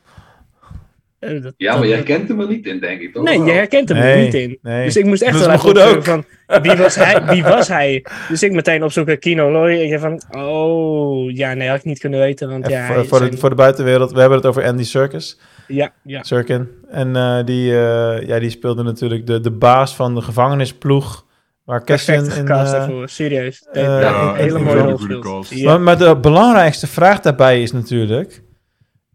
Dat- 1.19 1.53
ja, 1.57 1.71
dat- 1.71 1.79
maar 1.79 1.87
je 1.87 1.93
herkent 1.93 2.27
hem 2.27 2.39
er 2.39 2.47
niet 2.47 2.65
in, 2.65 2.79
denk 2.79 3.01
ik. 3.01 3.13
Toch? 3.13 3.23
Nee, 3.23 3.39
je 3.43 3.51
herkent 3.51 3.89
hem 3.89 3.97
er 3.97 4.03
Nee, 4.03 4.23
niet 4.25 4.33
in. 4.33 4.57
nee. 4.61 4.85
Dus 4.85 4.95
ik 4.97 5.05
moest 5.05 5.21
echt 5.21 5.33
Dat 5.33 5.45
wel 5.45 5.51
even 5.55 5.69
opzoeken 5.69 6.03
van 6.03 6.25
wie 6.61 6.75
was 6.75 6.95
hij? 6.95 7.23
Wie 7.33 7.43
was 7.43 7.67
hij? 7.67 8.05
Dus 8.29 8.43
ik 8.43 8.51
meteen 8.51 8.83
opzoeken 8.83 9.19
Kino 9.19 9.51
Loy. 9.51 9.71
Ik 9.71 9.89
dacht 9.89 10.01
van, 10.01 10.41
oh, 10.43 11.31
ja, 11.31 11.53
nee, 11.53 11.67
had 11.69 11.77
ik 11.77 11.83
niet 11.85 11.99
kunnen 11.99 12.19
weten. 12.19 12.49
Want 12.49 12.63
En 12.65 12.71
ja, 12.71 12.87
voor, 12.93 13.05
voor, 13.05 13.17
zijn- 13.17 13.31
de, 13.31 13.37
voor 13.37 13.49
de 13.49 13.55
buitenwereld, 13.55 14.11
we 14.11 14.19
hebben 14.19 14.37
het 14.37 14.47
over 14.47 14.63
Andy 14.63 14.83
Serkis. 14.83 15.39
ja, 15.67 15.93
ja. 16.03 16.23
Serkin. 16.23 16.67
En 16.89 17.15
eh, 17.15 17.39
die, 17.45 17.71
eh, 17.79 18.27
ja, 18.27 18.39
die 18.39 18.49
speelde 18.49 18.83
natuurlijk 18.83 19.27
de, 19.27 19.39
de 19.39 19.51
baas 19.51 19.95
van 19.95 20.15
de 20.15 20.21
gevangenisploeg. 20.21 21.25
Waar 21.65 21.81
in... 21.85 21.97
gecast 22.31 22.73
eh, 22.73 22.79
daarvoor, 22.79 23.09
serieus. 23.09 23.67
Ja, 23.73 24.29
een 24.29 24.35
hele 24.35 24.59
mooie 24.59 24.81
rol. 25.21 25.43
Maar, 25.63 25.81
maar 25.81 25.97
de 25.97 26.17
belangrijkste 26.17 26.87
vraag 26.87 27.19
daarbij 27.19 27.61
is 27.61 27.71
natuurlijk... 27.71 28.41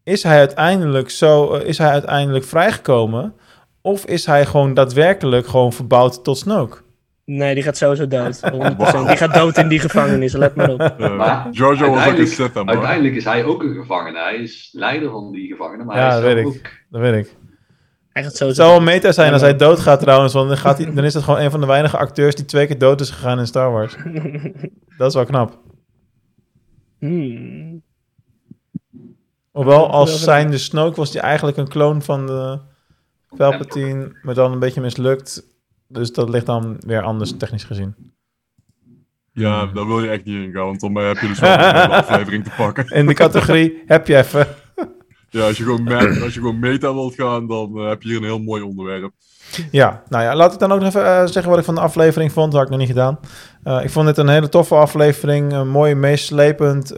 Is 0.04 0.22
hij 0.22 0.38
uiteindelijk 0.38 1.10
zo... 1.10 1.52
eh, 1.54 1.66
is 1.68 1.78
hij 1.78 1.90
uiteindelijk 1.90 2.44
vrijgekomen? 2.44 3.34
Of 3.80 4.04
is 4.06 4.26
hij 4.26 4.46
gewoon 4.46 4.74
daadwerkelijk 4.74 5.46
gewoon 5.46 5.72
verbouwd 5.72 6.24
tot 6.24 6.38
Snoke? 6.38 6.76
Nee, 7.24 7.54
die 7.54 7.62
gaat 7.62 7.76
sowieso 7.76 8.08
dood. 8.08 8.40
100%. 8.44 9.06
Die 9.06 9.16
gaat 9.16 9.34
dood 9.34 9.56
in 9.58 9.68
die 9.68 9.78
gevangenis, 9.78 10.32
let 10.32 10.54
maar 10.54 10.70
op. 10.72 10.80
Eh, 10.80 11.16
Maar 11.16 11.48
Jojo 11.50 11.90
was 11.90 12.06
ook 12.06 12.16
een 12.38 12.50
man. 12.54 12.68
Uiteindelijk 12.68 13.14
is 13.14 13.24
hij 13.24 13.44
ook 13.44 13.62
een 13.62 13.74
gevangene. 13.74 14.18
Hij 14.22 14.34
is 14.36 14.68
leider 14.72 15.10
van 15.10 15.32
die 15.32 15.48
gevangenen. 15.50 15.86
Maar 15.86 15.96
Ja, 15.96 16.02
hij 16.08 16.16
is 16.18 16.24
dat 16.24 16.32
weet 16.34 16.44
ik. 16.44 16.46
ook... 16.46 16.70
Dat 16.90 17.00
weet 17.00 17.14
ik. 17.26 17.34
Hij 18.12 18.22
gaat 18.22 18.30
Het 18.30 18.36
sowieso 18.40 18.62
zou 18.62 18.68
wel 18.76 18.78
dood. 18.84 18.94
meta 18.94 19.12
zijn 19.12 19.32
als 19.32 19.42
hij 19.42 19.56
doodgaat 19.56 20.00
trouwens. 20.00 20.32
Want 20.32 20.48
dan, 20.48 20.56
gaat 20.58 20.78
hij, 20.78 20.94
dan 20.94 21.04
is 21.04 21.14
het 21.14 21.22
gewoon 21.24 21.40
een 21.40 21.50
van 21.50 21.60
de 21.60 21.66
weinige 21.66 21.96
acteurs... 21.96 22.34
die 22.34 22.44
twee 22.44 22.66
keer 22.66 22.78
dood 22.78 23.00
is 23.00 23.10
gegaan 23.10 23.38
in 23.38 23.46
Star 23.46 23.72
Wars. 23.72 23.96
Dat 24.98 25.08
is 25.08 25.14
wel 25.14 25.24
knap. 25.24 25.58
Hmm. 26.98 27.71
Hoewel, 29.52 29.90
als 29.90 30.22
zijnde 30.22 30.58
Snoke 30.58 30.96
was 30.96 31.12
hij 31.12 31.22
eigenlijk 31.22 31.56
een 31.56 31.68
kloon 31.68 32.02
van 32.02 32.26
de 32.26 32.58
Palpatine, 33.36 34.16
maar 34.22 34.34
dan 34.34 34.52
een 34.52 34.58
beetje 34.58 34.80
mislukt. 34.80 35.42
Dus 35.88 36.12
dat 36.12 36.28
ligt 36.28 36.46
dan 36.46 36.76
weer 36.86 37.02
anders 37.02 37.36
technisch 37.36 37.64
gezien. 37.64 37.94
Ja, 39.32 39.66
daar 39.66 39.86
wil 39.86 40.00
je 40.02 40.10
echt 40.10 40.24
niet 40.24 40.34
in 40.44 40.52
gaan, 40.52 40.64
want 40.64 40.80
dan 40.80 40.94
heb 40.94 41.18
je 41.18 41.28
dus 41.28 41.38
wel 41.40 41.52
een 41.52 41.58
hele 41.80 41.94
aflevering 41.96 42.44
te 42.44 42.50
pakken. 42.56 42.86
In 42.88 43.06
de 43.06 43.14
categorie 43.14 43.82
heb 43.86 44.06
je 44.06 44.16
even. 44.16 44.46
Ja, 45.30 45.46
als 45.46 45.56
je 45.56 45.62
gewoon, 45.64 45.82
me- 45.82 46.20
als 46.22 46.34
je 46.34 46.40
gewoon 46.40 46.58
meta 46.58 46.94
wilt 46.94 47.14
gaan, 47.14 47.46
dan 47.46 47.78
eh, 47.78 47.88
heb 47.88 48.02
je 48.02 48.08
hier 48.08 48.16
een 48.16 48.24
heel 48.24 48.38
mooi 48.38 48.62
onderwerp. 48.62 49.12
Ja, 49.70 50.02
nou 50.08 50.24
ja, 50.24 50.36
laat 50.36 50.52
ik 50.52 50.58
dan 50.58 50.72
ook 50.72 50.78
nog 50.80 50.88
even 50.88 51.04
eh, 51.06 51.26
zeggen 51.26 51.48
wat 51.50 51.58
ik 51.58 51.64
van 51.64 51.74
de 51.74 51.80
aflevering 51.80 52.32
vond. 52.32 52.46
Dat 52.52 52.54
had 52.54 52.62
ik 52.64 52.70
nog 52.70 52.78
niet 52.78 52.88
gedaan. 52.88 53.18
Eh, 53.62 53.80
ik 53.84 53.90
vond 53.90 54.06
dit 54.06 54.18
een 54.18 54.28
hele 54.28 54.48
toffe 54.48 54.74
aflevering. 54.74 55.64
mooi 55.64 55.94
meeslepend. 55.94 56.92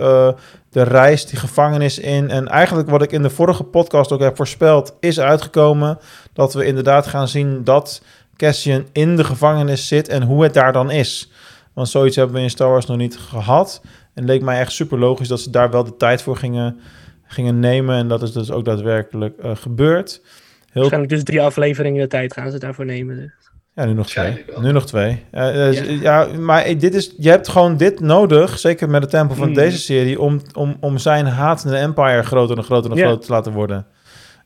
De 0.74 0.82
reis, 0.82 1.26
die 1.26 1.38
gevangenis 1.38 1.98
in. 1.98 2.30
En 2.30 2.48
eigenlijk 2.48 2.88
wat 2.88 3.02
ik 3.02 3.12
in 3.12 3.22
de 3.22 3.30
vorige 3.30 3.62
podcast 3.62 4.12
ook 4.12 4.20
heb 4.20 4.36
voorspeld, 4.36 4.96
is 5.00 5.20
uitgekomen. 5.20 5.98
Dat 6.32 6.54
we 6.54 6.66
inderdaad 6.66 7.06
gaan 7.06 7.28
zien 7.28 7.64
dat 7.64 8.02
Cassian 8.36 8.86
in 8.92 9.16
de 9.16 9.24
gevangenis 9.24 9.88
zit 9.88 10.08
en 10.08 10.22
hoe 10.22 10.42
het 10.42 10.54
daar 10.54 10.72
dan 10.72 10.90
is. 10.90 11.32
Want 11.72 11.88
zoiets 11.88 12.16
hebben 12.16 12.36
we 12.36 12.42
in 12.42 12.50
Star 12.50 12.70
Wars 12.70 12.86
nog 12.86 12.96
niet 12.96 13.16
gehad. 13.16 13.82
En 14.14 14.24
leek 14.24 14.42
mij 14.42 14.58
echt 14.58 14.72
super 14.72 14.98
logisch 14.98 15.28
dat 15.28 15.40
ze 15.40 15.50
daar 15.50 15.70
wel 15.70 15.84
de 15.84 15.96
tijd 15.96 16.22
voor 16.22 16.36
gingen, 16.36 16.80
gingen 17.26 17.58
nemen. 17.58 17.96
En 17.96 18.08
dat 18.08 18.22
is 18.22 18.32
dus 18.32 18.50
ook 18.50 18.64
daadwerkelijk 18.64 19.38
eh, 19.38 19.56
gebeurd. 19.56 20.20
Heel 20.20 20.72
Waarschijnlijk 20.72 21.12
dus 21.12 21.22
drie 21.24 21.42
afleveringen 21.42 22.00
de 22.00 22.08
tijd 22.08 22.32
gaan 22.32 22.50
ze 22.50 22.58
daarvoor 22.58 22.84
nemen. 22.84 23.16
dus. 23.16 23.53
Ja, 23.74 23.84
nu 23.84 23.92
nog 23.92 24.06
twee. 24.06 24.44
Nu 24.58 24.72
nog 24.72 24.86
twee. 24.86 25.24
Eh, 25.30 25.68
eh, 25.68 26.00
Ja. 26.02 26.20
ja. 26.20 26.38
maar 26.38 26.78
dit 26.78 26.94
is, 26.94 27.14
je 27.18 27.28
hebt 27.28 27.48
gewoon 27.48 27.76
dit 27.76 28.00
nodig, 28.00 28.58
zeker 28.58 28.88
met 28.88 29.02
het 29.02 29.10
tempo 29.10 29.34
van 29.34 29.46
Hmm. 29.46 29.54
deze 29.54 29.78
serie, 29.78 30.20
om, 30.20 30.40
om, 30.52 30.76
om 30.80 30.98
zijn 30.98 31.26
haat 31.26 31.64
in 31.64 31.70
de 31.70 31.76
Empire 31.76 32.22
groter 32.22 32.56
en 32.56 32.64
groter 32.64 32.90
en 32.90 32.96
groter 32.98 33.26
te 33.26 33.32
laten 33.32 33.52
worden. 33.52 33.86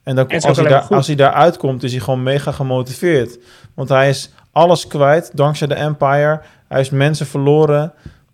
En 0.03 0.17
dan, 0.17 0.29
En 0.29 0.41
als, 0.41 0.57
hij 0.59 0.69
daar, 0.69 0.83
als 0.83 1.07
hij 1.07 1.17
daar 1.17 1.33
uitkomt, 1.33 1.83
is 1.83 1.93
hij 1.93 2.01
gewoon 2.01 2.23
mega 2.23 2.53
gemotiveerd. 2.53 3.39
Want 3.75 3.89
hij 3.89 4.09
is 4.09 4.31
alles 4.53 4.87
kwijt 4.87 5.31
dankzij 5.37 5.67
de 5.67 5.75
Empire. 5.75 6.41
Hij 6.69 6.81
is 6.81 6.91
mensen 6.91 7.27
verloren. 7.27 7.93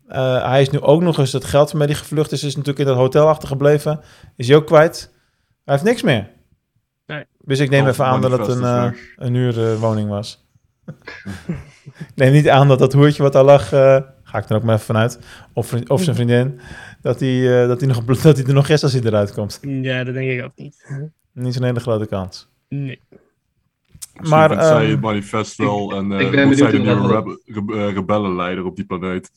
Eh, 0.09 0.49
hij 0.49 0.61
is 0.61 0.71
nu 0.71 0.81
ook 0.81 1.03
nog 1.03 1.19
eens 1.19 1.33
het 1.33 1.45
geld 1.45 1.71
waarmee 1.71 1.89
hij 1.89 1.97
gevlucht 1.97 2.33
is, 2.33 2.43
is 2.43 2.57
natuurlijk 2.57 2.79
in 2.79 2.87
dat 2.87 2.97
hotel 2.97 3.29
achtergebleven. 3.29 4.01
Is 4.37 4.49
hij 4.49 4.57
ook 4.57 4.67
kwijt. 4.67 5.11
Hij 5.65 5.75
heeft 5.75 5.87
niks 5.87 6.03
meer. 6.03 6.29
Nee. 7.07 7.25
Dus 7.39 7.59
ik 7.59 7.71
neem 7.71 7.83
Of 7.83 7.89
even 7.89 8.05
aan 8.05 8.21
dat 8.21 8.31
het 8.31 8.49
een, 8.49 8.63
eh 8.65 8.91
een 9.17 9.35
huurwoning 9.35 10.09
was. 10.09 10.44
Ik 10.87 12.15
neem 12.15 12.33
niet 12.33 12.49
aan 12.49 12.69
dat 12.69 12.79
dat 12.79 12.93
hoertje 12.93 13.23
wat 13.23 13.33
daar 13.33 13.45
lag, 13.45 13.73
eh, 13.73 14.01
ga 14.23 14.39
ik 14.39 14.49
er 14.49 14.57
ook 14.57 14.63
maar 14.63 14.75
even 14.75 14.87
vanuit, 14.87 15.19
of, 15.53 15.75
of 15.87 16.03
zijn 16.03 16.17
vriendin, 16.17 16.61
dat 17.01 17.21
hij, 17.21 17.63
eh, 17.63 17.69
dat 17.69 17.81
hij, 17.81 17.89
nog, 17.89 18.05
dat 18.23 18.37
hij 18.37 18.47
er 18.47 18.55
nog 18.55 18.69
is 18.69 18.83
als 18.83 18.93
hij 18.93 19.03
eruit 19.03 19.33
komt. 19.33 19.59
Ja, 19.63 20.05
dat 20.05 20.15
denk 20.15 20.31
ik 20.31 20.45
ook 20.45 20.57
niet. 20.57 20.87
Niet 21.33 21.55
zo'n 21.55 21.65
hele 21.65 21.81
grote 21.81 22.07
kans. 22.07 22.49
Nee. 22.69 23.01
Maar, 24.21 24.65
zij 24.65 24.83
ehm, 24.83 24.91
het 24.91 25.01
manifest 25.01 25.57
wel 25.57 25.95
en 25.95 26.13
eh 26.13 26.21
ik 26.21 26.31
ben 26.31 26.57
zij 26.57 26.71
de 26.71 26.79
nieuwe 26.79 26.93
inderdaad 26.93 27.25
rebe- 27.25 27.41
rebe- 27.45 27.91
rebellenleider 27.91 28.65
op 28.65 28.77
die 28.77 28.85
planeet. 28.85 29.31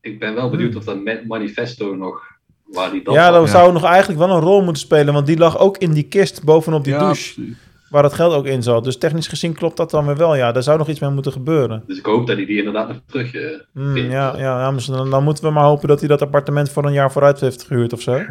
Ik 0.00 0.18
ben 0.18 0.34
wel 0.34 0.50
benieuwd 0.50 0.76
of 0.76 0.84
dat 0.84 1.24
manifesto 1.26 1.94
nog... 1.94 2.38
Waar 2.64 2.90
die 2.90 3.02
dat 3.04 3.14
ja, 3.14 3.46
zou 3.46 3.72
nog 3.72 3.84
eigenlijk 3.84 4.18
wel 4.18 4.30
een 4.30 4.42
rol 4.42 4.62
moeten 4.62 4.82
spelen, 4.82 5.14
want 5.14 5.26
die 5.26 5.38
lag 5.38 5.58
ook 5.58 5.78
in 5.78 5.92
die 5.92 6.08
kist 6.08 6.44
bovenop 6.44 6.84
die 6.84 6.92
ja, 6.92 6.98
douche, 6.98 7.34
precies. 7.34 7.56
Waar 7.90 8.02
het 8.02 8.12
geld 8.12 8.34
ook 8.34 8.46
in 8.46 8.62
zat. 8.62 8.84
Dus 8.84 8.98
technisch 8.98 9.26
gezien 9.28 9.54
klopt 9.54 9.76
dat 9.76 9.90
dan 9.90 10.06
weer 10.06 10.16
wel. 10.16 10.34
Ja, 10.34 10.52
daar 10.52 10.62
zou 10.62 10.78
nog 10.78 10.88
iets 10.88 11.00
mee 11.00 11.10
moeten 11.10 11.32
gebeuren. 11.32 11.82
Dus 11.86 11.98
ik 11.98 12.06
hoop 12.06 12.26
dat 12.26 12.36
hij 12.36 12.46
die 12.46 12.58
inderdaad 12.58 12.88
nog 12.88 13.00
terug... 13.06 13.30
vindt. 13.74 14.12
ja, 14.12 14.36
ja, 14.38 14.72
dan, 14.86 15.10
dan 15.10 15.24
moeten 15.24 15.44
we 15.44 15.50
maar 15.50 15.64
hopen 15.64 15.88
dat 15.88 15.98
hij 15.98 16.08
dat 16.08 16.22
appartement 16.22 16.70
voor 16.70 16.84
een 16.84 16.92
jaar 16.92 17.12
vooruit 17.12 17.40
heeft 17.40 17.62
gehuurd 17.62 17.92
of 17.92 18.00
zo. 18.00 18.20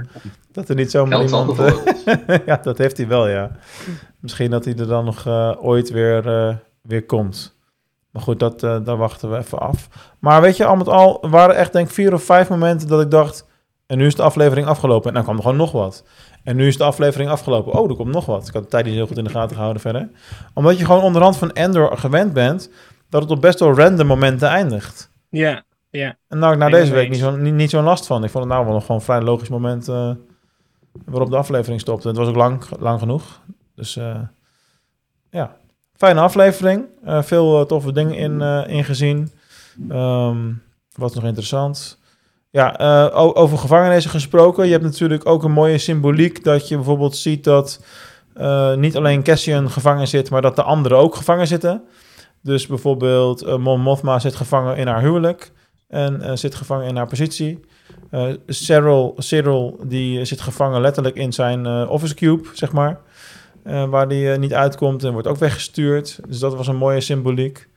Dat 0.51 0.69
er 0.69 0.75
niet 0.75 0.91
zomaar 0.91 1.23
iemand... 1.23 1.59
eh, 1.59 2.37
ja, 2.45 2.59
dat 2.63 2.77
heeft 2.77 2.97
hij 2.97 3.07
wel, 3.07 3.27
ja. 3.27 3.51
Misschien 4.19 4.51
dat 4.51 4.65
hij 4.65 4.75
er 4.75 4.87
dan 4.87 5.05
nog 5.05 5.25
eh, 5.25 5.51
ooit 5.59 5.89
weer, 5.89 6.23
weer 6.81 7.05
komt. 7.05 7.57
Maar 8.11 8.21
goed, 8.21 8.39
dat, 8.39 8.59
daar 8.59 8.97
wachten 8.97 9.31
we 9.31 9.37
even 9.37 9.59
af. 9.59 9.87
Maar 10.19 10.41
weet 10.41 10.57
je, 10.57 10.65
al 10.65 10.75
met 10.75 10.87
al 10.87 11.27
waren 11.29 11.55
echt 11.55 11.73
denk 11.73 11.87
ik 11.87 11.93
vier 11.93 12.13
of 12.13 12.23
vijf 12.23 12.49
momenten 12.49 12.87
dat 12.87 13.01
ik 13.01 13.11
dacht... 13.11 13.47
En 13.89 13.97
nu 13.97 14.05
is 14.05 14.15
de 14.15 14.23
aflevering 14.23 14.67
afgelopen. 14.67 15.07
En 15.07 15.13
dan 15.13 15.23
kwam 15.23 15.35
er 15.35 15.41
gewoon 15.41 15.57
nog 15.57 15.71
wat. 15.71 16.03
En 16.49 16.55
nu 16.55 16.67
is 16.67 16.77
de 16.77 16.83
aflevering 16.83 17.29
afgelopen. 17.29 17.73
Oh, 17.73 17.89
er 17.89 17.95
komt 17.95 18.13
nog 18.13 18.25
wat. 18.25 18.47
Ik 18.47 18.53
had 18.53 18.63
de 18.63 18.69
tijd 18.69 18.85
niet 18.85 18.93
heel 18.93 19.07
goed 19.07 19.17
in 19.17 19.23
de 19.23 19.29
gaten 19.29 19.55
gehouden 19.55 19.81
verder. 19.81 20.09
Omdat 20.53 20.77
je 20.77 20.85
gewoon 20.85 21.01
onderhand 21.01 21.37
van 21.37 21.51
Endor 21.51 21.97
gewend 21.97 22.33
bent... 22.33 22.71
dat 23.09 23.21
het 23.21 23.31
op 23.31 23.41
best 23.41 23.59
wel 23.59 23.73
random 23.73 24.07
momenten 24.07 24.47
eindigt. 24.47 25.11
Ja, 25.29 25.63
ja. 25.89 26.15
En 26.27 26.39
nou, 26.39 26.53
ik 26.53 26.59
na 26.59 26.69
deze 26.69 26.93
week 26.93 27.09
niet 27.09 27.19
zo'n 27.19 27.41
niet, 27.41 27.53
niet 27.53 27.69
zo'n 27.69 27.83
last 27.83 28.05
van. 28.05 28.23
Ik 28.23 28.29
vond 28.29 28.43
het 28.43 28.53
nou 28.53 28.65
wel 28.65 28.73
nog 28.73 28.81
gewoon 28.81 28.97
een 28.97 29.05
vrij 29.05 29.21
logisch 29.21 29.49
moment... 29.49 29.87
eh, 29.87 30.11
waarop 31.05 31.29
de 31.29 31.37
aflevering 31.37 31.81
stopte. 31.81 32.07
Het 32.07 32.17
was 32.17 32.27
ook 32.27 32.35
lang, 32.35 32.63
lang 32.79 32.99
genoeg. 32.99 33.41
Dus 33.75 33.95
eh, 33.95 34.21
ja, 35.29 35.55
fijne 35.93 36.19
aflevering. 36.19 36.85
Eh, 37.03 37.21
veel 37.21 37.65
toffe 37.65 37.91
dingen 37.91 38.15
in, 38.15 38.41
eh 38.41 38.63
in 38.67 38.83
gezien. 38.83 39.31
Ehm, 39.89 40.51
wat 40.95 41.15
nog 41.15 41.23
interessant? 41.23 41.99
Ja, 42.51 42.77
eh, 42.77 43.35
over 43.37 43.57
gevangenissen 43.57 44.11
gesproken. 44.11 44.65
Je 44.65 44.71
hebt 44.71 44.83
natuurlijk 44.83 45.25
ook 45.25 45.43
een 45.43 45.51
mooie 45.51 45.77
symboliek 45.77 46.43
dat 46.43 46.67
je 46.67 46.75
bijvoorbeeld 46.75 47.17
ziet 47.17 47.43
dat 47.43 47.83
eh, 48.33 48.75
niet 48.75 48.95
alleen 48.95 49.23
Cassian 49.23 49.69
gevangen 49.69 50.07
zit, 50.07 50.29
maar 50.29 50.41
dat 50.41 50.55
de 50.55 50.63
anderen 50.63 50.97
ook 50.97 51.15
gevangen 51.15 51.47
zitten. 51.47 51.83
Dus 52.41 52.67
bijvoorbeeld 52.67 53.41
eh, 53.41 53.57
Mon 53.57 53.81
Mothma 53.81 54.19
zit 54.19 54.35
gevangen 54.35 54.77
in 54.77 54.87
haar 54.87 55.01
huwelijk 55.01 55.51
en 55.87 56.37
zit 56.37 56.55
gevangen 56.55 56.87
in 56.87 56.95
haar 56.95 57.07
positie. 57.07 57.59
Cyril, 58.47 59.13
Cyril 59.17 59.79
die 59.83 60.25
zit 60.25 60.41
gevangen 60.41 60.81
letterlijk 60.81 61.15
in 61.15 61.33
zijn 61.33 61.87
office 61.87 62.13
cube, 62.15 62.47
zeg 62.53 62.71
maar. 62.71 62.99
Waar 63.63 64.07
die 64.07 64.29
niet 64.29 64.53
uitkomt 64.53 65.03
en 65.03 65.11
wordt 65.11 65.27
ook 65.27 65.37
weggestuurd. 65.37 66.19
Dus 66.27 66.39
dat 66.39 66.55
was 66.55 66.67
een 66.67 66.75
mooie 66.75 67.01
symboliek. 67.01 67.69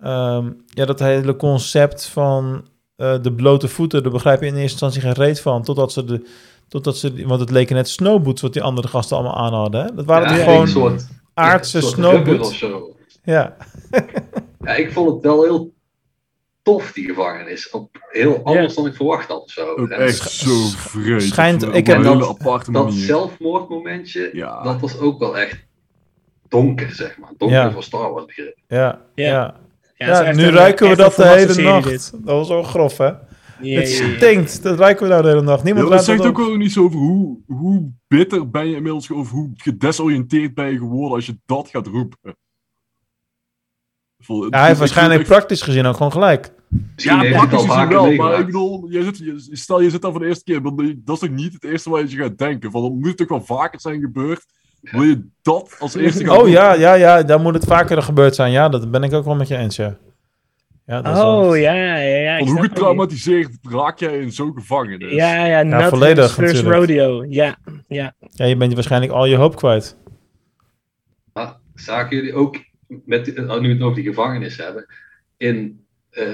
Ehm, 0.00 0.50
ja, 0.66 0.84
dat 0.84 0.98
hele 0.98 1.36
concept 1.36 2.06
van 2.06 2.64
eh, 2.98 3.22
de 3.22 3.32
blote 3.32 3.68
voeten, 3.68 4.02
daar 4.02 4.12
begrijp 4.12 4.40
je 4.40 4.46
in 4.46 4.52
eerste 4.52 4.70
instantie 4.70 5.00
geen 5.00 5.12
reet 5.12 5.40
van. 5.40 5.62
Totdat 5.62 5.92
ze 5.92 6.04
de. 6.04 6.26
Totdat 6.68 6.96
ze, 6.96 7.26
want 7.26 7.40
het 7.40 7.50
leken 7.50 7.74
net 7.76 7.88
snowboots 7.88 8.42
wat 8.42 8.52
die 8.52 8.62
andere 8.62 8.88
gasten 8.88 9.16
allemaal 9.16 9.36
aan 9.36 9.52
hadden. 9.52 9.80
Hè? 9.84 9.94
Dat 9.94 10.04
waren 10.04 10.36
Ja, 10.36 10.44
gewoon 10.44 10.68
soort- 10.68 11.08
aardse 11.34 11.76
een 11.76 11.82
soort 11.82 11.94
rubber 11.94 12.20
snowboots. 12.24 12.48
of 12.48 12.54
zo. 12.56 12.96
Ja. 13.24 13.56
Ja, 14.64 14.74
ik 14.74 14.92
vond 14.92 15.10
het 15.14 15.22
wel 15.22 15.42
heel 15.42 15.72
tof, 16.62 16.92
die 16.92 17.04
gevangenis. 17.04 17.70
Op, 17.70 17.88
heel 18.10 18.40
anders 18.44 18.74
dan 18.74 18.86
ik 18.86 18.94
verwacht 18.94 19.28
had. 19.28 19.50
Zo. 19.50 19.66
Ook 19.76 19.88
En 19.88 20.00
echt 20.00 20.30
zo 20.30 20.50
vreed. 20.76 21.22
schijnt- 21.22 21.62
ik 21.74 21.86
heb 21.86 22.02
dat- 22.02 22.28
aparte 22.28 22.72
dat 22.72 22.84
manier. 22.84 23.04
zelfmoordmomentje, 23.04 24.30
Ja. 24.32 24.62
dat 24.62 24.80
was 24.80 24.98
ook 24.98 25.18
wel 25.18 25.38
echt 25.38 25.64
donker, 26.48 26.90
zeg 26.90 27.18
maar. 27.18 27.30
Donker 27.36 27.56
Ja. 27.58 27.72
voor 27.72 27.82
Star 27.82 28.12
Wars 28.12 28.24
begrip. 28.26 28.56
Ja, 28.68 29.00
ja. 29.14 29.54
Ja. 29.98 30.06
ja. 30.06 30.20
Ja, 30.20 30.24
het 30.24 30.36
nu 30.36 30.42
een- 30.44 30.50
ruiken 30.50 30.88
we 30.88 30.96
dat 30.96 31.14
de 31.14 31.26
hele 31.26 31.62
nacht. 31.62 31.88
dit. 31.88 32.10
Dat 32.12 32.22
was 32.24 32.46
zo 32.46 32.62
grof, 32.62 32.96
hè? 32.98 33.04
Ja, 33.60 33.80
het 33.80 33.96
ja, 33.98 34.04
ja. 34.06 34.16
stinkt. 34.16 34.62
Dat 34.62 34.78
ruiken 34.78 35.02
we 35.02 35.08
nou 35.10 35.22
de 35.22 35.28
hele 35.28 35.42
nacht. 35.42 35.58
Ja, 35.58 35.64
Niemand 35.64 35.84
dat 35.84 35.92
ruikt 36.06 36.22
zegt 36.22 36.30
ook 36.30 36.46
wel 36.46 36.60
iets 36.60 36.78
over 36.78 36.98
hoe, 36.98 37.38
hoe 37.46 37.90
bitter 38.08 38.50
ben 38.50 38.68
je 38.68 38.76
inmiddels, 38.76 39.10
of 39.10 39.30
hoe 39.30 39.50
gedesoriënteerd 39.54 40.54
ben 40.54 40.70
je 40.72 40.78
geworden 40.78 41.14
als 41.16 41.26
je 41.26 41.38
dat 41.46 41.68
gaat 41.68 41.86
roepen. 41.86 42.36
Vol- 44.18 44.44
Ja, 44.44 44.58
hij 44.58 44.66
heeft 44.66 44.78
waarschijnlijk 44.78 45.22
praktisch 45.24 45.62
gezien 45.62 45.86
ook 45.86 45.96
gewoon 45.96 46.12
gelijk. 46.12 46.52
Misschien 46.94 47.16
Ja, 47.16 47.22
het 47.22 47.32
praktisch 47.36 47.64
gezien 47.70 47.88
wel, 47.88 48.12
maar 48.14 48.38
ik 48.38 48.46
bedoel, 48.46 48.88
je 48.90 49.02
zit, 49.02 49.18
je, 49.18 49.48
stel 49.56 49.80
je 49.80 49.90
zit 49.90 50.02
daar 50.02 50.10
voor 50.10 50.20
de 50.20 50.26
eerste 50.26 50.44
keer, 50.44 50.62
dat 51.04 51.14
is 51.14 51.20
toch 51.28 51.30
niet 51.30 51.52
het 51.52 51.64
eerste 51.64 51.90
waar 51.90 52.06
je 52.06 52.16
gaat 52.16 52.38
denken. 52.38 52.70
Van, 52.70 52.82
dat 52.82 52.92
moet 52.92 53.16
toch 53.16 53.28
wel 53.28 53.44
vaker 53.44 53.80
zijn 53.80 54.00
gebeurd. 54.00 54.44
Wil 54.90 55.02
je 55.02 55.26
dat 55.42 55.76
als 55.78 55.94
eerste 55.94 56.24
gaan 56.24 56.36
Oh 56.36 56.42
doen? 56.42 56.50
ja, 56.50 56.72
ja, 56.74 56.94
ja, 56.94 57.22
dan 57.22 57.42
moet 57.42 57.54
het 57.54 57.64
vaker 57.64 58.02
gebeurd 58.02 58.34
zijn. 58.34 58.52
Ja, 58.52 58.68
dat 58.68 58.90
ben 58.90 59.02
ik 59.02 59.12
ook 59.12 59.24
wel 59.24 59.34
met 59.34 59.48
je 59.48 59.56
eens, 59.56 59.76
ja. 59.76 59.96
ja 60.86 61.02
dat 61.02 61.12
is 61.12 61.18
wel- 61.18 61.48
Oh, 61.48 61.56
ja, 61.58 61.72
ja, 61.74 61.96
ja. 61.96 62.38
hoe 62.38 62.60
getraumatiseerd 62.62 63.58
raak 63.62 63.98
jij 63.98 64.18
in 64.18 64.32
zo'n 64.32 64.52
gevangenis? 64.54 65.12
Ja, 65.12 65.44
ja, 65.46 65.62
not 65.62 65.84
volledig 65.88 66.32
first 66.34 66.52
natuurlijk. 66.62 66.74
rodeo. 66.78 67.24
Ja, 67.28 67.56
ja. 67.88 68.14
ja, 68.30 68.44
je 68.44 68.56
bent 68.56 68.74
waarschijnlijk 68.74 69.12
al 69.12 69.26
je 69.26 69.36
hoop 69.36 69.56
kwijt. 69.56 69.96
Maar 71.32 71.56
zagen 71.74 72.16
jullie 72.16 72.34
ook, 72.34 72.56
met, 73.04 73.34
eh, 73.34 73.60
nu 73.60 73.68
we 73.68 73.74
het 73.74 73.82
over 73.82 73.94
die 73.96 74.04
gevangenis 74.08 74.56
hebben, 74.56 74.86
in 75.36 75.84
eh, 76.10 76.24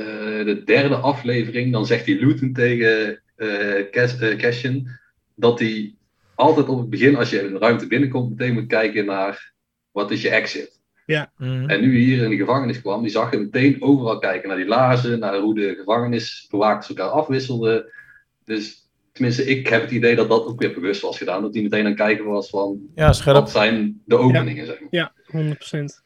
de 0.45 0.63
derde 0.65 0.95
aflevering, 0.97 1.73
dan 1.73 1.87
zegt 1.87 2.07
hij 2.07 2.15
Luton 2.15 2.53
tegen 2.53 3.23
eh 3.37 3.91
Cas- 3.91 4.19
eh, 4.19 4.37
Cassian, 4.39 4.89
dat 5.35 5.59
hij 5.59 5.95
altijd 6.35 6.69
op 6.69 6.79
het 6.79 6.91
begin, 6.91 7.17
als 7.17 7.31
je 7.31 7.39
in 7.39 7.55
een 7.55 7.61
ruimte 7.61 7.87
binnenkomt, 7.87 8.31
meteen 8.31 8.55
moet 8.55 8.67
kijken 8.67 9.05
naar 9.05 9.53
wat 9.91 10.11
is 10.11 10.23
je 10.23 10.29
exit. 10.31 10.83
Mhm. 11.07 11.69
En 11.69 11.81
nu 11.81 11.91
hij 11.93 12.01
hier 12.01 12.23
in 12.23 12.31
de 12.31 12.37
gevangenis 12.37 12.81
kwam, 12.81 13.03
die 13.03 13.11
zag 13.11 13.31
je 13.31 13.39
meteen 13.39 13.83
overal 13.83 14.19
kijken 14.19 14.49
naar 14.49 14.57
die 14.57 14.67
laarzen, 14.67 15.19
naar 15.19 15.39
hoe 15.39 15.55
de 15.55 15.75
gevangenisbewakers 15.79 16.89
elkaar 16.89 17.09
afwisselden. 17.09 17.85
Dus 18.45 18.89
tenminste, 19.13 19.45
ik 19.45 19.69
heb 19.69 19.83
het 19.83 19.91
idee 19.91 20.17
dat 20.17 20.29
dat 20.29 20.47
ook 20.47 20.61
weer 20.61 20.75
bewust 20.75 21.01
was 21.01 21.19
gedaan. 21.19 21.43
Dat 21.43 21.55
hij 21.55 21.63
meteen 21.63 21.81
aan 21.81 21.87
het 21.87 21.97
kijken 21.97 22.25
was 22.25 22.49
van, 22.49 22.79
Ja, 22.95 23.13
scherp. 23.13 23.37
wat 23.37 23.51
zijn 23.51 24.03
de 24.05 24.17
openingen, 24.17 24.67
zeg 24.67 24.81
maar. 24.81 24.89
Ja, 24.91 25.13
100%. 25.27 26.03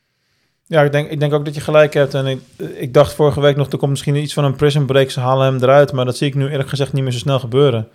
Ja, 0.67 0.83
ik 0.83 0.93
denk, 0.93 1.11
ik 1.11 1.21
denk 1.21 1.33
ook 1.33 1.45
dat 1.45 1.55
je 1.55 1.61
gelijk 1.61 1.95
hebt. 1.95 2.15
En 2.15 2.27
ik, 2.27 2.41
ik 2.75 2.93
dacht 2.95 3.15
vorige 3.15 3.41
week 3.41 3.57
nog, 3.57 3.71
er 3.73 3.79
komt 3.79 3.91
misschien 3.91 4.17
iets 4.17 4.35
van 4.35 4.45
een 4.45 4.57
prison 4.57 4.87
break. 4.87 5.11
Ze 5.11 5.21
halen 5.21 5.47
hem 5.53 5.63
eruit. 5.63 5.93
Maar 5.93 6.05
dat 6.05 6.17
zie 6.17 6.27
ik 6.27 6.35
nu 6.35 6.49
eerlijk 6.49 6.69
gezegd 6.69 6.93
niet 6.93 7.03
meer 7.03 7.13
zo 7.13 7.19
snel 7.19 7.39
gebeuren. 7.39 7.89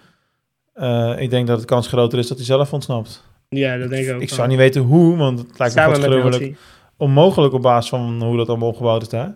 Eh, 0.74 1.14
ik 1.18 1.30
denk 1.30 1.48
dat 1.48 1.58
het 1.58 1.68
kans 1.68 1.88
groter 1.88 2.20
is 2.20 2.28
dat 2.28 2.38
hij 2.38 2.46
zelf 2.46 2.74
ontsnapt. 2.74 3.24
Ja, 3.50 3.78
dat 3.78 3.90
denk 3.90 4.08
ik 4.08 4.16
ook. 4.16 4.22
Ik 4.22 4.30
zou 4.30 4.48
niet 4.48 4.58
weten 4.58 4.82
hoe, 4.82 5.18
want 5.18 5.40
het 5.40 5.60
lijkt 5.60 5.76
me 5.76 5.82
Samen 5.82 6.02
gruwelijk 6.02 6.58
onmogelijk 6.98 7.54
op 7.54 7.62
basis 7.62 7.90
van 7.90 8.24
hoe 8.24 8.38
dat 8.38 8.50
allemaal 8.50 8.68
opgebouwd 8.68 9.02
is 9.02 9.10
daar. 9.10 9.36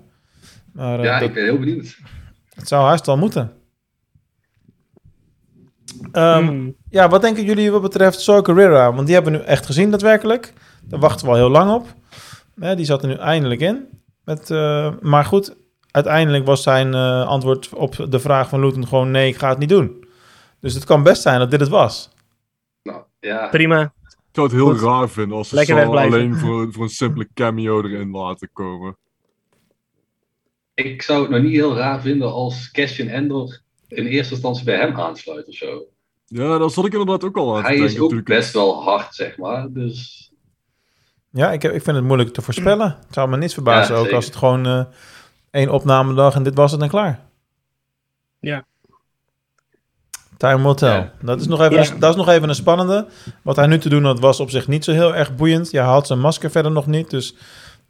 Maar 0.73 0.99
eh, 0.99 1.05
Ja, 1.05 1.19
dat, 1.19 1.27
ik 1.27 1.33
ben 1.33 1.43
heel 1.43 1.59
benieuwd. 1.59 1.97
het 2.53 2.67
zou 2.67 2.85
haast 2.85 3.05
wel 3.05 3.17
moeten. 3.17 3.51
Ehm, 6.11 6.45
Hmm. 6.45 6.75
Ja, 6.89 7.09
wat 7.09 7.21
denken 7.21 7.43
jullie 7.43 7.71
wat 7.71 7.81
betreft 7.81 8.19
Saw 8.21 8.45
Gerrera? 8.45 8.93
Want 8.93 9.05
die 9.05 9.15
hebben 9.15 9.33
we 9.33 9.39
nu 9.39 9.43
echt 9.43 9.65
gezien 9.65 9.91
daadwerkelijk. 9.91 10.53
Daar 10.83 10.99
wachten 10.99 11.25
we 11.25 11.31
al 11.31 11.37
heel 11.37 11.49
lang 11.49 11.71
op. 11.71 11.93
Hè, 12.59 12.75
die 12.75 12.85
zat 12.85 13.01
er 13.01 13.07
nu 13.07 13.15
eindelijk 13.15 13.61
in. 13.61 13.85
Met, 14.23 14.51
eh, 14.51 14.91
maar 15.01 15.25
goed, 15.25 15.55
uiteindelijk 15.91 16.45
was 16.45 16.63
zijn 16.63 16.93
eh, 16.93 17.27
antwoord 17.27 17.69
op 17.73 18.05
de 18.09 18.19
vraag 18.19 18.49
van 18.49 18.59
Luton 18.59 18.87
gewoon... 18.87 19.11
nee, 19.11 19.27
ik 19.27 19.37
ga 19.37 19.49
het 19.49 19.57
niet 19.57 19.69
doen. 19.69 20.05
Dus 20.59 20.73
het 20.73 20.83
kan 20.83 21.03
best 21.03 21.21
zijn 21.21 21.39
dat 21.39 21.51
dit 21.51 21.59
het 21.59 21.69
was. 21.69 22.09
Nou, 22.83 23.03
ja. 23.19 23.47
Prima. 23.47 23.81
Ik 23.81 24.43
zou 24.43 24.47
het 24.47 24.55
heel 24.55 24.71
Goed. 24.71 24.81
raar 24.81 25.09
vinden 25.09 25.37
als 25.37 25.49
ze 25.49 25.83
alleen 25.85 26.35
voor, 26.35 26.73
voor 26.73 26.83
een 26.83 26.89
simpele 26.89 27.27
cameo 27.33 27.81
erin 27.83 28.11
laten 28.11 28.49
komen. 28.53 28.97
Ik 30.73 31.01
zou 31.01 31.21
het 31.21 31.29
nog 31.31 31.41
niet 31.41 31.51
heel 31.51 31.75
raar 31.75 32.01
vinden 32.01 32.31
als 32.31 32.71
Cassian 32.71 33.07
Endor 33.07 33.59
in 33.87 34.05
eerste 34.05 34.33
instantie 34.33 34.65
bij 34.65 34.77
hem 34.79 34.99
aansluit 34.99 35.47
of 35.47 35.53
zo. 35.55 35.83
Ja, 36.25 36.57
daar 36.57 36.69
zat 36.69 36.85
ik 36.85 36.91
inderdaad 36.91 37.23
ook 37.23 37.37
al 37.37 37.55
aan 37.55 37.61
te 37.61 37.67
Hij 37.67 37.75
denken. 37.77 37.93
is 37.93 37.95
ook 37.95 38.01
natuurlijk. 38.01 38.27
best 38.29 38.53
wel 38.53 38.83
hard, 38.83 39.15
zeg 39.15 39.37
maar. 39.37 39.71
Dus 39.71 40.31
Ja, 41.31 41.51
ik, 41.51 41.61
heb- 41.61 41.73
ik 41.73 41.81
vind 41.83 41.95
het 41.95 42.05
moeilijk 42.05 42.33
te 42.33 42.41
voorspellen. 42.41 42.87
Het 43.05 43.13
zou 43.13 43.29
me 43.29 43.37
niets 43.37 43.53
verbazen 43.53 43.95
Ja, 43.95 44.01
ook 44.01 44.11
als 44.11 44.25
het 44.25 44.35
gewoon 44.35 44.65
eh 44.65 44.85
één 45.51 45.69
opnamedag 45.69 46.35
en 46.35 46.43
dit 46.43 46.55
was 46.55 46.71
het 46.71 46.81
en 46.81 46.89
klaar. 46.89 47.29
Ja. 48.39 48.65
Time 50.37 50.63
will 50.63 50.73
tell. 50.73 50.89
Ja. 50.89 51.11
Dat, 51.21 51.39
is 51.41 51.47
nog 51.47 51.61
even 51.61 51.83
Ja. 51.83 51.95
dat 51.99 52.09
is 52.09 52.15
nog 52.15 52.29
even 52.29 52.49
een 52.49 52.55
spannende. 52.55 53.07
Wat 53.43 53.55
hij 53.55 53.67
nu 53.67 53.77
te 53.77 53.89
doen 53.89 54.03
had, 54.03 54.19
was 54.19 54.39
op 54.39 54.49
zich 54.49 54.67
niet 54.67 54.83
zo 54.83 54.91
heel 54.91 55.15
erg 55.15 55.35
boeiend. 55.35 55.71
Ja, 55.71 55.83
hij 55.83 55.93
had 55.93 56.07
zijn 56.07 56.19
masker 56.19 56.51
verder 56.51 56.71
nog 56.71 56.87
niet. 56.87 57.09
Dus 57.09 57.35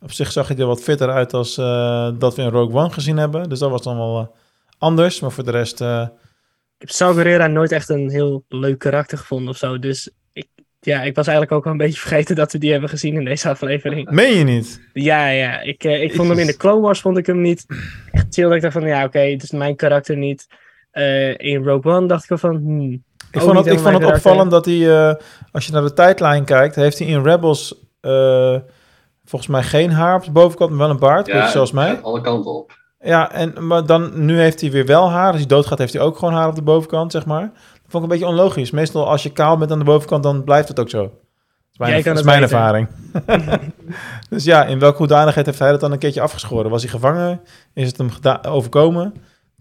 op 0.01 0.11
zich 0.11 0.31
zag 0.31 0.47
hij 0.47 0.57
er 0.57 0.65
wat 0.65 0.81
fitter 0.83 1.09
uit 1.09 1.33
als 1.33 1.57
eh, 1.57 2.09
dat 2.19 2.35
we 2.35 2.41
in 2.41 2.49
Rogue 2.49 2.75
One 2.75 2.89
gezien 2.89 3.17
hebben. 3.17 3.49
Dus 3.49 3.59
dat 3.59 3.69
was 3.71 3.81
dan 3.81 3.97
wel 3.97 4.19
eh, 4.19 4.25
anders. 4.77 5.19
Maar 5.19 5.31
voor 5.31 5.43
de 5.43 5.51
rest... 5.51 5.81
eh, 5.81 6.01
Ik 6.01 6.07
heb 6.77 6.89
Saw 6.89 7.15
Gerrera 7.15 7.47
nooit 7.47 7.71
echt 7.71 7.89
een 7.89 8.09
heel 8.09 8.43
leuk 8.49 8.79
karakter 8.79 9.17
gevonden 9.17 9.49
of 9.49 9.57
zo. 9.57 9.79
Dus 9.79 10.09
ik, 10.33 10.47
ja, 10.79 11.01
ik 11.01 11.15
was 11.15 11.27
eigenlijk 11.27 11.57
ook 11.57 11.63
wel 11.63 11.73
een 11.73 11.79
beetje 11.79 11.99
vergeten 12.07 12.35
dat 12.35 12.51
we 12.51 12.57
die 12.57 12.71
hebben 12.71 12.89
gezien 12.89 13.15
in 13.15 13.25
deze 13.25 13.49
aflevering. 13.49 14.09
meen 14.09 14.37
je 14.37 14.43
niet? 14.43 14.81
Ja, 14.93 15.27
ja. 15.27 15.59
Ik, 15.61 15.83
ik 15.83 16.15
vond 16.15 16.29
hem 16.29 16.39
in 16.39 16.47
de 16.47 16.57
Clone 16.57 16.81
Wars 16.81 16.99
vond 17.01 17.17
ik 17.17 17.25
hem 17.25 17.41
niet 17.41 17.65
echt 18.11 18.25
chill. 18.29 18.43
Dat 18.45 18.53
ik 18.55 18.61
dacht 18.61 18.73
van, 18.73 18.87
ja, 18.87 19.03
oké, 19.03 19.19
het 19.19 19.43
is 19.43 19.51
mijn 19.51 19.75
karakter 19.75 20.17
niet. 20.17 20.47
Eh, 20.97 21.37
in 21.37 21.63
Rogue 21.63 21.93
One 21.93 22.07
dacht 22.07 22.23
ik 22.23 22.29
wel 22.29 22.37
van, 22.37 22.55
hmm, 22.55 23.03
Ik 23.31 23.41
vond 23.41 23.57
het, 23.57 23.65
ik 23.65 23.79
vond 23.79 23.97
het 23.97 24.05
opvallend 24.05 24.51
dat 24.51 24.65
hij, 24.65 25.09
eh, 25.09 25.15
als 25.51 25.65
je 25.65 25.71
naar 25.71 25.81
de 25.81 25.93
tijdlijn 25.93 26.45
kijkt, 26.45 26.75
heeft 26.75 26.99
hij 26.99 27.07
in 27.07 27.23
Rebels 27.23 27.75
eh, 28.01 28.55
volgens 29.25 29.51
mij 29.51 29.63
geen 29.63 29.91
haar 29.91 30.15
op 30.15 30.23
de 30.23 30.31
bovenkant, 30.31 30.69
maar 30.69 30.79
wel 30.79 30.89
een 30.89 30.99
baard, 30.99 31.25
beetje 31.25 31.49
zoals 31.49 31.71
mij. 31.71 31.99
alle 32.01 32.21
kanten 32.21 32.51
op. 32.51 32.77
Ja, 32.99 33.31
en 33.31 33.67
maar 33.67 33.85
dan, 33.85 34.25
nu 34.25 34.39
heeft 34.39 34.61
hij 34.61 34.71
weer 34.71 34.85
wel 34.85 35.09
haar. 35.09 35.27
Als 35.27 35.37
hij 35.37 35.45
doodgaat, 35.45 35.77
heeft 35.77 35.93
hij 35.93 36.01
ook 36.01 36.17
gewoon 36.17 36.33
haar 36.33 36.47
op 36.47 36.55
de 36.55 36.61
bovenkant, 36.61 37.11
zeg 37.11 37.25
maar. 37.25 37.41
Dat 37.41 37.81
vond 37.87 38.03
ik 38.03 38.11
een 38.11 38.17
beetje 38.17 38.33
onlogisch. 38.33 38.71
Meestal 38.71 39.07
als 39.07 39.23
je 39.23 39.29
kaal 39.29 39.57
bent 39.57 39.71
aan 39.71 39.79
de 39.79 39.85
bovenkant, 39.85 40.23
dan 40.23 40.43
blijft 40.43 40.67
het 40.67 40.79
ook 40.79 40.89
zo. 40.89 41.01
Dat 41.01 41.11
is 41.71 41.77
mijn, 41.77 41.91
Jij 41.91 42.01
kan 42.01 42.13
dat 42.13 42.23
is 42.23 42.29
mijn 42.29 42.41
ervaring. 42.41 42.87
dus 44.29 44.43
ja, 44.43 44.65
in 44.65 44.79
welke 44.79 44.97
hoedanigheid 44.97 45.45
heeft 45.45 45.59
hij 45.59 45.71
dat 45.71 45.79
dan 45.79 45.91
een 45.91 45.99
keertje 45.99 46.21
afgeschoren? 46.21 46.71
Was 46.71 46.81
hij 46.81 46.91
gevangen? 46.91 47.41
Is 47.73 47.87
het 47.87 47.97
hem 47.97 48.09
overkomen? 48.47 49.13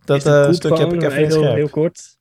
Dat 0.06 0.26
eh, 0.26 0.44
goed 0.44 0.56
stukje 0.56 0.84
heb 0.84 0.92
ik 0.92 1.02
even 1.02 1.16
heel, 1.16 1.30
scherp. 1.30 1.54
heel 1.54 1.68
kort. 1.68 2.16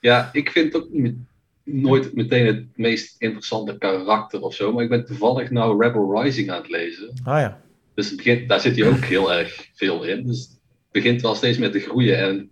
Ja, 0.00 0.30
ik 0.32 0.50
vind 0.50 0.72
het 0.72 0.82
ook 0.82 0.90
niet, 0.90 1.16
nooit 1.64 2.14
meteen 2.14 2.46
het 2.46 2.64
meest 2.76 3.16
interessante 3.18 3.78
karakter 3.78 4.40
of 4.40 4.54
zo. 4.54 4.72
Maar 4.72 4.82
ik 4.82 4.88
ben 4.88 5.06
toevallig 5.06 5.50
nou 5.50 5.84
Rebel 5.84 6.22
Rising 6.22 6.50
aan 6.50 6.60
het 6.60 6.70
lezen. 6.70 7.20
Ah 7.24 7.40
ja. 7.40 7.60
Dus 7.94 8.06
het 8.06 8.16
begint, 8.16 8.48
daar 8.48 8.60
zit 8.60 8.76
hij 8.76 8.88
ook 8.88 9.04
heel 9.04 9.32
erg 9.32 9.68
veel 9.74 10.04
in. 10.04 10.26
Dus 10.26 10.38
het 10.38 10.60
begint 10.90 11.22
wel 11.22 11.34
steeds 11.34 11.58
meer 11.58 11.70
te 11.70 11.80
groeien. 11.80 12.18
En 12.18 12.50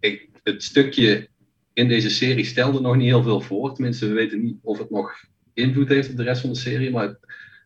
ik, 0.00 0.28
het 0.42 0.62
stukje 0.62 1.28
in 1.72 1.88
deze 1.88 2.10
serie 2.10 2.44
stelde 2.44 2.80
nog 2.80 2.96
niet 2.96 3.08
heel 3.08 3.22
veel 3.22 3.40
voor. 3.40 3.74
Tenminste, 3.74 4.06
we 4.06 4.12
weten 4.12 4.42
niet 4.42 4.56
of 4.62 4.78
het 4.78 4.90
nog 4.90 5.14
invloed 5.54 5.88
heeft 5.88 6.10
op 6.10 6.16
de 6.16 6.22
rest 6.22 6.40
van 6.40 6.50
de 6.50 6.58
serie. 6.58 6.90
Maar 6.90 7.06
het, 7.06 7.18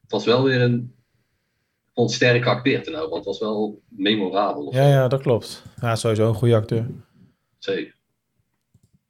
het 0.02 0.10
was 0.10 0.24
wel 0.24 0.44
weer 0.44 0.60
een, 0.60 0.94
vond 1.97 2.12
sterk 2.12 2.42
geacteerd. 2.42 2.90
Nou, 2.90 3.09
want 3.09 3.14
het 3.14 3.24
was 3.24 3.38
wel 3.38 3.82
memorabel. 3.88 4.74
Ja, 4.74 4.88
ja, 4.88 5.09
dat 5.09 5.22
klopt. 5.22 5.62
Ja, 5.80 5.97
sowieso 5.97 6.28
een 6.28 6.34
goede 6.34 6.55
acteur. 6.55 6.86
Zeker. 7.59 7.94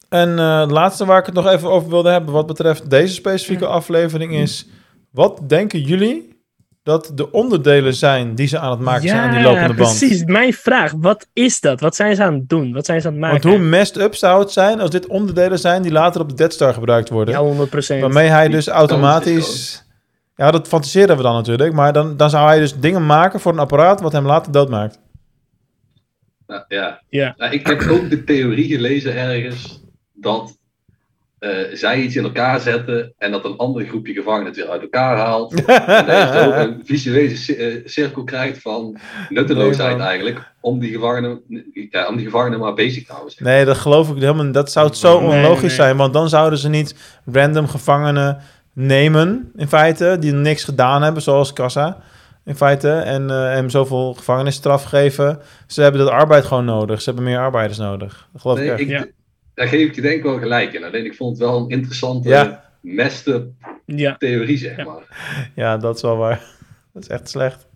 En 0.09 0.39
eh, 0.39 0.61
het 0.61 0.70
laatste 0.70 1.05
waar 1.05 1.18
ik 1.18 1.26
het 1.26 1.34
nog 1.34 1.47
even 1.47 1.70
over 1.70 1.89
wilde 1.89 2.11
hebben, 2.11 2.32
wat 2.32 2.47
betreft 2.47 2.91
deze 2.91 3.14
specifieke 3.14 3.66
aflevering, 3.66 4.32
is: 4.32 4.66
wat 5.11 5.41
denken 5.49 5.80
jullie 5.80 6.34
dat 6.82 7.12
de 7.14 7.30
onderdelen 7.30 7.95
zijn 7.95 8.34
die 8.34 8.47
ze 8.47 8.59
aan 8.59 8.70
het 8.70 8.80
maken 8.80 9.09
zijn 9.09 9.20
aan 9.20 9.34
die 9.34 9.43
lopende 9.43 9.74
band? 9.74 9.99
precies. 9.99 10.24
Mijn 10.24 10.53
vraag. 10.53 10.93
Wat 10.97 11.26
is 11.32 11.61
dat? 11.61 11.80
Wat 11.80 11.97
zijn 11.97 12.16
ze 12.16 12.22
aan 12.22 12.34
het 12.34 12.49
doen? 12.49 12.72
Wat 12.72 12.87
zijn 12.87 13.01
ze 13.01 13.07
aan 13.07 13.12
het 13.12 13.22
maken? 13.22 13.43
Want 13.43 13.55
hoe 13.57 13.68
messed 13.68 13.97
up 13.97 14.14
zou 14.14 14.41
het 14.41 14.53
zijn 14.53 14.80
als 14.80 14.91
dit 14.91 15.07
onderdelen 15.07 15.59
zijn 15.59 15.82
die 15.82 15.93
later 15.93 16.20
op 16.20 16.28
de 16.28 16.34
Dead 16.34 16.53
Star 16.53 16.74
gebruikt 16.74 17.09
worden? 17.09 17.34
Ja, 17.34 17.66
100%. 17.66 18.01
Waarmee 18.01 18.28
hij 18.28 18.49
dus 18.49 18.68
automatisch. 18.68 19.84
Ja, 20.37 20.51
dat 20.51 20.68
fantaseren 20.68 21.16
we 21.16 21.22
dan 21.22 21.34
natuurlijk. 21.34 21.72
Maar 21.72 21.93
dan, 21.93 22.16
dan 22.16 22.30
zou 22.30 22.47
hij 22.47 22.59
dus 22.59 22.78
dingen 22.78 23.07
maken 23.07 23.41
voor 23.41 23.53
een 23.53 23.59
apparaat 23.59 24.01
wat 24.01 24.12
hem 24.12 24.26
later 24.26 24.53
doodmaakt. 24.53 24.99
Nou, 26.47 26.64
ja. 26.68 27.03
Ja. 27.09 27.34
Nou, 27.37 27.53
ik 27.53 27.66
heb 27.66 27.89
ook 27.89 28.11
de 28.11 28.24
theorie 28.24 28.68
gelezen 28.68 29.16
ergens 29.16 29.84
dat 30.12 30.59
eh, 31.39 31.51
zij 31.72 32.01
iets 32.01 32.16
in 32.16 32.24
elkaar 32.24 32.61
zetten 32.61 33.14
en 33.18 33.30
dat 33.30 33.45
een 33.45 33.57
ander 33.57 33.84
groepje 33.84 34.12
gevangenen 34.12 34.47
het 34.47 34.57
weer 34.57 34.68
uit 34.68 34.82
elkaar 34.82 35.16
haalt. 35.16 35.55
en 35.64 36.07
dat 36.07 36.16
je 36.16 36.30
zo 36.32 36.51
een 36.51 36.80
visuele 36.84 37.55
eh, 37.57 37.82
cirkel 37.84 38.24
krijgt 38.24 38.62
van 38.62 38.99
nutteloosheid 39.28 39.97
Nee, 39.97 40.07
eigenlijk 40.07 40.53
om 40.61 40.78
die 40.78 40.93
gevangenen, 40.93 41.41
ja, 41.91 42.09
om 42.09 42.16
die 42.16 42.24
gevangenen 42.24 42.59
maar 42.59 42.74
bezig 42.74 43.07
te 43.07 43.12
houden. 43.12 43.34
Nee, 43.39 43.64
dat 43.64 43.76
geloof 43.76 44.11
ik 44.11 44.20
helemaal 44.20 44.45
niet. 44.45 44.55
Dat 44.55 44.72
zou 44.72 44.87
het 44.87 44.97
zo 44.97 45.20
Nee, 45.20 45.28
onlogisch 45.28 45.61
nee. 45.61 45.70
zijn. 45.70 45.97
Want 45.97 46.12
dan 46.12 46.28
zouden 46.28 46.59
ze 46.59 46.68
niet 46.68 46.95
random 47.24 47.68
gevangenen 47.68 48.39
nemen, 48.79 49.53
in 49.57 49.68
feite, 49.68 50.16
die 50.20 50.33
niks 50.33 50.64
gedaan 50.64 51.03
hebben, 51.03 51.22
zoals 51.22 51.53
Kassa, 51.53 51.99
in 52.45 52.57
feite. 52.57 52.91
En 52.91 53.31
eh, 53.31 53.37
hem 53.37 53.70
zoveel 53.70 54.14
gevangenisstraf 54.14 54.83
geven. 54.85 55.39
Ze 55.66 55.83
hebben 55.83 56.01
dat 56.01 56.11
arbeid 56.11 56.45
gewoon 56.45 56.64
nodig. 56.64 56.99
Ze 57.01 57.05
hebben 57.11 57.24
meer 57.24 57.39
arbeiders 57.39 57.79
nodig. 57.79 58.29
Dat 58.33 58.41
geloof 58.41 58.57
ik 58.59 58.62
Nee, 58.62 58.72
echt. 58.72 58.81
ik, 58.81 58.89
Ja. 58.89 59.07
Daar 59.55 59.68
geef 59.68 59.89
ik 59.89 59.95
je 59.95 60.01
denk 60.01 60.16
ik 60.16 60.22
wel 60.22 60.39
gelijk 60.39 60.72
in. 60.72 60.85
Alleen 60.85 61.05
ik 61.05 61.14
vond 61.14 61.39
het 61.39 61.49
wel 61.49 61.57
een 61.61 61.68
interessante 61.68 62.29
Ja. 62.29 62.64
meste 62.81 63.49
Ja. 63.87 64.16
theorie, 64.18 64.57
zeg 64.59 64.77
Ja. 64.77 64.85
maar. 64.85 65.49
Ja, 65.55 65.77
dat 65.77 65.97
is 65.97 66.03
wel 66.03 66.16
waar. 66.16 66.41
Dat 66.93 67.03
is 67.03 67.09
echt 67.09 67.29
slecht. 67.29 67.66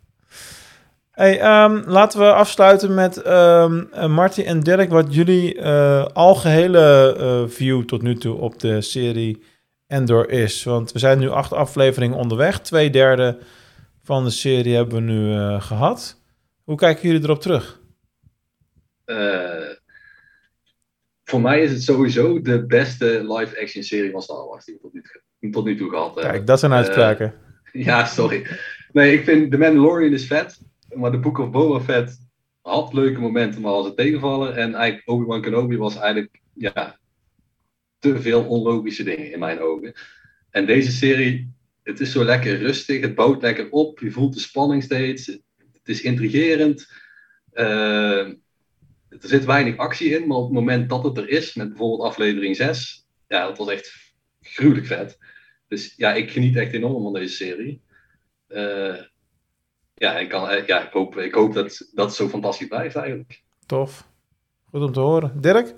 Hey, 1.11 1.41
ehm, 1.41 1.83
laten 1.87 2.21
we 2.21 2.33
afsluiten 2.33 2.95
met 2.95 3.23
ehm 3.23 3.83
eh, 3.93 4.07
Marty 4.07 4.43
en 4.43 4.61
Dirk, 4.61 4.91
wat 4.91 5.15
jullie 5.15 5.61
eh, 5.61 6.05
algehele 6.13 7.17
eh, 7.19 7.51
view 7.51 7.83
tot 7.85 8.03
nu 8.03 8.17
toe 8.17 8.35
op 8.37 8.61
de 8.61 8.81
serie 8.81 9.43
Endor 9.91 10.31
is. 10.31 10.65
Want 10.65 10.93
we 10.93 10.99
zijn 10.99 11.19
nu 11.19 11.29
acht 11.29 11.53
afleveringen 11.53 12.17
onderweg. 12.17 12.61
Twee 12.61 12.91
derde 12.91 13.39
van 14.03 14.25
de 14.25 14.31
serie 14.31 14.75
hebben 14.75 14.95
we 14.95 15.01
nu 15.01 15.33
eh, 15.35 15.63
gehad. 15.63 16.21
Hoe 16.65 16.77
kijken 16.77 17.09
jullie 17.09 17.23
erop 17.25 17.41
terug? 17.41 17.81
Eh, 19.05 19.69
voor 21.25 21.41
mij 21.41 21.63
is 21.63 21.71
het 21.71 21.83
sowieso 21.83 22.41
de 22.41 22.67
beste 22.67 23.05
live-action 23.35 23.83
serie 23.83 24.11
van 24.11 24.23
Star 24.23 24.47
Wars 24.47 24.65
die 24.65 24.75
we 24.75 24.81
tot 24.81 24.93
nu, 24.93 25.03
toe- 25.03 25.51
tot 25.51 25.65
nu 25.65 25.77
toe 25.77 25.91
gehad 25.91 26.15
hebben. 26.15 26.33
Kijk, 26.33 26.47
dat 26.47 26.59
zijn 26.59 26.73
uitspraken. 26.73 27.35
Ja, 27.73 28.05
sorry. 28.05 28.47
Nee, 28.93 29.13
ik 29.19 29.25
vind 29.25 29.51
The 29.51 29.59
Mandalorian 29.59 30.13
is 30.13 30.27
vet, 30.27 30.61
maar 30.95 31.11
de 31.11 31.19
Book 31.19 31.39
of 31.39 31.51
Boba 31.51 31.81
Fett 31.81 32.19
had 32.61 32.93
leuke 32.93 33.21
momenten, 33.21 33.61
maar 33.61 33.73
als 33.73 33.87
het 33.87 33.97
tegenvallen. 33.97 34.57
En 34.57 34.75
eigenlijk 34.75 35.09
Obi-Wan 35.09 35.41
Kenobi 35.43 35.77
was 35.77 35.97
eigenlijk, 35.97 36.41
ja, 36.55 36.99
te 38.01 38.21
veel 38.21 38.45
onlogische 38.45 39.03
dingen 39.03 39.33
in 39.33 39.39
mijn 39.39 39.61
ogen. 39.61 39.95
En 40.51 40.67
deze 40.67 40.93
serie, 40.93 41.53
het 41.83 42.01
is 42.01 42.13
zo 42.13 42.25
lekker 42.25 42.59
rustig, 42.59 43.01
het 43.01 43.15
bouwt 43.15 43.43
lekker 43.43 43.71
op, 43.71 43.99
je 43.99 44.11
voelt 44.11 44.35
de 44.35 44.41
spanning 44.41 44.83
steeds, 44.83 45.27
het 45.57 45.89
is 45.89 46.03
intrigerend. 46.03 46.93
Eh, 47.53 48.27
er 49.09 49.29
zit 49.29 49.45
weinig 49.45 49.77
actie 49.77 50.11
in, 50.11 50.27
maar 50.27 50.37
op 50.37 50.45
het 50.45 50.53
moment 50.53 50.89
dat 50.89 51.05
het 51.05 51.17
er 51.17 51.29
is, 51.29 51.55
met 51.55 51.69
bijvoorbeeld 51.69 52.09
aflevering 52.09 52.57
6, 52.57 53.07
ja, 53.29 53.47
dat 53.47 53.59
was 53.59 53.69
echt 53.69 54.15
gruwelijk 54.41 54.87
vet. 54.87 55.19
Dus 55.69 55.95
ja, 55.97 56.13
ik 56.15 56.31
geniet 56.31 56.57
echt 56.57 56.73
enorm 56.73 57.03
van 57.03 57.13
deze 57.13 57.35
serie. 57.35 57.83
Eh, 58.47 58.97
ja, 59.95 60.19
ik, 60.19 60.29
kan, 60.29 60.49
eh, 60.49 60.67
ja 60.67 60.87
ik, 60.87 60.93
hoop, 60.93 61.17
ik 61.17 61.35
hoop 61.35 61.55
dat, 61.55 61.91
dat 61.93 62.07
het 62.07 62.15
zo 62.15 62.29
fantastisch 62.29 62.69
blijft 62.69 62.97
eigenlijk. 62.97 63.43
Tof. 63.67 64.09
Goed 64.65 64.83
om 64.83 64.93
te 64.93 65.01
horen. 65.01 65.41
Dirk? 65.41 65.75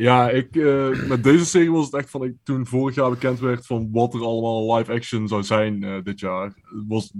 Ja, 0.00 0.30
ik, 0.30 0.56
eh, 0.56 1.08
met 1.08 1.24
deze 1.24 1.44
serie 1.44 1.70
was 1.70 1.84
het 1.84 1.94
echt 1.94 2.10
van, 2.10 2.24
ik, 2.24 2.34
toen 2.42 2.66
vorig 2.66 2.94
jaar 2.94 3.10
bekend 3.10 3.38
werd 3.38 3.66
van 3.66 3.88
wat 3.92 4.14
er 4.14 4.22
allemaal 4.22 4.76
live 4.76 4.92
action 4.92 5.28
zou 5.28 5.42
zijn 5.42 5.82
eh, 5.82 6.02
dit 6.02 6.20
jaar, 6.20 6.54
was, 6.86 7.12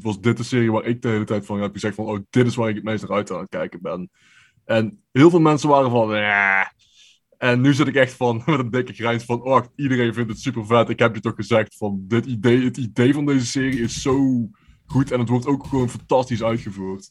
was 0.00 0.20
dit 0.20 0.36
de 0.36 0.42
serie 0.42 0.72
waar 0.72 0.84
ik 0.84 1.02
de 1.02 1.08
hele 1.08 1.24
tijd 1.24 1.46
van 1.46 1.60
heb 1.60 1.72
gezegd 1.72 1.94
van, 1.94 2.04
oh, 2.04 2.18
dit 2.30 2.46
is 2.46 2.54
waar 2.54 2.68
ik 2.68 2.74
het 2.74 2.84
meest 2.84 3.02
naar 3.02 3.16
uit 3.16 3.30
aan 3.30 3.40
het 3.40 3.48
kijken 3.48 3.82
ben. 3.82 4.10
En 4.64 5.02
heel 5.12 5.30
veel 5.30 5.40
mensen 5.40 5.68
waren 5.68 5.90
van. 5.90 6.14
En 7.38 7.60
nu 7.60 7.74
zit 7.74 7.86
ik 7.86 7.94
echt 7.94 8.12
van, 8.12 8.42
met 8.46 8.58
een 8.58 8.70
dikke 8.70 8.92
grijns 8.92 9.24
van, 9.24 9.42
oh, 9.42 9.64
iedereen 9.76 10.14
vindt 10.14 10.30
het 10.30 10.40
super 10.40 10.66
vet. 10.66 10.88
Ik 10.88 10.98
heb 10.98 11.14
je 11.14 11.20
toch 11.20 11.34
gezegd 11.34 11.76
van, 11.76 12.04
dit 12.08 12.26
idee, 12.26 12.64
het 12.64 12.76
idee 12.76 13.14
van 13.14 13.26
deze 13.26 13.46
serie 13.46 13.80
is 13.80 14.02
zo 14.02 14.48
goed 14.86 15.10
en 15.10 15.18
het 15.18 15.28
wordt 15.28 15.46
ook 15.46 15.66
gewoon 15.66 15.90
fantastisch 15.90 16.42
uitgevoerd. 16.42 17.10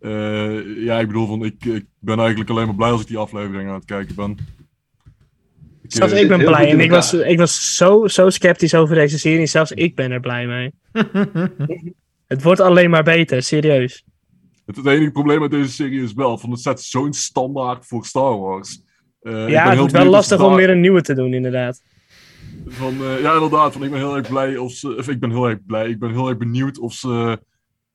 Eh, 0.00 0.84
ja, 0.84 0.98
ik 0.98 1.06
bedoel, 1.06 1.26
van, 1.26 1.44
ik, 1.44 1.64
ik 1.64 1.86
ben 1.98 2.18
eigenlijk 2.18 2.50
alleen 2.50 2.66
maar 2.66 2.74
blij 2.74 2.90
als 2.90 3.00
ik 3.00 3.06
die 3.06 3.18
aflevering 3.18 3.68
aan 3.68 3.74
het 3.74 3.84
kijken 3.84 4.14
ben. 4.14 4.36
Ik, 5.82 5.92
Zelfs 5.92 6.12
eh, 6.12 6.20
ik 6.20 6.28
ben 6.28 6.44
blij. 6.44 6.70
En 6.70 6.80
ik 6.80 6.90
was, 6.90 7.14
ik 7.14 7.38
was 7.38 7.76
zo, 7.76 8.06
zo 8.06 8.30
sceptisch 8.30 8.74
over 8.74 8.94
deze 8.94 9.18
serie. 9.18 9.46
Zelfs 9.46 9.72
ik 9.72 9.94
ben 9.94 10.10
er 10.10 10.20
blij 10.20 10.46
mee. 10.46 10.72
Het 12.26 12.42
wordt 12.42 12.60
alleen 12.60 12.90
maar 12.90 13.02
beter, 13.02 13.42
serieus. 13.42 14.04
Het, 14.66 14.76
het 14.76 14.86
enige 14.86 15.10
probleem 15.10 15.40
met 15.40 15.50
deze 15.50 15.72
serie 15.72 16.02
is 16.02 16.12
wel, 16.12 16.38
van 16.38 16.50
het 16.50 16.60
zet 16.60 16.80
zo'n 16.80 17.12
standaard 17.12 17.86
voor 17.86 18.04
Star 18.04 18.38
Wars. 18.38 18.82
Eh, 19.20 19.48
ja, 19.48 19.68
het 19.68 19.78
wordt 19.78 19.92
wel 19.92 20.04
lastig 20.04 20.40
om 20.40 20.54
weer 20.54 20.70
een 20.70 20.80
nieuwe 20.80 21.02
te 21.02 21.14
doen, 21.14 21.34
inderdaad. 21.34 21.82
Van, 22.66 22.94
eh, 22.94 23.20
ja, 23.20 23.34
inderdaad. 23.34 23.72
Van, 23.72 23.84
ik 23.84 23.90
ben 23.90 23.98
heel 23.98 24.16
erg 24.16 24.28
blij 24.28 24.56
of 24.56 24.72
ze. 24.72 24.96
Of 24.96 25.08
ik 25.08 25.20
ben 25.20 25.30
heel 25.30 25.48
erg 25.48 25.58
blij. 25.66 25.88
Ik 25.88 25.98
ben 25.98 26.10
heel 26.10 26.28
erg 26.28 26.36
benieuwd 26.36 26.78
of 26.78 26.92
ze 26.92 27.40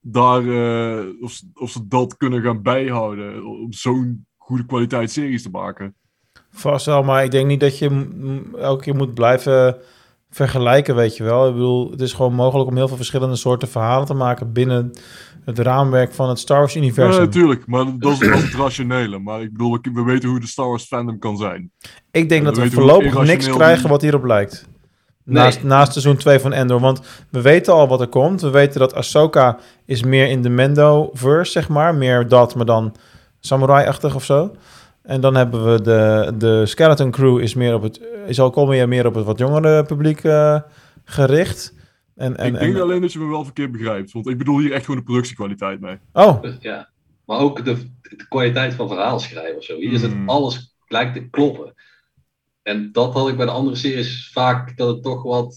daar. 0.03 0.41
eh, 0.47 1.05
of, 1.21 1.31
ze- 1.31 1.49
of 1.53 1.69
ze 1.71 1.87
dat 1.87 2.17
kunnen 2.17 2.41
gaan 2.41 2.61
bijhouden. 2.61 3.45
Om 3.45 3.73
zo'n 3.73 4.25
goede 4.37 4.65
kwaliteit 4.65 5.11
series 5.11 5.43
te 5.43 5.49
maken. 5.49 5.95
Vast 6.51 6.85
wel, 6.85 7.03
maar 7.03 7.23
ik 7.23 7.31
denk 7.31 7.47
niet 7.47 7.59
dat 7.59 7.77
je 7.77 8.09
elke 8.57 8.83
keer 8.83 8.95
moet 8.95 9.13
blijven 9.13 9.77
vergelijken, 10.29 10.95
weet 10.95 11.17
je 11.17 11.23
wel. 11.23 11.47
Ik 11.47 11.53
bedoel, 11.53 11.91
het 11.91 12.01
is 12.01 12.13
gewoon 12.13 12.33
mogelijk 12.33 12.69
om 12.69 12.75
heel 12.75 12.87
veel 12.87 12.95
verschillende 12.97 13.35
soorten 13.35 13.67
verhalen 13.67 14.07
te 14.07 14.13
maken 14.13 14.51
binnen 14.53 14.91
het 15.45 15.59
raamwerk 15.59 16.13
van 16.13 16.29
het 16.29 16.39
Star 16.39 16.55
Ja, 16.55 16.61
Wars-universum. 16.63 17.21
natuurlijk. 17.21 17.67
maar 17.67 17.85
dat 17.97 18.11
is, 18.11 18.19
dat 18.19 18.41
het 18.41 18.53
rationele. 18.53 19.19
Maar 19.19 19.41
ik 19.41 19.51
bedoel, 19.51 19.71
we, 19.81 19.91
we 19.93 20.03
weten 20.03 20.29
hoe 20.29 20.39
de 20.39 20.47
Star 20.47 20.67
Wars 20.67 20.83
fandom 20.85 21.19
kan 21.19 21.37
zijn. 21.37 21.71
ik 22.11 22.29
denk 22.29 22.43
dat 22.45 22.57
we 22.57 22.71
voorlopig 22.71 23.23
niks 23.23 23.49
krijgen 23.49 23.89
wat 23.89 24.01
hierop 24.01 24.23
lijkt. 24.23 24.69
Nee. 25.25 25.43
Naast, 25.43 25.63
naast 25.63 25.91
seizoen 25.91 26.17
2 26.17 26.39
van 26.39 26.53
Endor. 26.53 26.79
Want 26.79 27.01
we 27.29 27.41
weten 27.41 27.73
al 27.73 27.87
wat 27.87 28.01
er 28.01 28.07
komt. 28.07 28.41
We 28.41 28.49
weten 28.49 28.79
dat 28.79 28.93
Ahsoka 28.93 29.57
is 29.85 30.03
meer 30.03 30.27
in 30.27 30.41
de 30.41 30.49
Mendo-verse, 30.49 31.51
zeg 31.51 31.69
maar. 31.69 31.95
Meer 31.95 32.27
dat, 32.27 32.55
maar 32.55 32.65
dan 32.65 32.95
samurai-achtig 33.39 34.15
of 34.15 34.23
zo. 34.25 34.55
En 35.01 35.21
dan 35.21 35.35
hebben 35.35 35.71
we 35.71 35.81
de, 35.81 36.31
de 36.37 36.65
Skeleton 36.65 37.11
Crew 37.11 37.39
is, 37.39 37.53
meer 37.53 37.73
op 37.73 37.81
het, 37.81 38.01
is 38.25 38.39
ook 38.39 38.55
al 38.55 38.65
meer, 38.65 38.87
meer 38.87 39.05
op 39.05 39.15
het 39.15 39.25
wat 39.25 39.37
jongere 39.37 39.83
publiek 39.83 40.23
eh, 40.23 40.59
gericht. 41.03 41.73
En, 42.15 42.37
en, 42.37 42.53
ik 42.53 42.59
denk 42.59 42.75
en- 42.75 42.81
alleen 42.81 43.01
dat 43.01 43.13
je 43.13 43.19
me 43.19 43.29
wel 43.29 43.43
verkeerd 43.43 43.71
begrijpt. 43.71 44.11
Want 44.11 44.27
ik 44.27 44.37
bedoel 44.37 44.59
hier 44.59 44.71
echt 44.71 44.85
gewoon 44.85 44.99
de 44.99 45.05
productiekwaliteit 45.05 45.79
mee. 45.79 45.97
Oh, 46.13 46.43
ja. 46.59 46.89
Maar 47.25 47.37
ook 47.39 47.65
de, 47.65 47.75
de 48.01 48.25
kwaliteit 48.29 48.73
van 48.73 48.87
verhaalschrijven 48.87 49.57
of 49.57 49.63
zo. 49.63 49.75
Hier 49.75 49.91
is 49.93 50.01
het 50.01 50.11
Hmm. 50.11 50.29
alles 50.29 50.75
lijkt 50.87 51.13
te 51.13 51.29
kloppen. 51.29 51.73
En 52.63 52.89
dat 52.91 53.13
had 53.13 53.29
ik 53.29 53.37
bij 53.37 53.45
de 53.45 53.51
andere 53.51 53.75
series 53.75 54.29
vaak, 54.31 54.77
dat 54.77 54.87
het 54.87 55.03
toch 55.03 55.23
wat 55.23 55.55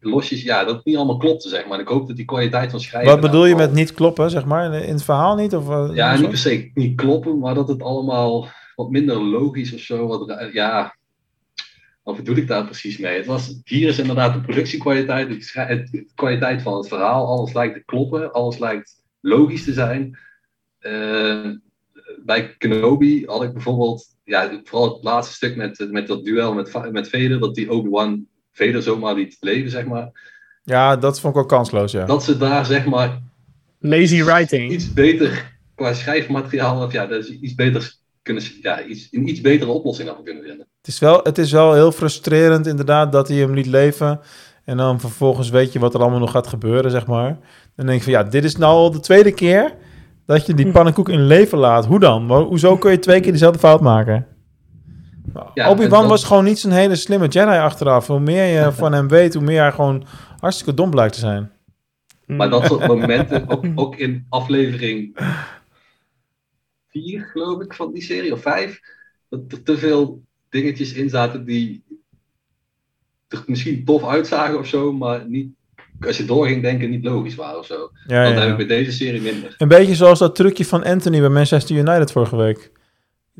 losjes, 0.00 0.42
ja, 0.42 0.64
dat 0.64 0.76
het 0.76 0.84
niet 0.84 0.96
allemaal 0.96 1.16
klopte, 1.16 1.48
zeg 1.48 1.66
maar. 1.66 1.74
En 1.74 1.80
ik 1.80 1.88
hoop 1.88 2.06
dat 2.06 2.16
die 2.16 2.24
kwaliteit 2.24 2.70
van 2.70 2.80
schrijven... 2.80 3.10
wat 3.10 3.20
bedoel 3.20 3.46
je 3.46 3.56
met 3.56 3.72
niet 3.72 3.94
kloppen, 3.94 4.30
zeg 4.30 4.44
maar? 4.44 4.74
In 4.74 4.92
het 4.92 5.04
verhaal 5.04 5.36
niet? 5.36 5.54
Of, 5.54 5.68
eh, 5.68 5.90
Ja, 5.94 6.12
niet 6.12 6.20
zo? 6.20 6.28
per 6.28 6.38
se 6.38 6.70
niet 6.74 6.96
kloppen, 6.96 7.38
maar 7.38 7.54
dat 7.54 7.68
het 7.68 7.82
allemaal 7.82 8.48
wat 8.74 8.90
minder 8.90 9.22
logisch 9.22 9.74
of 9.74 9.80
zo. 9.80 10.06
Wat, 10.06 10.48
ja, 10.52 10.96
wat 12.02 12.16
bedoel 12.16 12.36
ik 12.36 12.46
daar 12.46 12.64
precies 12.64 12.98
mee? 12.98 13.16
Het 13.16 13.26
was, 13.26 13.60
hier 13.64 13.88
is 13.88 13.98
inderdaad 13.98 14.34
de 14.34 14.40
productiekwaliteit, 14.40 15.28
de 15.28 16.10
kwaliteit 16.14 16.62
van 16.62 16.76
het 16.76 16.88
verhaal. 16.88 17.26
Alles 17.26 17.52
lijkt 17.52 17.74
te 17.74 17.84
kloppen, 17.84 18.32
alles 18.32 18.58
lijkt 18.58 19.02
logisch 19.20 19.64
te 19.64 19.72
zijn. 19.72 20.18
Eh, 20.78 21.50
bij 22.24 22.54
Kenobi 22.58 23.24
had 23.26 23.42
ik 23.42 23.52
bijvoorbeeld, 23.52 24.15
ja, 24.26 24.60
vooral 24.64 24.94
het 24.94 25.04
laatste 25.04 25.34
stuk 25.34 25.56
met, 25.56 25.86
met 25.90 26.06
dat 26.06 26.24
duel 26.24 26.54
met, 26.54 26.92
met 26.92 27.08
Vader, 27.08 27.38
dat 27.38 27.54
die 27.54 27.70
Obi-Wan 27.70 28.26
Vader 28.52 28.82
zomaar 28.82 29.14
liet 29.14 29.36
leven, 29.40 29.70
zeg 29.70 29.84
maar. 29.84 30.34
Ja, 30.62 30.96
dat 30.96 31.20
vond 31.20 31.34
ik 31.34 31.40
ook 31.40 31.48
kansloos, 31.48 31.92
ja. 31.92 32.04
Dat 32.04 32.24
ze 32.24 32.36
daar, 32.36 32.66
zeg 32.66 32.84
maar, 32.84 33.22
Lazy 33.78 34.24
writing. 34.24 34.72
iets 34.72 34.92
beter 34.92 35.58
qua 35.74 35.92
schrijfmateriaal, 35.92 36.82
of 36.82 36.92
ja, 36.92 37.06
dat 37.06 37.24
is 37.24 37.30
iets 37.30 37.54
beter 37.54 37.94
kunnen, 38.22 38.42
ja, 38.62 38.84
iets, 38.84 39.08
een 39.10 39.28
iets 39.28 39.40
betere 39.40 39.70
oplossing 39.70 40.08
hadden 40.08 40.26
kunnen 40.26 40.44
vinden. 40.44 40.66
Het 40.78 40.86
is, 40.86 40.98
wel, 40.98 41.20
het 41.22 41.38
is 41.38 41.52
wel 41.52 41.74
heel 41.74 41.92
frustrerend 41.92 42.66
inderdaad 42.66 43.12
dat 43.12 43.28
hij 43.28 43.36
hem 43.36 43.54
liet 43.54 43.66
leven. 43.66 44.20
En 44.64 44.76
dan 44.76 45.00
vervolgens 45.00 45.50
weet 45.50 45.72
je 45.72 45.78
wat 45.78 45.94
er 45.94 46.00
allemaal 46.00 46.18
nog 46.18 46.30
gaat 46.30 46.46
gebeuren, 46.46 46.90
zeg 46.90 47.06
maar. 47.06 47.38
Dan 47.76 47.86
denk 47.86 47.98
je 47.98 48.04
van, 48.04 48.12
ja, 48.12 48.22
dit 48.22 48.44
is 48.44 48.56
nou 48.56 48.72
al 48.72 48.90
de 48.90 49.00
tweede 49.00 49.32
keer 49.32 49.74
dat 50.26 50.46
je 50.46 50.54
die 50.54 50.70
pannenkoek 50.70 51.08
in 51.08 51.26
leven 51.26 51.58
laat. 51.58 51.86
Hoe 51.86 52.00
dan? 52.00 52.30
Hoezo 52.32 52.76
kun 52.76 52.90
je 52.90 52.98
twee 52.98 53.20
keer 53.20 53.32
dezelfde 53.32 53.58
fout 53.58 53.80
maken? 53.80 54.26
Ja, 55.54 55.70
Obi-Wan 55.70 56.00
dat- 56.00 56.10
was 56.10 56.24
gewoon 56.24 56.44
niet 56.44 56.58
zo'n 56.58 56.70
hele 56.70 56.96
slimme 56.96 57.28
Jedi 57.28 57.56
achteraf. 57.58 58.06
Hoe 58.06 58.20
meer 58.20 58.44
je 58.44 58.72
van 58.82 58.92
hem 58.92 59.08
weet, 59.08 59.34
hoe 59.34 59.42
meer 59.42 59.60
hij 59.60 59.72
gewoon 59.72 60.04
hartstikke 60.40 60.74
dom 60.74 60.90
blijkt 60.90 61.12
te 61.14 61.18
zijn. 61.20 61.50
Maar 62.26 62.50
dat 62.50 62.64
soort 62.66 62.86
momenten, 62.96 63.48
ook, 63.48 63.64
ook 63.74 63.96
in 63.96 64.26
aflevering 64.28 65.16
4, 66.88 67.20
geloof 67.24 67.60
ik, 67.62 67.74
van 67.74 67.92
die 67.92 68.02
serie, 68.02 68.32
of 68.32 68.40
5, 68.40 68.80
dat 69.28 69.40
er 69.52 69.62
te 69.62 69.78
veel 69.78 70.22
dingetjes 70.48 70.92
in 70.92 71.08
zaten 71.08 71.44
die 71.44 71.84
er 73.28 73.42
misschien 73.46 73.84
tof 73.84 74.04
uitzagen 74.06 74.58
of 74.58 74.66
zo, 74.66 74.92
maar 74.92 75.28
niet, 75.28 75.48
als 76.06 76.16
je 76.16 76.24
door 76.24 76.46
ging 76.46 76.62
denken, 76.62 76.90
niet 76.90 77.04
logisch 77.04 77.34
waren 77.34 77.58
of 77.58 77.66
zo. 77.66 77.90
Ja, 78.06 78.24
dat 78.24 78.32
ja. 78.32 78.40
heb 78.40 78.50
ik 78.50 78.66
bij 78.66 78.76
deze 78.76 78.92
serie 78.92 79.20
minder. 79.20 79.54
Een 79.58 79.68
beetje 79.68 79.94
zoals 79.94 80.18
dat 80.18 80.34
trucje 80.34 80.64
van 80.64 80.84
Anthony 80.84 81.20
bij 81.20 81.28
Manchester 81.28 81.76
United 81.76 82.12
vorige 82.12 82.36
week. 82.36 82.70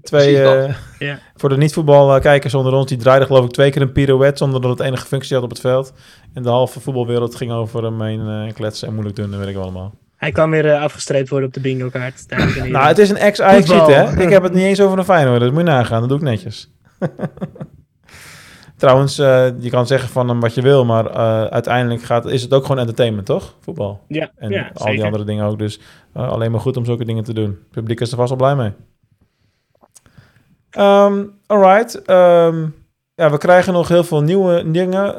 Twee, 0.02 0.42
eh, 0.42 0.74
Ja. 0.98 1.18
Voor 1.34 1.48
de 1.48 1.56
niet-voetbalkijkers 1.56 2.54
onder 2.54 2.72
ons, 2.72 2.86
die 2.86 2.98
draaide 2.98 3.26
geloof 3.26 3.44
ik 3.44 3.50
twee 3.50 3.70
keer 3.70 3.82
een 3.82 3.92
pirouette 3.92 4.38
zonder 4.38 4.60
dat 4.60 4.70
het 4.70 4.80
enige 4.80 5.06
functie 5.06 5.34
had 5.34 5.44
op 5.44 5.50
het 5.50 5.60
veld. 5.60 5.92
En 6.34 6.42
de 6.42 6.48
halve 6.48 6.80
voetbalwereld 6.80 7.34
ging 7.34 7.52
over 7.52 7.84
hem 7.84 8.02
heen 8.02 8.28
eh, 8.28 8.54
kletsen 8.54 8.88
en 8.88 8.92
moeilijk 8.94 9.16
doen, 9.16 9.30
dat 9.30 9.38
weet 9.38 9.48
ik 9.48 9.54
wel 9.54 9.62
allemaal. 9.62 9.94
Hij 10.16 10.32
kan 10.32 10.50
weer 10.50 10.66
eh, 10.66 10.82
afgestreept 10.82 11.28
worden 11.28 11.48
op 11.48 11.54
de 11.54 11.60
bingo 11.60 11.88
kaart. 11.88 12.24
Nou, 12.68 12.86
het 12.86 12.98
is 12.98 13.10
een 13.10 13.16
ex-Ajax 13.16 13.68
hè? 13.68 14.22
Ik 14.22 14.30
heb 14.30 14.42
het 14.42 14.52
niet 14.52 14.64
eens 14.64 14.80
over 14.80 14.98
een 14.98 15.04
Feyenoord, 15.04 15.40
dat 15.40 15.50
moet 15.50 15.60
je 15.60 15.66
nagaan. 15.66 16.00
Dat 16.00 16.08
doe 16.08 16.18
ik 16.18 16.24
netjes. 16.24 16.70
Trouwens, 18.76 19.18
eh, 19.18 19.48
je 19.58 19.70
kan 19.70 19.86
zeggen 19.86 20.08
van 20.08 20.28
hem 20.28 20.40
wat 20.40 20.54
je 20.54 20.62
wil, 20.62 20.84
maar 20.84 21.06
eh, 21.06 21.44
uiteindelijk 21.44 22.02
gaat, 22.02 22.26
is 22.26 22.42
het 22.42 22.54
ook 22.54 22.62
gewoon 22.62 22.78
entertainment, 22.78 23.26
toch? 23.26 23.54
Voetbal. 23.60 24.00
Ja, 24.08 24.30
En 24.36 24.50
ja, 24.50 24.70
al 24.74 24.86
die 24.86 25.04
andere 25.04 25.24
dingen 25.24 25.44
ook. 25.44 25.58
Dus 25.58 25.80
eh, 26.12 26.28
alleen 26.28 26.50
maar 26.50 26.60
goed 26.60 26.76
om 26.76 26.84
zulke 26.84 27.04
dingen 27.04 27.24
te 27.24 27.34
doen. 27.34 27.48
Het 27.48 27.70
publiek 27.70 28.00
is 28.00 28.10
er 28.10 28.16
vast 28.16 28.28
wel 28.28 28.38
blij 28.38 28.56
mee. 28.56 28.72
Ehm 30.70 31.24
alright. 31.46 32.02
Ehm, 32.02 32.66
ja, 33.14 33.30
we 33.30 33.38
krijgen 33.38 33.72
nog 33.72 33.88
heel 33.88 34.04
veel 34.04 34.22
nieuwe 34.22 34.70
dingen. 34.70 35.14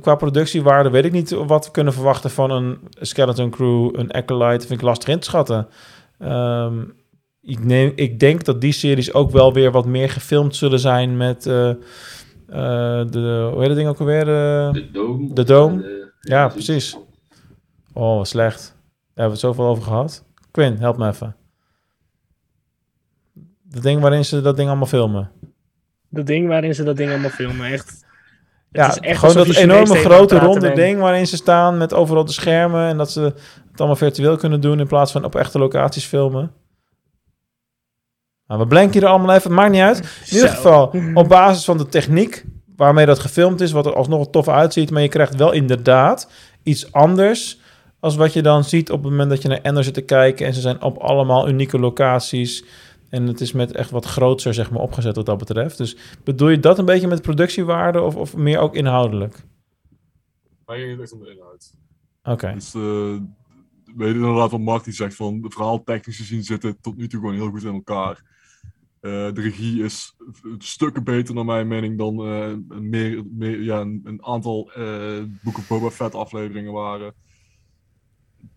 Qua 0.00 0.14
productiewaarde 0.14 0.90
weet 0.90 1.04
ik 1.04 1.12
niet 1.12 1.30
wat 1.30 1.64
we 1.64 1.70
kunnen 1.70 1.92
verwachten 1.92 2.30
van 2.30 2.50
een 2.50 2.78
Skeleton 3.00 3.50
Crew, 3.50 3.90
een 3.92 4.12
Acolyte. 4.12 4.66
Vind 4.66 4.80
ik 4.80 4.86
lastig 4.86 5.08
in 5.08 5.18
te 5.18 5.26
schatten. 5.26 5.68
Ehm, 6.18 6.78
ik, 7.42 7.64
neem, 7.64 7.92
ik 7.94 8.20
denk 8.20 8.44
dat 8.44 8.60
die 8.60 8.72
series 8.72 9.12
ook 9.12 9.30
wel 9.30 9.52
weer 9.52 9.70
wat 9.70 9.86
meer 9.86 10.10
gefilmd 10.10 10.56
zullen 10.56 10.80
zijn 10.80 11.16
met 11.16 11.46
de, 13.10 13.48
hoe 13.52 13.58
heet 13.60 13.68
dat 13.68 13.76
ding 13.76 13.88
ook 13.88 13.98
alweer? 14.00 14.20
Eh, 14.20 14.72
De 14.72 14.90
Dome. 14.92 15.32
De 15.32 15.44
Dome? 15.44 15.82
De- 15.82 16.12
ja, 16.20 16.48
precies. 16.48 16.96
Oh, 17.92 18.24
slecht. 18.24 18.60
Daar 18.60 19.24
hebben 19.24 19.24
we 19.24 19.30
het 19.30 19.56
zoveel 19.56 19.64
over 19.70 19.82
gehad. 19.82 20.24
Quinn, 20.50 20.78
help 20.78 20.96
me 20.96 21.08
even. 21.08 21.36
Het 23.70 23.82
ding 23.82 24.00
waarin 24.00 24.24
ze 24.24 24.40
dat 24.40 24.56
ding 24.56 24.68
allemaal 24.68 24.86
filmen. 24.86 25.30
Dat 26.08 26.26
ding 26.26 26.48
waarin 26.48 26.74
ze 26.74 26.82
dat 26.82 26.96
ding 26.96 27.10
allemaal 27.10 27.30
filmen, 27.30 27.66
echt. 27.72 27.88
Het 27.88 28.80
Ja, 28.80 28.88
is 28.88 28.98
echt 28.98 29.18
gewoon 29.18 29.34
dat 29.34 29.56
enorme 29.56 29.94
grote 29.94 30.38
ronde 30.38 30.72
ding 30.72 31.00
waarin 31.00 31.26
ze 31.26 31.36
staan 31.36 31.78
met 31.78 31.94
overal 31.94 32.24
de 32.24 32.32
schermen 32.32 32.88
en 32.88 32.96
dat 32.96 33.10
ze 33.10 33.20
het 33.20 33.76
allemaal 33.76 33.96
virtueel 33.96 34.36
kunnen 34.36 34.60
doen 34.60 34.80
in 34.80 34.86
plaats 34.86 35.12
van 35.12 35.24
op 35.24 35.34
echte 35.34 35.58
locaties 35.58 36.04
filmen. 36.04 36.52
Nou, 38.50 38.62
we 38.62 38.68
blanken 38.68 39.00
hier 39.00 39.08
allemaal 39.08 39.36
even, 39.36 39.50
het 39.50 39.58
maakt 39.58 39.72
niet 39.72 39.80
uit. 39.80 39.98
In 39.98 40.34
ieder 40.34 40.48
geval, 40.48 40.94
op 41.14 41.28
basis 41.28 41.64
van 41.64 41.78
de 41.78 41.86
techniek 41.86 42.44
waarmee 42.76 43.06
dat 43.06 43.18
gefilmd 43.18 43.60
is, 43.60 43.72
wat 43.72 43.86
er 43.86 43.94
alsnog 43.94 44.30
tof 44.30 44.48
uitziet, 44.48 44.90
maar 44.90 45.02
je 45.02 45.08
krijgt 45.08 45.36
wel 45.36 45.52
inderdaad 45.52 46.30
iets 46.62 46.92
anders 46.92 47.60
als 48.00 48.16
wat 48.16 48.32
je 48.32 48.42
dan 48.42 48.64
ziet 48.64 48.90
op 48.90 49.02
het 49.02 49.10
moment 49.10 49.30
dat 49.30 49.42
je 49.42 49.48
naar 49.48 49.60
Ender 49.60 49.84
zit 49.84 49.94
te 49.94 50.00
kijken 50.00 50.46
en 50.46 50.54
ze 50.54 50.60
zijn 50.60 50.82
op 50.82 50.98
allemaal 50.98 51.48
unieke 51.48 51.78
locaties. 51.78 52.64
En 53.08 53.26
het 53.26 53.40
is 53.40 53.52
met 53.52 53.72
echt 53.72 53.90
wat 53.90 54.04
groter 54.04 54.54
zeg 54.54 54.70
maar, 54.70 54.80
opgezet 54.80 55.16
wat 55.16 55.26
dat 55.26 55.38
betreft. 55.38 55.78
Dus 55.78 55.96
bedoel 56.24 56.48
je 56.48 56.60
dat 56.60 56.78
een 56.78 56.84
beetje 56.84 57.08
met 57.08 57.22
productiewaarde 57.22 58.00
of, 58.00 58.16
of 58.16 58.36
meer 58.36 58.58
ook 58.58 58.74
inhoudelijk? 58.74 59.44
Mij 60.66 60.78
ging 60.78 60.90
het 60.90 61.00
echt 61.00 61.12
om 61.12 61.20
de 61.20 61.30
inhoud. 61.30 61.72
Oké. 62.22 62.52
Dus 62.54 62.74
eh 62.74 63.14
weet 63.96 64.08
je 64.08 64.14
inderdaad 64.14 64.50
wat 64.50 64.60
Marty 64.60 64.90
zegt 64.90 65.14
van 65.14 65.40
de 65.40 65.50
verhaal 65.50 65.82
technisch 65.82 66.16
gezien 66.16 66.42
zit 66.42 66.62
het 66.62 66.82
tot 66.82 66.96
nu 66.96 67.08
toe 67.08 67.20
gewoon 67.20 67.34
heel 67.34 67.50
goed 67.50 67.64
in 67.64 67.74
elkaar. 67.74 68.29
Eh, 69.00 69.32
de 69.32 69.40
regie 69.40 69.84
is 69.84 70.16
stukken 70.58 71.04
beter 71.04 71.34
naar 71.34 71.44
mijn 71.44 71.68
mening 71.68 71.98
dan 71.98 72.18
eh, 72.18 72.48
een, 72.68 72.88
meer, 72.88 73.24
meer, 73.30 73.62
ja, 73.62 73.80
een, 73.80 74.00
een 74.04 74.24
aantal 74.24 74.70
eh 74.74 75.22
Book 75.42 75.58
of 75.58 75.68
Boba 75.68 75.90
Fett 75.90 76.14
afleveringen 76.14 76.72
waren. 76.72 77.14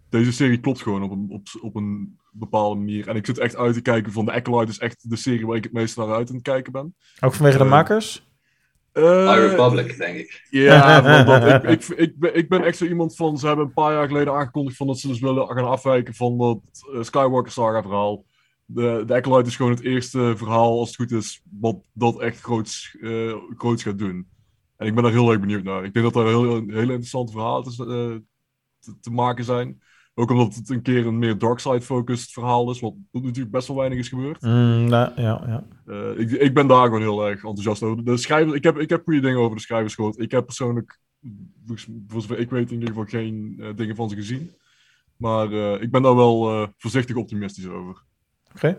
Deze 0.10 0.32
serie 0.32 0.60
klopt 0.60 0.82
gewoon 0.82 1.04
op 1.04 1.12
een, 1.12 1.28
op, 1.30 1.48
op 1.62 1.76
een 1.76 2.20
bepaalde 2.32 2.80
manier. 2.80 3.08
En 3.08 3.16
ik 3.16 3.26
zit 3.26 3.38
echt 3.38 3.56
uit 3.56 3.74
te 3.74 3.82
kijken 3.82 4.12
van 4.12 4.26
de 4.26 4.32
Acolyte 4.32 4.72
is 4.72 4.80
echt 4.80 5.10
de 5.10 5.16
serie 5.16 5.46
waar 5.46 5.58
ik 5.58 5.64
het 5.64 5.74
meest 5.74 5.98
naar 5.98 6.14
uit 6.14 6.30
aan 6.30 6.36
het 6.36 6.44
kijken 6.44 6.72
ben. 6.72 6.96
Ook 7.20 7.34
vanwege 7.34 7.58
de 7.58 7.64
makers? 7.64 8.28
Eh, 8.92 9.34
High 9.34 9.40
Republic, 9.40 9.98
denk 9.98 10.18
ik. 10.18 10.48
ja, 10.50 11.02
dat, 11.24 11.64
ik, 11.64 11.70
ik, 11.70 11.98
ik, 11.98 12.20
ben, 12.20 12.36
ik 12.36 12.50
ben 12.50 12.64
echt 12.64 12.78
zo 12.78 12.86
iemand 12.86 13.16
van. 13.16 13.38
Ze 13.38 13.48
hebben 13.48 13.66
een 13.66 13.74
paar 13.74 13.94
jaar 13.94 14.08
geleden 14.08 14.34
aangekondigd 14.34 14.78
van 14.78 14.88
dat 14.88 15.00
ze 15.00 15.08
dus 15.08 15.20
willen 15.20 15.48
gaan 15.48 15.68
afwijken 15.68 16.14
van 16.14 16.38
dat 16.38 16.60
Skywalker 17.06 17.52
Saga 17.52 17.82
verhaal. 17.82 18.24
De, 18.66 19.04
de 19.06 19.14
Acolyte 19.14 19.50
is 19.50 19.56
gewoon 19.56 19.72
het 19.72 19.82
eerste 19.84 20.34
verhaal, 20.38 20.80
als 20.80 20.88
het 20.88 20.98
goed 20.98 21.12
is, 21.12 21.42
wat 21.60 21.78
dat 21.94 22.20
echt 22.20 22.42
groots, 22.42 22.98
groots 23.58 23.84
gaat 23.84 23.98
doen. 23.98 24.28
En 24.78 24.88
ik 24.88 24.94
ben 24.94 25.04
daar 25.04 25.12
heel 25.12 25.32
erg 25.32 25.40
benieuwd 25.40 25.64
naar. 25.64 25.86
Ik 25.86 25.94
denk 25.94 26.14
dat 26.14 26.24
er 26.24 26.30
heel, 26.30 26.44
heel, 26.68 26.80
interessante 26.80 27.32
verhalen 27.32 27.64
te, 27.64 27.84
eh, 27.84 28.20
te, 28.80 29.00
te 29.00 29.12
maken 29.12 29.44
zijn. 29.44 29.82
Ook 30.14 30.32
omdat 30.32 30.56
het 30.56 30.70
een 30.70 30.82
keer 30.82 31.06
een 31.08 31.20
meer 31.20 31.38
dark 31.38 31.60
side 31.60 31.82
focused 31.82 32.32
verhaal 32.32 32.72
is, 32.72 32.80
wat 32.80 32.94
natuurlijk 33.12 33.52
best 33.52 33.68
wel 33.68 33.78
weinig 33.78 34.00
is 34.00 34.10
gebeurd. 34.10 34.42
Mm, 34.42 34.88
ja, 34.88 35.14
ja. 35.16 35.68
Eh, 35.86 36.20
ik, 36.20 36.32
ik 36.32 36.54
ben 36.54 36.68
daar 36.68 36.86
gewoon 36.86 37.02
heel 37.02 37.28
erg 37.28 37.36
enthousiast 37.36 37.84
over. 37.84 38.04
De 38.06 38.18
schrijvers, 38.18 38.56
ik, 38.56 38.64
heb, 38.64 38.78
ik 38.78 38.90
heb 38.90 39.04
goede 39.04 39.20
dingen 39.20 39.40
over 39.40 39.56
de 39.56 39.62
schrijvers 39.62 39.96
gehoord. 39.96 40.20
Ik 40.20 40.32
heb 40.32 40.46
persoonlijk, 40.46 41.00
volgens- 41.66 41.88
voor 42.08 42.22
zover 42.22 42.40
ik 42.40 42.50
weet, 42.50 42.68
in 42.68 42.74
ieder 42.74 42.88
geval 42.88 43.06
geen 43.06 43.64
dingen 43.76 43.96
van 43.96 44.10
ze 44.10 44.16
gezien. 44.16 44.52
Maar 45.18 45.52
ik 45.82 45.92
ben 45.92 46.02
daar 46.02 46.16
wel 46.16 46.70
voorzichtig 46.78 47.16
optimistisch 47.16 47.68
over. 47.68 48.04
Oké. 48.56 48.78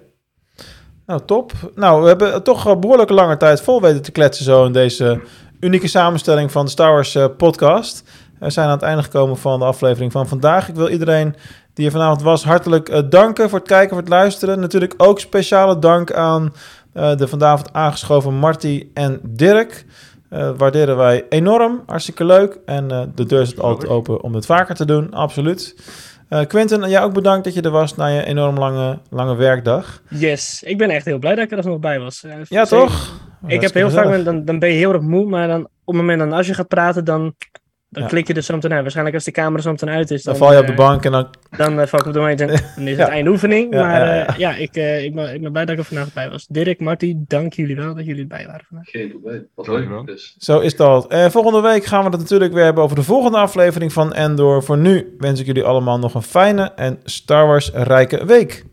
Nou, 1.07 1.21
top. 1.27 1.53
Nou, 1.75 2.03
we 2.03 2.09
hebben 2.09 2.43
toch 2.43 2.65
een 2.65 2.81
behoorlijke 2.81 3.15
lange 3.15 3.37
tijd 3.37 3.61
vol 3.61 3.81
weten 3.81 4.03
te 4.03 4.13
kletsen 4.13 4.45
zo 4.45 4.65
in 4.65 4.73
deze 4.73 5.21
unieke 5.61 5.89
samenstelling 5.89 6.53
van 6.53 6.65
de 6.65 6.71
Star 6.71 6.93
Wars 6.93 7.15
eh, 7.15 7.27
podcast. 7.37 8.05
We 8.39 8.51
zijn 8.51 8.67
aan 8.67 8.73
het 8.73 8.83
einde 8.83 9.03
gekomen 9.03 9.37
van 9.37 9.59
de 9.59 9.65
aflevering 9.65 10.13
van 10.13 10.29
vandaag. 10.29 10.69
Ik 10.69 10.75
wil 10.75 10.89
iedereen 10.89 11.35
die 11.75 11.87
er 11.87 11.93
vanavond 11.93 12.23
was 12.23 12.45
hartelijk 12.45 12.89
eh, 12.89 13.03
danken 13.09 13.49
voor 13.49 13.59
het 13.59 13.69
kijken, 13.69 13.89
voor 13.89 13.99
het 13.99 14.09
luisteren. 14.09 14.61
Natuurlijk 14.61 14.95
ook 14.97 15.21
speciale 15.21 15.79
dank 15.79 16.13
aan 16.13 16.55
eh, 16.93 17.17
de 17.17 17.29
vanavond 17.29 17.73
aangeschoven 17.73 18.35
Marty 18.35 18.89
en 18.95 19.21
Dirk. 19.23 19.85
Waarderen 20.57 20.97
wij 20.97 21.27
enorm. 21.29 21.83
Hartstikke 21.87 22.25
leuk. 22.25 22.59
En 22.67 22.89
de 23.15 23.25
deur 23.25 23.41
is 23.41 23.59
altijd 23.59 23.91
open 23.91 24.23
om 24.23 24.33
dit 24.33 24.47
vaker 24.47 24.75
te 24.75 24.85
doen. 24.85 25.13
Absoluut. 25.13 25.75
Eh 26.35 26.47
Quinten, 26.47 26.89
jij 26.91 27.03
ook 27.03 27.13
bedankt 27.13 27.45
dat 27.45 27.55
je 27.55 27.61
er 27.63 27.71
was 27.71 27.97
na 27.97 28.07
je 28.07 28.25
enorm 28.25 28.59
lange, 28.59 28.99
lange 29.11 29.37
werkdag. 29.37 30.03
Yes, 30.11 30.63
ik 30.63 30.79
ben 30.79 30.91
echt 30.91 31.05
heel 31.05 31.19
blij 31.19 31.35
dat 31.35 31.45
ik 31.45 31.51
er 31.51 31.57
alsnog 31.57 31.79
bij 31.79 32.01
was. 32.01 32.25
Eh, 32.25 32.37
Ja, 32.49 32.65
toch? 32.65 33.21
Ik 33.47 33.61
heb 33.61 33.75
heel 33.75 33.91
vaak, 33.91 34.25
dan, 34.25 34.45
dan 34.45 34.59
ben 34.59 34.69
je 34.69 34.75
heel 34.75 34.93
erg 34.93 35.03
moe, 35.03 35.27
maar 35.27 35.49
dan, 35.49 35.61
op 35.65 35.71
het 35.85 35.97
moment 35.97 36.19
dat 36.19 36.33
als 36.33 36.47
je 36.47 36.55
gaat 36.55 36.69
praten, 36.69 37.05
dan, 37.05 37.35
dan 37.95 38.03
Ja. 38.03 38.09
klik 38.09 38.27
je 38.27 38.35
er 38.35 38.43
zo 38.43 38.55
meteen 38.55 38.73
uit. 38.73 38.81
Waarschijnlijk 38.83 39.17
als 39.17 39.25
de 39.25 39.31
camera 39.31 39.63
zo 39.63 39.71
meteen 39.71 39.89
uit 39.89 40.11
is, 40.11 40.23
Dan 40.23 40.35
dan, 40.35 40.43
val 40.43 40.53
je 40.53 40.61
op 40.61 40.67
de 40.67 40.73
eh, 40.73 40.79
bank 40.79 41.05
en 41.05 41.13
dan... 41.13 41.27
Dan 41.57 41.81
eh, 41.81 41.87
val 41.87 42.01
ik 42.01 42.07
op 42.07 42.13
de 42.13 42.19
bank 42.19 42.39
en 42.41 42.47
dan 42.77 42.87
is 42.89 42.97
het 42.97 43.07
Ja. 43.07 43.09
einde 43.09 43.31
oefening. 43.31 43.75
Ja, 43.75 43.81
maar 43.81 44.07
ja, 44.07 44.25
eh, 44.27 44.39
ja. 44.39 44.51
ja, 44.51 44.57
ik, 44.57 44.75
eh, 44.77 45.05
ik, 45.05 45.15
ben, 45.15 45.35
ik 45.35 45.43
ben 45.43 45.53
blij 45.53 45.65
dat 45.65 45.75
ik 45.75 45.81
er 45.81 45.87
vandaag 45.87 46.13
bij 46.13 46.31
was. 46.31 46.47
Dirk, 46.49 46.81
Marty, 46.81 47.15
dank 47.19 47.53
jullie 47.53 47.77
wel 47.77 47.95
dat 47.95 48.05
jullie 48.05 48.21
erbij 48.23 48.47
waren 48.47 48.65
vandaag. 48.69 48.89
Geen 48.91 49.09
probleem. 49.09 49.47
Wat 49.55 49.69
leuk. 49.69 50.07
Dus. 50.07 50.35
Zo 50.39 50.59
is 50.61 50.77
dat. 50.77 51.07
En 51.07 51.31
volgende 51.31 51.61
week 51.61 51.85
gaan 51.85 52.05
we 52.05 52.11
het 52.11 52.19
natuurlijk 52.21 52.53
weer 52.53 52.65
hebben 52.65 52.83
over 52.85 52.97
de 52.97 53.03
volgende 53.03 53.39
aflevering 53.39 53.93
van 53.93 54.13
Endor. 54.13 54.63
Voor 54.63 54.79
nu 54.79 55.15
wens 55.19 55.41
ik 55.41 55.47
jullie 55.47 55.65
allemaal 55.65 55.99
nog 55.99 56.15
een 56.15 56.23
fijne 56.23 56.73
en 56.77 56.99
Star 57.05 57.47
Wars 57.47 57.71
rijke 57.73 58.25
week. 58.25 58.65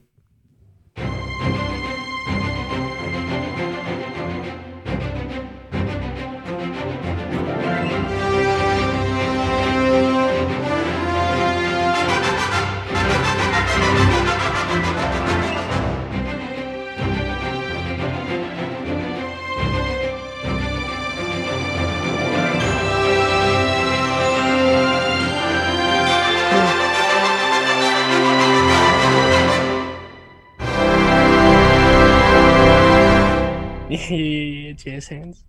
BTS 34.81 35.07
hands. 35.09 35.37